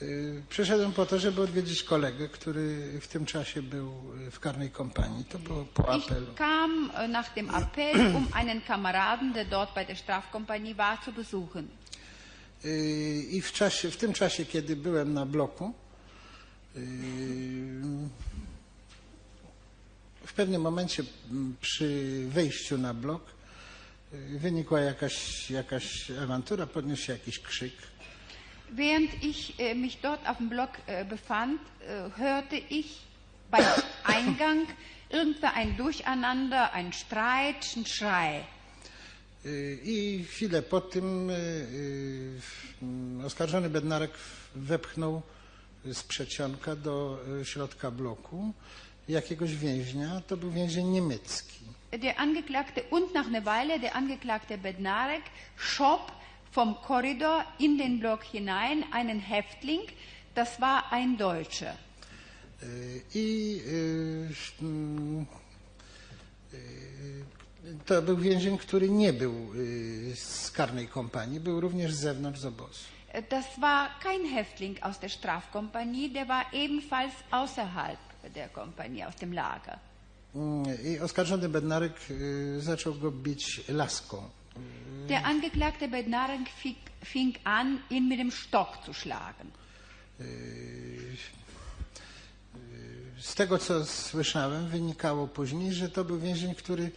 [0.02, 3.92] Y, Przyszedłem po to, żeby odwiedzić kolegę, który w tym czasie był
[4.28, 5.26] y, w karnej kompanii.
[5.26, 6.28] To było po apelu.
[6.32, 11.02] Ich kam äh, nach dem Appell, um einen Kameraden, der dort bei der Strafkompanie war,
[11.06, 11.68] zu besuchen.
[12.66, 15.74] Y, I w, czasie, w tym czasie, kiedy byłem na bloku,
[16.76, 16.80] y,
[20.26, 23.22] w pewnym momencie m, przy wejściu na blok
[24.14, 27.74] y, wynikła jakaś, jakaś awantura, podniósł się jakiś krzyk.
[28.72, 33.00] Während ich äh, mich dort auf dem Block äh, befand, äh, hörte ich
[33.50, 33.64] beim
[34.04, 34.68] Eingang
[35.10, 38.44] irgendwo ein Durcheinander, ein Streit, ein Schrei.
[39.48, 41.34] Y, I chwilę po tym y,
[43.24, 44.12] y, oskarżony Bednarek
[44.56, 45.22] wepchnął
[45.86, 48.54] z przedsionka do y, środka bloku
[49.10, 50.22] jakiegoś więźnia.
[50.28, 51.60] To był więzień niemiecki.
[51.92, 55.24] Der Angeklagte und nach einer Weile der Angeklagte Bednarek
[55.58, 56.12] schob
[56.52, 59.82] vom Korridor in den Block hinein einen Häftling,
[60.36, 61.74] das war ein Deutscher.
[62.64, 65.26] Y, I y, mm,
[66.54, 67.37] y,
[67.86, 72.46] to był więzień, który nie był y, z karnej kompanii, był również z zewnątrz z
[72.46, 72.80] obozu.
[73.30, 77.98] Das war kein Häftling aus der Strafkompanie, der war ebenfalls außerhalb
[78.36, 79.80] der Kompanie, aus dem Lager.
[80.36, 84.30] Mm, I oskarżony Bednarek y, zaczął go bić laską.
[85.08, 86.42] Der Angeklagte Bednarek
[87.06, 89.48] fing, an, ihn mit dem Stock zu schlagen.
[90.20, 91.18] Y, y,
[93.22, 96.92] Z tego, co słyszałem, wynikało później, że to był więzień, który y,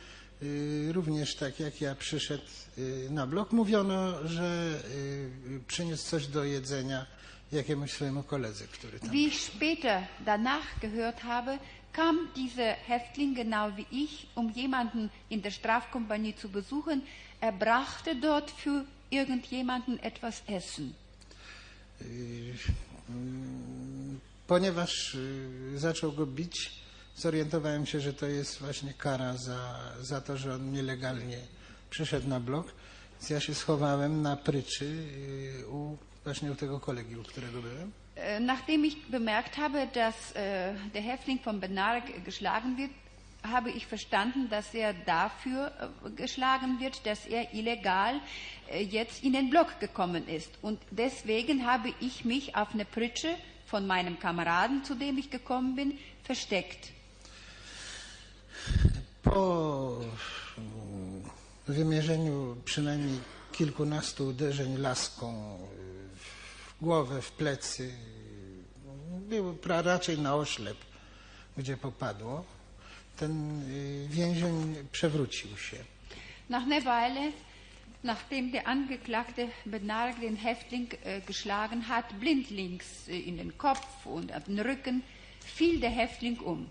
[0.93, 2.45] również tak jak ja przyszedł
[2.79, 3.53] y, na blok.
[3.53, 4.81] Mówiono, że
[5.47, 7.07] y, przyniósł coś do jedzenia
[7.53, 11.59] jakiemuś swojemu koledze, który tam Wie ich später danach gehört habe,
[11.93, 17.03] kam dieser Häftling genau wie ich, um jemanden in der Strafkompanie zu besuchen.
[17.41, 20.93] Er brachte dort für irgendjemanden etwas Essen.
[22.03, 22.55] Y,
[24.47, 26.71] Ponieważ y, zaczął go bić,
[27.21, 31.39] zorientowałem się, że to jest właśnie kara za, za to, że on nielegalnie
[31.91, 32.67] przyszedł na blok.
[33.13, 34.97] Więc ja się schowałem na pryczy
[35.69, 37.93] u, właśnie u tego kolegi, u którego byłem.
[38.17, 42.91] Äh, Nachdem ich bemerkt habe, dass äh, der Häftling von Benarek geschlagen wird,
[43.43, 45.73] habe ich verstanden, dass er dafür
[46.05, 48.21] äh, geschlagen wird, dass er illegal
[48.71, 50.51] äh, jetzt in den Block gekommen ist.
[50.63, 53.35] Und deswegen habe ich mich auf eine Pritsche
[53.67, 56.91] von meinem Kameraden, zu dem ich gekommen bin, versteckt.
[59.23, 59.99] Po
[60.59, 61.23] mm,
[61.69, 63.19] wymierzeniu przynajmniej
[63.53, 65.59] kilkunastu uderzeń laską
[66.17, 67.95] w głowę, w plecy,
[69.29, 70.77] był raczej na oślep,
[71.57, 72.45] gdzie popadło,
[73.17, 75.77] ten y, więzień przewrócił się.
[76.49, 77.33] Nach einer Weile,
[78.03, 84.33] nachdem der Angeklagte Benarek den Häftling äh, geschlagen hat, blindlings äh, in den Kopf und
[84.33, 85.03] auf den Rücken,
[85.45, 86.71] fiel der Häftling um.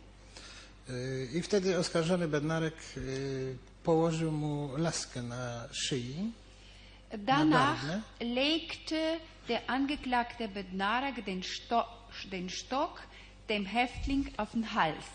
[0.90, 6.32] Y, I wtedy oskarżony Bednarek y, położył mu laskę na szyi.
[7.18, 8.02] Danach Nabardne.
[8.20, 11.86] legte der Angeklagte Bednarek den, Sto
[12.32, 13.02] den Stock
[13.48, 15.06] dem Häftling auf den Hals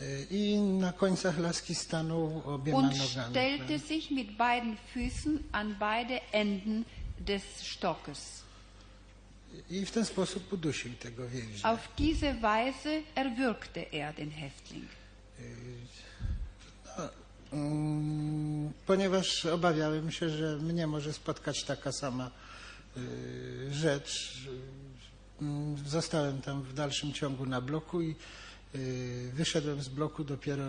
[0.00, 3.30] Y, I na końcach laski stanął obiema und nogami.
[3.30, 6.84] stellte sich mit beiden Füßen an beide Enden
[7.18, 8.42] des Stockes.
[9.70, 11.68] I w ten sposób udusił tego więźnia.
[11.68, 14.88] Auf diese Weise erwürgte er den Häftling.
[17.52, 22.30] Mm, Ponieważ obawiałem się, że mnie może spotkać taka sama
[22.96, 23.00] y,
[23.74, 24.38] rzecz,
[25.42, 28.14] mm, zostałem tam w dalszym ciągu na bloku i
[28.74, 30.64] y, wyszedłem z bloku dopiero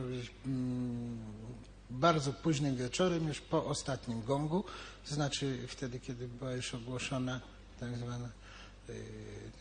[0.45, 1.17] mm,
[1.89, 4.63] bardzo późnym wieczorem, już po ostatnim gongu,
[5.05, 7.41] znaczy wtedy, kiedy była już ogłoszona
[7.79, 8.29] tak zwana,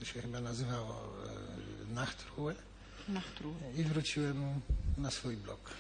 [0.05, 1.05] się chyba nazywało
[1.91, 2.55] y, Nachtruhe
[3.09, 3.73] Nachtruhe.
[3.77, 4.61] i wróciłem
[4.99, 5.71] na swój blok.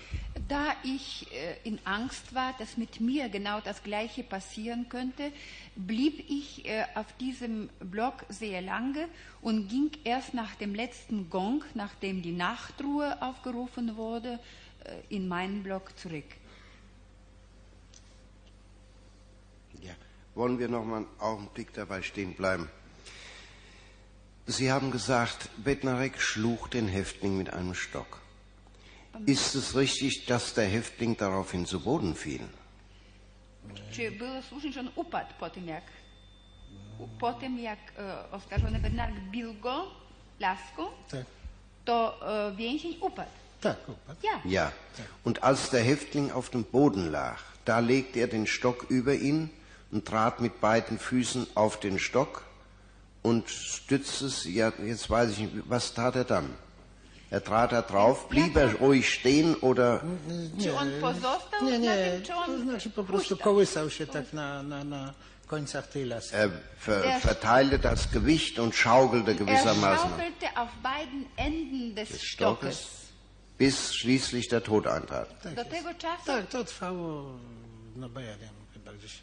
[0.49, 5.33] Da ich äh, in Angst war, dass mit mir genau das Gleiche passieren könnte,
[5.77, 9.09] blieb ich äh, auf diesem Block sehr lange
[9.43, 14.39] und ging erst nach dem letzten Gong, nachdem die Nachtruhe aufgerufen wurde,
[15.09, 16.25] in meinen Block zurück.
[19.83, 19.95] Ja.
[20.35, 22.71] Wollen wir noch mal einen Augenblick dabei stehen bleiben?
[24.49, 28.21] Sie haben gesagt, Bednarek schlug den Häftling mit einem Stock.
[29.27, 32.41] Ist es richtig, dass der Häftling daraufhin zu Boden fiel?
[33.93, 35.83] Czy było słusznie, że on upadł po tym, jak,
[37.21, 39.87] po tym, jak e, oskarżony Bednarek bił go
[40.41, 41.25] laską, Tak,
[41.85, 43.31] to e, więzień upadł.
[43.61, 44.21] tak, upadł.
[44.23, 44.41] Ja.
[44.45, 44.71] Ja.
[45.25, 49.49] Und als der Häftling auf dem Boden lag, da legte er den Stock über ihn
[49.93, 52.45] und trat mit beiden Füßen auf den Stock
[53.23, 56.49] und stützte es, ja, jetzt weiß ich nicht, was tat er dann?
[57.31, 60.03] Er trat da drauf, blieb er ruhig stehen oder
[60.57, 64.07] Nie, on pozostał nie, na nie, tym, czy on to znaczy po prostu kołysał się
[64.07, 65.15] tak na, na, na
[65.47, 66.37] końcach tej laski.
[66.37, 66.51] er
[66.87, 72.23] ver Er- verteilte das Gewicht und schaukelte Er gewissermaßen, schaukelte auf beiden Enden des Des
[72.23, 72.75] Stockes.
[72.79, 72.99] Stockes.
[73.59, 75.29] bis schließlich der Tod eintrat.
[75.57, 77.39] Do tego czasu Tak, to trwało,
[77.97, 79.19] no bo ja wiem, chyba gdzieś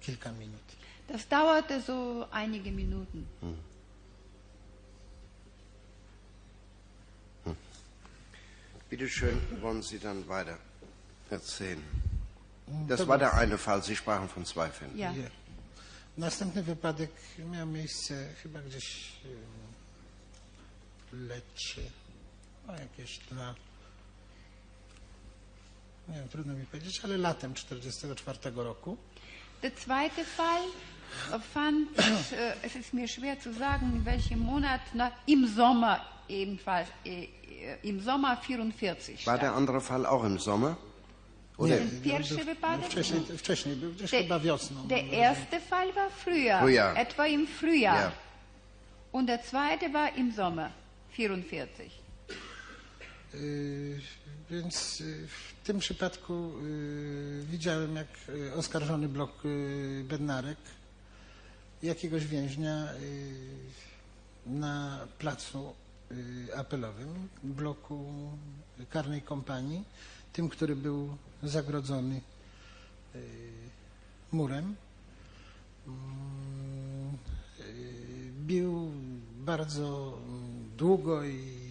[0.00, 0.65] kilka minut.
[1.08, 3.26] Das dauerte so einige Minuten.
[8.90, 10.58] Bitte schön, wollen Sie dann weiter
[11.30, 11.82] erzählen?
[12.88, 13.82] Das To war der eine Fall.
[13.82, 14.96] Sie sprachen von zwei Fällen.
[14.98, 15.12] Ja.
[16.16, 19.12] Następny wypadek miał miejsce chyba gdzieś
[21.12, 21.82] w Leczy,
[22.66, 23.54] no jakieś dwa,
[26.08, 28.96] nie wiem, trudno mi powiedzieć, ale latem 1944 roku.
[29.62, 30.62] Der zweite Fall
[31.32, 36.00] äh, fand, äh, es ist mir schwer zu sagen, in welchem Monat, na, im Sommer
[36.28, 37.28] ebenfalls, äh, äh,
[37.88, 40.76] im Sommer 44 War der andere Fall auch im Sommer?
[41.58, 42.86] Oder Ten pierwszy wypadek?
[42.90, 44.86] Wcześniej, wcześniej był gdzieś Der, chyba wiosną.
[44.88, 46.96] der erste Fall war früher, Frühjahr.
[46.96, 48.00] etwa im Frühjahr.
[48.00, 48.12] Ja.
[49.12, 50.70] Und der zweite war im Sommer
[51.16, 51.90] 44.
[53.34, 54.00] Y,
[54.50, 60.58] Więc y, w tym przypadku y, widziałem, jak y, oskarżony blok y, Bednarek
[61.86, 65.74] jakiegoś więźnia y, na placu
[66.12, 68.04] y, apelowym bloku
[68.90, 69.84] karnej kompanii,
[70.32, 72.20] tym, który był zagrodzony
[73.14, 73.20] y,
[74.32, 74.76] murem.
[75.86, 77.18] Mm,
[78.46, 78.92] Bił
[79.36, 80.18] bardzo
[80.76, 81.66] długo i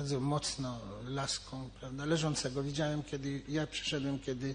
[0.00, 2.62] bardzo mocno laską, prawda, leżącego.
[2.62, 4.54] Widziałem, kiedy ja przyszedłem, kiedy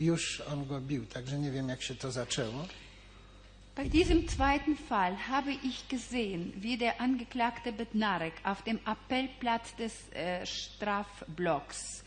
[0.00, 2.66] już on go bił, także nie wiem, jak się to zaczęło.
[3.76, 10.12] Bei diesem zweiten Fall habe ich gesehen, wie der Angeklagte Bednarek auf dem Appellplatz des
[10.12, 12.04] äh, Strafblocks,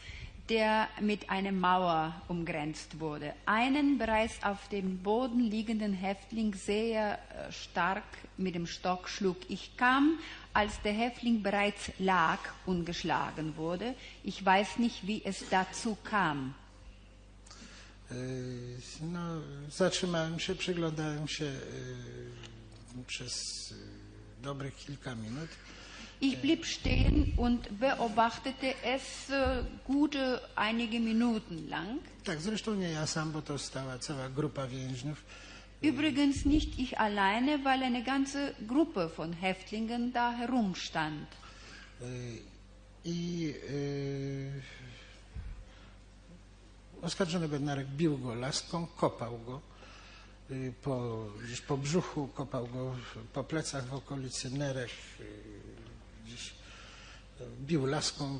[0.48, 7.52] der mit einer Mauer umgrenzt wurde, einen bereits auf dem Boden liegenden Häftling sehr äh,
[7.52, 8.06] stark
[8.38, 9.36] mit dem Stock schlug.
[9.50, 10.20] Ich kam,
[10.54, 13.94] als der Häftling bereits lag und geschlagen wurde.
[14.24, 16.56] Ich weiß nicht, wie es dazu kam.
[18.12, 23.32] Y, No, zatrzymałem się, przyglądałem się y, przez
[23.72, 23.76] y,
[24.44, 25.50] dobrych kilka minut.
[26.22, 32.02] Ich blieb stehen und beobachtete es äh, gute einige Minuten lang.
[32.24, 35.24] Tak, zresztą nie ja sam, bo to stała cała grupa więźniów.
[35.84, 41.28] Übrigens nicht ich alleine, weil eine ganze Gruppe von Häftlingen da herumstand.
[42.02, 42.42] Y,
[43.06, 44.62] I y,
[47.02, 49.62] oskarżony Bednarek bił go laską, kopał go
[50.82, 52.96] po, gdzieś po brzuchu, kopał go
[53.34, 54.90] po plecach w okolicy nerek,
[56.26, 56.54] gdzieś
[57.60, 58.40] bił laską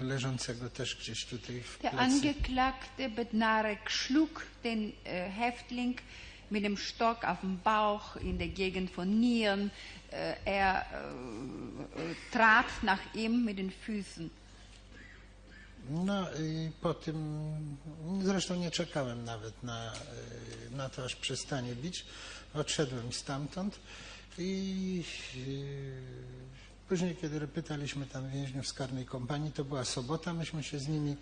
[0.00, 2.04] leżącego też gdzieś tutaj w Der plecy.
[2.04, 5.94] Angeklagte Bednarek schlug den äh, Häftling
[6.50, 9.70] mit dem Stock auf den Bauch in der Gegend von Nieren.
[10.10, 14.30] Äh, er äh, äh, trat nach ihm mit den Füßen.
[15.90, 17.16] No i po tym,
[18.22, 19.92] zresztą nie czekałem nawet na,
[20.70, 22.04] na to, aż przestanie bić.
[22.54, 23.78] Odszedłem stamtąd
[24.38, 25.04] i
[25.36, 30.88] y, później, kiedy pytaliśmy tam więźniów z karnej kompanii, to była sobota, myśmy się z
[30.88, 31.16] nimi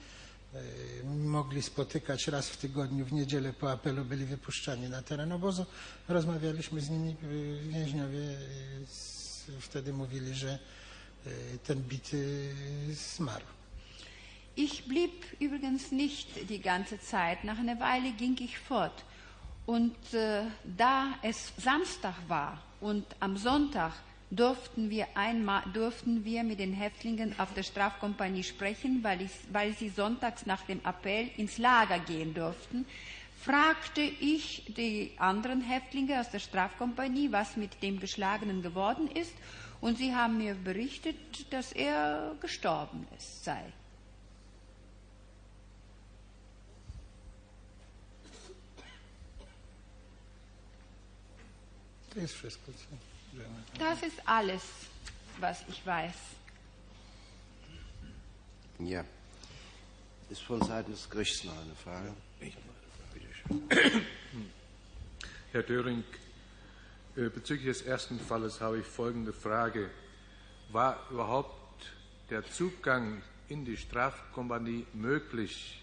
[0.54, 5.66] y, mogli spotykać raz w tygodniu, w niedzielę po apelu byli wypuszczani na teren obozu.
[6.08, 8.36] Rozmawialiśmy z nimi, y, więźniowie
[9.60, 10.58] wtedy mówili, że
[11.64, 12.54] ten bity
[13.16, 13.44] zmarł.
[14.56, 17.42] Ich blieb übrigens nicht die ganze Zeit.
[17.42, 19.04] Nach einer Weile ging ich fort.
[19.66, 20.42] Und äh,
[20.76, 23.92] da es Samstag war und am Sonntag
[24.30, 29.72] durften wir, einmal, durften wir mit den Häftlingen auf der Strafkompanie sprechen, weil, ich, weil
[29.72, 32.86] sie sonntags nach dem Appell ins Lager gehen durften,
[33.42, 39.34] fragte ich die anderen Häftlinge aus der Strafkompanie, was mit dem Geschlagenen geworden ist.
[39.80, 41.16] Und sie haben mir berichtet,
[41.52, 43.60] dass er gestorben ist, sei.
[46.44, 46.50] To
[48.36, 48.94] jest wszystko, co wiemy.
[53.78, 54.62] Das ist alles,
[55.40, 56.14] was ich weiß.
[58.78, 59.04] Ja.
[60.30, 62.14] Ist von Seiten des Gerichts noch eine Frage?
[62.40, 64.02] Bitte schön.
[65.52, 66.02] Herr Döring,
[67.16, 69.90] äh, bezüglich des ersten Falles habe ich folgende Frage.
[70.70, 71.86] War überhaupt
[72.30, 75.80] der Zugang in die Strafkompanie möglich?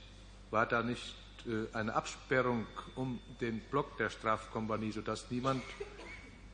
[0.50, 5.64] War da nicht äh, eine Absperrung um den Block der Strafkompanie, sodass niemand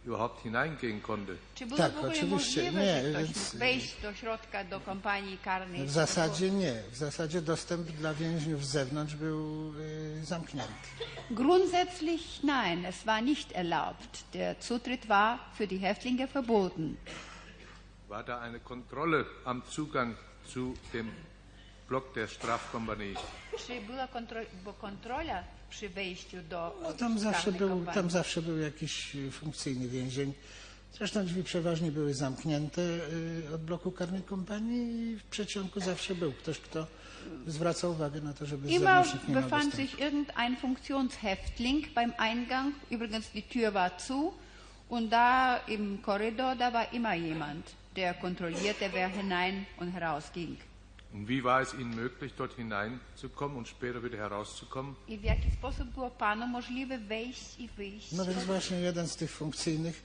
[0.07, 1.33] überhaupt hineingehen konnte.
[1.55, 4.63] Czy było Tak, w ogóle oczywiście, możliwe, nie, że ktoś więc- mógł wejść do środka,
[4.63, 5.85] do kompanii karnej?
[5.85, 6.73] W zasadzie nie.
[6.91, 9.73] W zasadzie dostęp dla więźniów z zewnątrz był
[10.21, 10.73] y, zamknięty.
[11.31, 14.23] Grundsätzlich nein, es war nicht erlaubt.
[14.33, 16.95] Der Zutritt war für die Häftlinge verboten.
[18.09, 21.11] War da eine Kontrolle am Zugang zu dem
[21.89, 23.13] Block der Strafkompanie?
[23.67, 24.07] Czy była
[24.81, 25.89] kontrola przy
[26.49, 28.01] do No, e, tam, zawsze był, kompanii?
[28.01, 30.33] tam zawsze był jakiś y, funkcyjny więzień.
[30.93, 36.33] Zresztą drzwi przeważnie były zamknięte y, od bloku karnej kompanii i w przeciągu zawsze był
[36.33, 36.87] ktoś, kto
[37.47, 42.75] zwracał uwagę na to, żeby Immer nie befand sich irgendein Funktionshäftling beim Eingang.
[42.91, 44.33] Übrigens, die Tür war zu.
[44.89, 47.65] Und da im Korridor, da war immer jemand,
[47.95, 50.57] der kontrollierte, wer hinein und heraus ging.
[51.13, 54.95] Und wie war es Ihnen möglich, dort hineinzukommen und später wieder herauszukommen?
[55.07, 58.11] I w jaki sposób było panu możliwe wejść i wyjść?
[58.11, 60.03] No więc właśnie jeden z tych funkcyjnych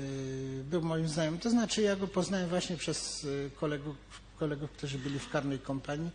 [0.00, 1.40] y, był moim znajomym.
[1.40, 3.96] To znaczy ja go poznałem właśnie przez y, kolegów,
[4.38, 6.10] kolegów, którzy byli w karnej kompanii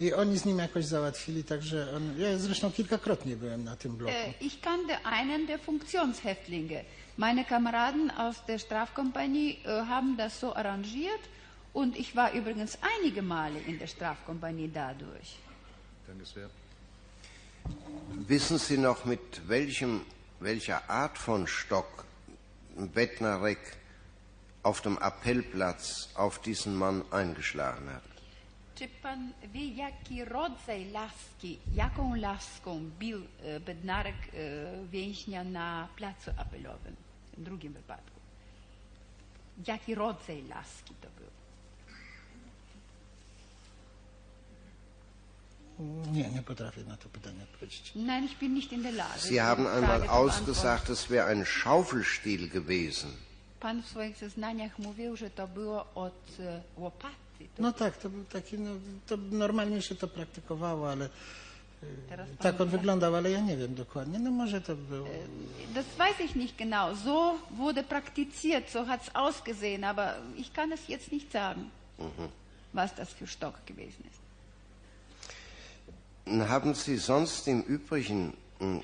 [0.00, 4.14] i oni z nim jakoś załatwili, także on, ja zresztą kilkakrotnie byłem na tym bloku.
[4.14, 6.84] Äh, ich kannte einen der Funktionshäftlinge.
[7.16, 11.20] Meine Kameraden aus der Strafkompanie äh, haben das so arrangiert
[11.72, 15.38] und ich war übrigens einige Male in der Strafkompanie dadurch.
[16.06, 16.50] Danke sehr.
[18.26, 20.00] Wissen Sie noch, mit welchem,
[20.40, 22.04] welcher Art von Stock
[22.76, 23.58] Bednarek
[24.62, 28.02] auf dem Appellplatz auf diesen Mann eingeschlagen hat?
[28.74, 36.30] Czy pan wie, jaki rodzaj laski, jaką laską bił e, Bednarek e, więźnia na placu
[36.36, 36.96] apelowym,
[37.36, 38.20] w drugim wypadku?
[39.66, 41.39] Jaki rodzaj laski to był?
[46.12, 47.92] Nie, nie potrafię na to pytanie odpowiedzieć.
[47.94, 49.18] Nein, ich bin nicht in der Lage.
[49.20, 53.10] Sie haben einmal ausgesagt, es wäre ein Schaufelstiel gewesen.
[53.60, 57.14] Pan w swoich zeznaniach mówił, że to było od e, łopaty.
[57.56, 58.70] To No tak, to był taki, no,
[59.06, 61.08] to normalnie się to praktykowało, ale
[62.08, 64.18] pan tak on wyglądał, ale ja nie wiem dokładnie.
[64.18, 65.06] No może to było.
[65.74, 66.94] Das weiß ich nicht genau.
[66.96, 72.28] So wurde praktiziert, so hat es ausgesehen, aber ich kann es jetzt nicht sagen, Mhm.
[72.72, 74.19] was das für Stock gewesen ist.
[76.38, 78.80] Haben Sie sonst im Übrigen mm,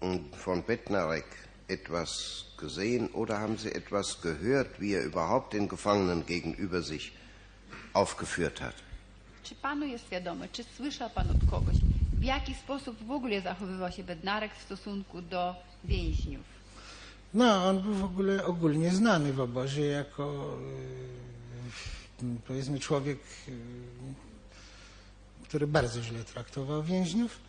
[0.00, 1.24] mm, von Bednarek
[1.68, 7.12] etwas gesehen oder haben Sie etwas gehört, wie er überhaupt den Gefangenen gegenüber sich
[7.94, 8.74] aufgeführt hat?
[9.44, 11.76] Czy panu jest wiadomo, czy słyszał pan od kogoś,
[12.12, 16.44] w jaki sposób w ogóle zachowywał się Bednarek w stosunku do więźniów?
[17.34, 20.56] No, on był w ogóle ogólnie znany w obozie jako
[22.22, 23.18] y, powiedzmy człowiek,
[23.48, 23.52] y,
[25.54, 27.40] który bardzo źle traktował więźniów.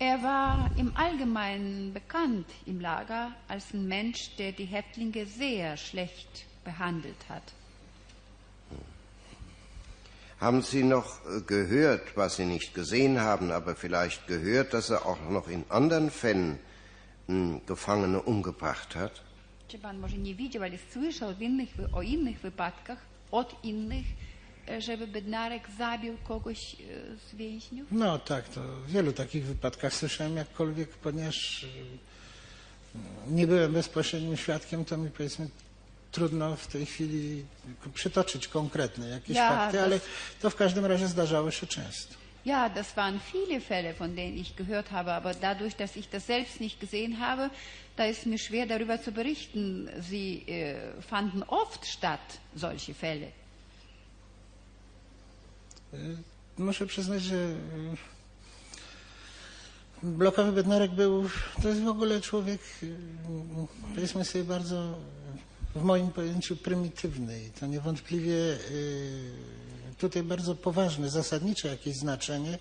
[0.00, 6.44] Er war im Allgemeinen bekannt im Lager als ein Mensch, der die Häftlinge sehr schlecht
[6.64, 7.52] behandelt hat.
[10.40, 15.06] Haben Sie noch äh, gehört, was Sie nicht gesehen haben, aber vielleicht gehört, dass er
[15.06, 16.58] auch noch in anderen Fällen
[17.28, 19.22] mm, Gefangene umgebracht hat?
[19.68, 22.98] Czy pan może nie widział, ale słyszał w innych, o innych wypadkach
[23.30, 24.06] od innych,
[24.78, 26.76] żeby Bednarek zabił kogoś e,
[27.28, 27.88] z więźniów?
[27.90, 31.68] No tak, to w wielu takich wypadkach słyszałem jakkolwiek, ponieważ y,
[33.28, 35.48] nie byłem bezpośrednim świadkiem, to mi powiedzmy
[36.12, 37.44] trudno w tej chwili
[37.94, 40.00] przytoczyć konkretne jakieś Ja, fakty, ale
[40.40, 42.14] to w każdym razie zdarzało się często.
[42.44, 46.26] Ja, das waren viele Fälle, von denen ich gehört habe, aber dadurch, dass ich das
[46.26, 47.50] selbst nicht gesehen habe,
[47.96, 49.88] da ist mir schwer darüber zu berichten.
[50.10, 52.20] Sie äh, fanden oft statt,
[52.54, 53.32] solche Fälle.
[55.94, 56.16] Y,
[56.58, 57.56] Muszę przyznać, że y,
[60.02, 61.28] blokowy Bednarek był,
[61.62, 62.96] to jest w ogóle człowiek, y,
[63.94, 64.94] powiedzmy sobie, bardzo
[65.74, 68.34] w moim pojęciu prymitywny i to niewątpliwie
[69.98, 72.58] tutaj bardzo poważne, zasadnicze jakieś znaczenie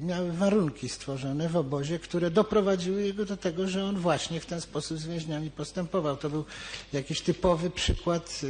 [0.00, 4.60] miały warunki stworzone w obozie, które doprowadziły jego do tego, że on właśnie w ten
[4.60, 6.16] sposób z więźniami postępował.
[6.16, 6.44] To był
[6.92, 8.40] jakiś typowy przykład,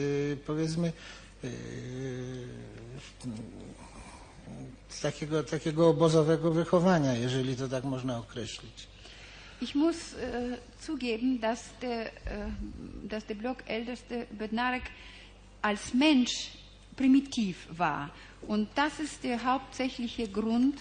[0.47, 0.93] powiedzmy,
[5.03, 8.95] takiego, takiego obozowego wychowania, jeżeli to tak można określić.
[9.61, 12.11] Ich muss äh, zugeben, dass der, äh,
[13.09, 14.83] dass der Blockälteste Bednarek
[15.63, 16.51] als Mensch
[16.97, 18.11] primitiv war.
[18.49, 20.77] Und das ist der hauptsächliche Grund,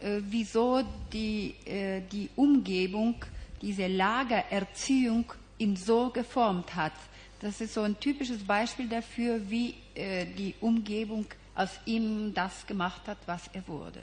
[0.00, 0.82] äh, wieso
[1.12, 3.14] die, äh, die Umgebung,
[3.60, 5.24] diese Lagererziehung
[5.58, 6.92] ihn so geformt hat.
[7.40, 13.02] Das ist so ein typisches Beispiel dafür, wie äh, die Umgebung aus ihm das gemacht
[13.06, 14.02] hat, was er wurde.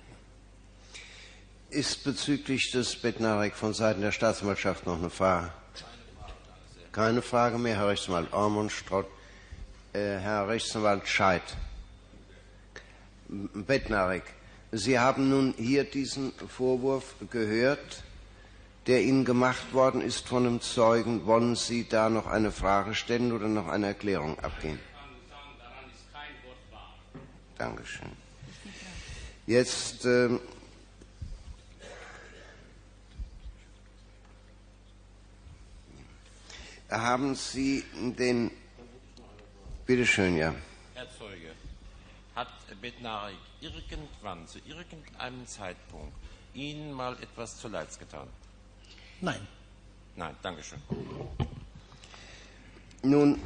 [1.69, 5.51] Ist bezüglich des Bednarek von Seiten der Staatsanwaltschaft noch eine Frage?
[6.93, 9.07] Keine Frage mehr, Herr Rechtsanwalt Ormund, Strott,
[9.91, 11.43] äh, Herr Rechtsanwalt Scheid.
[13.27, 14.23] Bednarek,
[14.71, 18.03] Sie haben nun hier diesen Vorwurf gehört,
[18.87, 21.25] der Ihnen gemacht worden ist von einem Zeugen.
[21.25, 24.79] Wollen Sie da noch eine Frage stellen oder noch eine Erklärung abgeben?
[27.57, 28.11] Dankeschön.
[29.47, 30.39] Jetzt ähm,
[36.89, 37.83] haben Sie
[38.17, 38.51] den.
[39.85, 40.53] Bitte schön, ja.
[40.95, 41.51] Herr Zeuge,
[42.35, 42.49] hat
[42.81, 46.13] Bednarik irgendwann, zu irgendeinem Zeitpunkt,
[46.53, 48.27] Ihnen mal etwas zuleid getan?
[49.21, 49.39] Nein.
[50.15, 50.79] Nein, Dankeschön.
[53.03, 53.39] Nun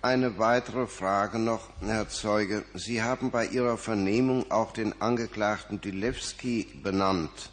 [0.00, 2.64] eine weitere Frage noch, Herr Zeuge.
[2.74, 7.50] Sie haben bei Ihrer Vernehmung auch den Angeklagten Dilewski benannt.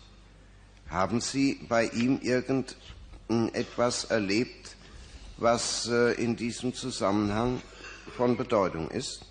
[0.89, 4.75] Haben Sie bei ihm irgendetwas erlebt,
[5.37, 7.61] was äh, in diesem Zusammenhang
[8.17, 9.25] von Bedeutung ist?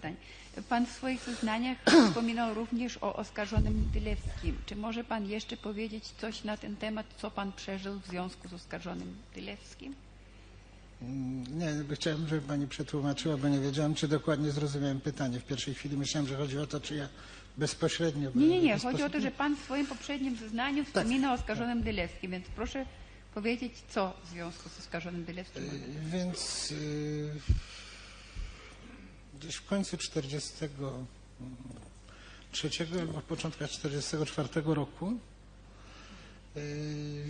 [0.00, 0.16] Pytanie.
[0.62, 4.58] Pan w swoich zeznaniach wspominał również o oskarżonym Dylewskim.
[4.66, 8.52] Czy może Pan jeszcze powiedzieć coś na ten temat, co Pan przeżył w związku z
[8.52, 9.94] oskarżonym Dylewskim?
[11.02, 15.40] Mm, Nie, chciałem, żeby Pani przetłumaczyła, bo nie wiedziałem, czy dokładnie zrozumiałem pytanie.
[15.40, 17.08] W pierwszej chwili myślałem, że chodzi o to, czy ja
[17.58, 18.30] bezpośrednio...
[18.34, 18.74] Nie, nie, nie.
[18.74, 22.46] bezpośrednio- Chodzi o to, że Pan w swoim poprzednim zeznaniu wspomina o oskarżonym Dylewskim, więc
[22.56, 22.86] proszę
[23.34, 25.62] powiedzieć, co w związku z oskarżonym Dylewskim.
[25.64, 27.30] Y, Więc y,
[29.40, 32.70] gdzieś w końcu 43
[33.00, 35.12] albo w początkach 44 roku
[36.56, 37.24] y,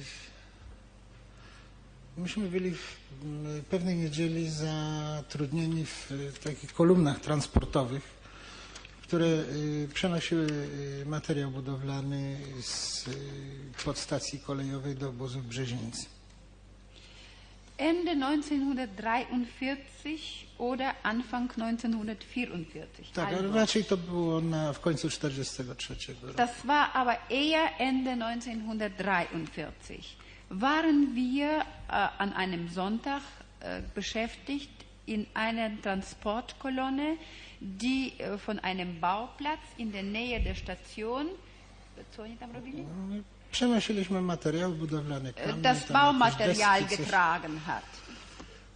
[2.16, 8.02] myśmy byli w m, pewnej niedzieli zatrudnieni w, w takich kolumnach transportowych,
[9.02, 9.44] które
[9.94, 10.68] przenosiły
[11.06, 13.04] materiał budowlany z
[13.84, 16.19] podstacji kolejowej do obozu w Brzezińcu.
[17.80, 23.12] Ende 1943 oder Anfang 1944.
[23.14, 26.36] Tak, Also, raczej to było na, w końcu 43 roku.
[26.36, 30.16] Das war aber eher Ende 1943.
[30.50, 31.62] Waren wir äh,
[32.18, 33.22] an einem Sonntag
[33.60, 34.70] äh, beschäftigt
[35.06, 37.16] in einer Transportkolonne,
[37.60, 41.26] die äh, von einem Bauplatz in der Nähe der Station,
[42.16, 42.84] co oni tam robili?
[43.52, 47.84] Przenosiliśmy materiał budowlany, kamień, das tam Baumaterial deski, getragen hat.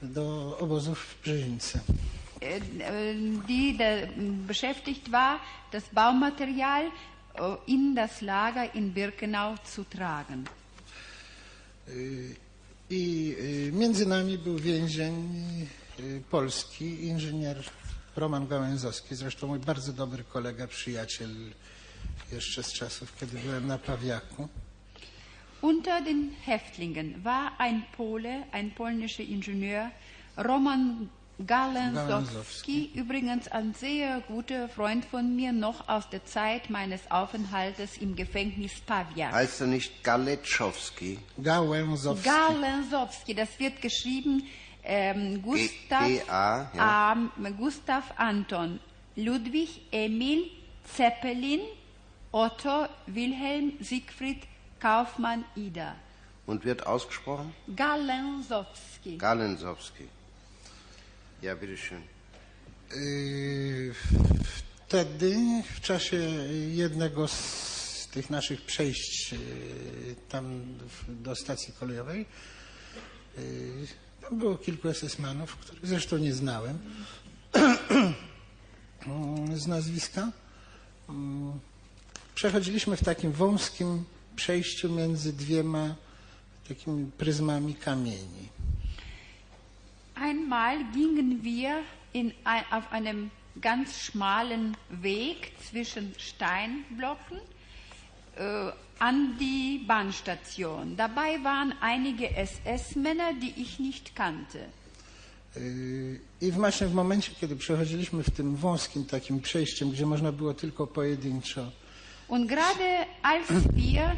[0.02, 1.78] do obozów w Brzezińcu.
[2.40, 3.16] Äh, äh,
[3.48, 5.38] die m, beschäftigt war,
[5.72, 10.44] das Baumaterial äh, in das Lager in Birkenau zu tragen.
[11.88, 12.36] Y,
[12.90, 15.14] I y, między nami był więzień
[16.00, 17.64] y, polski, inżynier
[18.16, 21.30] Roman Gałęzowski, zresztą mój bardzo dobry kolega, przyjaciel
[22.32, 24.48] jeszcze z czasów, kiedy byłem na Pawiaku.
[25.64, 29.90] Unter den Häftlingen war ein Pole, ein polnischer Ingenieur,
[30.36, 31.08] Roman
[31.46, 38.14] Galensowski, übrigens ein sehr guter Freund von mir, noch aus der Zeit meines Aufenthaltes im
[38.14, 39.32] Gefängnis Pawia.
[39.32, 41.18] Heißt er nicht Galetschowski?
[41.42, 42.28] Gałęzowski.
[42.28, 44.42] Galensowski, das wird geschrieben
[44.84, 47.12] ähm, Gustav, G-A, ja.
[47.12, 48.80] Am- Gustav Anton,
[49.16, 50.44] Ludwig Emil
[50.94, 51.60] Zeppelin,
[52.32, 54.42] Otto Wilhelm Siegfried
[54.84, 55.96] Kaufmann Ida.
[56.46, 57.54] Und wird ausgesprochen?
[57.74, 59.16] Galensowski.
[59.16, 60.06] Galensowski.
[61.42, 62.02] Ja, bitteschön.
[62.92, 63.94] Y,
[64.86, 65.36] Wtedy,
[65.74, 66.16] w czasie
[66.72, 69.38] jednego z tych naszych przejść y,
[70.28, 70.64] tam
[71.08, 72.26] do stacji kolejowej,
[73.38, 73.86] y,
[74.20, 76.78] tam było kilku SS-manów, których zresztą nie znałem
[79.54, 80.30] z nazwiska.
[81.08, 81.60] Mm,
[82.34, 84.04] Przechodziliśmy w takim wąskim
[84.36, 85.94] przejściu między dwiema
[86.68, 88.48] takimi pryzmami kamieni.
[90.14, 91.82] Einmal gingen wir
[92.14, 92.32] in
[92.70, 93.30] auf einem
[93.60, 97.38] ganz schmalen Weg zwischen Steinblocken
[98.36, 100.96] äh, an die Bahnstation.
[100.96, 104.58] Dabei waren einige SS-Männer, die ich nicht kannte.
[105.56, 110.54] Yy, I właśnie w momencie, kiedy przechodziliśmy w tym wąskim takim przejściem, gdzie można było
[110.54, 111.70] tylko pojedynczo
[112.34, 113.46] Und gerade als
[113.76, 114.16] wir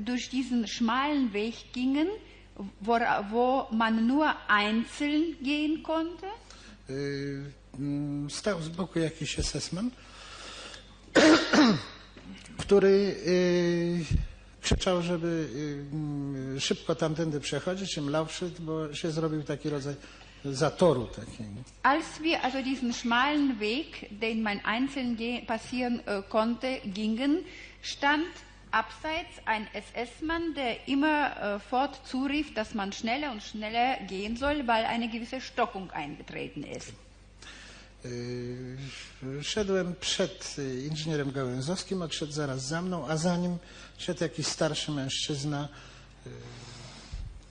[0.00, 2.08] durch diesen schmalen Weg gingen,
[2.80, 2.98] wo,
[3.30, 6.26] wo man nur einzeln gehen konnte,
[6.88, 7.44] yy,
[7.78, 9.90] mm, stał z boku jakiś SS-man,
[12.62, 14.04] który yy,
[14.60, 19.94] krzyczał, żeby yy, mm, szybko tamtędy przechodzić, im Laufschritt, bo się zrobił taki rodzaj
[20.44, 21.64] zatoru takiego.
[21.82, 25.16] Als wir also diesen schmalen Weg, den man einzeln
[25.46, 27.44] passieren äh, konnte, gingen,
[27.82, 28.26] stand
[28.70, 34.66] abseits ein SS-Mann, der immer äh, fort zurief, dass man schneller und schneller gehen soll,
[34.66, 36.92] weil eine gewisse Stockung eingetreten ist.
[39.42, 40.56] Szedłem przed
[40.90, 43.58] inżynierem Gałęzowskim, odszedł zaraz za mną, a za nim
[43.98, 45.68] szedł jakiś starszy mężczyzna,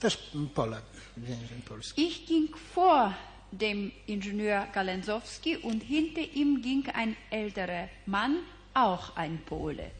[0.04, 0.18] też
[0.54, 0.82] Polak,
[1.16, 2.02] więzień polski.
[2.02, 3.14] Ich ging vor
[3.52, 8.36] dem Ingenieur Galensowski und hinter ihm ging ein älterer Mann,
[8.74, 9.90] auch ein Pole.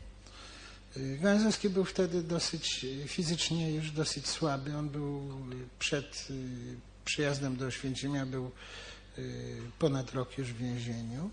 [0.96, 4.76] Y, Gałęzowski był wtedy dosyć y, fizycznie już dosyć słaby.
[4.76, 5.22] On był y,
[5.78, 6.28] przed
[7.04, 8.50] przyjazdem do Oświęcimia, był
[9.78, 11.30] ponad rok już w więzieniu.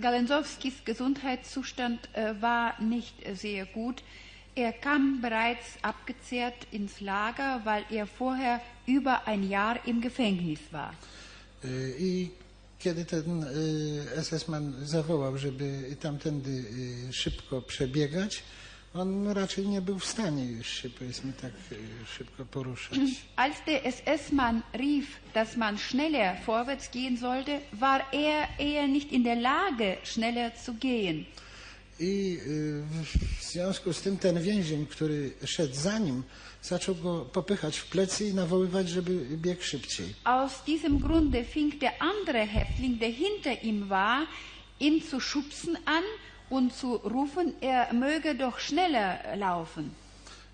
[0.00, 2.08] Galensowskis Gesundheitszustand
[2.40, 4.02] war nicht sehr gut.
[4.56, 10.94] Er kam bereits abgezehrt ins Lager, weil er vorher über ein Jahr im Gefängnis war.
[11.62, 12.30] Y, I
[12.78, 16.50] kiedy ten y, SS-man zawołał, żeby tamtędy
[17.08, 18.42] y, szybko przebiegać,
[18.94, 22.98] on raczej nie był w stanie już się, powiedzmy tak, y, szybko poruszać.
[23.36, 29.24] Als der SS-Mann rief, dass man schneller vorwärts gehen sollte, war er eher nicht in
[29.24, 31.26] der Lage, schneller zu gehen.
[32.00, 32.82] I y,
[33.40, 36.22] w związku z tym ten więzień, który szedł za nim,
[36.62, 40.14] zaczął go popychać w plecy i nawoływać, żeby biegł szybciej.
[40.24, 44.26] Aus diesem Grunde fing der andere Häftling, der hinter ihm war,
[44.80, 46.04] ihn zu schubsen an
[46.50, 49.90] und zu rufen, er möge doch schneller laufen.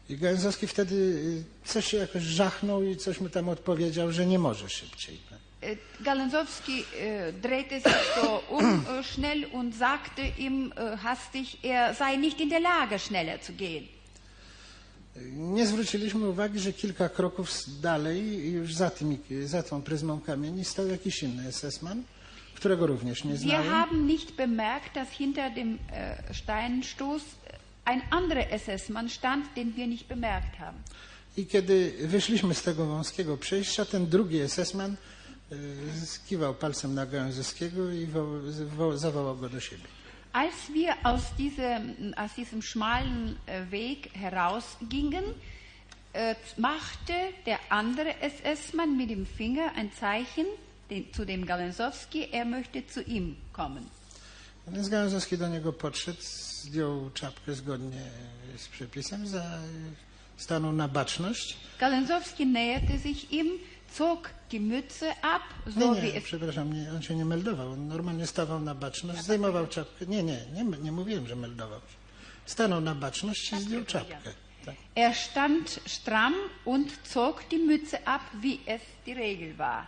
[0.08, 4.38] I Gałęzowski wtedy y, coś się jakoś żachnął i coś mu tam odpowiedział, że nie
[4.38, 5.18] może szybciej.
[5.62, 11.94] Äh, Galensowski äh, drehte sich so um äh, schnell und sagte ihm äh, hastig, er
[11.94, 13.88] sei nicht in der Lage, schneller zu gehen.
[15.36, 17.48] Nie zwróciliśmy uwagi, że kilka kroków
[17.80, 22.02] dalej, już za, tymi, za tą pryzmą kamieni, stał jakiś inny SS-man,
[22.54, 23.68] którego również nie Wir znałem.
[23.68, 27.22] haben nicht bemerkt, dass hinter dem äh, Steinstoß
[27.84, 30.78] ein anderer SS-Mann stand, den wir nicht bemerkt haben.
[31.36, 34.96] I kiedy wyszliśmy z tego wąskiego przejścia, ten drugi SS-man
[36.04, 38.26] skiwał palcem na Gałęzowskiego i wo,
[38.76, 39.84] wo, zawołał go do siebie.
[40.32, 45.24] Als wir aus diesem, aus diesem schmalen äh, Weg herausgingen,
[46.14, 47.12] äh, machte
[47.46, 50.46] der andere SS-Mann mit dem Finger ein Zeichen
[50.90, 53.86] den, zu dem Galensowski, er möchte zu ihm kommen.
[54.66, 56.22] Więc Gałęzowski do niego podszedł,
[56.62, 58.02] zdjął czapkę zgodnie
[58.56, 59.58] z przepisem, za,
[60.36, 61.56] stanął na baczność.
[61.78, 63.48] Galensowski näherte sich ihm,
[63.98, 67.72] zog die Mütze ab, Nie, so wie nie, es przepraszam, nie, on się nie meldował.
[67.72, 70.06] On normalnie stawał na baczność, zdejmował czapkę.
[70.06, 71.96] Nie, nie, nie, nie mówiłem, że meldował się.
[72.46, 74.16] Stanął na baczność i zdjął czapkę.
[74.66, 74.74] Tak.
[74.94, 79.86] Er stand stramm und zog die Mütze ab, wie es die Regel war.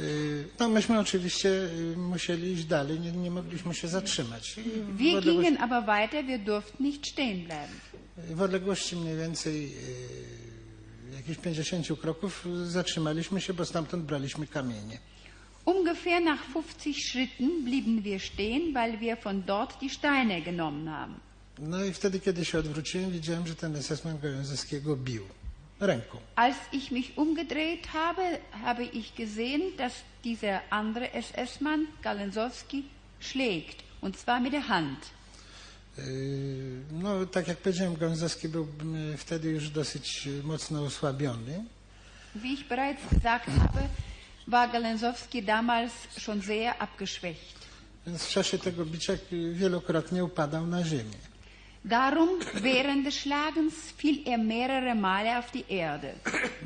[0.00, 4.56] Y, No myśmy oczywiście y, musieli iść dalej, nie, nie mogliśmy się zatrzymać.
[4.96, 7.76] Wir gingen aber weiter, wir durften nicht stehen bleiben.
[8.16, 10.53] w odległości mniej więcej y,
[11.28, 14.98] jakichś 50 kroków zatrzymaliśmy się, bo stamtąd braliśmy kamienie.
[15.66, 21.20] Ungefähr nach 50 Schritten blieben wir stehen, weil wir von dort die Steine genommen haben.
[21.58, 25.22] No i wtedy, kiedy się odwróciłem, widziałem, że ten SS-man Gałęzowskiego bił
[25.80, 26.18] ręką.
[26.36, 29.92] Als ich mich umgedreht habe, habe ich gesehen, dass
[30.24, 32.84] dieser andere SS-Mann, Galensowski,
[33.20, 33.76] schlägt.
[34.00, 35.13] Und zwar mit der Hand.
[35.98, 38.62] Y, No, tak jak powiedziałem, Gałęzowski był
[39.14, 41.64] y, wtedy już dosyć y, mocno osłabiony.
[42.34, 43.88] Wie ich bereits gesagt habe,
[44.48, 47.64] war Galensowski damals schon sehr abgeschwächt.
[48.06, 51.18] Więc w czasie tego bicia y, wielokrotnie upadał na ziemię.
[51.84, 56.14] Darum, während des Schlagens fiel er mehrere Male auf die Erde.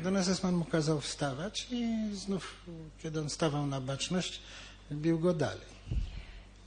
[0.03, 2.55] Don SS-man mu kazał wstawać i znów,
[3.03, 4.39] kiedy on stawał na baczność,
[4.91, 5.78] bił go dalej.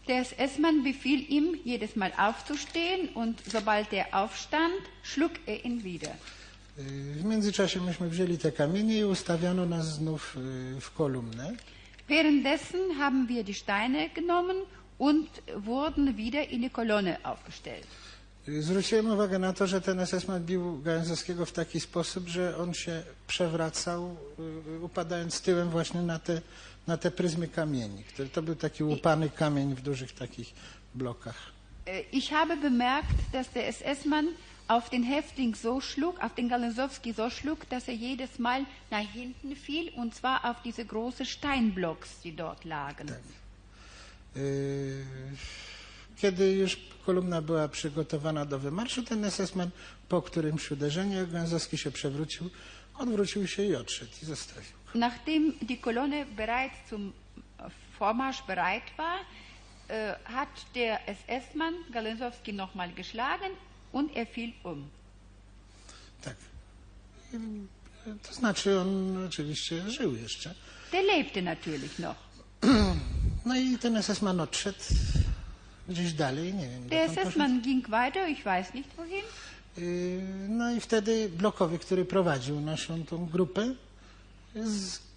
[0.09, 4.75] Der SS-Mann befiel ihm, jedes Mal aufzustehen und sobald er aufstand,
[5.05, 6.11] schlug er ihn wieder.
[6.79, 6.83] Y,
[7.23, 10.37] W międzyczasie myśmy wzięli te kamienie i ustawiono nas znów
[10.77, 11.53] y, w kolumnę.
[12.09, 14.57] Währenddessen haben wir die Steine genommen
[14.99, 17.87] und wurden wieder in die Kolonne aufgestellt.
[18.49, 22.75] Y, Zwróciłem uwagę na to, że ten SS-man bił Gałęzowskiego w taki sposób, że on
[22.75, 24.17] się przewracał,
[24.83, 26.41] upadając tyłem właśnie na te,
[26.87, 28.05] na te pryzmy kamieni.
[28.33, 30.55] To był taki łupany kamień w dużych takich
[30.95, 31.37] blokach.
[31.87, 34.27] Äh, Ich habe bemerkt, dass der SS-Mann
[34.69, 39.13] auf den Häftling so schlug, auf den Galensowski so schlug, dass er jedes Mal nach
[39.15, 43.09] hinten fiel, und zwar auf diese großen Steinblocks, die dort lagen.
[44.37, 45.05] Y,
[46.17, 49.71] Kiedy już kolumna była przygotowana do wymarszu, ten SS-man
[50.09, 52.51] po którymś uderzeniu, Gałęzowski się przewrócił,
[52.99, 54.73] odwrócił się i odszedł i zostawił.
[54.95, 57.13] Nachdem die Kolonne bereits zum
[57.99, 59.21] Vormarsch bereit war,
[59.89, 63.53] äh, hat der SS-Mann Galensowski nochmal geschlagen
[63.93, 64.91] und er fiel um.
[68.23, 70.55] To znaczy on oczywiście żył jeszcze.
[70.93, 72.17] Der lebte natürlich noch.
[73.45, 74.79] No i ten SS-man odszedł
[75.89, 76.89] gdzieś dalej, nie wiem.
[76.89, 77.11] Der.
[77.11, 79.25] SS-Mann ging weiter, ich weiß nicht wohin.
[80.49, 83.75] No i wtedy blokowy, który prowadził naszą tą grupę,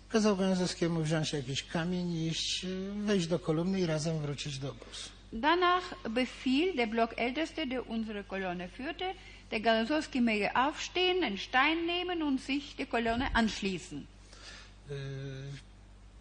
[0.10, 4.70] kazał Gązowskiemu wziąć jakiś kamień i iść, y, wejść do kolumny i razem wrócić do
[4.72, 5.10] obozu.
[5.34, 9.14] Danach befiel der Blockälteste, der unsere Kolonne führte,
[9.52, 14.08] der Galensowski möge aufstehen, einen Stein nehmen und sich der Kolonne anschließen.
[14.90, 14.94] Y,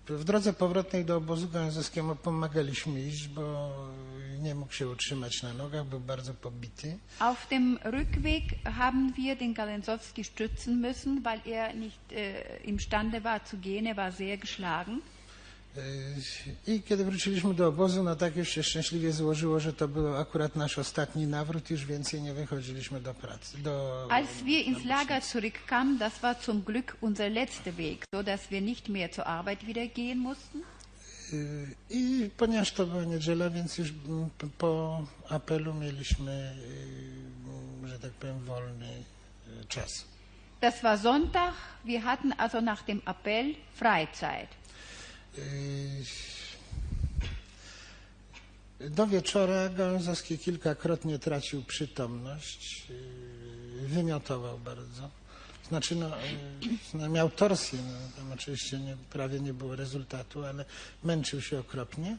[0.09, 3.71] W drodze powrotnej do obozu Gązowskiemu pomagaliśmy iść, bo
[4.39, 6.99] nie mógł się utrzymać na nogach, był bardzo pobity.
[7.19, 13.45] Auf dem Rückweg haben wir den Galensowski stützen müssen, weil er nicht äh, imstande war
[13.45, 13.87] zu gehen.
[13.87, 15.01] Er war sehr geschlagen.
[15.77, 20.17] Y, I kiedy wróciliśmy do obozu, no tak już się szczęśliwie złożyło, że to był
[20.17, 23.59] akurat nasz ostatni nawrót, już więcej nie wychodziliśmy do pracy.
[23.59, 24.07] Do...
[24.11, 28.63] Als wir ins Lager zurückkamen, das war zum Glück unser letzter Weg, so dass wir
[28.63, 30.63] nicht mehr zur Arbeit wieder gehen mussten.
[31.33, 36.55] Y, I ponieważ to była niedziela, więc już mm, po apelu mieliśmy,
[37.85, 39.05] y, że tak powiem, wolny
[39.69, 40.05] czas.
[40.61, 41.55] Das war Sonntag.
[41.85, 44.49] Wir hatten also nach dem Appell Freizeit.
[45.39, 46.05] Y,
[48.91, 55.11] Do wieczora Gałęzowski kilkakrotnie tracił przytomność, y, wymiotował bardzo.
[55.69, 56.21] Znaczy, no, y,
[56.95, 60.65] no miał torsję, no, tam oczywiście nie, prawie nie było rezultatu, ale
[61.05, 62.17] męczył się okropnie.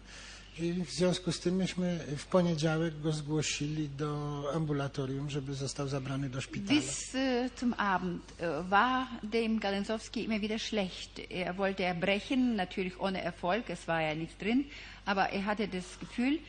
[0.59, 6.30] I w związku z tym myśmy w poniedziałek go zgłosili do ambulatorium, żeby został zabrany
[6.30, 6.80] do szpitala.
[6.80, 11.19] Bis äh, zum Abend äh, war dem Galensowski immer wieder schlecht.
[11.30, 14.66] Er wollte erbrechen, natürlich ohne Erfolg, es war ja nichts drin,
[15.06, 16.40] aber er hatte das Gefühl.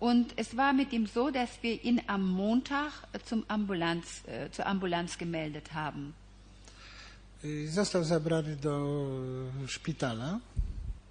[0.00, 2.92] Und es war mit ihm so, dass wir ihn am Montag
[3.24, 6.14] zum Ambulanz, äh, zur Ambulanz gemeldet haben.
[7.44, 8.98] Y, Został zabrany do
[9.66, 10.40] szpitala.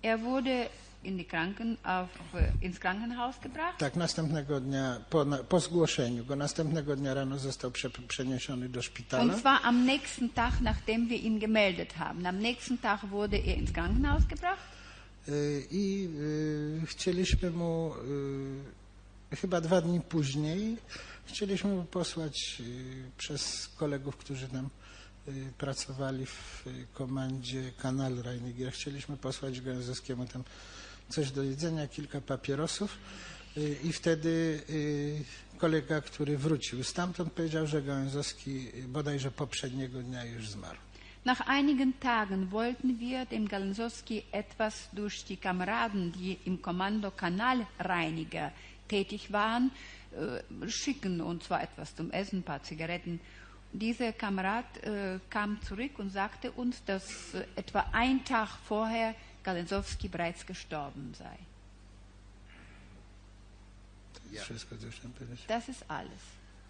[0.02, 0.70] Er wurde
[1.04, 3.78] in Kranken, auf, äh, ins Krankenhaus gebracht.
[3.80, 8.82] Tak, następnego dnia, po, na, po zgłoszeniu go, następnego dnia rano został prze, przeniesiony do
[8.82, 9.24] szpitala.
[9.24, 12.26] Und zwar am nächsten Tag, nachdem wir ihn gemeldet haben.
[12.26, 14.62] Am nächsten Tag wurde er ins Krankenhaus gebracht.
[15.28, 16.10] Y, I
[16.84, 17.94] y, chcieliśmy mu
[19.32, 20.78] y, chyba dwa dni później
[21.32, 24.70] chcieliśmy mu posłać y, przez kolegów, którzy tam
[25.28, 28.74] y, pracowali w komandzie Kanal Reiniger.
[28.74, 30.44] Chcieliśmy posłać Gęzowskiemu tam
[31.12, 32.98] coś do jedzenia, kilka papierosów
[33.84, 34.62] i wtedy
[35.62, 40.78] kolega, który wrócił stamtąd powiedział, że Gęzowski y, bodajże poprzedniego dnia już zmarł.
[41.26, 48.52] Nach einigen Tagen wollten wir dem Galensowski etwas durch die Kameraden, die im Kommando Kanalreiniger
[48.88, 49.70] tätig waren,
[50.64, 53.20] äh, schicken, und zwar etwas zum Essen, ein paar Zigaretten.
[53.74, 60.10] Dieser Kamerad äh, kam zurück und sagte uns, dass äh, etwa ein Tag vorher Galensowski
[60.10, 61.38] bereits gestorben sei.
[64.14, 65.46] To jest wszystko, co chciałem powiedzieć.
[65.48, 66.20] Das ist alles.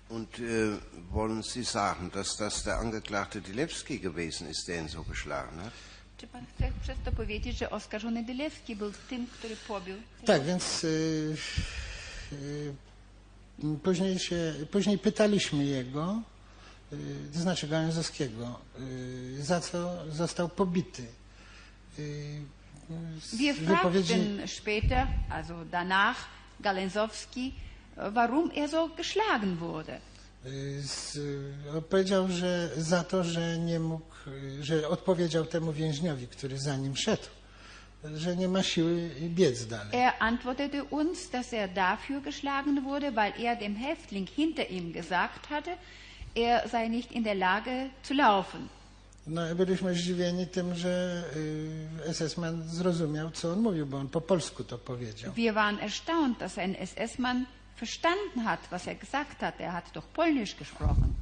[0.10, 0.78] Und äh,
[1.12, 5.74] wollen Sie sagen, dass das der Angeklagte Dilewski gewesen ist, der ihn so geschlagen hat?
[6.18, 9.96] Czy pan chce przez to powiedzieć, że oskarżony Dylewski był tym, który pobił?
[10.26, 11.36] Tak, więc y,
[12.34, 12.74] y,
[13.84, 16.22] później, się, później pytaliśmy jego,
[16.94, 16.98] y,
[17.34, 18.60] to znaczy Gałęzowskiego,
[19.40, 21.06] za co został pobity.
[23.34, 26.18] Wir fragten später, also danach,
[26.60, 27.54] Galensowski,
[27.98, 30.00] äh, warum er so geschlagen wurde.
[30.82, 31.18] z,
[31.90, 34.16] powiedział, że za to, że nie mógł,
[34.62, 37.28] że odpowiedział temu więźniowi, który za nim szedł,
[38.16, 39.94] że nie ma siły biec dalej.
[39.94, 45.50] Er antwortete uns, dass er dafür geschlagen wurde, weil er dem Häftling hinter ihm gesagt
[45.50, 45.78] hatte,
[46.36, 48.70] er sei nicht in der Lage zu laufen.
[49.28, 51.24] No, byliśmy zdziwieni tym, że
[52.08, 55.34] y, SS-man zrozumiał, co on mówił, bo on po polsku to powiedział.
[55.34, 57.46] Wir waren erstaunt, dass ein SS-Mann
[57.80, 59.62] verstanden hat, was er gesagt hat.
[59.62, 61.14] Er hat doch Polnisch gesprochen.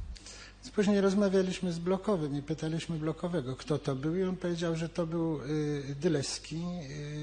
[0.74, 5.06] Później rozmawialiśmy z Blokowym i pytaliśmy Blokowego, kto to był i on powiedział, że to
[5.06, 6.62] był y, Dyleski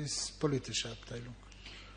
[0.03, 1.35] y, z Politische Abteilung.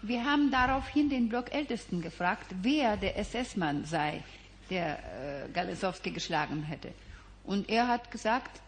[0.02, 4.22] Wir haben daraufhin den Blockältesten gefragt, wer der SS-Mann sei,
[4.70, 6.92] der äh, Galesowski geschlagen hätte.
[7.44, 8.60] Und er hat gesagt,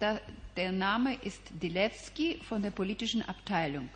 [0.57, 3.89] der Name ist Dilewski von der politischen Abteilung.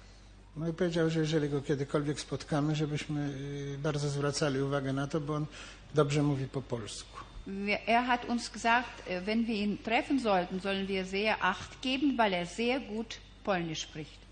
[0.56, 3.32] No i powiedział, że jeżeli go kiedykolwiek spotkamy, żebyśmy
[3.78, 5.46] bardzo zwracali uwagę na to, bo on
[5.94, 7.18] dobrze mówi po polsku.
[7.86, 12.18] Er hat uns gesagt, äh, wenn wir ihn treffen sollten, sollen wir sehr Acht geben,
[12.18, 14.25] weil er sehr gut Polnisch spricht.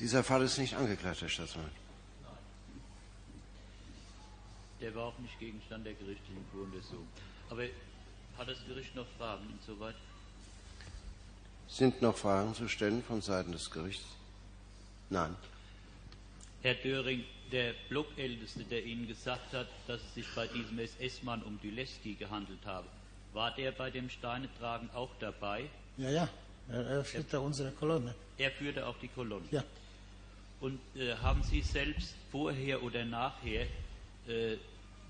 [0.00, 1.70] Dieser Fall ist nicht angeklagt, Herr Staatsmann.
[4.80, 7.06] Der war auch nicht Gegenstand der gerichtlichen Voruntersuchung.
[7.48, 7.62] Aber
[8.36, 9.94] hat das Gericht noch Fragen insoweit?
[11.68, 14.04] Sind noch Fragen zu stellen von Seiten des Gerichts?
[15.10, 15.34] Nein.
[16.62, 21.60] Herr Döring, der Blockälteste, der Ihnen gesagt hat, dass es sich bei diesem SS-Mann um
[21.60, 22.88] Düleski gehandelt habe,
[23.32, 25.68] war der bei dem Steinetragen auch dabei?
[25.96, 26.28] Ja, ja,
[26.68, 28.14] er, er führte unsere Kolonne.
[28.38, 29.46] Er führte auch die Kolonne.
[29.50, 29.62] Ja.
[30.64, 33.66] Und äh, haben Sie selbst vorher oder nachher
[34.26, 34.56] äh,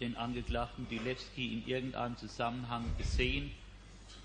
[0.01, 3.53] den Angeklagten Dilewski in irgendeinem Zusammenhang gesehen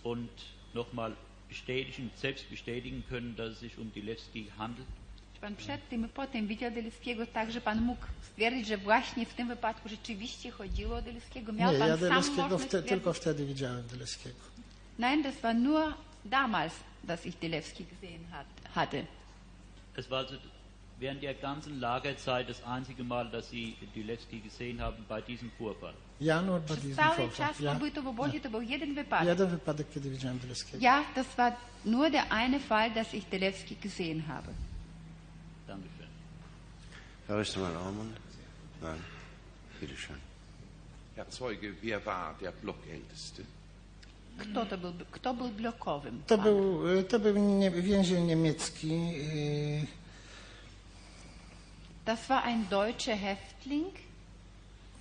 [0.01, 0.31] und
[0.73, 1.15] nochmal
[1.47, 4.87] bestätigen, selbst bestätigen können, dass es sich um Dilewski handelt?
[5.41, 9.33] Pan przed tym i potem widział Dylewskiego tak, że pan mógł stwierdzić, że właśnie w
[9.33, 11.53] tym wypadku rzeczywiście chodziło o Dylewskiego?
[11.53, 14.39] Miał Nie, pan ja sam Deleskiego wte, tylko wtedy widziałem Deleskiego.
[14.99, 15.93] Nein, das war nur
[16.25, 19.05] damals, dass ich Dilewski gesehen hat, hatte.
[19.95, 20.35] Es war also
[20.99, 25.93] während der ganzen Lagerzeit das einzige Mal, dass Sie Dilewski gesehen haben bei diesem Vorfall.
[26.19, 27.47] Ja nur bei Przez diesem cały Vorfall.
[27.47, 27.73] czas Ja.
[27.73, 29.27] pobytu w obozie to był jeden wypadek.
[29.27, 30.39] Jeden wypadek, kiedy widziałem.
[30.79, 31.53] Ja, das war
[31.85, 34.51] nur der eine Fall, dass ich Dilewski gesehen habe.
[35.67, 36.07] Dankeschön.
[37.27, 38.13] Herr Richtmann Aumann?
[38.81, 38.99] Nein.
[39.81, 40.17] Bitte schön.
[41.15, 43.43] Herr Zeuge, wer war der Blockälteste?
[44.37, 46.21] Kto to był, kto był blokowym?
[46.27, 48.87] To był, to był nie, więzień niemiecki.
[48.87, 49.98] yy,
[52.09, 53.85] Das war ein deutscher Häftling,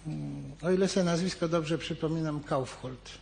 [0.04, 3.18] mm, O ile sobie nazwisko dobrze przypominam, Kaufhold.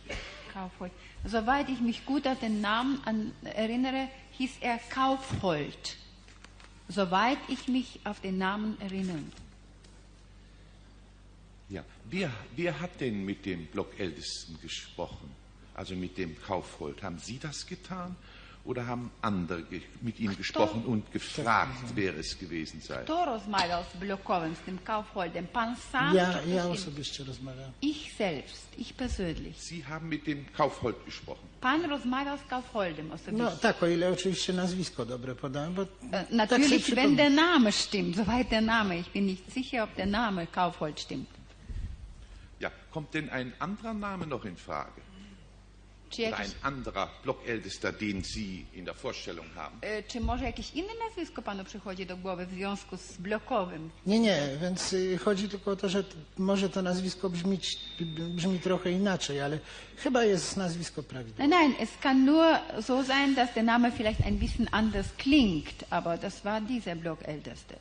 [0.53, 0.91] Kaufhold.
[1.23, 5.95] Soweit ich mich gut an den Namen an, erinnere, hieß er Kaufhold.
[6.89, 9.23] Soweit ich mich auf den Namen erinnere.
[11.69, 11.83] Ja.
[12.09, 15.31] Wer, wer hat denn mit dem Blockältesten gesprochen?
[15.75, 17.03] Also mit dem Kaufhold?
[17.03, 18.17] Haben Sie das getan?
[18.67, 19.63] Oder haben andere
[20.01, 23.03] mit ihm gesprochen und gefragt, wer es gewesen sei?
[23.03, 25.47] Kto rozmawiał z blokowym, z tym Kaufholdem?
[25.47, 27.71] Pan sam Ja, osobiście rozmawiałem.
[27.81, 29.55] Ich selbst, ich persönlich.
[29.57, 31.47] Sie haben mit dem Kaufhold gesprochen.
[31.61, 33.43] Pan rozmawiał z Kaufholdem osobiście.
[33.43, 37.15] No tak, o ile oczywiście nazwisko dobre podałem, bo tak sobie Natürlich, wenn przypomnę.
[37.15, 38.97] der Name stimmt, soweit der Name.
[38.99, 41.29] Ich bin nicht sicher, ob der Name Kaufhold stimmt.
[42.59, 42.71] Ja.
[42.91, 45.01] Kommt denn ein anderer Name noch in Frage?
[46.09, 49.79] Czy, jakiś, ein anderer Blockältester, den Sie in der Vorstellung haben?
[49.81, 53.89] e, czy może jakieś inne nazwisko panu przychodzi do głowy w związku z blokowym?
[54.05, 57.77] Nie, nie, więc y, chodzi tylko o to, że t- może to nazwisko brzmić,
[58.35, 59.59] brzmi trochę inaczej, ale
[59.97, 61.47] chyba jest nazwisko prawidłowe.
[61.47, 62.45] Nein, nein, es kann nur
[62.81, 67.75] so sein, dass der Name vielleicht ein bisschen anders klingt, aber das war dieser Blockälteste.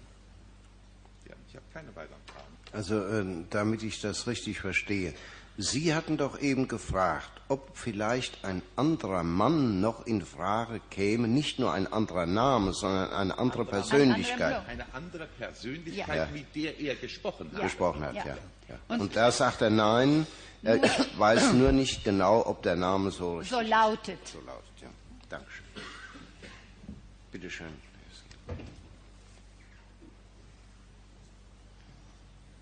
[1.29, 2.47] Ja, ich habe keine weiteren Fragen.
[2.73, 5.15] Also, äh, damit ich das richtig verstehe.
[5.59, 11.59] Sie hatten doch eben gefragt, ob vielleicht ein anderer Mann noch in Frage käme, nicht
[11.59, 16.27] nur ein anderer Name, sondern eine andere Persönlichkeit Eine andere Persönlichkeit, Ja.
[16.33, 17.63] mit der er gesprochen hat.
[17.63, 18.15] gesprochen hat.
[18.17, 18.27] Ja.
[18.27, 18.37] Ja.
[18.69, 18.75] Ja.
[18.89, 20.27] Und- Und da sagt er nein,
[20.63, 20.81] er
[21.17, 24.27] weiß nur nicht genau, ob der Name so richtig So lautet.
[24.27, 24.65] so lautet.
[24.83, 24.89] Ja.
[25.31, 25.65] Dankeschön.
[27.33, 27.69] Bitte schön.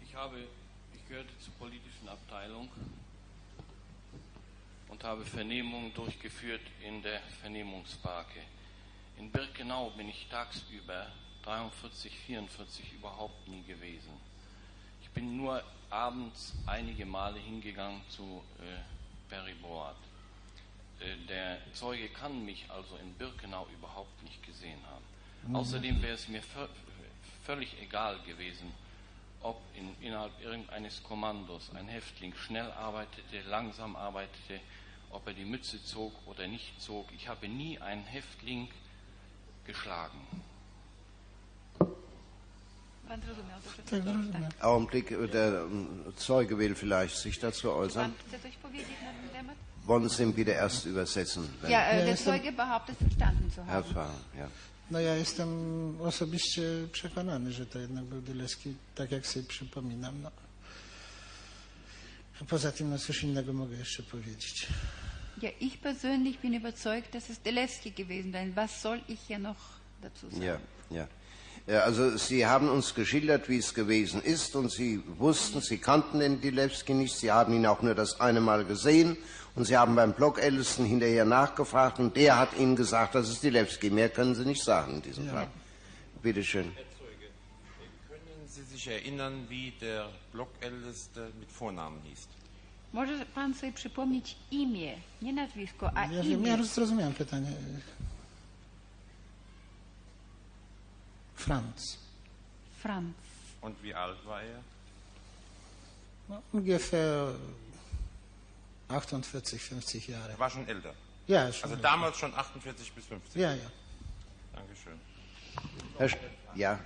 [0.05, 0.37] Ich habe,
[0.95, 1.84] ich gehörte zur politischen
[2.35, 2.69] Abteilung
[4.89, 8.41] und habe Vernehmungen durchgeführt in der Vernehmungsbarke.
[9.19, 11.07] In Birkenau bin ich tagsüber
[11.45, 14.13] 43, 44 überhaupt nie gewesen.
[15.03, 19.97] Ich bin nur abends einige Male hingegangen zu äh, Barry Board.
[20.99, 25.05] Äh, der Zeuge kann mich also in Birkenau überhaupt nicht gesehen haben.
[25.51, 25.57] Mhm.
[25.57, 26.69] Außerdem wäre es mir vö-
[27.45, 28.73] völlig egal gewesen,
[29.45, 34.59] ob in, innerhalb irgendeines Kommandos ein Häftling schnell arbeitete, langsam arbeitete,
[35.11, 37.07] ob er die Mütze zog oder nicht zog.
[37.13, 38.69] Ich habe nie einen Häftling
[39.67, 40.19] geschlagen.
[44.61, 48.15] Augenblick, der ähm, Zeuge will vielleicht sich dazu äußern.
[49.85, 51.49] Wollen Sie ihn bitte erst übersetzen?
[51.61, 53.85] wenn- Ja, äh, Ja, der Zeuge behauptet, verstanden zu haben.
[53.85, 54.49] Pfarrer, ja.
[54.91, 55.49] No ja jestem
[56.01, 60.23] osobiście przekonany, że to jednak był Dyleski, tak jak sobie przypominam.
[60.23, 60.31] No.
[62.43, 64.67] A poza tym, no cóż innego mogę jeszcze powiedzieć.
[65.43, 68.53] Ja, ich persönlich bin überzeugt, dass es Delewski gewesen sein.
[68.55, 69.57] Was soll ich hier noch
[70.03, 70.43] dazu sagen?
[70.43, 70.59] Ja,
[70.91, 71.09] ja.
[71.67, 76.21] Ja, Also Sie haben uns geschildert, wie es gewesen ist, und Sie wussten, Sie kannten
[76.21, 79.17] den Dilewski nicht, Sie haben ihn auch nur das eine Mal gesehen,
[79.57, 83.91] und Sie haben beim Blockältesten hinterher nachgefragt, und der hat Ihnen gesagt, das ist Dilewski.
[83.91, 85.33] Mehr können Sie nicht sagen in diesem Ja.
[85.33, 85.49] Fall.
[86.23, 86.73] Bitte schön.
[86.75, 87.29] Herr Zeuge,
[88.09, 92.29] können Sie sich erinnern, wie der Blockälteste mit Vornamen hieß?
[92.93, 96.49] Może pan sobie przypomnieć imię, nie nazwisko, a Ja imię.
[96.51, 97.53] ja zrozumiałem pytanie.
[101.35, 101.99] Franz.
[102.83, 103.15] Franz.
[103.63, 104.61] Und wie alt war er?
[106.29, 107.35] Na, ungefähr
[108.95, 110.31] 48, 50 Jahre.
[110.33, 110.95] Er war schon älter.
[111.27, 111.89] Ja, schon Also älter.
[111.89, 113.41] damals schon 48 bis 50.
[113.41, 113.71] Ja, ja.
[114.55, 114.99] Dankeschön.
[115.99, 116.17] Herr Sch
[116.55, 116.79] ja.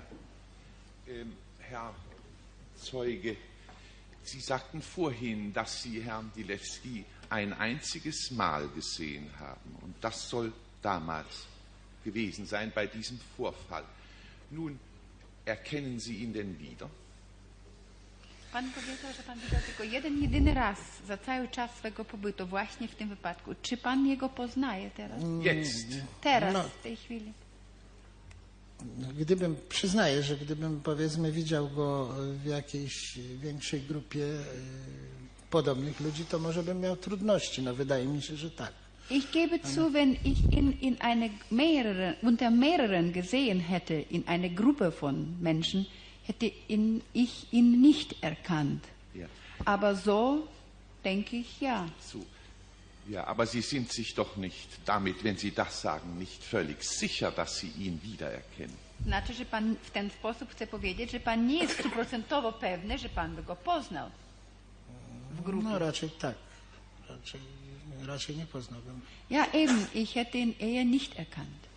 [1.07, 1.95] Ähm, Herr
[2.77, 3.37] Zeuge,
[4.23, 9.77] Sie sagten vorhin, dass Sie Herrn Dilewski ein einziges Mal gesehen haben.
[9.83, 11.47] Und das soll damals
[12.05, 13.85] gewesen sein bei diesem Vorfall.
[14.51, 14.79] Nun,
[15.45, 16.89] erkennen Sie ihn denn wieder?
[18.53, 22.89] Pan powiedział, że pan widział tylko jeden, jedyny raz za cały czas swego pobytu, właśnie
[22.89, 23.55] w tym wypadku.
[23.63, 25.23] Czy pan jego poznaje teraz?
[25.43, 25.87] Jetzt.
[26.21, 26.63] Teraz, No.
[26.63, 27.33] w tej chwili.
[29.19, 34.45] Gdybym, przyznaję, że gdybym powiedzmy widział go w jakiejś większej grupie e,
[35.51, 37.63] podobnych ludzi, to może bym miał trudności.
[37.63, 38.73] No wydaje mi się, że tak.
[39.11, 44.51] Ich gebe zu, wenn ich ihn in eine mehreren, unter mehreren gesehen hätte, in einer
[44.55, 45.85] Gruppe von Menschen,
[46.29, 48.85] hätte ihn, ich ihn nicht erkannt.
[49.15, 49.27] Ja.
[49.65, 50.47] Aber so
[51.05, 51.89] denke ich ja.
[52.01, 52.25] So.
[53.09, 57.31] Ja, aber Sie sind sich doch nicht damit, wenn Sie das sagen, nicht völlig sicher,
[57.31, 58.77] dass Sie ihn wiedererkennen.
[59.07, 63.09] Znaczy, że pan w ten sposób chce powiedzieć, że pan nie jest stuprocentowo pewny, że
[63.09, 64.11] pan by go poznał.
[65.31, 65.65] W grupie.
[65.69, 66.35] No raczej tak.
[67.09, 67.41] Raczej,
[68.07, 69.01] raczej nie poznałbym.
[69.31, 71.69] Ja, eben, ich hätte ihn eher nicht erkannt.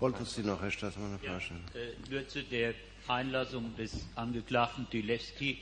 [0.00, 1.64] Wollten Sie noch, Herr Staatsmann, eine Frage stellen?
[1.74, 2.74] Äh, nur zu der
[3.08, 5.58] Einlassung des Angeklagten Dilewski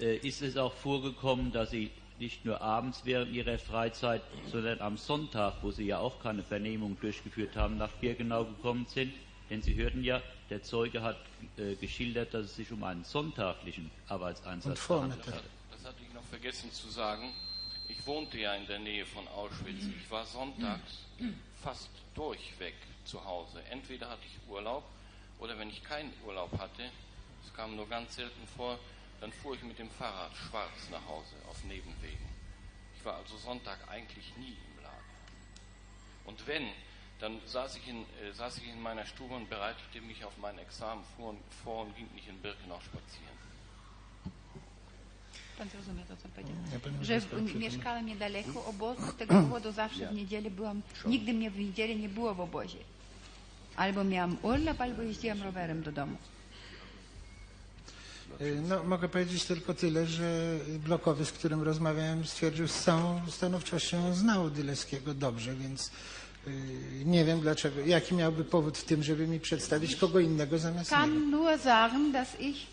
[0.00, 4.96] äh, ist es auch vorgekommen, dass Sie nicht nur abends während Ihrer Freizeit, sondern am
[4.96, 9.12] Sonntag, wo Sie ja auch keine Vernehmung durchgeführt haben, nach Birkenau gekommen sind.
[9.50, 11.18] Denn Sie hörten ja, der Zeuge hat
[11.56, 15.44] äh, geschildert, dass es sich um einen sonntaglichen Arbeitseinsatz gehandelt hat.
[15.70, 17.32] Das hatte ich noch vergessen zu sagen.
[17.88, 19.84] Ich wohnte ja in der Nähe von Auschwitz.
[20.00, 21.04] Ich war sonntags
[21.62, 23.62] fast durchweg zu Hause.
[23.70, 24.82] Entweder hatte ich Urlaub
[25.38, 26.90] oder wenn ich keinen Urlaub hatte,
[27.44, 28.78] es kam nur ganz selten vor,
[29.20, 32.28] dann fuhr ich mit dem Fahrrad schwarz nach Hause auf Nebenwegen.
[32.96, 34.96] Ich war also Sonntag eigentlich nie im Lager.
[36.24, 36.68] Und wenn,
[37.20, 40.58] dann saß ich in, äh, saß ich in meiner Stube und bereitete mich auf mein
[40.58, 43.36] Examen vor und, vor und ging nicht in Birkenau spazieren.
[45.58, 46.56] Pan zrozumie to, co powiedział.
[47.02, 47.20] Że
[47.58, 52.08] mieszkałam niedaleko obozu, z tego powodu zawsze w niedzielę byłam, nigdy mnie w niedzielę nie
[52.08, 52.78] było w obozie.
[53.76, 56.16] Albo miałam urlop, albo jeździłam rowerem do domu.
[58.40, 64.14] E, No, mogę powiedzieć tylko tyle, że blokowy, z którym rozmawiałem, stwierdził z całą stanowczością,
[64.14, 65.90] znał Dyleskiego dobrze, więc
[66.46, 66.50] y,
[67.04, 71.02] nie wiem dlaczego, jaki miałby powód w tym, żeby mi przedstawić kogo innego zamiast niego.
[71.02, 72.66] kann nur sagen, dass ich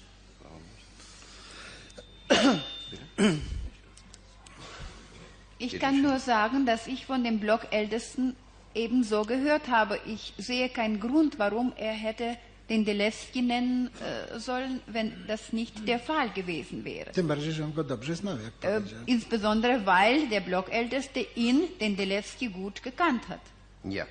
[5.59, 8.35] Ich kann nur sagen, dass ich von dem Blockältesten
[8.75, 9.99] ebenso gehört habe.
[10.05, 12.37] Ich sehe keinen Grund, warum er hätte
[12.69, 17.11] den Delewski nennen äh, sollen, wenn das nicht der Fall gewesen wäre.
[17.11, 21.95] Tym bardziej, że on go dobrze znał, jak Äh, insbesondere weil der Blockälteste ihn, den
[21.95, 23.41] Delewski, gut gekannt hat.
[23.83, 24.05] Ja.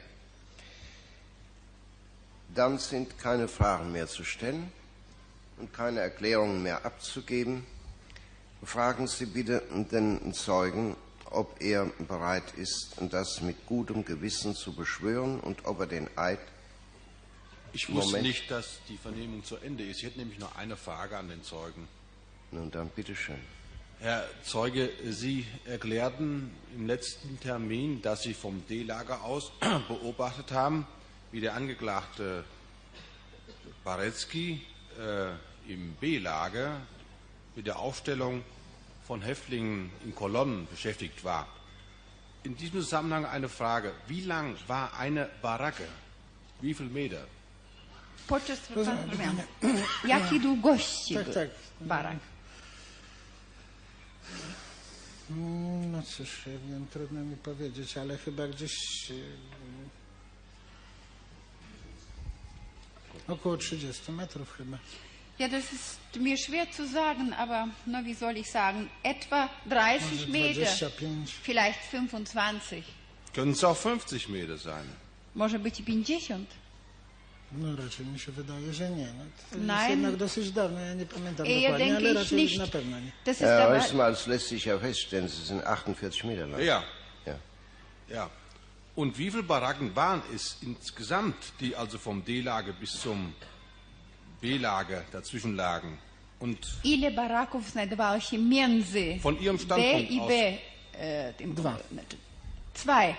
[2.55, 4.70] Dann sind keine Fragen mehr zu stellen
[5.58, 7.65] und keine Erklärungen mehr abzugeben.
[8.62, 10.97] Fragen Sie bitte den Zeugen,
[11.32, 16.40] ob er bereit ist, das mit gutem Gewissen zu beschwören und ob er den Eid.
[17.72, 18.26] Ich wusste Moment.
[18.26, 19.98] nicht, dass die Vernehmung zu Ende ist.
[19.98, 21.88] Ich hätte nämlich noch eine Frage an den Zeugen.
[22.50, 23.38] Nun dann, bitteschön.
[24.00, 29.52] Herr Zeuge, Sie erklärten im letzten Termin, dass Sie vom D-Lager aus
[29.88, 30.86] beobachtet haben,
[31.30, 32.44] wie der Angeklagte
[33.84, 34.60] Barecki
[34.98, 36.80] äh, im B-Lager
[37.54, 38.42] mit der Aufstellung
[39.12, 41.47] von Häftlingen in Kolonnen beschäftigt war.
[42.44, 43.92] In diesem Zusammenhang eine Frage.
[44.08, 45.86] Wie lang war eine Baracke?
[46.62, 47.26] Wie viel Meter?
[48.26, 49.36] Podczas Rozumiem.
[49.60, 51.50] pan Jakiej długości Tak, był tak.
[51.81, 52.16] barak?
[55.92, 59.15] No cóż, ja wiem, trudno mi powiedzieć, ale chyba gdzieś e,
[63.32, 64.78] około 30 metrów chyba.
[65.42, 70.28] Ja, das ist mir schwer zu sagen, aber no, wie soll ich sagen, etwa 30
[70.28, 71.34] Może Meter, 25.
[71.42, 72.84] vielleicht 25,
[73.34, 74.86] Können es auch 50 Meter sein?
[75.34, 76.48] może być i 50.
[77.52, 79.06] No raczej mi się wydaje, że nie.
[79.06, 79.90] No, to jest Nein.
[79.90, 82.58] jednak dosyć dawno, ja nie pamiętam Eher dokładnie, denke ale ich raczej nicht.
[82.58, 83.12] na pewno nie.
[83.24, 86.62] Das ist Reismann, es lässt sich ja feststellen, Sie sind 48 Meter lang.
[86.62, 86.82] Ja.
[87.26, 87.34] Ja.
[88.08, 88.30] Ja.
[88.94, 93.34] Und wie viele Baracken waren es insgesamt, die also vom D-Lager bis zum
[94.42, 95.96] B-Lager dazwischen lagen?
[96.40, 100.28] Und ile baraków znajdowało się między Von Ihrem B Standpunkt i aus.
[100.28, 100.58] B?
[100.98, 101.76] E, tym, Dwa.
[101.92, 102.16] Znaczy,
[102.74, 103.14] zwei.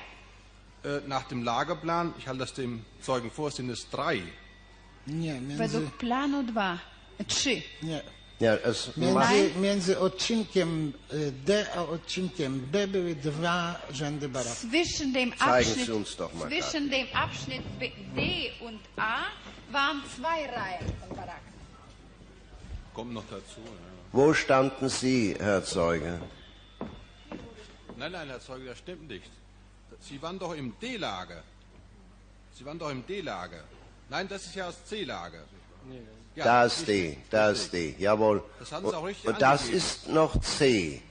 [0.84, 4.22] äh, nach dem Lagerplan, ich halte das dem Zeugen vor, sind es drei
[5.08, 6.78] Nie, między, Według planu dwa,
[7.28, 7.62] trzy.
[7.84, 8.02] nie.
[8.44, 14.60] Es macht, Między, między odcinkiem y, D a odcinkiem B były dwa rzędy baraków.
[14.60, 17.62] Zwischen dem Zeigen Abschnitt, Sie uns doch mal zwischen dem Abschnitt
[18.16, 19.20] D und A
[19.72, 21.54] waren zwei Reihen von Baracken.
[22.94, 23.62] Kommt noch dazu.
[24.12, 26.20] Wo standen Sie, Herr Zeuge?
[27.98, 29.32] Nein, nein, Herr Zeuge, das stimmt nicht.
[30.02, 31.44] Sie waren doch im D-Lager.
[32.56, 33.64] Sie waren doch im D-Lager.
[34.10, 35.44] Nein, das ist ja das C-Lager.
[36.36, 38.44] Ja, da ist D, da ist D, jawohl.
[38.60, 39.78] Das haben Sie auch richtig Und das angegeben.
[39.78, 41.02] ist noch C.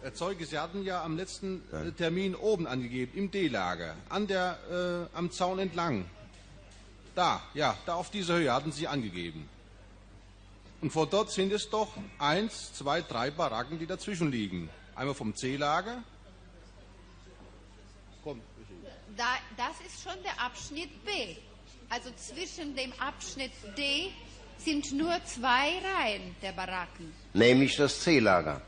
[0.00, 5.08] Herr Zeuge, Sie hatten ja am letzten äh, Termin oben angegeben, im D-Lager, an der,
[5.12, 6.04] äh, am Zaun entlang.
[7.16, 9.48] Da, ja, da auf dieser Höhe hatten Sie angegeben.
[10.80, 11.88] Und von dort sind es doch
[12.20, 14.70] eins, zwei, drei Baracken, die dazwischen liegen.
[14.94, 16.02] Einmal vom C-Lager.
[18.22, 18.40] Komm,
[19.16, 19.24] Da,
[19.56, 21.34] das ist schon der Abschnitt B.
[21.90, 24.10] Also zwischen dem Abschnitt D
[24.58, 27.12] sind nur zwei Reihen der Baracken.
[27.32, 28.60] Nämlich das C-Lager.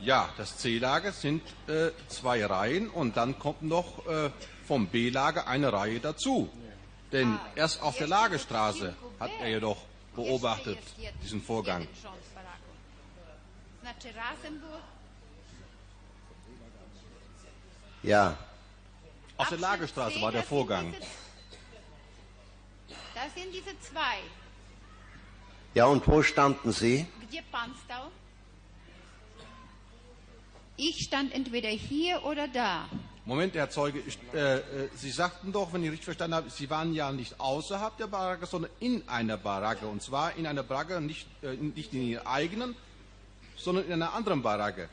[0.00, 4.30] Ja, das C-Lager sind äh, zwei Reihen und dann kommt noch äh,
[4.66, 6.48] vom B-Lager eine Reihe dazu.
[7.12, 9.78] Denn erst auf der Lagerstraße hat er jedoch
[10.14, 10.78] beobachtet
[11.22, 11.86] diesen Vorgang.
[18.02, 18.36] Ja,
[19.38, 20.94] Auf der Lagerstraße war der Vorgang.
[23.14, 24.18] Das sind diese zwei.
[25.74, 27.06] ja, und wo standen Sie?
[27.20, 28.10] Gdzie pan stał?
[30.76, 32.88] Ich stand entweder hier oder da.
[33.24, 36.70] Moment, Herr Zeuge, ich, äh, äh, Sie sagten doch, wenn ich richtig verstanden habe, Sie
[36.70, 39.86] waren ja nicht außerhalb der Baracke, sondern in einer Baracke.
[39.86, 42.74] Und zwar in einer Baracke, nicht, äh, nicht in Ihrer eigenen,
[43.56, 44.88] sondern in einer anderen Baracke.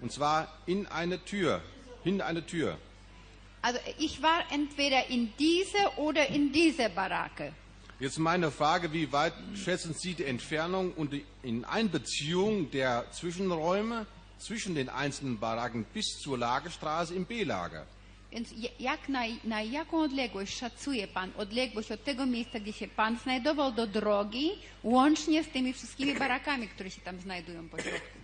[0.00, 1.62] Und zwar in einer Tür,
[2.04, 2.76] hinter einer Tür.
[3.62, 7.52] Also ich war entweder in dieser oder in dieser Baracke.
[8.00, 14.06] Jetzt meine Frage, wie weit schätzen Sie die Entfernung und die in Einbeziehung der Zwischenräume
[14.38, 17.86] zwischen den einzelnen Baracken bis zur Lagerstraße im B-Lager?
[18.32, 22.88] Więc ja- jak na, na jaką odległość szacuje Pan odległość od tego miejsca, gdzie się
[22.88, 24.50] Pan znajdował do drogi,
[24.82, 28.18] łącznie z tymi wszystkimi barakami, które się tam znajdują po środku?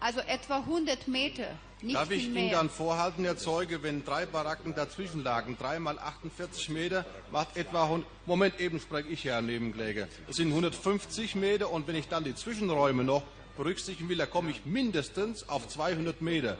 [0.00, 1.48] Also etwa 100 Meter,
[1.82, 6.68] nicht Darf ich Ihnen dann vorhalten, Herr Zeuge, wenn drei Baracken dazwischen lagen, dreimal 48
[6.68, 11.88] Meter, macht etwa, 100 Moment, eben spreche ich, Herr Nebenkläger, es sind 150 Meter und
[11.88, 13.24] wenn ich dann die Zwischenräume noch
[13.56, 16.56] berücksichtigen will, dann komme ich mindestens auf 200 Meter.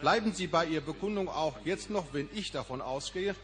[0.00, 3.34] Bleiben Sie bei Ihrer Bekundung auch jetzt noch, wenn ich davon ausgehe,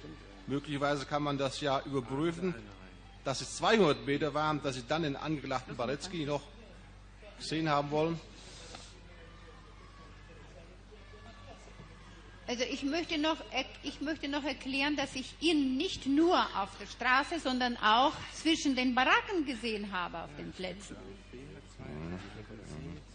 [0.46, 2.55] möglicherweise kann man das ja überprüfen,
[3.24, 6.42] dass es 200 Meter waren, dass Sie dann den Angeklagten Baretzky noch
[7.38, 8.20] gesehen haben wollen?
[12.49, 13.39] Also ich möchte, noch,
[13.83, 18.76] ich möchte noch erklären, dass ich ihn nicht nur auf der Straße, sondern auch zwischen
[18.76, 20.97] den Baracken gesehen habe auf den Plätzen.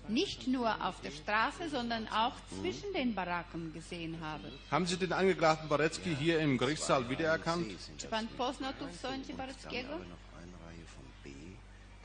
[0.10, 4.52] Nicht nur auf der Straße, sondern auch zwischen den Baracken gesehen habe.
[4.70, 7.72] Haben Sie den Angeklagten Baretzky hier im Gerichtssaal wiedererkannt?
[7.98, 9.98] Czy pan poznał tu w sądzie Bareckiego?
[9.98, 11.30] noch eine Reihe von B,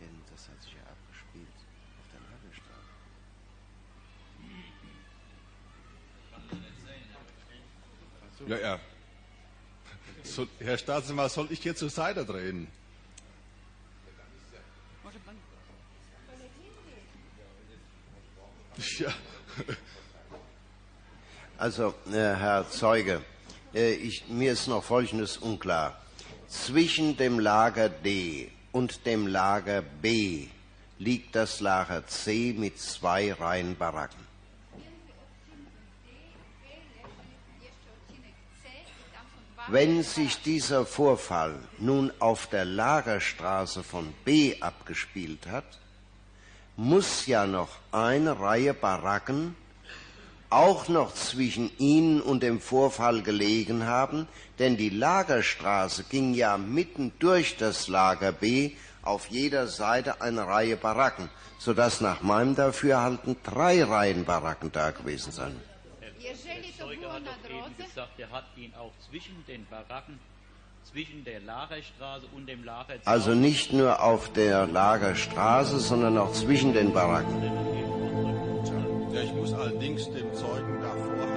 [0.01, 1.57] denn das hat sich ja abgespielt
[1.99, 2.95] auf der Lagerstraße.
[8.47, 8.81] Ja, ja.
[10.23, 12.69] So, Herr Staatsanwalt, soll ich jetzt zur Seite drehen?
[18.99, 19.13] Ja.
[21.59, 23.23] Also, äh, Herr Zeuge,
[23.75, 25.99] äh, ich, mir ist noch Folgendes unklar.
[26.49, 30.49] Zwischen dem Lager D und dem Lager B
[30.99, 34.26] liegt das Lager C mit zwei Reihen Baracken.
[39.69, 45.65] Wenn sich dieser Vorfall nun auf der Lagerstraße von B abgespielt hat,
[46.77, 49.57] muss ja noch eine Reihe Baracken
[50.51, 54.29] auch noch zwischen ihnen und dem Vorfall gelegen haben,
[54.61, 58.71] denn die Lagerstraße ging ja mitten durch das Lager B
[59.03, 61.29] auf jeder Seite eine Reihe Baracken,
[61.59, 65.61] sodass nach meinem Dafürhalten drei Reihen Baracken da gewesen sein.
[66.27, 66.35] Der
[66.87, 70.19] Zeuge hat doch eben gesagt, er hat ihn auch zwischen den Baracken,
[70.83, 72.95] zwischen der Lagerstraße und dem Lager.
[73.05, 77.43] Also nicht nur auf der Lagerstraße, sondern auch zwischen den Baracken.
[79.13, 81.36] Ja, ich muss allerdings dem Zeugen davor